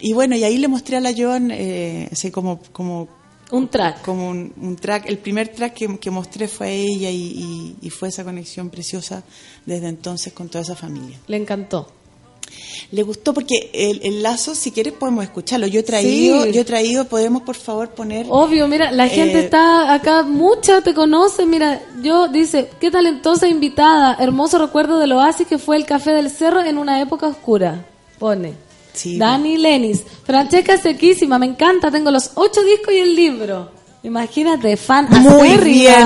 y 0.00 0.12
bueno, 0.12 0.36
y 0.36 0.44
ahí 0.44 0.58
le 0.58 0.68
mostré 0.68 0.96
a 0.98 1.00
la 1.00 1.12
Joan, 1.16 1.50
eh, 1.50 2.08
así 2.12 2.30
como, 2.30 2.60
como 2.72 3.08
un 3.50 3.68
track. 3.68 4.02
Como 4.02 4.28
un, 4.30 4.52
un 4.60 4.76
track. 4.76 5.06
El 5.08 5.18
primer 5.18 5.48
track 5.48 5.74
que, 5.74 5.98
que 5.98 6.10
mostré 6.10 6.46
fue 6.48 6.66
a 6.68 6.70
ella 6.70 7.10
y, 7.10 7.16
y- 7.22 7.76
y 7.82 7.90
fue 7.90 8.08
esa 8.10 8.22
conexión 8.22 8.70
preciosa 8.70 9.24
desde 9.66 9.88
entonces 9.88 10.32
con 10.32 10.48
toda 10.48 10.62
esa 10.62 10.76
familia. 10.76 11.18
Le 11.26 11.36
encantó. 11.36 11.90
Le 12.92 13.02
gustó 13.02 13.32
porque 13.32 13.70
el, 13.72 14.00
el 14.02 14.22
lazo, 14.22 14.54
si 14.54 14.70
quieres, 14.72 14.92
podemos 14.94 15.22
escucharlo. 15.24 15.66
Yo 15.66 15.80
he 15.80 15.82
traído, 15.82 16.44
Sí. 16.44 16.52
yo 16.52 16.60
he 16.62 16.64
traído, 16.64 17.04
podemos 17.06 17.42
por 17.42 17.54
favor 17.56 17.90
poner. 17.90 18.26
Obvio, 18.28 18.66
mira, 18.66 18.90
la 18.90 19.08
gente 19.08 19.38
Eh, 19.40 19.44
está 19.44 19.94
acá, 19.94 20.22
mucha 20.24 20.80
te 20.80 20.92
conoce, 20.94 21.46
mira, 21.46 21.80
yo 22.02 22.28
dice, 22.28 22.68
qué 22.80 22.90
talentosa 22.90 23.46
invitada, 23.48 24.16
hermoso 24.18 24.58
recuerdo 24.58 24.98
del 24.98 25.12
oasis 25.12 25.46
que 25.46 25.58
fue 25.58 25.76
el 25.76 25.86
café 25.86 26.10
del 26.12 26.30
cerro 26.30 26.62
en 26.64 26.78
una 26.78 27.00
época 27.00 27.26
oscura, 27.28 27.84
pone. 28.18 28.54
Dani 29.04 29.56
Lenis, 29.56 30.02
Francesca 30.24 30.76
sequísima, 30.76 31.38
me 31.38 31.46
encanta, 31.46 31.90
tengo 31.92 32.10
los 32.10 32.32
ocho 32.34 32.60
discos 32.64 32.92
y 32.92 32.98
el 32.98 33.14
libro. 33.14 33.70
Imagínate, 34.02 34.76
fan 34.76 35.06
Muy 35.10 35.48
acérrima. 35.50 35.62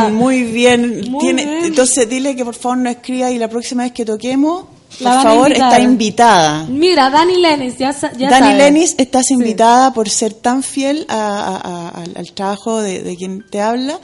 bien, 0.09 0.15
muy 0.15 0.43
bien. 0.43 1.11
Muy 1.11 1.21
Tiene- 1.21 1.45
bien. 1.47 1.65
Entonces 1.65 2.09
dile 2.09 2.37
que 2.37 2.45
por 2.45 2.55
favor 2.55 2.79
no 2.79 2.91
escriba 2.91 3.31
y 3.31 3.39
la 3.39 3.49
próxima 3.49 3.85
vez 3.85 3.93
que 3.93 4.05
toquemos, 4.05 4.67
por 5.03 5.23
favor, 5.23 5.53
está 5.53 5.81
invitada. 5.81 6.67
Mira, 6.69 7.11
Dani 7.11 7.37
Lenis, 7.39 7.79
ya, 7.79 7.91
ya 7.93 8.31
Dani 8.31 8.47
sabes. 8.47 8.57
Lenis, 8.59 8.95
estás 8.99 9.31
invitada 9.31 9.93
por 9.93 10.09
ser 10.09 10.33
tan 10.35 10.63
fiel 10.63 11.07
a- 11.09 11.15
a- 11.17 11.57
a- 11.57 11.89
al, 12.03 12.13
al 12.17 12.33
trabajo 12.33 12.81
de, 12.81 13.03
de 13.03 13.17
quien 13.17 13.45
te 13.49 13.61
habla. 13.61 13.99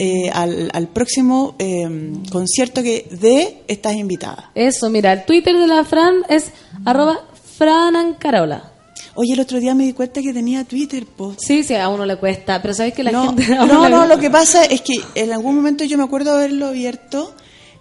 eh, 0.00 0.30
al, 0.32 0.70
al 0.74 0.86
próximo 0.86 1.56
eh, 1.58 2.12
concierto 2.30 2.84
que 2.84 3.08
dé, 3.20 3.64
estás 3.66 3.94
invitada. 3.94 4.52
Eso, 4.54 4.88
mira, 4.90 5.12
el 5.12 5.24
Twitter 5.24 5.56
de 5.58 5.66
la 5.66 5.84
Fran 5.84 6.22
es 6.28 6.52
arroba 6.84 7.18
franancarola. 7.56 8.72
Oye, 9.16 9.32
el 9.32 9.40
otro 9.40 9.58
día 9.58 9.74
me 9.74 9.84
di 9.84 9.92
cuenta 9.92 10.22
que 10.22 10.32
tenía 10.32 10.62
Twitter, 10.64 11.04
po. 11.04 11.34
Sí, 11.38 11.64
sí, 11.64 11.74
a 11.74 11.88
uno 11.88 12.06
le 12.06 12.16
cuesta, 12.16 12.62
pero 12.62 12.72
sabes 12.74 12.94
que 12.94 13.02
la 13.02 13.10
no, 13.10 13.26
gente... 13.26 13.48
no, 13.56 13.88
no, 13.88 14.06
lo 14.06 14.18
que 14.18 14.30
pasa 14.30 14.64
es 14.64 14.80
que 14.82 15.00
en 15.16 15.32
algún 15.32 15.56
momento 15.56 15.82
yo 15.84 15.98
me 15.98 16.04
acuerdo 16.04 16.32
haberlo 16.32 16.66
abierto, 16.68 17.34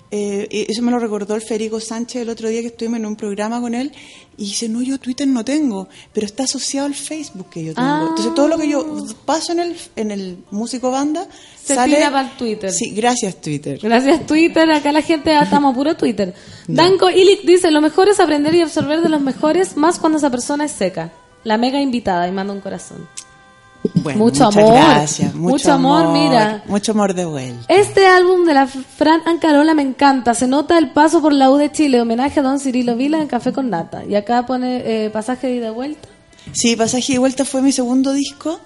eh, 0.09 0.47
y 0.49 0.71
eso 0.71 0.81
me 0.81 0.91
lo 0.91 0.99
recordó 0.99 1.35
el 1.35 1.41
Federico 1.41 1.79
Sánchez 1.79 2.21
el 2.21 2.29
otro 2.29 2.47
día 2.49 2.61
que 2.61 2.67
estuvimos 2.67 2.99
en 2.99 3.05
un 3.05 3.15
programa 3.15 3.59
con 3.59 3.73
él, 3.73 3.91
y 4.38 4.45
dice, 4.45 4.69
no, 4.69 4.81
yo 4.81 4.99
Twitter 4.99 5.27
no 5.27 5.43
tengo, 5.43 5.88
pero 6.13 6.25
está 6.25 6.43
asociado 6.43 6.85
al 6.85 6.93
Facebook 6.93 7.49
que 7.49 7.63
yo 7.65 7.73
tengo. 7.73 7.88
Ah. 7.88 8.05
Entonces 8.09 8.34
todo 8.35 8.47
lo 8.47 8.57
que 8.57 8.69
yo 8.69 9.05
paso 9.25 9.51
en 9.51 9.59
el, 9.59 9.77
en 9.95 10.11
el 10.11 10.38
músico 10.51 10.91
banda, 10.91 11.27
Se 11.61 11.75
sale... 11.75 11.95
tira 11.95 12.11
para 12.11 12.29
el 12.29 12.38
Twitter. 12.38 12.71
Sí, 12.71 12.91
gracias 12.91 13.41
Twitter. 13.41 13.79
Gracias 13.81 14.25
Twitter, 14.25 14.69
acá 14.71 14.91
la 14.91 15.01
gente 15.01 15.31
ah, 15.31 15.43
estamos 15.43 15.73
a 15.73 15.75
puro 15.75 15.97
Twitter. 15.97 16.34
Danko 16.67 17.09
Ilic 17.09 17.41
dice, 17.43 17.71
lo 17.71 17.81
mejor 17.81 18.09
es 18.09 18.19
aprender 18.19 18.53
y 18.55 18.61
absorber 18.61 19.01
de 19.01 19.09
los 19.09 19.21
mejores, 19.21 19.75
más 19.75 19.99
cuando 19.99 20.19
esa 20.19 20.29
persona 20.29 20.65
es 20.65 20.71
seca. 20.71 21.11
La 21.43 21.57
mega 21.57 21.81
invitada 21.81 22.27
y 22.27 22.31
manda 22.31 22.53
un 22.53 22.61
corazón. 22.61 23.07
Bueno, 23.95 24.19
Mucho 24.19 24.45
muchas 24.45 24.57
amor. 24.57 24.73
gracias. 24.73 25.35
Mucho, 25.35 25.51
Mucho 25.53 25.72
amor, 25.73 26.07
mira. 26.14 26.64
Mucho 26.68 26.91
amor 26.91 27.14
de 27.14 27.26
vuelta. 27.26 27.65
Este 27.68 28.05
álbum 28.05 28.45
de 28.45 28.53
la 28.53 28.68
Fran 28.68 29.22
Ancarola 29.26 29.73
me 29.73 29.81
encanta. 29.84 30.34
Se 30.34 30.47
nota 30.47 30.77
el 30.77 30.91
paso 30.91 31.22
por 31.22 31.34
la 31.34 31.49
U 31.49 31.57
de 31.57 31.72
Chile. 31.72 32.01
Homenaje 32.01 32.39
a 32.39 32.43
Don 32.43 32.59
Cirilo 32.59 32.95
Vila 32.95 33.19
en 33.22 33.27
Café 33.27 33.51
con 33.53 33.69
Nata. 33.69 34.03
Y 34.05 34.15
acá 34.15 34.45
pone 34.45 35.05
eh, 35.05 35.09
pasaje 35.09 35.47
de 35.47 35.55
ida 35.55 35.68
y 35.68 35.73
vuelta. 35.73 36.07
Sí, 36.53 36.76
Pasaje 36.77 37.14
y 37.14 37.18
Vuelta 37.18 37.43
fue 37.43 37.61
mi 37.61 37.72
segundo 37.73 38.14
disco. 38.14 38.59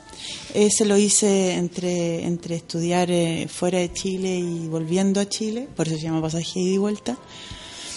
Ese 0.54 0.86
lo 0.86 0.98
hice 0.98 1.54
entre, 1.56 2.26
entre 2.26 2.56
estudiar 2.56 3.10
eh, 3.10 3.48
fuera 3.50 3.80
de 3.80 3.92
Chile 3.92 4.38
y 4.38 4.68
volviendo 4.68 5.20
a 5.20 5.28
Chile. 5.28 5.68
Por 5.76 5.88
eso 5.88 5.98
se 5.98 6.04
llama 6.04 6.22
Pasaje 6.22 6.60
y 6.60 6.78
Vuelta. 6.78 7.18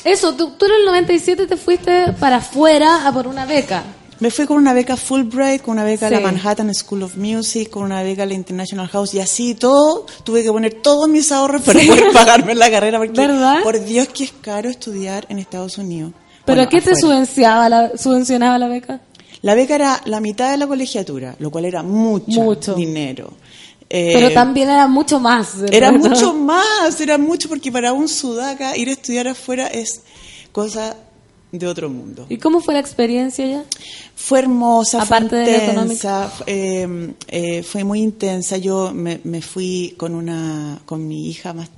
Eso, 0.05 0.35
tú, 0.35 0.53
tú 0.59 0.67
en 0.67 0.73
el 0.81 0.85
97 0.87 1.47
te 1.47 1.57
fuiste 1.57 2.13
para 2.19 2.37
afuera 2.37 3.07
a 3.07 3.13
por 3.13 3.27
una 3.27 3.45
beca. 3.47 3.83
Me 4.25 4.31
fui 4.31 4.47
con 4.47 4.57
una 4.57 4.73
beca 4.73 4.97
Fulbright, 4.97 5.61
con 5.61 5.73
una 5.73 5.85
beca 5.85 6.07
a 6.07 6.11
la. 6.11 6.19
Manhattan 6.21 6.75
School 6.75 7.03
of 7.03 7.17
Music, 7.17 7.69
con 7.69 7.83
una 7.83 8.03
beca 8.03 8.23
a 8.23 8.27
la 8.27 8.33
International 8.33 8.89
House 8.89 9.13
y 9.13 9.21
así 9.21 9.55
todo. 9.55 10.07
Tuve 10.25 10.43
que 10.43 10.49
poner 10.51 10.81
todos 10.81 11.11
mis 11.11 11.31
ahorros 11.31 11.61
para 11.61 11.79
Sí. 11.81 11.89
poder 11.89 12.11
pagarme 12.11 12.55
la 12.55 12.71
carrera. 12.71 12.97
Porque, 12.97 13.13
¿Verdad? 13.21 13.63
por 13.63 13.85
Dios, 13.85 14.09
que 14.09 14.25
es 14.25 14.33
caro 14.41 14.71
estudiar 14.71 15.27
en 15.29 15.41
Estados 15.41 15.77
Unidos. 15.77 16.13
¿Pero 16.47 16.57
Bueno, 16.57 16.71
qué 16.71 16.79
te 16.81 16.93
afuera. 16.93 17.01
subvencionaba 17.01 17.69
la, 17.69 17.99
subvencionaba 17.99 18.59
la 18.59 18.69
beca? 18.69 19.01
La 19.43 19.55
beca 19.55 19.75
era 19.75 20.01
la 20.07 20.21
mitad 20.23 20.51
de 20.53 20.57
la 20.57 20.67
colegiatura, 20.67 21.37
lo 21.39 21.51
cual 21.51 21.67
era 21.67 21.83
mucho, 21.83 22.41
Mucho. 22.41 22.73
dinero. 22.75 23.31
Eh, 23.91 24.09
Pero 24.15 24.31
también 24.33 24.71
era 24.71 24.87
mucho 24.87 25.21
más. 25.21 25.57
Era 25.71 25.93
mucho 25.93 26.33
más, 26.33 26.99
era 26.99 27.19
mucho 27.19 27.51
porque 27.51 27.71
para 27.71 27.93
un 27.93 28.09
sudaca 28.09 28.75
ir 28.75 28.89
a 28.89 28.93
estudiar 28.93 29.29
afuera 29.29 29.67
es 29.67 30.01
cosa 30.51 30.97
de 31.59 31.67
otro 31.67 31.89
mundo. 31.89 32.27
¿Y 32.29 32.39
cómo 32.39 32.61
fue 32.61 32.75
la 32.75 32.81
experiencia 32.81 33.47
ya? 33.47 33.65
Fue 34.15 34.41
hermosa, 34.41 35.03
Aparte 35.03 35.29
fue 35.29 35.45
de 35.45 35.67
intensa, 35.67 36.33
eh, 36.47 37.15
eh, 37.29 37.63
fue 37.63 37.85
muy 37.85 38.01
intensa. 38.01 38.57
Yo 38.57 38.93
me, 38.93 39.21
me 39.25 39.43
fui 39.43 39.95
con 39.97 40.15
una, 40.15 40.81
con 40.85 41.07
mi 41.07 41.29
hija 41.29 41.53
más, 41.53 41.71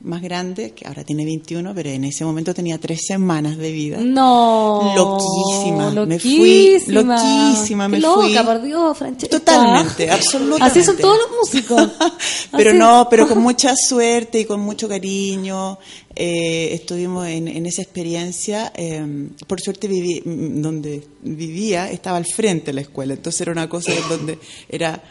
más 0.00 0.22
grande, 0.22 0.70
que 0.72 0.86
ahora 0.86 1.02
tiene 1.02 1.24
21, 1.24 1.74
pero 1.74 1.88
en 1.90 2.04
ese 2.04 2.24
momento 2.24 2.54
tenía 2.54 2.78
tres 2.78 3.00
semanas 3.06 3.56
de 3.56 3.72
vida. 3.72 3.98
No. 4.00 4.92
Loquísima, 4.96 5.90
me 6.06 6.18
fui 6.18 6.78
loquísima, 6.86 7.84
Qué 7.86 7.88
me 7.88 8.00
loca, 8.00 8.22
fui. 8.22 8.36
por 8.44 8.62
Dios, 8.62 8.96
Francesca. 8.96 9.38
Totalmente, 9.38 10.10
absolutamente. 10.10 10.64
Así 10.64 10.84
son 10.84 10.96
todos 10.98 11.18
los 11.18 11.38
músicos. 11.40 11.88
Pero 12.52 12.70
Así. 12.70 12.78
no, 12.78 13.06
pero 13.10 13.26
con 13.28 13.38
mucha 13.42 13.74
suerte 13.76 14.40
y 14.40 14.44
con 14.44 14.60
mucho 14.60 14.88
cariño. 14.88 15.78
eh, 16.14 16.70
estuvimos 16.72 17.26
en, 17.26 17.48
en 17.48 17.66
esa 17.66 17.82
experiencia. 17.82 18.72
eh, 18.76 19.04
por 19.46 19.60
suerte 19.60 19.88
viví, 19.88 20.22
mm, 20.24 20.62
donde 20.62 21.02
vivía 21.22 21.90
estaba 21.90 22.16
al 22.18 22.24
frente 22.26 22.66
de 22.66 22.72
la 22.74 22.80
escuela, 22.82 23.14
entonces 23.14 23.40
era 23.40 23.52
una 23.52 23.68
cosa 23.68 23.92
donde 24.08 24.38
era 24.68 25.02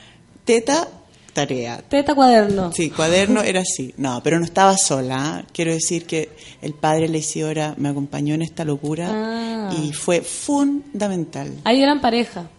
teta, 0.46 0.88
tarea. 1.38 1.84
Teta 1.88 2.16
cuaderno. 2.16 2.72
Sí, 2.72 2.90
cuaderno 2.90 3.44
era 3.44 3.62
así. 3.62 3.94
No, 3.98 4.22
pero 4.24 4.40
no 4.40 4.46
estaba 4.46 4.76
sola. 4.76 5.46
Quiero 5.54 5.72
decir 5.72 6.06
que 6.08 6.30
el 6.64 6.74
padre 6.74 7.08
la 7.10 7.18
Isidora 7.18 7.76
me 7.78 7.90
acompañó 7.90 8.34
en 8.34 8.42
esta 8.42 8.66
locura 8.66 9.08
Ah. 9.12 9.70
y 9.80 9.94
fue 9.94 10.22
fundamental. 10.22 11.54
Ahí 11.64 11.84
eran 11.84 12.02
pareja. 12.02 12.50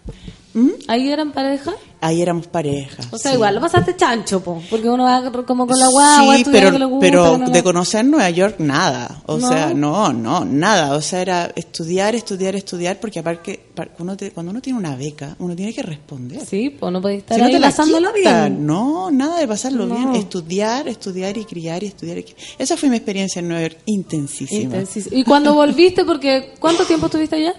¿Mm? 0.55 0.71
Ahí 0.87 1.11
eran 1.11 1.33
pareja. 1.33 1.73
Ahí 2.01 2.23
éramos 2.23 2.47
pareja. 2.47 3.03
O 3.11 3.19
sea, 3.19 3.33
sí. 3.33 3.35
igual 3.37 3.57
lo 3.57 3.61
pasaste 3.61 3.97
chancho, 3.97 4.41
po, 4.41 4.63
porque 4.71 4.89
uno 4.89 5.03
va 5.05 5.33
como 5.45 5.67
con 5.67 5.77
la 5.79 5.89
guagua, 5.89 6.37
Sí, 6.37 6.45
pero, 6.51 6.71
que 6.71 6.79
le 6.79 6.85
gusta, 6.85 7.01
pero 7.01 7.39
no 7.39 7.51
de 7.51 7.63
conocer 7.65 8.05
Nueva 8.05 8.31
York, 8.31 8.57
nada. 8.61 9.23
O 9.27 9.37
¿No? 9.39 9.49
sea, 9.49 9.75
no, 9.75 10.13
no, 10.13 10.45
nada. 10.45 10.95
O 10.95 11.03
sea, 11.03 11.21
era 11.23 11.53
estudiar, 11.57 12.15
estudiar, 12.15 12.55
estudiar, 12.55 13.01
porque 13.01 13.19
aparte, 13.19 13.59
pa- 13.75 13.89
uno 13.99 14.17
te- 14.17 14.31
cuando 14.31 14.51
uno 14.53 14.61
tiene 14.61 14.79
una 14.79 14.95
beca, 14.95 15.35
uno 15.41 15.57
tiene 15.57 15.75
que 15.75 15.83
responder. 15.83 16.41
Sí, 16.47 16.71
pues 16.71 16.93
no 16.93 17.03
podéis 17.03 17.21
estar 17.23 17.35
Si 17.37 17.41
no 17.43 17.47
ahí 17.49 17.59
la 17.59 17.67
pasándolo 17.69 18.13
bien. 18.13 18.65
No, 18.65 19.11
nada 19.11 19.41
de 19.41 19.49
pasarlo 19.49 19.87
No. 19.87 19.97
bien. 19.97 20.15
Estudiar, 20.15 20.87
estudiar 20.87 21.37
y 21.37 21.45
criar 21.45 21.83
y 21.83 21.87
estudiar. 21.87 22.19
y 22.19 22.27
Esa 22.59 22.77
fue 22.77 22.89
mi 22.91 22.97
experiencia 22.97 23.41
en 23.41 23.49
Nueva 23.49 23.63
York, 23.63 23.79
intensísima. 23.87 24.63
Intensísimo. 24.63 25.17
Y 25.17 25.25
cuando 25.25 25.53
volviste, 25.55 26.05
porque 26.05 26.55
¿cuánto 26.61 26.85
tiempo 26.85 27.07
estuviste 27.07 27.35
allá? 27.37 27.55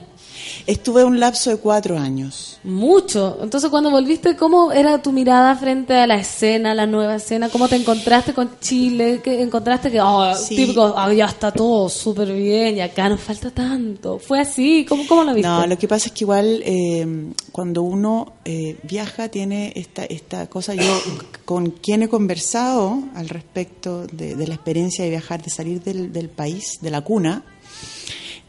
Estuve 0.68 1.04
un 1.04 1.20
lapso 1.20 1.50
de 1.50 1.58
cuatro 1.58 1.98
años. 1.98 2.60
Mucho. 2.64 3.38
Entonces, 3.42 3.70
cuando 3.70 3.90
volviste, 3.90 4.36
¿cómo 4.36 4.72
era 4.72 5.02
tu 5.02 5.12
mirada 5.12 5.56
frente 5.56 5.94
a 5.96 6.08
la 6.08 6.16
escena, 6.16 6.76
la 6.76 6.86
nueva 6.86 7.16
escena? 7.16 7.50
¿Cómo 7.50 7.68
te 7.68 7.76
encontraste 7.76 8.34
con 8.34 8.60
Chile? 8.60 9.22
¿Qué 9.24 9.42
encontraste 9.42 9.92
que, 9.92 10.02
oh, 10.02 10.36
Sí. 10.36 10.56
típico, 10.56 10.94
ah, 10.96 11.12
ya 11.14 11.26
está 11.26 11.52
todo 11.52 11.90
súper 11.90 12.34
bien 12.34 12.78
y 12.78 12.82
acá 12.82 13.10
nos 13.10 13.22
falta 13.22 13.52
tanto? 13.52 14.20
¿Fue 14.20 14.40
así? 14.40 14.86
¿Cómo, 14.88 15.08
cómo 15.08 15.24
lo 15.24 15.34
viste? 15.34 15.48
No, 15.48 15.66
lo 15.66 15.78
que 15.78 15.88
pasa 15.88 16.08
es 16.08 16.12
que 16.14 16.24
igual 16.24 16.62
eh, 16.66 17.32
cuando 17.52 17.82
uno 17.84 18.34
eh, 18.46 18.78
viaja 18.84 19.30
tiene 19.30 19.72
esta, 19.76 20.04
esta 20.06 20.48
cosa, 20.48 20.74
yo 20.74 21.02
con 21.46 21.72
quien 21.72 22.04
he 22.04 22.10
conversado 22.10 23.00
al 23.16 23.30
respecto 23.30 24.06
de, 24.08 24.36
de 24.36 24.48
la 24.48 24.56
experiencia 24.56 25.04
de 25.04 25.10
viajar, 25.10 25.42
de 25.42 25.50
salir 25.50 25.82
del, 25.82 26.12
del 26.12 26.30
país, 26.30 26.80
de 26.82 26.90
la 26.92 27.02
cuna, 27.02 27.44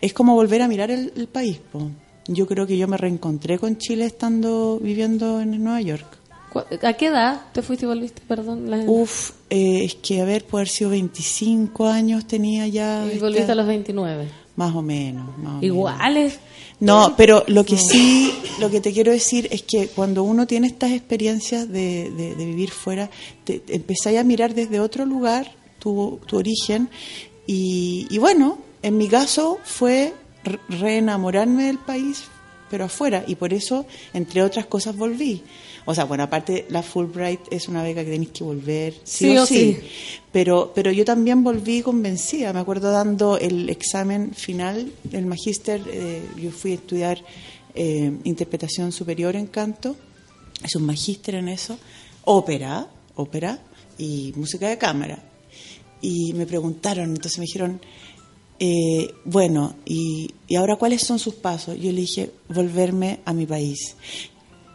es 0.00 0.12
como 0.12 0.34
volver 0.34 0.62
a 0.62 0.68
mirar 0.68 0.90
el, 0.90 1.12
el 1.16 1.26
país. 1.28 1.58
po. 1.72 1.90
Yo 2.26 2.46
creo 2.46 2.66
que 2.66 2.76
yo 2.78 2.86
me 2.86 2.96
reencontré 2.96 3.58
con 3.58 3.78
Chile 3.78 4.04
estando 4.06 4.78
viviendo 4.80 5.40
en 5.40 5.62
Nueva 5.62 5.80
York. 5.80 6.06
¿Cu- 6.52 6.62
¿A 6.82 6.92
qué 6.94 7.06
edad 7.06 7.40
te 7.52 7.62
fuiste 7.62 7.84
y 7.86 7.88
volviste? 7.88 8.22
Perdón. 8.26 8.70
la- 8.70 8.78
Uf, 8.86 9.30
eh, 9.50 9.84
es 9.84 9.94
que 9.96 10.20
haber 10.20 10.44
poder 10.44 10.68
sido 10.68 10.90
25 10.90 11.86
años 11.86 12.26
tenía 12.26 12.66
ya. 12.66 13.04
y 13.06 13.12
esta- 13.14 13.24
volviste 13.26 13.52
a 13.52 13.54
los 13.54 13.66
29. 13.66 14.28
Más 14.56 14.74
o 14.74 14.82
menos. 14.82 15.26
más 15.38 15.38
o 15.38 15.48
menos. 15.48 15.62
Iguales. 15.62 16.38
No, 16.80 17.14
pero 17.16 17.44
lo 17.46 17.64
que 17.64 17.76
sí, 17.76 18.32
lo 18.58 18.70
que 18.70 18.80
te 18.80 18.92
quiero 18.92 19.12
decir 19.12 19.48
es 19.50 19.62
que 19.62 19.88
cuando 19.88 20.22
uno 20.22 20.46
tiene 20.46 20.66
estas 20.66 20.92
experiencias 20.92 21.68
de, 21.68 22.10
de- 22.10 22.34
de 22.34 22.44
vivir 22.46 22.70
fuera, 22.70 23.10
te, 23.44 23.58
te 23.60 23.76
empezáis 23.76 24.18
a 24.18 24.24
mirar 24.24 24.54
desde 24.54 24.80
otro 24.80 25.04
lugar 25.04 25.52
tu, 25.78 26.18
tu 26.26 26.36
origen 26.38 26.88
y, 27.46 28.06
y 28.10 28.18
bueno, 28.18 28.58
en 28.82 28.96
mi 28.98 29.08
caso 29.08 29.58
fue 29.64 30.14
re- 30.44 30.58
reenamorarme 30.68 31.64
del 31.64 31.78
país, 31.78 32.24
pero 32.70 32.84
afuera 32.84 33.24
y 33.26 33.34
por 33.34 33.52
eso, 33.52 33.86
entre 34.14 34.42
otras 34.42 34.66
cosas, 34.66 34.96
volví. 34.96 35.42
O 35.86 35.94
sea, 35.94 36.04
bueno, 36.04 36.22
aparte 36.24 36.66
la 36.68 36.82
Fulbright 36.82 37.40
es 37.50 37.66
una 37.68 37.82
beca 37.82 38.04
que 38.04 38.10
tenéis 38.10 38.30
que 38.30 38.44
volver 38.44 38.92
sí, 39.02 39.30
Sí 39.30 39.36
o, 39.38 39.46
sí. 39.46 39.54
sí. 39.56 39.88
Pero, 40.30 40.72
pero 40.74 40.92
yo 40.92 41.04
también 41.04 41.42
volví 41.42 41.82
convencida. 41.82 42.52
Me 42.52 42.60
acuerdo 42.60 42.92
dando 42.92 43.38
el 43.38 43.68
examen 43.70 44.32
final 44.34 44.92
del 45.04 45.26
magíster. 45.26 45.82
eh, 45.90 46.22
yo 46.36 46.50
fui 46.52 46.72
a 46.72 46.74
estudiar 46.74 47.24
eh, 47.74 48.12
interpretación 48.24 48.92
superior 48.92 49.34
en 49.36 49.46
canto. 49.46 49.96
Es 50.62 50.76
un 50.76 50.84
magíster 50.84 51.34
en 51.36 51.48
eso. 51.48 51.78
Ópera, 52.24 52.86
ópera 53.16 53.58
y 53.98 54.32
música 54.36 54.68
de 54.68 54.78
cámara. 54.78 55.24
Y 56.02 56.34
me 56.34 56.46
preguntaron, 56.46 57.08
entonces 57.10 57.38
me 57.38 57.46
dijeron, 57.46 57.80
eh, 58.62 59.14
bueno, 59.24 59.74
y, 59.86 60.34
¿y 60.46 60.56
ahora 60.56 60.76
cuáles 60.76 61.02
son 61.02 61.18
sus 61.18 61.34
pasos? 61.34 61.76
Yo 61.78 61.90
le 61.92 62.02
dije, 62.02 62.30
volverme 62.48 63.20
a 63.24 63.32
mi 63.32 63.46
país. 63.46 63.96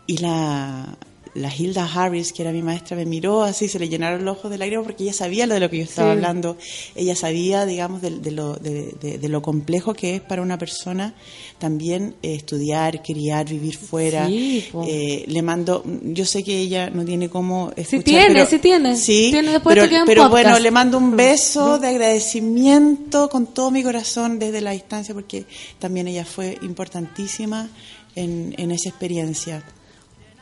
Y 0.07 0.17
la, 0.17 0.97
la 1.35 1.53
Hilda 1.55 1.85
Harris, 1.85 2.33
que 2.33 2.41
era 2.41 2.51
mi 2.51 2.61
maestra, 2.61 2.95
me 2.97 3.05
miró 3.05 3.43
así, 3.43 3.67
se 3.67 3.77
le 3.77 3.87
llenaron 3.89 4.25
los 4.25 4.37
ojos 4.37 4.49
de 4.51 4.57
lágrimas 4.57 4.85
porque 4.85 5.03
ella 5.03 5.13
sabía 5.13 5.45
lo 5.45 5.53
de 5.53 5.59
lo 5.59 5.69
que 5.69 5.77
yo 5.77 5.83
estaba 5.83 6.09
Sí. 6.11 6.15
hablando. 6.17 6.57
Ella 6.95 7.15
sabía, 7.15 7.65
digamos, 7.65 8.01
de, 8.01 8.09
de 8.19 8.31
lo, 8.31 8.53
de, 8.55 8.93
de- 9.01 9.17
de 9.17 9.29
lo 9.29 9.41
complejo 9.41 9.93
que 9.93 10.15
es 10.15 10.21
para 10.21 10.41
una 10.41 10.57
persona 10.57 11.13
también 11.59 12.15
eh, 12.23 12.35
estudiar, 12.35 13.03
criar, 13.03 13.45
vivir 13.47 13.75
fuera. 13.77 14.27
Sí. 14.27 14.65
Eh, 14.87 15.25
le 15.27 15.41
mando, 15.41 15.83
yo 16.03 16.25
sé 16.25 16.43
que 16.43 16.57
ella 16.57 16.89
no 16.89 17.03
tiene 17.05 17.29
cómo 17.29 17.71
escuchar. 17.75 18.03
tiene, 18.03 18.27
pero- 18.33 18.45
sí 18.47 18.59
tiene. 18.59 18.95
Sí, 18.95 19.27
Tiene, 19.31 19.51
después 19.51 19.75
pero, 19.75 19.87
pero 20.05 20.21
podcast. 20.23 20.31
bueno, 20.31 20.59
le 20.59 20.71
mando 20.71 20.97
un 20.97 21.15
beso 21.17 21.79
de 21.79 21.87
agradecimiento 21.89 23.29
con 23.29 23.47
todo 23.47 23.71
mi 23.71 23.83
corazón 23.83 24.39
desde 24.39 24.61
la 24.61 24.71
distancia 24.71 25.13
porque 25.13 25.45
también 25.79 26.07
ella 26.07 26.25
fue 26.25 26.57
importantísima 26.61 27.69
en, 28.15 28.53
en 28.57 28.71
esa 28.71 28.89
experiencia. 28.89 29.63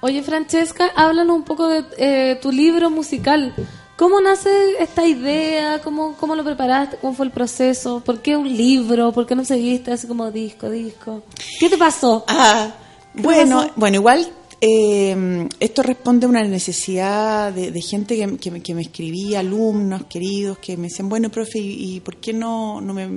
Oye, 0.06 0.22
Francesca, 0.22 0.92
háblanos 0.98 1.34
un 1.34 1.44
poco 1.44 1.70
de 1.70 1.86
eh, 1.96 2.38
tu 2.42 2.52
libro 2.52 2.90
musical. 2.90 3.54
¿Cómo 3.96 4.20
nace 4.20 4.50
esta 4.82 5.08
idea? 5.08 5.80
¿Cómo, 5.82 6.18
¿Cómo 6.20 6.36
lo 6.36 6.44
preparaste? 6.44 6.98
¿Cómo 6.98 7.14
fue 7.14 7.28
el 7.28 7.32
proceso? 7.32 8.02
¿Por 8.02 8.20
qué 8.22 8.36
un 8.36 8.50
libro? 8.54 9.14
¿Por 9.14 9.26
qué 9.26 9.34
no 9.34 9.46
seguiste 9.46 9.94
así 9.94 10.06
como 10.06 10.30
disco, 10.30 10.70
disco? 10.70 11.24
¿Qué 11.58 11.70
te 11.70 11.78
pasó? 11.78 12.26
Ah, 12.28 12.74
¿Qué 13.16 13.22
bueno, 13.22 13.62
pasó? 13.62 13.74
bueno, 13.78 13.96
igual 13.96 14.28
eh, 14.66 15.48
esto 15.60 15.84
responde 15.84 16.26
a 16.26 16.30
una 16.30 16.42
necesidad 16.44 17.52
de, 17.52 17.72
de 17.72 17.82
gente 17.82 18.16
que, 18.16 18.38
que 18.38 18.50
me- 18.50 18.62
que 18.62 18.74
me 18.74 18.82
escribía, 18.84 19.40
alumnos 19.42 20.06
queridos, 20.06 20.58
que 20.60 20.78
me 20.78 20.88
decían, 20.88 21.10
bueno, 21.10 21.30
profe, 21.30 21.60
¿y, 21.60 21.96
y 21.96 22.00
por 22.00 22.16
qué 22.18 22.32
no, 22.32 22.80
no 22.80 22.94
me, 22.94 23.10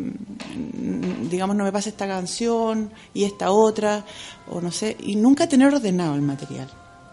digamos, 1.30 1.54
no 1.56 1.64
me 1.64 1.70
pasa 1.72 1.88
esta 1.88 2.06
canción 2.08 2.90
y 3.14 3.24
esta 3.24 3.50
otra? 3.52 4.04
O 4.50 4.60
no 4.60 4.70
sé, 4.72 4.96
y 5.04 5.14
nunca 5.16 5.48
tener 5.48 5.72
ordenado 5.72 6.14
el 6.16 6.22
material. 6.22 6.68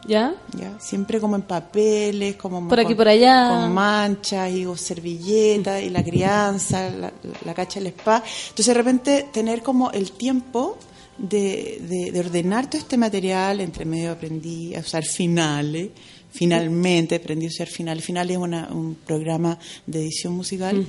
¿Ya? 0.05 0.35
¿ya? 0.59 0.77
Siempre 0.81 1.21
como 1.21 1.35
en 1.37 1.43
papeles, 1.43 2.35
como 2.35 2.67
Por 2.67 2.77
aquí, 2.79 2.87
con- 2.89 2.97
por 2.97 3.07
allá. 3.07 3.47
con 3.49 3.71
manchas 3.73 4.51
y 4.51 4.65
o 4.65 4.75
servilletas 4.75 5.81
y 5.81 5.89
la 5.89 6.03
crianza, 6.03 6.89
la, 6.89 7.07
la- 7.07 7.11
la 7.45 7.53
cacha 7.53 7.79
del 7.79 7.87
spa. 7.93 8.21
Entonces 8.49 8.65
de 8.67 8.73
repente 8.73 9.29
tener 9.31 9.61
como 9.61 9.91
el 9.91 10.11
tiempo 10.11 10.77
de, 11.17 11.79
de- 11.87 12.11
de 12.11 12.19
ordenar 12.19 12.69
todo 12.69 12.81
este 12.81 12.97
material. 12.97 13.61
Entre 13.61 13.85
medio 13.85 14.11
aprendí 14.11 14.75
a 14.75 14.79
usar 14.79 15.03
finales. 15.03 15.89
Finalmente 16.31 17.15
aprendí 17.15 17.45
a 17.45 17.49
usar 17.49 17.67
finales. 17.67 18.03
Finales 18.03 18.37
es 18.37 18.41
una- 18.41 18.69
un 18.71 18.95
programa 18.95 19.57
de 19.85 19.99
edición 20.01 20.33
musical. 20.33 20.85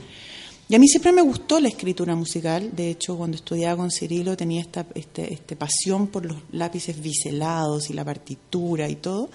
Y 0.66 0.74
a 0.74 0.78
mí 0.78 0.88
siempre 0.88 1.12
me 1.12 1.20
gustó 1.20 1.60
la 1.60 1.68
escritura 1.68 2.16
musical. 2.16 2.70
De 2.74 2.88
hecho, 2.88 3.18
cuando 3.18 3.36
estudiaba 3.36 3.76
con 3.76 3.90
Cirilo 3.90 4.34
tenía 4.34 4.62
esta 4.62 4.86
este, 4.94 5.34
este 5.34 5.56
pasión 5.56 6.06
por 6.06 6.24
los 6.24 6.38
lápices 6.52 6.98
biselados 7.02 7.90
y 7.90 7.92
la 7.92 8.02
partitura 8.04 8.88
y 8.88 8.96
todo. 8.96 9.28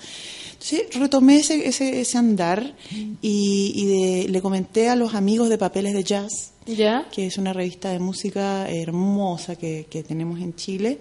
Entonces 0.53 0.81
retomé 0.99 1.37
ese, 1.37 1.67
ese, 1.67 2.01
ese 2.01 2.17
andar 2.17 2.75
y, 3.21 3.73
y 3.75 3.85
de- 3.85 4.29
le 4.29 4.41
comenté 4.41 4.89
a 4.89 4.95
los 4.95 5.13
amigos 5.13 5.49
de 5.49 5.59
Papeles 5.59 5.93
de 5.93 6.03
Jazz, 6.03 6.53
¿Ya? 6.75 7.07
que 7.11 7.27
es 7.27 7.37
una 7.37 7.53
revista 7.53 7.91
de 7.91 7.99
música 7.99 8.69
hermosa 8.69 9.55
que, 9.55 9.87
que 9.89 10.03
tenemos 10.03 10.39
en 10.39 10.55
Chile. 10.55 10.99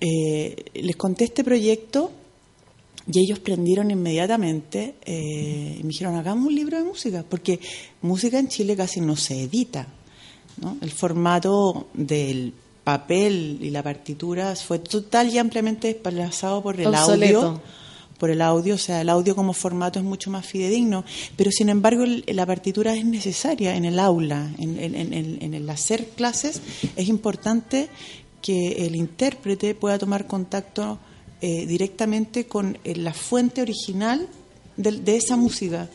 Eh, 0.00 0.56
les 0.74 0.96
conté 0.96 1.24
este 1.24 1.44
proyecto 1.44 2.10
y 3.10 3.20
ellos 3.20 3.38
prendieron 3.38 3.90
inmediatamente 3.90 4.96
eh, 5.04 5.76
y 5.78 5.82
me 5.82 5.90
dijeron, 5.90 6.16
hagamos 6.16 6.46
un 6.48 6.54
libro 6.54 6.76
de 6.76 6.84
música, 6.84 7.24
porque 7.28 7.60
música 8.02 8.38
en 8.38 8.48
Chile 8.48 8.76
casi 8.76 9.00
no 9.00 9.16
se 9.16 9.42
edita. 9.42 9.86
¿no? 10.60 10.76
El 10.80 10.90
formato 10.90 11.88
del 11.94 12.52
papel 12.82 13.58
y 13.60 13.70
la 13.70 13.82
partitura 13.82 14.56
fue 14.56 14.78
total 14.78 15.32
y 15.32 15.38
ampliamente 15.38 15.88
desplazado 15.88 16.62
por 16.62 16.80
el 16.80 16.86
Obsoleto. 16.88 17.40
audio 17.40 17.60
por 18.18 18.30
el 18.30 18.40
audio, 18.42 18.74
o 18.76 18.78
sea, 18.78 19.00
el 19.02 19.08
audio 19.08 19.34
como 19.36 19.52
formato 19.52 19.98
es 19.98 20.04
mucho 20.04 20.30
más 20.30 20.46
fidedigno, 20.46 21.04
pero 21.36 21.50
sin 21.50 21.68
embargo 21.68 22.04
el- 22.04 22.24
la 22.28 22.46
partitura 22.46 22.94
es 22.94 23.04
necesaria 23.04 23.76
en 23.76 23.84
el 23.84 23.98
aula, 23.98 24.50
en, 24.58 24.78
en- 24.78 24.94
en- 25.12 25.38
en- 25.42 25.54
el 25.54 25.68
hacer 25.70 26.08
clases, 26.16 26.60
es 26.96 27.08
importante 27.08 27.88
que 28.42 28.86
el 28.86 28.96
intérprete 28.96 29.74
pueda 29.74 29.98
tomar 29.98 30.26
contacto 30.26 30.98
eh, 31.42 31.66
directamente 31.66 32.46
con 32.46 32.78
eh, 32.84 32.96
la 32.96 33.12
fuente 33.12 33.60
original 33.60 34.26
del- 34.78 35.04
de, 35.04 35.16
esa 35.16 35.36
música, 35.36 35.88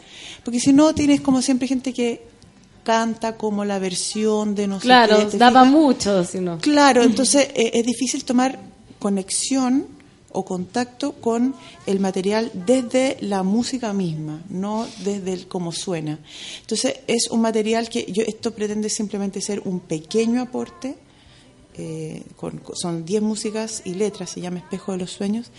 porque 0.44 0.60
si 0.60 0.72
no 0.74 0.94
tienes 0.94 1.22
como 1.22 1.42
siempre 1.42 1.68
gente 1.68 1.92
que 1.94 2.22
canta 2.84 3.38
como 3.38 3.64
la 3.66 3.80
versión 3.80 4.54
de 4.56 4.68
no 4.68 4.80
sé 4.80 4.86
Claro, 4.88 5.18
qué, 5.20 5.26
¿te 5.26 5.38
da 5.38 5.52
para 5.52 5.66
fijas? 5.66 5.80
mucho, 5.82 6.24
si 6.24 6.40
no. 6.40 6.58
Claro, 6.60 7.04
entonces 7.04 7.50
eh, 7.56 7.72
es 7.74 7.86
difícil 7.86 8.24
tomar 8.26 8.60
conexión 9.00 9.88
o 10.34 10.44
contacto 10.46 11.14
con 11.14 11.54
el 11.86 12.00
material 12.00 12.52
desde 12.54 13.18
la 13.22 13.44
música 13.44 13.94
misma, 13.94 14.42
no 14.50 14.88
desde 15.04 15.34
el 15.34 15.48
cómo 15.48 15.72
suena. 15.72 16.20
Entonces 16.62 17.00
es 17.08 17.30
un 17.32 17.42
material 17.42 17.90
que 17.90 18.06
yo 18.12 18.24
esto 18.26 18.52
pretende 18.52 18.90
simplemente 18.90 19.42
ser 19.42 19.62
un 19.66 19.80
pequeño 19.82 20.42
aporte. 20.42 20.96
eh, 21.78 22.22
con- 22.36 22.62
son 22.74 23.06
10 23.06 23.22
músicas 23.22 23.82
y 23.86 23.94
letras, 23.94 24.30
se 24.32 24.42
llama 24.42 24.58
Espejo 24.60 24.92
de 24.92 24.98
los 24.98 25.10
Sueños, 25.12 25.52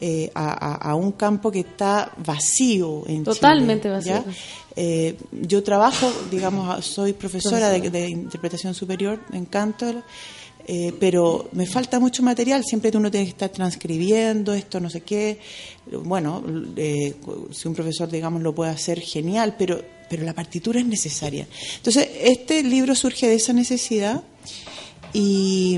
eh, 0.00 0.30
a, 0.34 0.48
a- 0.52 0.90
a 0.90 0.94
un 0.94 1.12
campo 1.12 1.50
que 1.50 1.60
está 1.60 2.12
vacío 2.24 3.04
en 3.06 3.24
Totalmente 3.24 3.88
Chile, 3.88 3.94
vacío. 4.22 4.32
Eh, 4.74 5.16
yo 5.42 5.62
trabajo, 5.62 6.10
digamos, 6.30 6.82
soy 6.86 7.12
profesora 7.12 7.68
de, 7.68 7.90
de 7.90 8.08
interpretación 8.08 8.72
superior 8.74 9.20
en 9.34 9.44
canto, 9.44 10.02
eh, 10.72 10.94
pero 11.00 11.48
me 11.50 11.66
falta 11.66 11.98
mucho 11.98 12.22
material. 12.22 12.62
Siempre 12.64 12.96
uno 12.96 13.10
tiene 13.10 13.26
que 13.26 13.32
estar 13.32 13.48
transcribiendo 13.48 14.54
esto, 14.54 14.78
no 14.78 14.88
sé 14.88 15.00
qué. 15.00 15.40
Bueno, 16.04 16.44
eh, 16.76 17.16
si 17.50 17.66
un 17.66 17.74
profesor, 17.74 18.08
digamos, 18.08 18.40
lo 18.40 18.54
puede 18.54 18.70
hacer, 18.70 19.00
genial, 19.00 19.56
pero, 19.58 19.82
pero 20.08 20.22
la 20.22 20.32
partitura 20.32 20.78
es 20.78 20.86
necesaria. 20.86 21.48
Entonces, 21.74 22.08
este 22.22 22.62
libro 22.62 22.94
surge 22.94 23.26
de 23.26 23.34
esa 23.34 23.52
necesidad 23.52 24.22
y, 25.12 25.76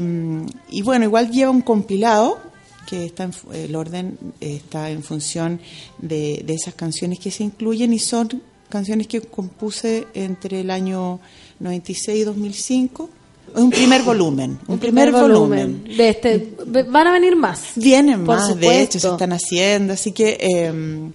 y 0.69 0.82
bueno, 0.82 1.06
igual 1.06 1.31
lleva 1.31 1.51
un 1.51 1.62
compilado 1.62 2.39
que 2.86 3.06
está 3.06 3.24
en 3.24 3.32
el 3.55 3.74
orden 3.74 4.19
eh, 4.43 4.56
está 4.56 4.90
en 4.90 5.02
función 5.02 5.59
de, 5.97 6.43
de 6.44 6.52
esas 6.52 6.74
canciones 6.74 7.19
que 7.19 7.31
se 7.31 7.44
incluyen 7.44 7.94
y 7.94 7.98
son 7.98 8.43
canciones 8.69 9.06
que 9.06 9.23
compuse 9.23 10.06
entre 10.12 10.60
el 10.60 10.70
año 10.70 11.19
96 11.60 12.20
y 12.20 12.24
2005. 12.24 13.22
Es 13.55 13.61
un 13.62 13.70
primer 13.70 14.03
volumen, 14.03 14.59
un, 14.66 14.79
primer, 14.79 15.12
volumen. 15.12 15.85
De 15.97 16.09
este, 16.09 16.55
van 16.89 17.07
a 17.07 17.12
venir 17.12 17.37
más. 17.37 17.61
Vienen 17.77 18.24
Por 18.24 18.37
más, 18.37 18.57
de 18.59 18.83
hecho, 18.83 18.99
se 18.99 19.09
están 19.09 19.33
haciendo, 19.33 19.93
así 19.93 20.12
que 20.12 20.39
eh, 20.41 21.11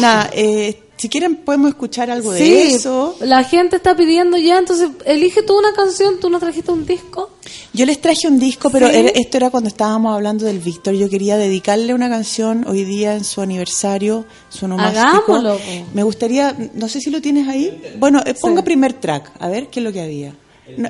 nada, 0.00 0.30
eh, 0.32 0.80
si 0.96 1.08
quieren 1.08 1.36
podemos 1.36 1.70
escuchar 1.70 2.10
algo 2.10 2.32
Sí, 2.34 2.38
de 2.44 2.74
eso. 2.76 3.16
la 3.20 3.42
gente 3.42 3.76
está 3.76 3.96
pidiendo 3.96 4.36
ya, 4.38 4.58
entonces 4.58 4.90
elige 5.04 5.42
tú 5.42 5.58
una 5.58 5.72
canción, 5.72 6.20
tú 6.20 6.30
nos 6.30 6.40
trajiste 6.40 6.70
un 6.70 6.86
disco. 6.86 7.30
Yo 7.72 7.84
les 7.84 8.00
traje 8.00 8.28
un 8.28 8.38
disco, 8.38 8.70
pero 8.70 8.88
Sí. 8.88 8.94
esto 9.14 9.36
era 9.36 9.50
cuando 9.50 9.68
estábamos 9.68 10.14
hablando 10.14 10.44
del 10.46 10.60
Víctor. 10.60 10.94
Yo 10.94 11.10
quería 11.10 11.36
dedicarle 11.36 11.92
una 11.92 12.08
canción 12.08 12.64
hoy 12.68 12.84
día 12.84 13.16
en 13.16 13.24
su 13.24 13.40
aniversario, 13.40 14.24
su 14.48 14.66
onomástico. 14.66 15.34
Hagámoslo. 15.34 15.58
Me 15.92 16.04
gustaría, 16.04 16.56
no 16.74 16.88
sé 16.88 17.00
si 17.00 17.10
lo 17.10 17.20
tienes 17.20 17.48
ahí. 17.48 17.82
Bueno, 17.98 18.22
eh, 18.24 18.34
ponga 18.40 18.62
primer 18.62 18.92
track, 18.92 19.32
a 19.40 19.48
ver 19.48 19.66
qué 19.68 19.80
es 19.80 19.84
lo 19.84 19.92
que 19.92 20.00
había. 20.00 20.34
No- 20.78 20.88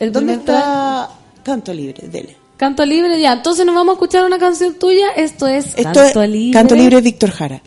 El 0.00 0.12
¿Dónde 0.12 0.32
está 0.32 1.10
Canto 1.42 1.74
Libre? 1.74 2.08
Dele. 2.08 2.34
Canto 2.56 2.84
libre 2.84 3.20
ya. 3.20 3.34
Entonces 3.34 3.64
nos 3.64 3.74
vamos 3.74 3.92
a 3.92 3.94
escuchar 3.94 4.24
una 4.24 4.38
canción 4.38 4.74
tuya. 4.74 5.10
Esto 5.12 5.46
es 5.46 5.66
Esto 5.76 5.82
Canto 5.82 6.22
es 6.22 6.30
libre. 6.30 6.52
Canto 6.58 6.74
Libre 6.74 7.00
Víctor 7.02 7.30
Jara. 7.30 7.62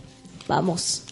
Vamos. 0.48 1.04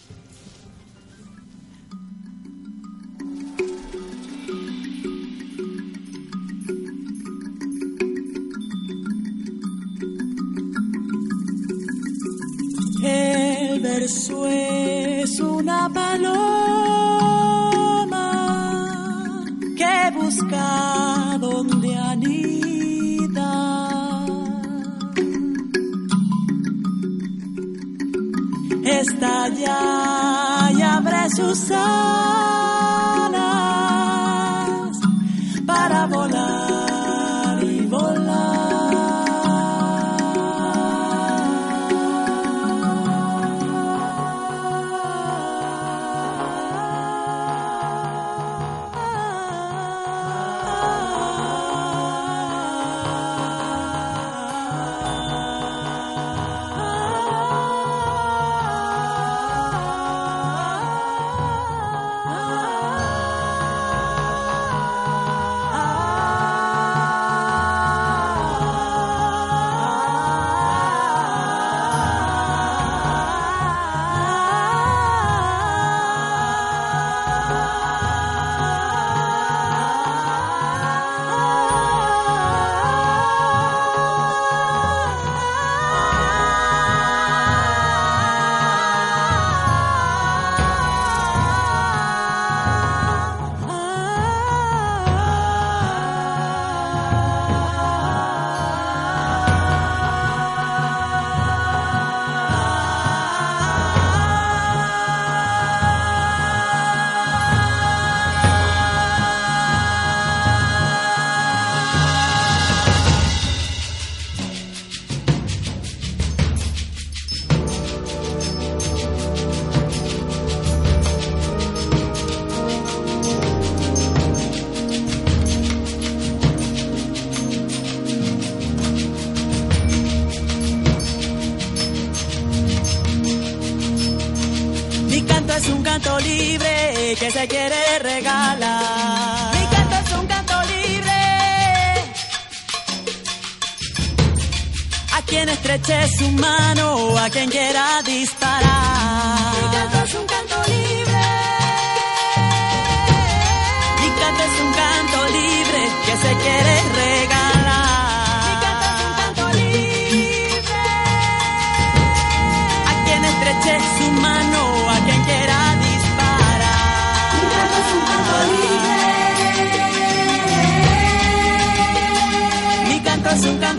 El 13.04 13.80
verso 13.80 14.46
es 14.46 15.40
una 15.40 15.88
paloma 15.92 17.21
busca 20.14 21.38
donde 21.40 21.96
anida. 21.96 23.52
Estalla 28.84 29.78
y 30.76 30.82
abre 30.82 31.30
sus 31.30 31.70
alas 31.70 31.82
para 35.66 36.06
volar 36.06 36.51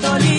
es 0.03 0.32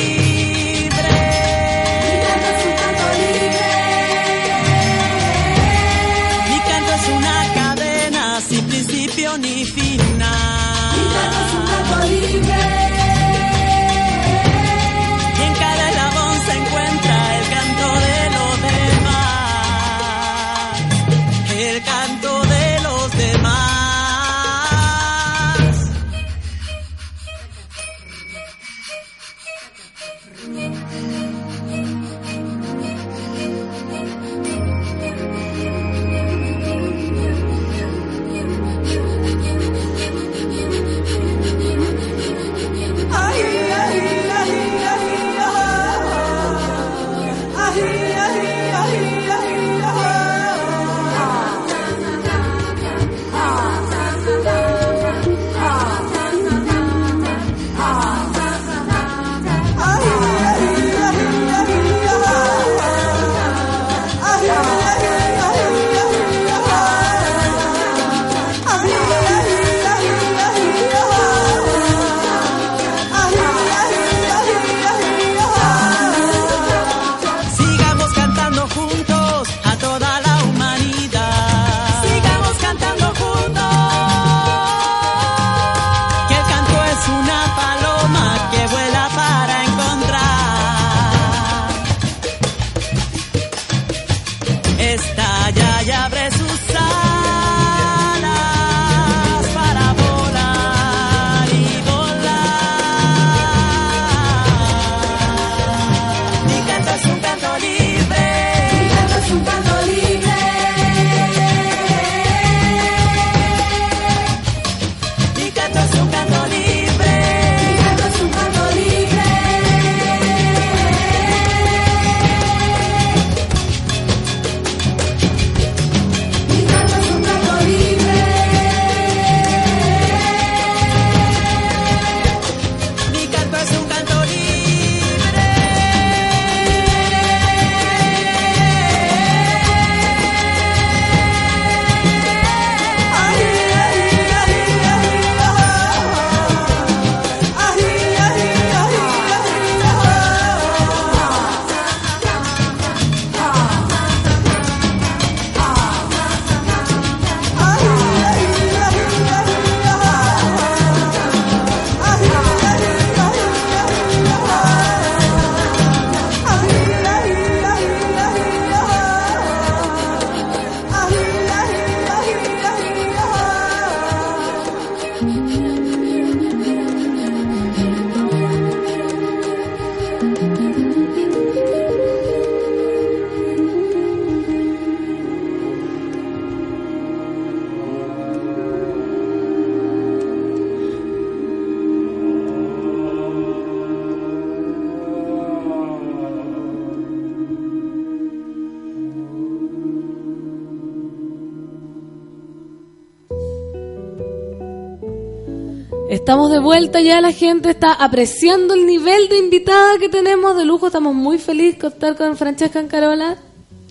vuelta 206.75 207.01
ya, 207.01 207.21
la 207.21 207.31
gente 207.31 207.71
está 207.71 207.93
apreciando 207.93 208.75
el 208.75 208.85
nivel 208.85 209.29
de 209.29 209.39
invitada 209.39 209.97
que 210.01 210.09
tenemos 210.09 210.57
de 210.57 210.65
lujo. 210.65 210.89
Estamos 210.89 211.15
muy 211.15 211.39
felices 211.39 211.81
de 211.81 211.87
estar 211.87 212.17
con 212.17 212.37
Francesca 212.37 212.81
Ancarola. 212.81 213.37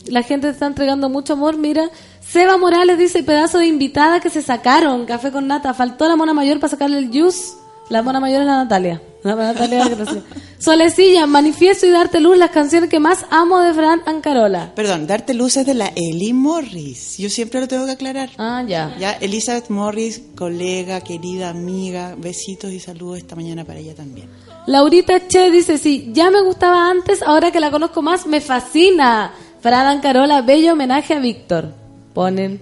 La 0.07 0.21
gente 0.21 0.49
está 0.49 0.65
entregando 0.65 1.07
mucho 1.07 1.31
amor. 1.31 1.55
Mira, 1.55 1.89
Seba 2.19 2.57
Morales 2.57 2.97
dice 2.97 3.23
pedazo 3.23 3.59
de 3.59 3.67
invitada 3.67 4.19
que 4.19 4.29
se 4.29 4.41
sacaron. 4.41 5.05
Café 5.05 5.31
con 5.31 5.47
nata. 5.47 5.73
Faltó 5.73 6.09
la 6.09 6.17
mona 6.17 6.33
mayor 6.33 6.59
para 6.59 6.71
sacarle 6.71 6.97
el 6.97 7.07
juice. 7.07 7.53
La 7.87 8.01
mona 8.01 8.19
mayor 8.19 8.41
es 8.41 8.47
la 8.47 8.57
Natalia. 8.57 9.01
Natalia 9.35 9.85
recibe. 9.85 10.23
Solecilla, 10.59 11.25
manifiesto 11.27 11.85
y 11.85 11.91
darte 11.91 12.19
luz, 12.19 12.37
las 12.37 12.51
canciones 12.51 12.89
que 12.89 12.99
más 12.99 13.25
amo 13.31 13.59
de 13.61 13.73
Fran 13.73 14.01
Ancarola. 14.05 14.73
Perdón, 14.75 15.07
darte 15.07 15.33
luz 15.33 15.57
es 15.57 15.65
de 15.65 15.73
la 15.73 15.91
Eli 15.95 16.33
Morris. 16.33 17.17
Yo 17.17 17.29
siempre 17.29 17.59
lo 17.61 17.67
tengo 17.67 17.85
que 17.85 17.91
aclarar. 17.91 18.29
Ah, 18.37 18.63
ya. 18.67 18.95
Ya, 18.99 19.11
Elizabeth 19.13 19.69
Morris, 19.69 20.21
colega, 20.35 21.01
querida 21.01 21.49
amiga, 21.49 22.15
besitos 22.17 22.71
y 22.71 22.79
saludos 22.79 23.19
esta 23.19 23.35
mañana 23.35 23.63
para 23.63 23.79
ella 23.79 23.95
también. 23.95 24.29
Laurita 24.67 25.27
Che 25.27 25.51
dice, 25.51 25.77
sí, 25.77 26.11
ya 26.13 26.29
me 26.31 26.41
gustaba 26.41 26.89
antes, 26.89 27.21
ahora 27.21 27.51
que 27.51 27.59
la 27.59 27.71
conozco 27.71 28.01
más, 28.01 28.27
me 28.27 28.41
fascina. 28.41 29.33
Fran 29.61 29.87
Ancarola, 29.87 30.41
bello 30.41 30.73
homenaje 30.73 31.13
a 31.13 31.19
Víctor. 31.19 31.73
Ponen. 32.13 32.61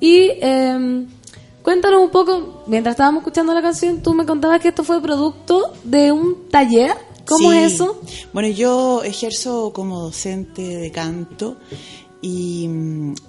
Y 0.00 0.30
eh, 0.40 1.06
cuéntanos 1.62 2.00
un 2.02 2.10
poco, 2.10 2.62
mientras 2.66 2.94
estábamos 2.94 3.20
escuchando 3.22 3.52
la 3.54 3.62
canción, 3.62 4.02
tú 4.02 4.14
me 4.14 4.24
contabas 4.26 4.60
que 4.60 4.68
esto 4.68 4.84
fue 4.84 5.00
producto 5.02 5.72
de 5.84 6.12
un 6.12 6.48
taller. 6.50 6.92
¿Cómo 7.26 7.50
Sí. 7.52 7.58
es 7.58 7.74
eso? 7.74 8.00
Bueno, 8.32 8.48
yo 8.48 9.02
ejerzo 9.04 9.72
como 9.72 10.00
docente 10.00 10.62
de 10.62 10.90
canto 10.90 11.56
y, 12.22 12.68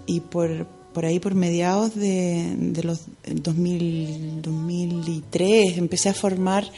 y 0.07 0.21
por, 0.21 0.65
por 0.93 1.05
ahí 1.05 1.19
por 1.19 1.35
mediados 1.35 1.93
de, 1.95 2.55
de 2.57 2.83
los 2.83 3.01
2000, 3.27 4.41
2003 4.41 5.77
empecé 5.77 6.09
a 6.09 6.13
formar 6.13 6.69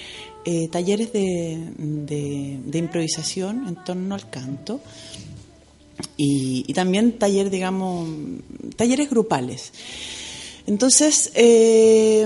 eh, 0.46 0.68
talleres 0.70 1.14
de, 1.14 1.72
de- 1.78 2.60
de 2.66 2.78
improvisación 2.78 3.68
en 3.70 3.76
torno 3.86 4.16
al 4.16 4.30
canto 4.30 4.82
y, 6.18 6.66
y 6.68 6.74
también 6.74 7.18
taller, 7.18 7.50
digamos, 7.50 8.10
talleres 8.76 9.10
grupales. 9.10 9.72
Entonces, 10.66 11.32
eh, 11.36 12.26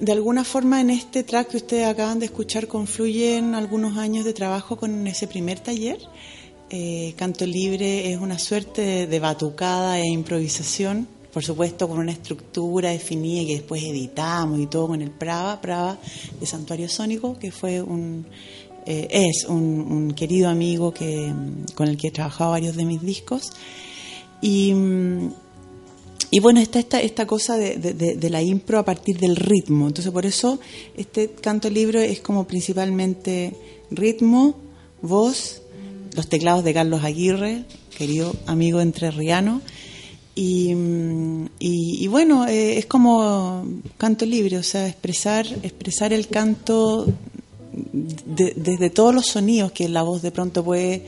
de 0.00 0.12
alguna 0.12 0.44
forma 0.44 0.82
en 0.82 0.90
este 0.90 1.22
track 1.24 1.48
que 1.48 1.56
ustedes 1.56 1.86
acaban 1.86 2.18
de 2.18 2.26
escuchar 2.26 2.68
confluyen 2.68 3.54
algunos 3.54 3.96
años 3.96 4.24
de 4.26 4.34
trabajo 4.34 4.76
con 4.76 5.06
ese 5.06 5.26
primer 5.26 5.60
taller. 5.60 5.98
Eh, 6.68 7.14
Canto 7.16 7.46
Libre 7.46 8.12
es 8.12 8.20
una 8.20 8.38
suerte 8.38 9.06
de, 9.06 9.20
batucada 9.20 9.98
e 9.98 10.06
improvisación, 10.06 11.08
por 11.32 11.42
supuesto 11.42 11.88
con 11.88 11.98
una 11.98 12.12
estructura 12.12 12.90
definida 12.90 13.46
que 13.46 13.54
después 13.54 13.82
editamos 13.82 14.60
y 14.60 14.66
todo 14.66 14.88
con 14.88 15.00
el 15.00 15.10
Prava, 15.10 15.60
Prava 15.60 15.98
de 16.38 16.46
Santuario 16.46 16.88
Sónico, 16.88 17.38
que 17.38 17.50
fue 17.50 17.80
un, 17.80 18.26
eh, 18.84 19.08
es 19.10 19.46
un, 19.48 19.56
un 19.90 20.12
querido 20.12 20.50
amigo 20.50 20.92
que, 20.92 21.32
con 21.74 21.88
el 21.88 21.96
que 21.96 22.08
he 22.08 22.10
trabajado 22.10 22.50
varios 22.50 22.76
de 22.76 22.84
mis 22.84 23.00
discos. 23.00 23.52
Y, 24.42 24.74
mm, 24.74 25.30
y 26.30 26.40
bueno, 26.40 26.60
está 26.60 26.78
esta, 26.78 27.00
esta 27.00 27.26
cosa 27.26 27.56
de, 27.56 27.76
de- 27.76 28.30
la 28.30 28.42
impro 28.42 28.78
a 28.78 28.84
partir 28.84 29.18
del 29.18 29.36
ritmo. 29.36 29.86
Entonces, 29.86 30.12
por 30.12 30.26
eso 30.26 30.58
este 30.96 31.28
canto 31.30 31.70
libre 31.70 32.10
es 32.10 32.20
como 32.20 32.46
principalmente 32.46 33.54
ritmo, 33.90 34.56
voz, 35.02 35.62
los 36.16 36.28
teclados 36.28 36.64
de 36.64 36.74
Carlos 36.74 37.04
Aguirre, 37.04 37.64
querido 37.96 38.34
amigo 38.46 38.80
entrerriano. 38.80 39.60
Y, 40.34 40.74
mm, 40.74 41.44
y, 41.60 42.04
y 42.04 42.06
bueno, 42.08 42.46
eh, 42.48 42.78
es 42.78 42.86
como 42.86 43.64
canto 43.98 44.26
libre, 44.26 44.58
o 44.58 44.62
sea, 44.64 44.88
expresar, 44.88 45.46
expresar 45.62 46.12
el 46.12 46.26
canto 46.26 47.06
de- 47.72 48.54
desde 48.56 48.90
todos 48.90 49.14
los 49.14 49.26
sonidos 49.26 49.72
que 49.72 49.88
la 49.88 50.02
voz 50.02 50.22
de 50.22 50.30
pronto 50.32 50.64
puede, 50.64 51.06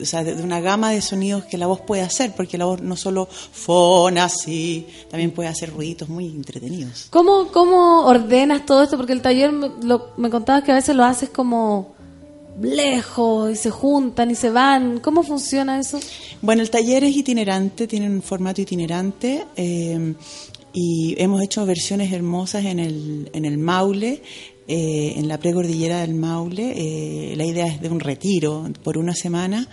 o 0.00 0.04
sea, 0.04 0.22
de 0.24 0.34
una 0.42 0.60
gama 0.60 0.90
de 0.92 1.00
sonidos 1.02 1.44
que 1.44 1.58
la 1.58 1.66
voz 1.66 1.80
puede 1.80 2.02
hacer, 2.02 2.32
porque 2.36 2.56
la 2.58 2.64
voz 2.66 2.80
no 2.82 2.96
solo 2.96 3.26
fona 3.30 4.24
así, 4.24 4.86
también 5.10 5.30
puede 5.32 5.48
hacer 5.48 5.72
ruiditos 5.72 6.08
muy 6.08 6.26
entretenidos. 6.26 7.06
¿Cómo, 7.10 7.48
¿Cómo 7.48 8.06
ordenas 8.06 8.64
todo 8.66 8.82
esto? 8.82 8.96
Porque 8.96 9.12
el 9.12 9.22
taller 9.22 9.52
me, 9.52 9.70
lo- 9.82 10.10
me 10.16 10.30
contabas 10.30 10.62
que 10.64 10.72
a 10.72 10.76
veces 10.76 10.94
lo 10.94 11.04
haces 11.04 11.30
como 11.30 11.94
lejos 12.60 13.52
y 13.52 13.56
se 13.56 13.70
juntan 13.70 14.30
y 14.30 14.34
se 14.34 14.50
van. 14.50 15.00
¿Cómo 15.00 15.22
funciona 15.22 15.78
eso? 15.78 15.98
Bueno, 16.42 16.62
el 16.62 16.70
taller 16.70 17.04
es 17.04 17.16
itinerante, 17.16 17.86
tiene 17.86 18.06
un 18.08 18.22
formato 18.22 18.60
itinerante 18.60 19.44
eh, 19.56 20.14
y 20.72 21.14
hemos 21.18 21.42
hecho 21.42 21.64
versiones 21.66 22.12
hermosas 22.12 22.64
en 22.64 22.78
el, 22.78 23.30
en 23.32 23.44
el 23.44 23.58
Maule, 23.58 24.22
eh, 24.68 25.14
en 25.16 25.26
la 25.26 25.38
precordillera 25.38 26.00
del 26.02 26.14
Maule. 26.14 26.72
Eh, 26.76 27.34
la 27.36 27.44
idea 27.46 27.66
es 27.66 27.80
de 27.80 27.88
un 27.88 28.00
retiro 28.00 28.64
por 28.84 28.96
una 28.98 29.14
semana. 29.14 29.66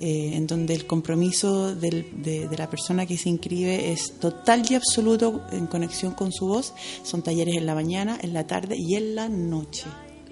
eh, 0.00 0.36
en 0.36 0.46
donde 0.46 0.74
el 0.74 0.86
compromiso 0.86 1.74
del- 1.74 2.06
de, 2.22 2.46
de 2.46 2.56
la 2.56 2.70
persona 2.70 3.04
que 3.04 3.16
se 3.18 3.30
inscribe 3.30 3.90
es 3.90 4.20
total 4.20 4.62
y 4.70 4.76
absoluto 4.76 5.42
en 5.50 5.66
conexión 5.66 6.12
con 6.14 6.30
su 6.30 6.46
voz. 6.46 6.72
Son 7.02 7.20
talleres 7.22 7.56
en 7.56 7.66
la 7.66 7.74
mañana, 7.74 8.16
en 8.22 8.32
la 8.32 8.46
tarde 8.46 8.76
y 8.78 8.94
en 8.94 9.16
la 9.16 9.28
noche. 9.28 9.86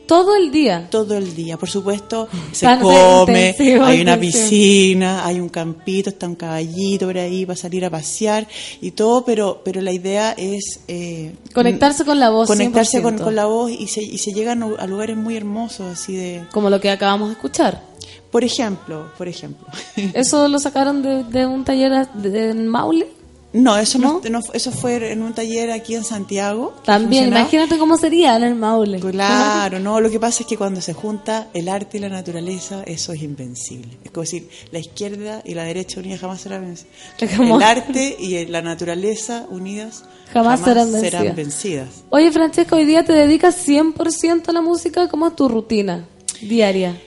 Todo 0.07 0.37
el 0.37 0.51
día. 0.53 0.87
Todo 0.91 1.17
el 1.17 1.35
día, 1.35 1.57
por 1.57 1.69
supuesto, 1.69 2.29
se 2.53 2.65
Tan 2.67 2.81
come, 2.81 3.51
intensivo, 3.51 3.85
hay 3.85 4.01
una 4.01 4.15
intensivo. 4.15 4.43
piscina, 4.45 5.27
hay 5.27 5.41
un 5.41 5.49
campito, 5.49 6.11
está 6.11 6.27
un 6.29 6.37
caballito 6.37 7.07
por 7.07 7.19
ahí 7.19 7.45
para 7.45 7.57
salir 7.57 7.85
a 7.85 7.91
pasear 7.91 8.47
y 8.81 8.93
todo, 8.93 9.25
pero 9.25 9.63
pero 9.65 9.81
la 9.81 9.93
idea 9.93 10.33
es 10.37 10.81
eh, 10.89 11.35
Conectarse 11.53 12.05
con 12.05 12.21
la 12.21 12.31
voz. 12.31 12.47
conectarse 12.47 13.03
con, 13.03 13.19
100%. 13.19 13.25
con 13.25 13.35
la 13.35 13.47
voz 13.47 13.71
y 13.71 13.89
se, 13.89 14.03
y 14.03 14.19
se 14.19 14.33
llegan 14.33 14.63
a 14.63 14.87
lugares 14.87 15.17
muy 15.17 15.37
hermosos, 15.37 15.93
así 15.93 16.15
de... 16.15 16.45
Como 16.53 16.71
lo 16.71 16.81
que 16.81 16.91
acabamos 16.91 17.29
de 17.29 17.35
escuchar. 17.35 17.83
Por 18.31 18.45
ejemplo, 18.45 19.11
por 19.19 19.29
ejemplo. 19.29 19.67
¿Eso 20.15 20.47
lo 20.49 20.59
sacaron 20.59 21.03
de, 21.03 21.25
de 21.25 21.47
un 21.47 21.65
taller 21.65 22.09
de 22.13 22.55
Maule? 22.55 23.09
No, 23.57 23.77
eso 23.79 23.99
no, 23.99 24.21
no- 24.31 24.41
eso 24.53 24.71
fue 24.71 25.13
en 25.13 25.23
un 25.23 25.33
taller 25.33 25.71
aquí 25.71 25.95
en 25.95 26.05
Santiago. 26.05 26.75
También, 26.85 27.29
imagínate 27.29 27.79
cómo 27.79 27.97
sería 27.97 28.37
en 28.37 28.43
el 28.45 28.55
Maule. 28.55 29.01
Claro, 29.01 29.79
no, 29.79 30.01
lo 30.01 30.11
que 30.11 30.21
pasa 30.21 30.43
es 30.43 30.47
que 30.47 30.57
cuando 30.57 30.81
se 30.81 30.93
junta 30.93 31.49
el 31.55 31.69
arte 31.69 31.97
y 31.97 32.01
la 32.01 32.09
naturaleza, 32.09 32.83
eso 32.87 33.13
es 33.13 33.23
invencible. 33.23 33.97
Es 34.05 34.11
como 34.11 34.23
decir, 34.23 34.49
la 34.73 34.79
izquierda 34.79 35.43
y 35.45 35.55
la 35.55 35.65
derecha 35.65 36.01
unidas 36.01 36.21
jamás 36.21 36.41
serán 36.41 36.63
vencidas. 36.63 36.93
El 37.41 37.63
arte 37.63 38.17
y 38.19 38.47
la 38.47 38.63
naturaleza 38.63 39.47
unidas 39.51 40.05
Jamás 40.33 40.61
serán 40.61 40.93
vencidas. 40.93 41.37
vencidas. 41.37 41.89
Oye, 42.11 42.31
Francesca, 42.33 42.77
hoy 42.77 42.85
día 42.85 43.05
te 43.05 43.13
dedicas 43.13 43.57
100% 43.67 44.49
a 44.49 44.53
la 44.53 44.61
música. 44.61 45.09
¿Cómo 45.09 45.29
es 45.29 45.37
tu 45.37 45.49
rutina 45.49 46.07
diaria? 46.43 47.01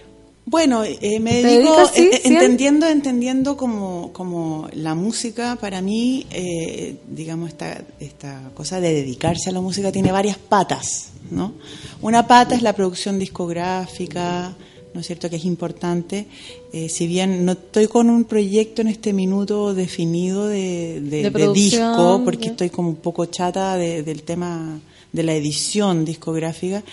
Bueno, 0.49 0.83
eh, 0.83 1.19
me 1.19 1.41
¿Te 1.43 1.47
dedico 1.47 1.75
eh, 1.95 2.09
eh, 2.15 2.21
entendiendo, 2.23 2.87
entendiendo 2.87 3.55
como, 3.55 4.11
como 4.13 4.67
la 4.73 4.95
música 4.95 5.57
para 5.61 5.79
mí, 5.83 6.25
eh, 6.31 6.95
digamos, 7.07 7.49
esta, 7.49 7.83
esta 7.99 8.49
cosa 8.55 8.79
de 8.81 8.93
dedicarse 8.95 9.51
a 9.51 9.53
la 9.53 9.61
música 9.61 9.91
tiene 9.91 10.11
varias 10.11 10.37
patas, 10.39 11.09
¿no? 11.29 11.53
Una 12.01 12.25
pata 12.25 12.55
es 12.55 12.63
la 12.63 12.73
producción 12.73 13.19
discográfica, 13.19 14.55
¿no 14.95 15.01
es 15.01 15.05
cierto?, 15.05 15.29
que 15.29 15.35
es 15.35 15.45
importante. 15.45 16.25
Eh, 16.73 16.89
si 16.89 17.05
bien 17.05 17.45
no 17.45 17.51
estoy 17.51 17.87
con 17.87 18.09
un 18.09 18.23
proyecto 18.23 18.81
en 18.81 18.87
este 18.87 19.13
minuto 19.13 19.75
definido 19.75 20.47
de, 20.47 20.99
de- 21.01 21.09
De 21.17 21.21
de 21.23 21.31
producción, 21.31 21.91
disco, 21.91 22.21
porque 22.25 22.47
estoy 22.47 22.69
como 22.71 22.89
un 22.89 22.95
poco 22.95 23.25
chata 23.27 23.77
de- 23.77 24.01
del 24.01 24.23
tema 24.23 24.79
de 25.13 25.23
la 25.23 25.33
edición 25.35 26.05
discográfica, 26.05 26.83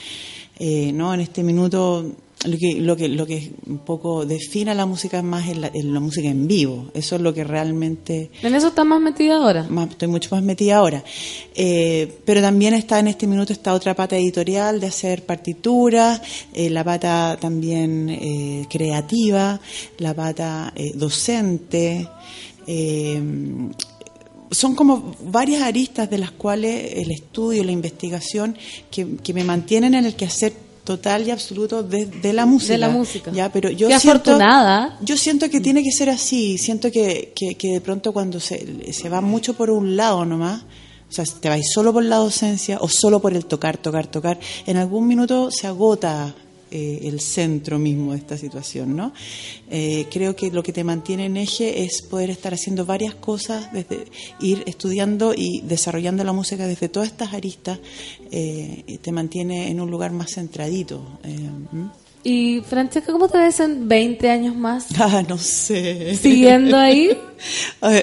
eh, 0.59 0.93
¿no? 0.93 1.15
En 1.15 1.21
este 1.21 1.43
minuto 1.43 2.05
lo 2.47 2.57
que, 2.59 2.75
lo 2.81 2.97
que 2.97 3.09
lo 3.09 3.27
que 3.27 3.53
un 3.67 3.79
poco 3.79 4.25
define 4.27 4.75
la 4.75 4.87
música 4.87 5.19
es 5.19 5.25
más 5.25 5.49
en 5.49 5.61
la, 5.61 5.71
en 5.75 5.93
la 5.93 6.01
música 6.01 6.29
en 6.29 6.47
vivo. 6.47 6.91
Eso 6.95 7.17
es 7.17 7.23
lo 7.23 7.33
que 7.35 7.45
realmente 7.45 8.31
¿En 8.43 8.55
eso 8.55 8.69
estás 8.69 8.87
más 8.87 9.01
metida 9.01 9.37
ahora? 9.37 9.67
más- 9.69 9.91
estoy 9.91 10.09
mucho 10.09 10.29
más 10.35 10.43
metida 10.43 10.77
ahora. 10.77 11.03
Eh, 11.55 12.21
pero 12.25 12.41
también 12.41 12.75
está 12.75 12.99
en 13.01 13.09
este 13.09 13.27
minuto 13.27 13.53
esta 13.53 13.75
otra 13.75 13.95
pata 13.95 14.17
editorial 14.17 14.81
de 14.81 14.87
hacer 14.87 15.25
partituras, 15.25 16.21
eh, 16.53 16.71
la 16.71 16.85
pata 16.85 17.37
también 17.41 18.09
eh, 18.11 18.67
creativa, 18.71 19.61
la 19.99 20.15
pata 20.15 20.73
eh, 20.77 20.93
docente. 20.95 22.09
son 24.51 24.75
como 24.75 25.15
varias 25.25 25.63
aristas 25.63 26.09
de 26.09 26.19
las 26.19 26.31
cuales 26.31 26.93
el 26.95 27.11
estudio, 27.11 27.65
la 27.65 27.73
investigación, 27.73 28.57
que, 28.91 29.17
que 29.23 29.35
me 29.35 29.45
mantienen 29.45 29.95
en 29.95 30.05
el 30.07 30.15
quehacer 30.15 30.53
total 30.87 31.29
y 31.29 31.31
absoluto 31.31 31.83
de, 31.83 32.07
de 32.07 32.33
la 32.33 32.47
música. 32.47 32.73
De 32.73 32.79
la 32.79 32.89
música. 32.89 33.31
Ya, 33.31 33.53
pero 33.53 33.69
yo 33.69 33.89
Qué 33.89 34.01
siento, 34.01 34.31
afortunada. 34.31 34.97
yo 35.03 35.19
siento 35.19 35.51
que 35.51 35.61
tiene 35.61 35.83
que 35.83 35.93
ser 35.93 36.09
así. 36.09 36.57
Siento 36.57 36.91
que, 36.91 37.35
que, 37.37 37.57
que 37.57 37.73
de 37.73 37.81
pronto 37.83 38.15
cuando 38.15 38.41
se, 38.41 38.91
se 38.95 39.09
va 39.11 39.21
mucho 39.21 39.53
por 39.53 39.69
un 39.69 39.97
lado 39.97 40.25
nomás, 40.25 40.63
o 40.63 41.13
sea, 41.13 41.25
te 41.25 41.49
vais 41.51 41.67
solo 41.71 41.93
por 41.93 42.03
la 42.05 42.17
docencia 42.17 42.79
o 42.81 42.89
solo 42.89 43.21
por 43.21 43.35
el 43.35 43.45
tocar, 43.45 43.77
tocar, 43.77 44.07
tocar, 44.07 44.39
en 44.67 44.79
algún 44.79 45.07
minuto 45.07 45.51
se 45.51 45.67
agota 45.67 46.35
eh, 46.71 47.01
el 47.05 47.21
centro 47.21 47.79
mismo 47.79 48.13
de 48.13 48.19
esta 48.19 48.37
situación, 48.37 48.97
¿no? 48.97 49.13
Eh, 49.71 50.07
creo 50.11 50.35
que 50.35 50.51
lo 50.51 50.63
que 50.63 50.73
te 50.73 50.85
mantiene 50.85 51.27
en 51.27 51.37
eje 51.37 51.85
es 51.85 52.03
poder 52.03 52.31
estar 52.31 52.55
haciendo 52.55 52.85
varias 52.85 53.15
cosas, 53.15 53.73
desde 53.73 54.07
ir 54.41 54.63
estudiando 54.67 55.33
y 55.35 55.61
desarrollando 55.61 56.25
la 56.25 56.33
música 56.33 56.67
desde 56.67 56.89
todas 56.89 57.09
estas 57.09 57.35
aristas, 57.35 57.79
eh, 58.31 58.99
te 59.01 59.13
mantiene 59.13 59.71
en 59.71 59.81
un 59.81 59.91
lugar 59.91 60.13
más 60.13 60.33
centradito. 60.33 61.19
eh. 61.25 61.51
Y 62.29 62.61
Francesca, 62.63 63.13
¿cómo 63.13 63.29
te 63.29 63.39
ves 63.39 63.61
en 63.61 63.87
20 63.87 64.29
años 64.31 64.57
más? 64.57 64.87
Ah, 64.99 65.23
no 65.29 65.39
sé. 65.39 66.17
¿Siguiendo 66.17 66.77
ahí? 66.77 67.17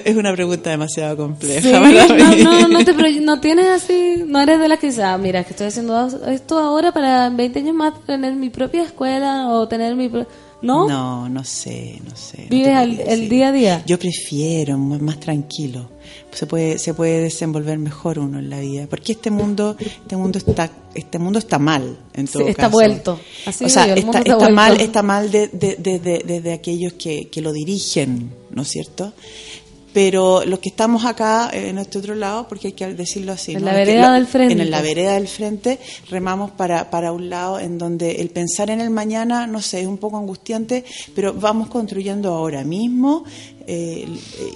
Es 0.04 0.16
una 0.16 0.32
pregunta 0.32 0.70
demasiado 0.70 1.16
compleja. 1.16 1.60
Sí, 1.60 1.70
para 1.72 1.90
no, 2.06 2.14
mí. 2.36 2.42
no, 2.42 2.68
no, 2.68 2.84
te 2.84 2.94
proye- 2.96 3.20
no 3.20 3.40
tienes 3.40 3.66
así, 3.66 4.22
no 4.26 4.40
eres 4.40 4.60
de 4.60 4.68
las 4.68 4.78
que 4.78 4.86
dice, 4.86 5.02
ah, 5.02 5.18
mira, 5.18 5.44
que 5.44 5.50
estoy 5.50 5.66
haciendo 5.66 6.06
esto 6.28 6.58
ahora 6.58 6.92
para 6.92 7.26
en 7.26 7.36
20 7.36 7.58
años 7.58 7.74
más 7.74 7.92
tener 8.06 8.32
mi 8.34 8.48
propia 8.48 8.84
escuela 8.84 9.48
o 9.50 9.68
tener 9.68 9.94
mi... 9.96 10.08
¿No? 10.62 10.88
No, 10.88 11.28
no 11.28 11.44
sé, 11.44 12.00
no 12.08 12.16
sé. 12.16 12.44
no 12.44 12.48
¿Vives 12.48 12.74
te 12.74 12.82
el 12.82 12.96
decir. 12.96 13.28
día 13.28 13.48
a 13.48 13.52
día? 13.52 13.82
Yo 13.84 13.98
prefiero 13.98 14.78
más 14.78 15.20
tranquilo. 15.20 15.90
Se 16.34 16.46
puede, 16.46 16.78
se 16.78 16.92
puede 16.94 17.20
desenvolver 17.22 17.78
mejor 17.78 18.18
uno 18.18 18.38
en 18.40 18.50
la 18.50 18.60
vida, 18.60 18.86
porque 18.90 19.12
este 19.12 19.30
mundo, 19.30 19.76
este 19.78 20.16
mundo 20.16 20.38
está, 20.38 20.70
este 20.94 21.18
mundo 21.18 21.38
está 21.38 21.58
mal 21.58 21.96
en 22.12 22.26
todo 22.26 22.42
Sí, 22.42 22.50
está 22.50 22.62
caso. 22.64 22.72
vuelto. 22.72 23.20
Así 23.46 23.64
o 23.64 23.68
digo 23.68 23.74
sea, 23.80 23.84
el 23.92 23.98
está, 23.98 24.04
mundo 24.06 24.18
está 24.18 24.32
está 24.32 24.36
vuelto. 24.36 24.54
mal, 24.54 24.80
está 24.80 25.02
mal 25.02 25.30
de- 25.30 25.48
de- 25.48 25.76
de- 25.76 25.98
de- 26.00 26.22
desde 26.26 26.52
aquellos 26.52 26.92
que, 26.94 27.28
que 27.28 27.40
lo 27.40 27.52
dirigen, 27.52 28.30
¿no 28.50 28.62
es 28.62 28.68
cierto? 28.68 29.12
Pero 29.94 30.44
los 30.44 30.58
que 30.58 30.68
estamos 30.68 31.04
acá 31.06 31.50
eh, 31.54 31.68
en 31.70 31.78
este 31.78 31.98
otro 31.98 32.14
lado, 32.16 32.46
porque 32.48 32.66
hay 32.66 32.72
que 32.74 32.92
decirlo 32.94 33.32
así, 33.32 33.52
En 33.54 33.60
¿no? 33.60 33.66
la 33.66 33.74
vereda 33.74 34.08
lo- 34.08 34.14
del 34.14 34.26
frente. 34.26 34.60
En 34.62 34.70
la 34.70 34.82
vereda 34.82 35.14
del 35.14 35.28
frente 35.28 35.78
remamos 36.10 36.50
para, 36.50 36.90
para 36.90 37.12
un 37.12 37.30
lado 37.30 37.58
en 37.60 37.78
donde 37.78 38.16
el 38.16 38.28
pensar 38.30 38.68
en 38.70 38.80
el 38.80 38.90
mañana, 38.90 39.46
no 39.46 39.62
sé, 39.62 39.80
es 39.80 39.86
un 39.86 39.98
poco 39.98 40.18
angustiante, 40.18 40.84
pero 41.14 41.32
vamos 41.32 41.68
construyendo 41.68 42.34
ahora 42.34 42.64
mismo 42.64 43.24
eh, 43.66 44.06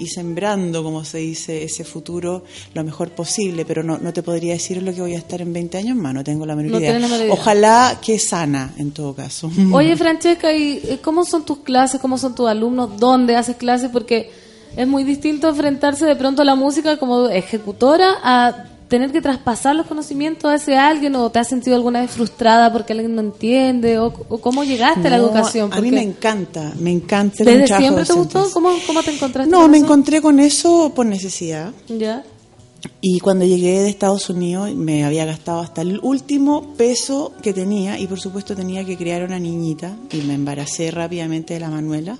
y 0.00 0.06
sembrando, 0.08 0.82
como 0.82 1.04
se 1.04 1.18
dice, 1.18 1.62
ese 1.62 1.84
futuro 1.84 2.42
lo 2.74 2.82
mejor 2.84 3.10
posible, 3.12 3.64
pero 3.64 3.82
no, 3.82 3.96
no 3.96 4.12
te 4.12 4.22
podría 4.24 4.54
decir 4.54 4.82
lo 4.82 4.92
que 4.92 5.00
voy 5.00 5.14
a 5.14 5.18
estar 5.18 5.40
en 5.40 5.52
20 5.52 5.78
años 5.78 5.96
más, 5.96 6.12
no 6.12 6.24
tengo 6.24 6.44
la 6.46 6.56
menor 6.56 6.72
No 6.72 6.78
idea. 6.80 6.90
tienes 6.90 7.02
la 7.02 7.08
menor 7.16 7.24
idea. 7.26 7.32
Ojalá 7.40 7.98
que 8.04 8.18
sana, 8.18 8.74
en 8.76 8.90
todo 8.90 9.14
caso. 9.14 9.50
Oye, 9.72 9.96
Francesca, 9.96 10.52
¿y 10.52 10.80
eh, 10.84 10.98
cómo 11.00 11.24
son 11.24 11.44
tus 11.46 11.58
clases? 11.60 12.00
¿Cómo 12.00 12.18
son 12.18 12.34
tus 12.34 12.48
alumnos? 12.48 12.98
¿Dónde 12.98 13.36
haces 13.36 13.56
clases? 13.56 13.88
Porque 13.90 14.30
es 14.76 14.86
muy 14.86 15.04
distinto 15.04 15.48
enfrentarse 15.48 16.06
de 16.06 16.16
pronto 16.16 16.42
a 16.42 16.44
la 16.44 16.54
música 16.54 16.96
como 16.96 17.28
ejecutora 17.28 18.16
a 18.22 18.64
tener 18.88 19.12
que 19.12 19.20
traspasar 19.20 19.76
los 19.76 19.86
conocimientos 19.86 20.50
a 20.50 20.54
ese 20.54 20.76
alguien 20.76 21.14
o 21.16 21.30
te 21.30 21.38
has 21.38 21.48
sentido 21.48 21.76
alguna 21.76 22.00
vez 22.00 22.10
frustrada 22.10 22.72
porque 22.72 22.94
alguien 22.94 23.14
no 23.14 23.20
entiende 23.20 23.98
o, 23.98 24.06
o 24.06 24.38
cómo 24.38 24.64
llegaste 24.64 25.06
a 25.06 25.10
la 25.10 25.16
educación. 25.16 25.72
A 25.72 25.80
mí 25.80 25.90
me 25.90 26.02
encanta, 26.02 26.72
me 26.80 26.90
encanta 26.90 27.42
el 27.42 27.60
¿Desde 27.60 27.76
siempre 27.76 28.04
te 28.04 28.12
gustó? 28.14 28.50
¿Cómo, 28.52 28.70
cómo 28.86 29.02
te 29.02 29.14
encontraste? 29.14 29.50
No, 29.50 29.62
con 29.62 29.70
me 29.70 29.76
eso? 29.76 29.86
encontré 29.86 30.22
con 30.22 30.40
eso 30.40 30.92
por 30.94 31.06
necesidad. 31.06 31.72
Ya. 31.88 32.24
Y 33.00 33.20
cuando 33.20 33.44
llegué 33.44 33.80
de 33.80 33.88
Estados 33.88 34.30
Unidos 34.30 34.74
me 34.74 35.04
había 35.04 35.24
gastado 35.24 35.60
hasta 35.60 35.82
el 35.82 35.98
último 36.02 36.74
peso 36.76 37.32
que 37.42 37.52
tenía 37.52 37.98
y 37.98 38.06
por 38.06 38.20
supuesto 38.20 38.54
tenía 38.56 38.84
que 38.84 38.96
criar 38.96 39.22
una 39.22 39.38
niñita 39.38 39.96
y 40.12 40.18
me 40.18 40.34
embaracé 40.34 40.90
rápidamente 40.90 41.54
de 41.54 41.60
la 41.60 41.70
Manuela. 41.70 42.16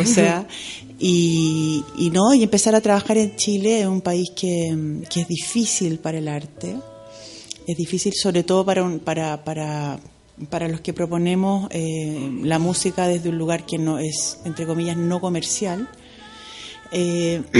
o 0.00 0.04
sea, 0.04 0.46
y, 0.98 1.84
y 1.96 2.10
no, 2.10 2.34
y 2.34 2.42
empezar 2.42 2.74
a 2.74 2.80
trabajar 2.80 3.18
en 3.18 3.36
Chile 3.36 3.80
es 3.80 3.86
un 3.86 4.00
país 4.00 4.30
que, 4.34 5.02
que 5.08 5.20
es 5.20 5.28
difícil 5.28 5.98
para 5.98 6.18
el 6.18 6.28
arte. 6.28 6.76
Es 7.66 7.76
difícil 7.76 8.14
sobre 8.14 8.42
todo 8.42 8.64
para, 8.64 8.82
un- 8.82 8.98
para, 8.98 9.44
para, 9.44 10.00
para 10.50 10.68
los 10.68 10.80
que 10.80 10.92
proponemos 10.92 11.68
eh, 11.70 12.30
la 12.42 12.58
música 12.58 13.06
desde 13.06 13.28
un 13.28 13.38
lugar 13.38 13.64
que 13.66 13.78
no 13.78 13.98
es, 13.98 14.38
entre 14.44 14.66
comillas, 14.66 14.96
no 14.96 15.20
comercial. 15.20 15.88
Eh, 16.90 17.42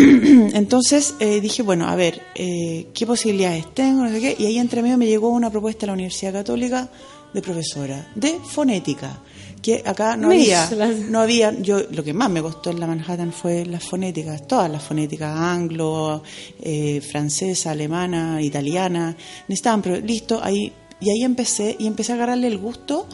entonces 0.54 1.14
eh, 1.20 1.40
dije, 1.40 1.62
bueno, 1.62 1.86
a 1.86 1.94
ver, 1.94 2.22
eh, 2.34 2.86
¿qué 2.94 3.06
posibilidades 3.06 3.72
tengo? 3.74 4.02
No 4.04 4.10
sé 4.10 4.20
qué. 4.20 4.36
Y 4.38 4.46
ahí 4.46 4.58
entre 4.58 4.82
medio 4.82 4.96
me 4.98 5.06
llegó 5.06 5.28
una 5.28 5.50
propuesta 5.50 5.86
a 5.86 5.88
la 5.88 5.92
Universidad 5.92 6.32
Católica 6.32 6.88
de 7.34 7.42
profesora 7.42 8.10
de 8.14 8.38
fonética, 8.42 9.20
que 9.60 9.82
acá 9.84 10.16
no 10.16 10.28
había, 10.30 10.68
no 11.08 11.20
había, 11.20 11.52
yo 11.60 11.80
lo 11.90 12.04
que 12.04 12.12
más 12.12 12.30
me 12.30 12.42
costó 12.42 12.70
en 12.70 12.80
la 12.80 12.86
Manhattan 12.86 13.32
fue 13.32 13.66
las 13.66 13.82
fonéticas, 13.84 14.46
todas 14.46 14.70
las 14.70 14.82
fonéticas, 14.82 15.36
anglo, 15.36 16.22
eh, 16.60 17.00
francesa, 17.00 17.72
alemana, 17.72 18.40
italiana, 18.40 19.16
necesitaban, 19.48 19.82
pero 19.82 19.96
listo, 20.00 20.40
ahí, 20.42 20.72
y 21.00 21.10
ahí 21.10 21.22
empecé, 21.22 21.76
y 21.78 21.86
empecé 21.86 22.12
a 22.12 22.14
agarrarle 22.16 22.46
el 22.46 22.58
gusto 22.58 23.06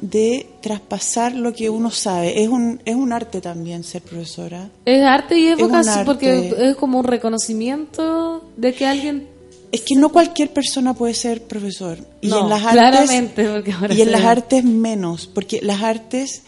de 0.00 0.46
traspasar 0.60 1.34
lo 1.34 1.52
que 1.52 1.68
uno 1.68 1.90
sabe. 1.90 2.42
Es 2.42 2.48
un, 2.48 2.80
es 2.84 2.94
un 2.94 3.12
arte 3.12 3.40
también 3.40 3.84
ser 3.84 4.02
profesora. 4.02 4.70
Es 4.84 5.02
arte 5.02 5.38
y 5.38 5.48
es, 5.48 5.58
vocación 5.58 6.04
porque 6.04 6.54
es 6.58 6.76
como 6.76 6.98
un 6.98 7.04
reconocimiento 7.04 8.44
de 8.56 8.74
que 8.74 8.86
alguien... 8.86 9.39
Es 9.72 9.82
que 9.82 9.94
no 9.94 10.10
cualquier 10.10 10.52
persona 10.52 10.94
puede 10.94 11.14
ser 11.14 11.44
profesor. 11.44 11.98
Y 12.20 12.28
No, 12.28 12.42
en 12.42 12.48
las 12.48 12.62
artes, 12.62 12.72
claramente, 12.72 13.48
porque 13.48 13.72
ahora 13.72 13.94
y 13.94 14.02
en 14.02 14.12
las 14.12 14.24
artes 14.24 14.64
menos, 14.64 15.26
porque 15.26 15.60
las 15.62 15.82
artes 15.82 16.42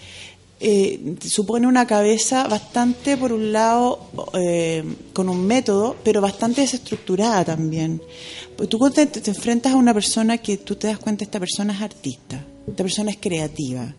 eh, 0.65 1.17
supone 1.25 1.67
una 1.67 1.87
cabeza 1.87 2.47
bastante, 2.47 3.17
por 3.17 3.33
un 3.33 3.53
lado, 3.53 4.09
eh, 4.35 4.85
con 5.13 5.29
un 5.29 5.45
método, 5.45 5.97
pero 6.05 6.21
bastante 6.21 6.61
desestructurada 6.61 7.45
también. 7.45 8.01
Tú 8.69 8.79
te, 8.91 9.07
te 9.07 9.31
enfrentas 9.31 9.73
a 9.73 9.77
una 9.77 9.93
persona 9.93 10.39
que 10.39 10.59
tú 10.59 10.77
te 10.77 10.87
das 10.87 10.99
cuenta, 10.99 11.25
esta 11.25 11.41
persona 11.41 11.75
es 11.75 11.83
artista, 11.83 12.45
esta 12.69 12.85
persona 12.85 13.11
es 13.11 13.17
creativa. 13.17 13.93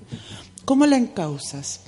¿Cómo 0.64 0.86
la 0.86 0.96
encausas? 0.96 1.82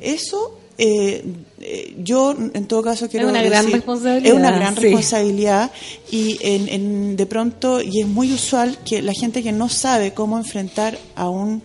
Eso, 0.00 0.58
eh, 0.78 1.22
eh, 1.60 1.94
yo 2.02 2.32
en 2.54 2.66
todo 2.66 2.82
caso 2.82 3.08
quiero 3.08 3.28
una 3.28 3.42
gran 3.42 3.64
decir, 3.66 3.76
responsabilidad, 3.76 4.26
Es 4.32 4.38
una 4.38 4.50
gran 4.50 4.74
sí. 4.74 4.80
responsabilidad 4.82 5.70
y 6.10 6.38
en, 6.40 6.68
en- 6.68 7.16
de 7.16 7.26
pronto, 7.26 7.80
y 7.82 8.00
es 8.00 8.06
muy 8.08 8.32
usual 8.32 8.78
que 8.84 9.02
la 9.02 9.12
gente 9.12 9.42
que 9.42 9.52
no 9.52 9.68
sabe 9.68 10.12
cómo 10.14 10.38
enfrentar 10.38 10.98
a 11.14 11.28
un, 11.28 11.62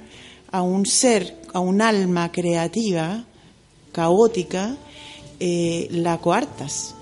a 0.51 0.61
un 0.61 0.85
ser, 0.85 1.37
a 1.53 1.59
un 1.59 1.81
alma 1.81 2.31
creativa, 2.31 3.25
caótica, 3.91 4.75
eh, 5.39 5.87
la 5.91 6.17
coartas. 6.19 6.93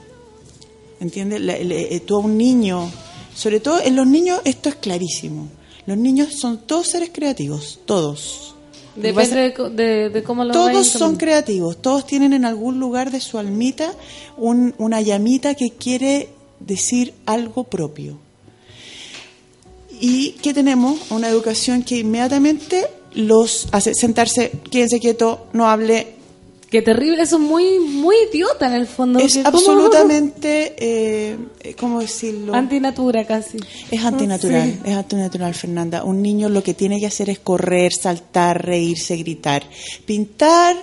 ¿Entiendes? 0.99 1.41
La- 1.41 1.57
le- 1.57 1.95
eh, 1.95 1.99
tú 1.99 2.15
a 2.15 2.19
un 2.19 2.37
niño, 2.37 2.89
sobre 3.35 3.59
todo 3.59 3.81
en 3.81 3.95
los 3.95 4.07
niños 4.07 4.39
esto 4.45 4.69
es 4.69 4.75
clarísimo. 4.75 5.49
Los 5.85 5.97
niños 5.97 6.33
son 6.39 6.65
todos 6.65 6.87
seres 6.87 7.09
creativos, 7.13 7.79
todos. 7.85 8.54
Que 8.95 9.01
Depende 9.01 9.35
de, 9.41 9.53
co- 9.53 9.69
de- 9.69 10.09
de 10.09 10.23
cómo 10.23 10.43
lo 10.45 10.53
todos 10.53 10.87
son 10.87 11.17
creativos, 11.17 11.81
todos 11.81 12.07
tienen 12.07 12.31
en 12.33 12.45
algún 12.45 12.79
lugar 12.79 13.11
de 13.11 13.19
su 13.19 13.37
almita 13.37 13.93
un- 14.37 14.73
una 14.77 15.01
llamita 15.01 15.53
que 15.53 15.71
quiere 15.77 16.29
decir 16.61 17.13
algo 17.25 17.65
propio. 17.65 18.17
¿Y 19.99 20.31
qué 20.41 20.53
tenemos? 20.53 21.11
Una 21.11 21.27
educación 21.29 21.83
que 21.83 21.99
inmediatamente 21.99 22.87
los 23.13 23.67
hace 23.71 23.93
sentarse, 23.93 24.51
quédense 24.71 24.99
quieto, 24.99 25.47
no 25.53 25.67
hable. 25.69 26.14
Qué 26.75 26.81
terrible, 26.81 27.23
eso 27.23 27.37
es 27.37 27.41
muy, 27.41 27.79
muy 27.79 28.17
idiota 28.29 28.67
en 28.67 28.73
el 28.73 28.85
fondo. 28.85 29.17
Es 29.19 29.37
absolutamente, 29.37 30.75
eh, 30.77 31.37
¿cómo 31.79 32.01
decirlo? 32.01 32.53
Antinatura 32.53 33.23
casi. 33.23 33.59
Es 33.89 34.03
antinatural, 34.03 34.73
Sí. 34.73 34.79
es 34.83 34.93
antinatural, 34.93 35.53
Fernanda. 35.53 36.03
Un 36.03 36.21
niño 36.21 36.49
lo 36.49 36.61
que 36.61 36.73
tiene 36.73 36.99
que 36.99 37.05
hacer 37.05 37.29
es 37.29 37.39
correr, 37.39 37.93
saltar, 37.93 38.65
reírse, 38.65 39.15
gritar. 39.15 39.63
Pintar, 40.05 40.75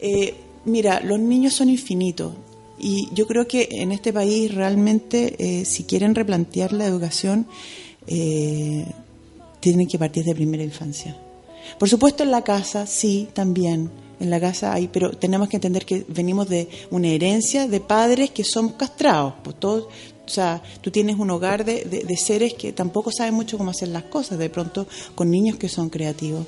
eh, 0.00 0.34
mira, 0.64 0.98
los 0.98 1.20
niños 1.20 1.54
son 1.54 1.68
infinitos. 1.68 2.32
Y 2.76 3.08
yo 3.12 3.28
creo 3.28 3.46
que 3.46 3.68
en 3.70 3.92
este 3.92 4.12
país 4.12 4.52
realmente, 4.52 5.36
eh, 5.38 5.64
si 5.64 5.84
quieren 5.84 6.16
replantear 6.16 6.72
la 6.72 6.86
educación, 6.86 7.46
eh, 8.08 8.84
tienen 9.60 9.86
que 9.86 9.96
partir 9.96 10.24
de 10.24 10.34
primera 10.34 10.64
infancia. 10.64 11.16
Por 11.78 11.88
supuesto 11.88 12.24
en 12.24 12.32
la 12.32 12.42
casa, 12.42 12.84
sí, 12.84 13.28
también. 13.32 14.05
En 14.18 14.30
la 14.30 14.40
casa 14.40 14.72
hay, 14.72 14.88
pero 14.88 15.10
tenemos 15.10 15.48
que 15.48 15.56
entender 15.56 15.84
que 15.84 16.04
venimos 16.08 16.48
de 16.48 16.68
una 16.90 17.08
herencia 17.08 17.68
de 17.68 17.80
padres 17.80 18.30
que 18.30 18.44
somos 18.44 18.72
castrados. 18.72 19.34
Pues 19.44 19.56
todos, 19.60 19.84
o 19.84 20.28
sea, 20.28 20.62
tú 20.80 20.90
tienes 20.90 21.18
un 21.18 21.30
hogar 21.30 21.64
de, 21.64 21.84
de- 21.84 22.16
seres 22.16 22.54
que 22.54 22.72
tampoco 22.72 23.12
saben 23.12 23.34
mucho 23.34 23.58
cómo 23.58 23.70
hacer 23.72 23.88
las 23.88 24.04
cosas, 24.04 24.38
de 24.38 24.48
pronto 24.48 24.86
con 25.14 25.30
niños 25.30 25.56
que 25.58 25.68
son 25.68 25.90
creativos. 25.90 26.46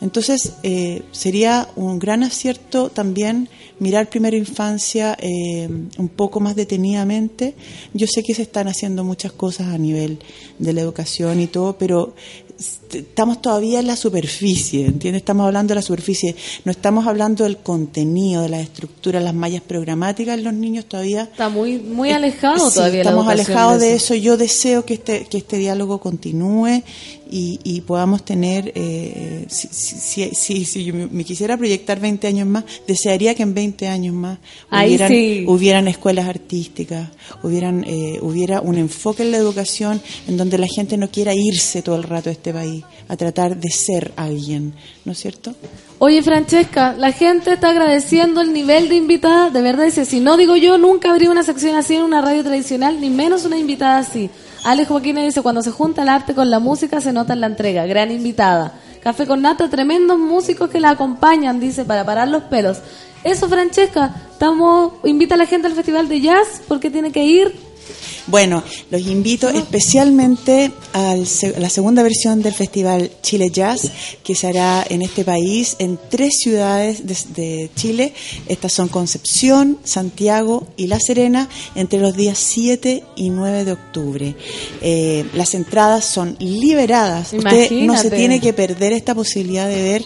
Entonces, 0.00 0.54
eh, 0.62 1.02
sería 1.12 1.68
un 1.76 1.98
gran 1.98 2.22
acierto 2.22 2.88
también 2.88 3.50
mirar 3.78 4.08
primera 4.08 4.36
infancia 4.36 5.14
eh, 5.20 5.68
un 5.98 6.08
poco 6.08 6.40
más 6.40 6.56
detenidamente. 6.56 7.54
Yo 7.92 8.06
sé 8.06 8.22
que 8.22 8.34
se 8.34 8.42
están 8.42 8.66
haciendo 8.66 9.04
muchas 9.04 9.32
cosas 9.32 9.68
a 9.68 9.78
nivel 9.78 10.18
de 10.58 10.72
la 10.72 10.80
educación 10.80 11.38
y 11.40 11.46
todo, 11.48 11.76
pero 11.78 12.14
estamos 12.60 13.40
todavía 13.40 13.80
en 13.80 13.86
la 13.86 13.96
superficie, 13.96 14.86
¿entiendes? 14.86 15.20
Estamos 15.20 15.46
hablando 15.46 15.72
de 15.72 15.76
la 15.76 15.82
superficie, 15.82 16.36
no 16.64 16.72
estamos 16.72 17.06
hablando 17.06 17.44
del 17.44 17.56
contenido, 17.58 18.42
de 18.42 18.50
las 18.50 18.60
estructuras, 18.60 19.22
las 19.22 19.34
mallas 19.34 19.62
programáticas, 19.62 20.38
los 20.40 20.52
niños 20.52 20.84
todavía 20.84 21.22
Está 21.22 21.48
muy, 21.48 21.78
muy 21.78 22.10
eh, 22.10 22.14
alejado 22.14 22.70
todavía 22.70 23.00
estamos 23.00 23.28
alejados 23.28 23.80
de 23.80 23.86
de 23.86 23.94
eso. 23.94 24.14
Yo 24.14 24.36
deseo 24.36 24.84
que 24.84 24.94
este 24.94 25.26
que 25.26 25.38
este 25.38 25.56
diálogo 25.56 26.00
continúe 26.00 26.82
y, 27.30 27.60
y 27.62 27.80
podamos 27.82 28.24
tener, 28.24 28.72
eh, 28.74 29.46
si, 29.48 30.34
si, 30.34 30.64
si, 30.64 30.84
yo 30.84 30.94
me 30.94 31.24
quisiera 31.24 31.56
proyectar 31.56 32.00
20 32.00 32.26
años 32.26 32.46
más, 32.46 32.64
desearía 32.86 33.34
que 33.34 33.42
en 33.42 33.54
20 33.54 33.88
años 33.88 34.14
más 34.14 34.38
hubieran, 34.70 35.08
sí. 35.08 35.44
hubieran 35.46 35.88
escuelas 35.88 36.28
artísticas, 36.28 37.08
hubieran, 37.42 37.84
eh, 37.86 38.18
hubiera 38.20 38.60
un 38.60 38.76
enfoque 38.76 39.22
en 39.22 39.30
la 39.30 39.38
educación 39.38 40.00
en 40.28 40.36
donde 40.36 40.58
la 40.58 40.66
gente 40.66 40.96
no 40.96 41.10
quiera 41.10 41.32
irse 41.34 41.82
todo 41.82 41.96
el 41.96 42.02
rato 42.02 42.28
de 42.28 42.32
este 42.32 42.52
país 42.52 42.84
a 43.08 43.16
tratar 43.16 43.56
de 43.56 43.70
ser 43.70 44.12
alguien, 44.16 44.74
¿no 45.04 45.12
es 45.12 45.18
cierto? 45.18 45.54
Oye, 45.98 46.22
Francesca, 46.22 46.94
la 46.96 47.12
gente 47.12 47.52
está 47.52 47.70
agradeciendo 47.70 48.40
el 48.40 48.52
nivel 48.52 48.88
de 48.88 48.96
invitada. 48.96 49.50
De 49.50 49.60
verdad, 49.60 49.84
dice, 49.84 50.06
si 50.06 50.18
no 50.18 50.36
digo 50.38 50.56
yo, 50.56 50.78
nunca 50.78 51.10
habría 51.10 51.30
una 51.30 51.42
sección 51.42 51.76
así 51.76 51.94
en 51.94 52.02
una 52.02 52.22
radio 52.22 52.42
tradicional, 52.42 53.00
ni 53.00 53.10
menos 53.10 53.44
una 53.44 53.58
invitada 53.58 53.98
así. 53.98 54.30
Alex 54.64 54.88
Joaquín 54.88 55.16
dice, 55.16 55.42
cuando 55.42 55.62
se 55.62 55.70
junta 55.70 56.02
el 56.02 56.08
arte 56.08 56.34
con 56.34 56.50
la 56.50 56.58
música, 56.58 57.00
se 57.00 57.12
nota 57.12 57.32
en 57.32 57.40
la 57.40 57.46
entrega. 57.46 57.86
Gran 57.86 58.10
invitada. 58.10 58.74
Café 59.02 59.26
con 59.26 59.40
nata, 59.40 59.70
tremendos 59.70 60.18
músicos 60.18 60.68
que 60.68 60.80
la 60.80 60.90
acompañan, 60.90 61.58
dice, 61.58 61.84
para 61.84 62.04
parar 62.04 62.28
los 62.28 62.42
pelos. 62.44 62.78
Eso, 63.24 63.48
Francesca, 63.48 64.14
estamos, 64.30 64.92
invita 65.04 65.34
a 65.34 65.38
la 65.38 65.46
gente 65.46 65.66
al 65.66 65.72
Festival 65.72 66.08
de 66.08 66.20
Jazz, 66.20 66.62
porque 66.68 66.90
tiene 66.90 67.10
que 67.10 67.24
ir. 67.24 67.69
Bueno, 68.26 68.62
los 68.90 69.00
invito 69.06 69.48
especialmente 69.48 70.70
a 70.92 71.16
la 71.58 71.70
segunda 71.70 72.02
versión 72.02 72.42
del 72.42 72.54
Festival 72.54 73.10
Chile 73.22 73.50
Jazz, 73.50 73.90
que 74.22 74.34
se 74.34 74.46
hará 74.48 74.84
en 74.88 75.02
este 75.02 75.24
país, 75.24 75.76
en 75.78 75.98
tres 76.10 76.34
ciudades 76.42 77.06
de, 77.06 77.16
de 77.34 77.70
Chile. 77.74 78.12
Estas 78.46 78.72
son 78.72 78.88
Concepción, 78.88 79.78
Santiago 79.84 80.66
y 80.76 80.86
La 80.86 81.00
Serena, 81.00 81.48
entre 81.74 81.98
los 82.00 82.14
días 82.16 82.38
7 82.38 83.02
y 83.16 83.30
9 83.30 83.64
de 83.64 83.72
octubre. 83.72 84.34
Eh, 84.80 85.24
las 85.34 85.54
entradas 85.54 86.04
son 86.04 86.36
liberadas. 86.38 87.32
Usted 87.32 87.68
no 87.86 87.94
se 87.96 88.10
tiene 88.16 88.40
que 88.40 88.52
perder 88.52 88.92
esta 88.92 89.14
posibilidad 89.14 89.68
de 89.68 89.82
ver 89.82 90.02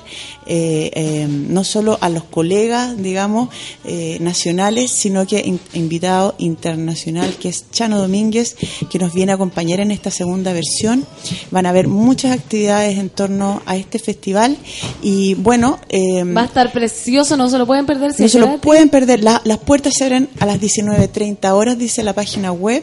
eh, 0.47 0.91
eh, 0.95 1.27
no 1.29 1.65
solo 1.65 1.99
a 2.01 2.09
los 2.09 2.25
colegas, 2.25 2.97
digamos, 3.03 3.49
eh, 3.85 4.19
nacionales, 4.21 4.91
sino 4.91 5.27
que 5.27 5.41
in- 5.41 5.61
invitado 5.73 6.35
internacional, 6.39 7.35
que 7.39 7.49
es 7.49 7.65
Chano 7.75 8.01
Domínguez, 8.01 8.57
que 8.89 8.99
nos 8.99 9.13
viene 9.13 9.33
a 9.33 9.35
acompañar 9.35 9.81
en 9.81 9.91
esta 9.91 10.11
segunda 10.11 10.53
versión. 10.55 11.05
Van 11.51 11.67
a 11.67 11.71
haber 11.71 11.89
muchas 11.89 12.33
actividades 12.33 12.97
en 12.99 13.11
torno 13.11 13.61
a 13.67 13.77
este 13.77 13.99
festival 13.99 14.57
y 15.03 15.35
bueno, 15.35 15.79
eh, 15.91 16.25
Va 16.25 16.43
a 16.43 16.45
estar 16.47 16.73
precioso, 16.73 17.37
no 17.37 17.51
se 17.51 17.59
lo 17.59 17.67
pueden 17.67 17.85
perder. 17.85 18.15
si 18.15 18.23
no 18.23 18.29
se 18.29 18.39
lo 18.39 18.59
pueden 18.61 18.89
perder. 18.89 19.23
La- 19.23 19.43
las 19.45 19.59
puertas 19.59 19.93
se 19.99 20.05
abren 20.05 20.29
a 20.41 20.47
las 20.47 20.61
19.30 20.61 21.53
horas, 21.53 21.77
dice 21.77 22.03
la 22.03 22.15
página 22.15 22.53
web. 22.53 22.83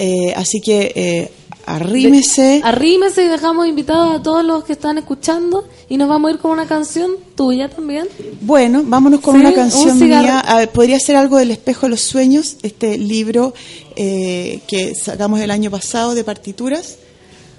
Eh, 0.00 0.32
así 0.36 0.60
que 0.60 0.92
eh, 0.94 1.30
arrímese. 1.76 2.60
Arrímese 2.64 3.24
y 3.24 3.28
dejamos 3.28 3.66
invitados 3.66 4.18
a 4.18 4.22
todos 4.22 4.44
los 4.44 4.64
que 4.64 4.72
están 4.72 4.98
escuchando 4.98 5.66
y 5.88 5.96
nos 5.96 6.08
vamos 6.08 6.30
a 6.30 6.34
ir 6.34 6.38
con 6.40 6.50
una 6.50 6.66
canción 6.66 7.12
tuya 7.36 7.68
también. 7.68 8.06
Bueno, 8.40 8.82
vámonos 8.84 9.20
con 9.20 9.34
Sí, 9.34 9.40
una 9.40 9.50
un 9.50 9.54
canción 9.54 9.98
cigarro. 9.98 10.22
mía. 10.24 10.40
A 10.40 10.56
ver, 10.58 10.68
podría 10.70 10.98
ser 10.98 11.16
algo 11.16 11.36
del 11.38 11.50
espejo 11.50 11.86
de 11.86 11.90
los 11.90 12.00
sueños, 12.00 12.56
este 12.62 12.98
libro 12.98 13.54
eh, 13.96 14.60
que 14.66 14.94
sacamos 14.94 15.40
el 15.40 15.50
año 15.50 15.70
pasado 15.70 16.14
de 16.14 16.24
partituras. 16.24 16.96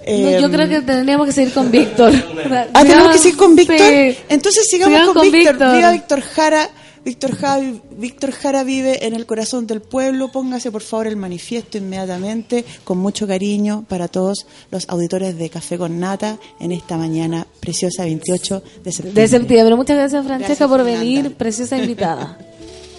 No, 0.00 0.14
yo 0.40 0.46
Eh, 0.46 0.50
creo 0.50 0.68
que 0.68 0.80
tendríamos 0.80 1.26
que 1.26 1.32
seguir 1.32 1.52
con 1.52 1.70
Víctor. 1.70 2.12
Ah, 2.72 2.82
tenemos 2.84 3.12
que 3.12 3.18
seguir 3.18 3.36
con 3.36 3.54
Víctor. 3.54 3.76
Sí. 3.78 4.16
Entonces 4.30 4.66
sigamos 4.70 4.94
Sigamos 4.98 5.14
con, 5.14 5.22
con 5.24 5.32
Víctor. 5.32 5.92
Víctor 5.92 6.20
Jara. 6.22 6.70
Víctor 7.04 7.34
Jara, 7.34 7.62
Víctor 7.96 8.30
Jara 8.32 8.62
vive 8.62 9.06
en 9.06 9.14
el 9.14 9.24
corazón 9.26 9.66
del 9.66 9.80
pueblo. 9.80 10.30
Póngase 10.30 10.70
por 10.70 10.82
favor 10.82 11.06
el 11.06 11.16
manifiesto 11.16 11.78
inmediatamente, 11.78 12.64
con 12.84 12.98
mucho 12.98 13.26
cariño 13.26 13.84
para 13.88 14.08
todos 14.08 14.46
los 14.70 14.88
auditores 14.88 15.36
de 15.38 15.48
Café 15.48 15.78
con 15.78 15.98
Nata 15.98 16.38
en 16.60 16.72
esta 16.72 16.96
mañana 16.98 17.46
preciosa 17.60 18.04
28 18.04 18.62
de 18.84 18.92
septiembre. 18.92 19.22
De 19.22 19.28
septiembre. 19.28 19.64
Pero 19.64 19.76
muchas 19.76 19.96
gracias, 19.96 20.24
Francesca, 20.26 20.46
Gracias, 20.48 20.68
por 20.68 20.78
Fernanda. 20.84 21.00
venir. 21.00 21.34
Preciosa 21.36 21.78
invitada. 21.78 22.38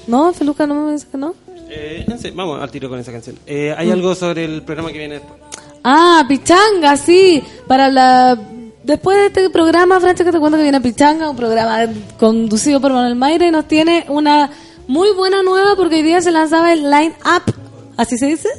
¿No, 0.08 0.34
Feluca? 0.34 0.66
¿No 0.66 0.88
me 0.88 0.98
que 0.98 1.18
no? 1.18 1.36
Eh, 1.70 2.04
no 2.08 2.18
sé, 2.18 2.32
vamos 2.32 2.62
al 2.62 2.70
tiro 2.72 2.90
con 2.90 3.00
esa 3.00 3.12
canción. 3.12 3.38
Eh, 3.46 3.74
¿Hay 3.78 3.88
Mm. 3.88 3.92
algo 3.92 4.16
sobre 4.16 4.44
el 4.46 4.64
programa 4.64 4.92
que 4.92 4.98
viene 4.98 5.14
después? 5.16 5.40
Ah, 5.84 6.26
Pichanga, 6.28 6.98
sí. 6.98 7.42
Para 7.68 7.90
la. 7.90 8.38
Después 8.84 9.18
de 9.18 9.26
este 9.28 9.50
programa, 9.52 10.00
Francesca, 10.00 10.32
te 10.32 10.40
cuento 10.40 10.58
que 10.58 10.64
viene 10.64 10.82
Pichanga, 10.82 11.30
un 11.30 11.38
programa 11.38 11.86
conducido 12.20 12.82
por 12.82 12.92
Manuel 12.92 13.16
Mayra 13.16 13.46
y 13.46 13.52
nos 13.52 13.68
tiene 13.68 14.06
una 14.10 14.50
muy 14.88 15.12
buena 15.12 15.44
nueva 15.44 15.76
porque 15.76 15.98
hoy 15.98 16.02
día 16.02 16.20
se 16.22 16.32
lanzaba 16.32 16.74
el 16.74 16.90
Line 16.90 17.16
Up. 17.24 17.54
¿Así 17.96 18.18
se 18.18 18.26
dice? 18.26 18.50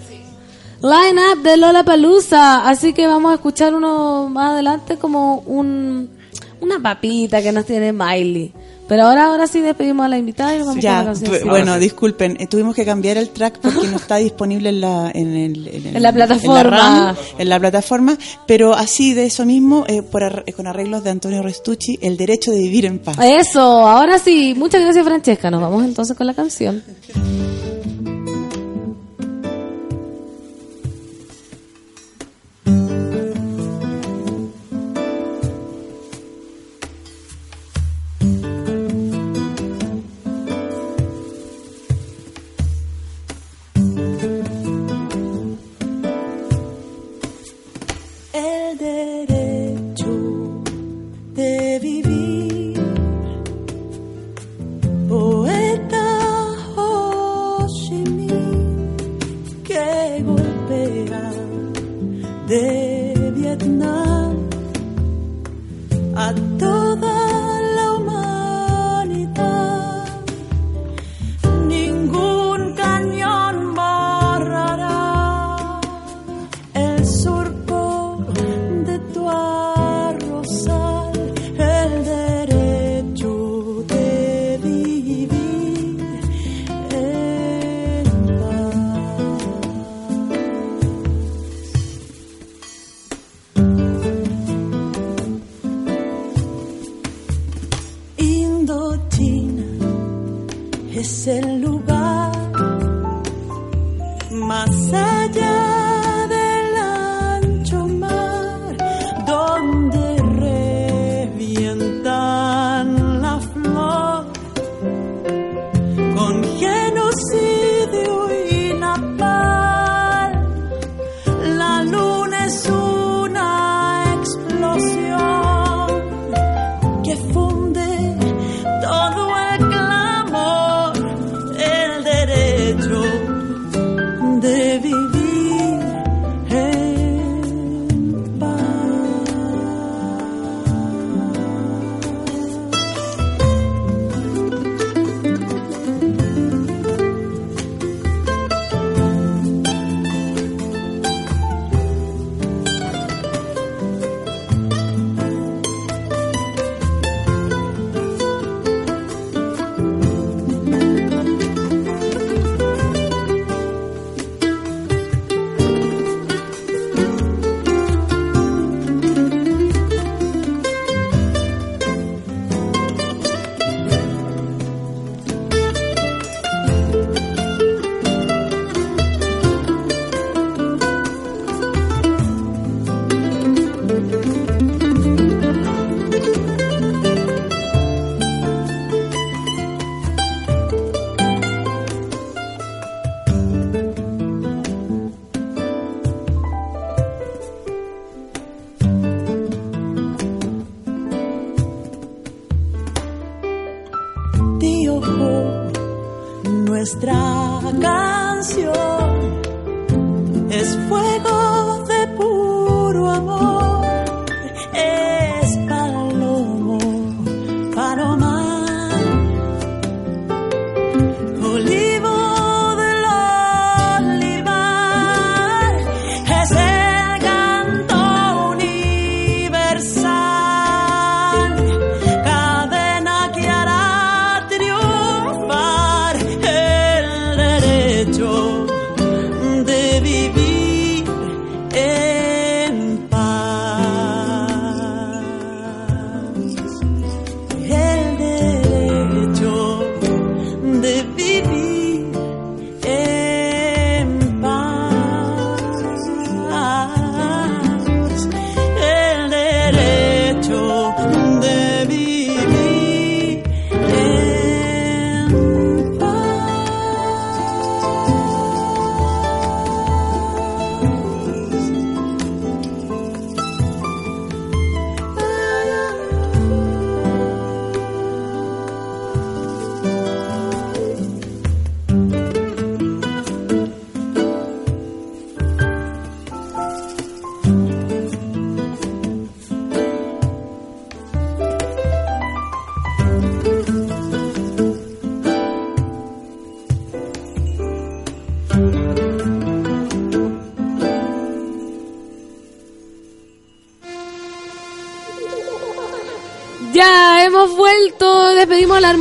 Line 0.80 1.20
Up 1.32 1.42
de 1.42 1.56
Lola 1.56 1.82
Palusa. 1.82 2.68
Así 2.68 2.92
que 2.92 3.08
vamos 3.08 3.32
a 3.32 3.34
escuchar 3.34 3.74
uno 3.74 4.28
más 4.28 4.52
adelante 4.52 4.96
como 4.96 5.38
un, 5.40 6.08
una 6.62 6.80
papita 6.80 7.43
que 7.43 7.52
nos 7.52 7.66
tiene 7.66 7.93
Miley. 7.93 8.52
Pero 8.89 9.05
ahora, 9.05 9.26
ahora 9.26 9.47
sí 9.47 9.60
despedimos 9.60 10.05
a 10.05 10.09
la 10.09 10.18
invitada 10.18 10.55
y 10.55 10.59
nos 10.59 10.66
vamos 10.68 10.82
Ya, 10.82 10.98
la 10.98 11.05
canción. 11.06 11.30
bu- 11.32 11.48
bueno, 11.48 11.78
disculpen, 11.78 12.36
eh, 12.40 12.47
tuvimos 12.47 12.74
que 12.74 12.84
cambiar 12.84 13.16
el 13.16 13.30
track 13.30 13.59
porque 13.60 13.86
no 13.89 13.97
está 13.97 14.16
disponible 14.16 14.68
en 14.68 14.80
la, 14.82 15.10
en 15.14 15.34
el- 15.34 15.68
en 15.68 15.86
el- 15.86 15.97
En 15.97 16.02
la 16.02 16.12
plataforma. 16.12 16.60
en 16.60 16.70
la, 16.70 16.76
RAM, 17.12 17.16
en 17.39 17.48
la 17.48 17.60
plataforma, 17.60 18.18
pero 18.47 18.74
así 18.74 19.14
de 19.14 19.26
eso 19.26 19.47
mismo, 19.47 19.84
eh, 19.89 20.02
por 20.02 20.24
ar- 20.24 20.43
eh, 20.47 20.52
con 20.52 20.66
arreglos 20.66 21.05
de 21.05 21.10
Antonio 21.10 21.43
Restucci, 21.43 21.98
El 22.02 22.16
derecho 22.18 22.51
de 22.51 22.59
vivir 22.59 22.84
en 22.84 22.98
paz. 22.98 23.16
Eso, 23.22 23.60
ahora 23.60 24.18
sí. 24.18 24.55
Muchas 24.59 24.82
gracias, 24.82 25.05
Francesca. 25.06 25.51
Nos 25.51 25.62
vamos 25.62 25.84
entonces 25.84 26.14
con 26.16 26.26
la 26.26 26.34
canción. 26.34 26.82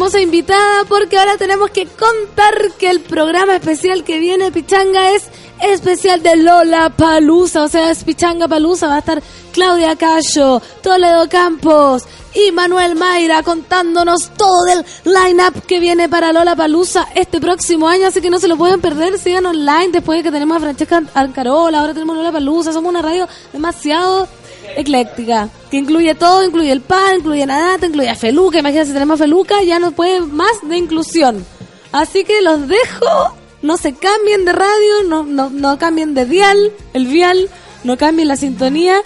Hermosa 0.01 0.19
invitada 0.19 0.83
porque 0.85 1.19
ahora 1.19 1.37
tenemos 1.37 1.69
que 1.69 1.85
contar 1.85 2.71
que 2.79 2.89
el 2.89 3.01
programa 3.01 3.55
especial 3.55 4.03
que 4.03 4.17
viene 4.17 4.51
Pichanga 4.51 5.11
es 5.11 5.25
especial 5.61 6.23
de 6.23 6.37
Lola 6.37 6.89
Palusa, 6.89 7.65
o 7.65 7.67
sea, 7.67 7.91
es 7.91 8.03
Pichanga 8.03 8.47
Palusa, 8.47 8.87
va 8.87 8.95
a 8.95 8.99
estar 8.99 9.21
Claudia 9.51 9.95
Cayo, 9.95 10.59
Toledo 10.81 11.29
Campos 11.29 12.05
y 12.33 12.51
Manuel 12.51 12.95
Mayra 12.95 13.43
contándonos 13.43 14.31
todo 14.35 14.63
del 14.63 14.83
line-up 15.03 15.61
que 15.67 15.79
viene 15.79 16.09
para 16.09 16.33
Lola 16.33 16.55
Palusa 16.55 17.07
este 17.13 17.39
próximo 17.39 17.87
año, 17.87 18.07
así 18.07 18.21
que 18.21 18.31
no 18.31 18.39
se 18.39 18.47
lo 18.47 18.57
pueden 18.57 18.81
perder, 18.81 19.19
sigan 19.19 19.45
online 19.45 19.89
después 19.91 20.17
de 20.17 20.23
que 20.23 20.31
tenemos 20.31 20.57
a 20.57 20.61
Francesca 20.61 21.03
Alcarola, 21.13 21.79
ahora 21.79 21.93
tenemos 21.93 22.15
Lola 22.15 22.31
Palusa, 22.31 22.73
somos 22.73 22.89
una 22.89 23.03
radio 23.03 23.27
demasiado 23.53 24.27
ecléctica, 24.75 25.49
que 25.69 25.77
incluye 25.77 26.15
todo, 26.15 26.43
incluye 26.43 26.71
el 26.71 26.81
pan, 26.81 27.17
incluye 27.17 27.45
Nadata, 27.45 27.85
incluye 27.85 28.09
a 28.09 28.15
Feluca, 28.15 28.59
imagínense 28.59 28.87
si 28.87 28.93
tenemos 28.93 29.19
a 29.19 29.23
Feluca, 29.23 29.61
ya 29.63 29.79
no 29.79 29.91
puede 29.91 30.21
más 30.21 30.51
de 30.63 30.77
inclusión. 30.77 31.45
Así 31.91 32.23
que 32.23 32.41
los 32.41 32.67
dejo, 32.67 33.35
no 33.61 33.77
se 33.77 33.93
cambien 33.93 34.45
de 34.45 34.53
radio, 34.53 35.03
no, 35.07 35.23
no, 35.23 35.49
no 35.49 35.77
cambien 35.77 36.13
de 36.13 36.25
dial, 36.25 36.71
el 36.93 37.07
vial, 37.07 37.49
no 37.83 37.97
cambien 37.97 38.27
la 38.27 38.37
sintonía. 38.37 39.01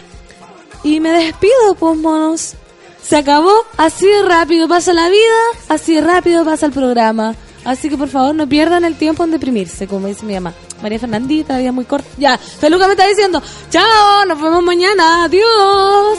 Y 0.83 0.99
me 0.99 1.09
despido, 1.09 1.75
pues 1.79 1.97
monos. 1.97 2.53
Se 3.01 3.17
acabó, 3.17 3.53
así 3.77 4.05
de 4.07 4.23
rápido 4.23 4.67
pasa 4.67 4.93
la 4.93 5.09
vida, 5.09 5.35
así 5.67 5.95
de 5.95 6.01
rápido 6.01 6.43
pasa 6.45 6.65
el 6.65 6.71
programa. 6.71 7.35
Así 7.63 7.89
que 7.89 7.97
por 7.97 8.09
favor 8.09 8.35
no 8.35 8.47
pierdan 8.47 8.85
el 8.85 8.95
tiempo 8.95 9.23
en 9.23 9.31
deprimirse, 9.31 9.87
como 9.87 10.07
dice 10.07 10.25
mi 10.25 10.35
mamá. 10.35 10.53
María 10.81 10.99
Fernandita, 10.99 11.53
la 11.53 11.59
vida 11.59 11.71
muy 11.71 11.85
corta. 11.85 12.07
Ya, 12.17 12.37
Feluca 12.37 12.87
me 12.87 12.93
está 12.93 13.07
diciendo, 13.07 13.41
chao, 13.69 14.25
nos 14.25 14.39
vemos 14.41 14.63
mañana, 14.63 15.23
adiós. 15.23 16.17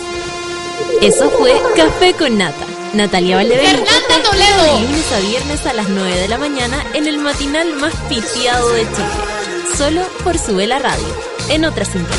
Eso 1.01 1.31
fue 1.31 1.53
Café 1.77 2.15
con 2.15 2.37
Nata. 2.39 2.67
Natalia 2.95 3.37
Valdebenito 3.37 3.85
Fernanda 3.85 4.31
Toledo. 4.31 4.65
de 4.65 4.87
lunes 4.87 5.13
a 5.13 5.21
viernes 5.21 5.67
a 5.67 5.73
las 5.75 5.89
9 5.89 6.19
de 6.19 6.29
la 6.29 6.39
mañana 6.39 6.83
en 6.95 7.07
el 7.07 7.19
matinal 7.19 7.75
más 7.77 7.95
pitiado 8.09 8.73
de 8.73 8.83
Chile. 8.83 9.77
Solo 9.77 10.03
por 10.25 10.39
Sube 10.39 10.67
la 10.67 10.79
Radio, 10.79 11.05
en 11.51 11.67
otra 11.67 11.85
sintonía. 11.85 12.17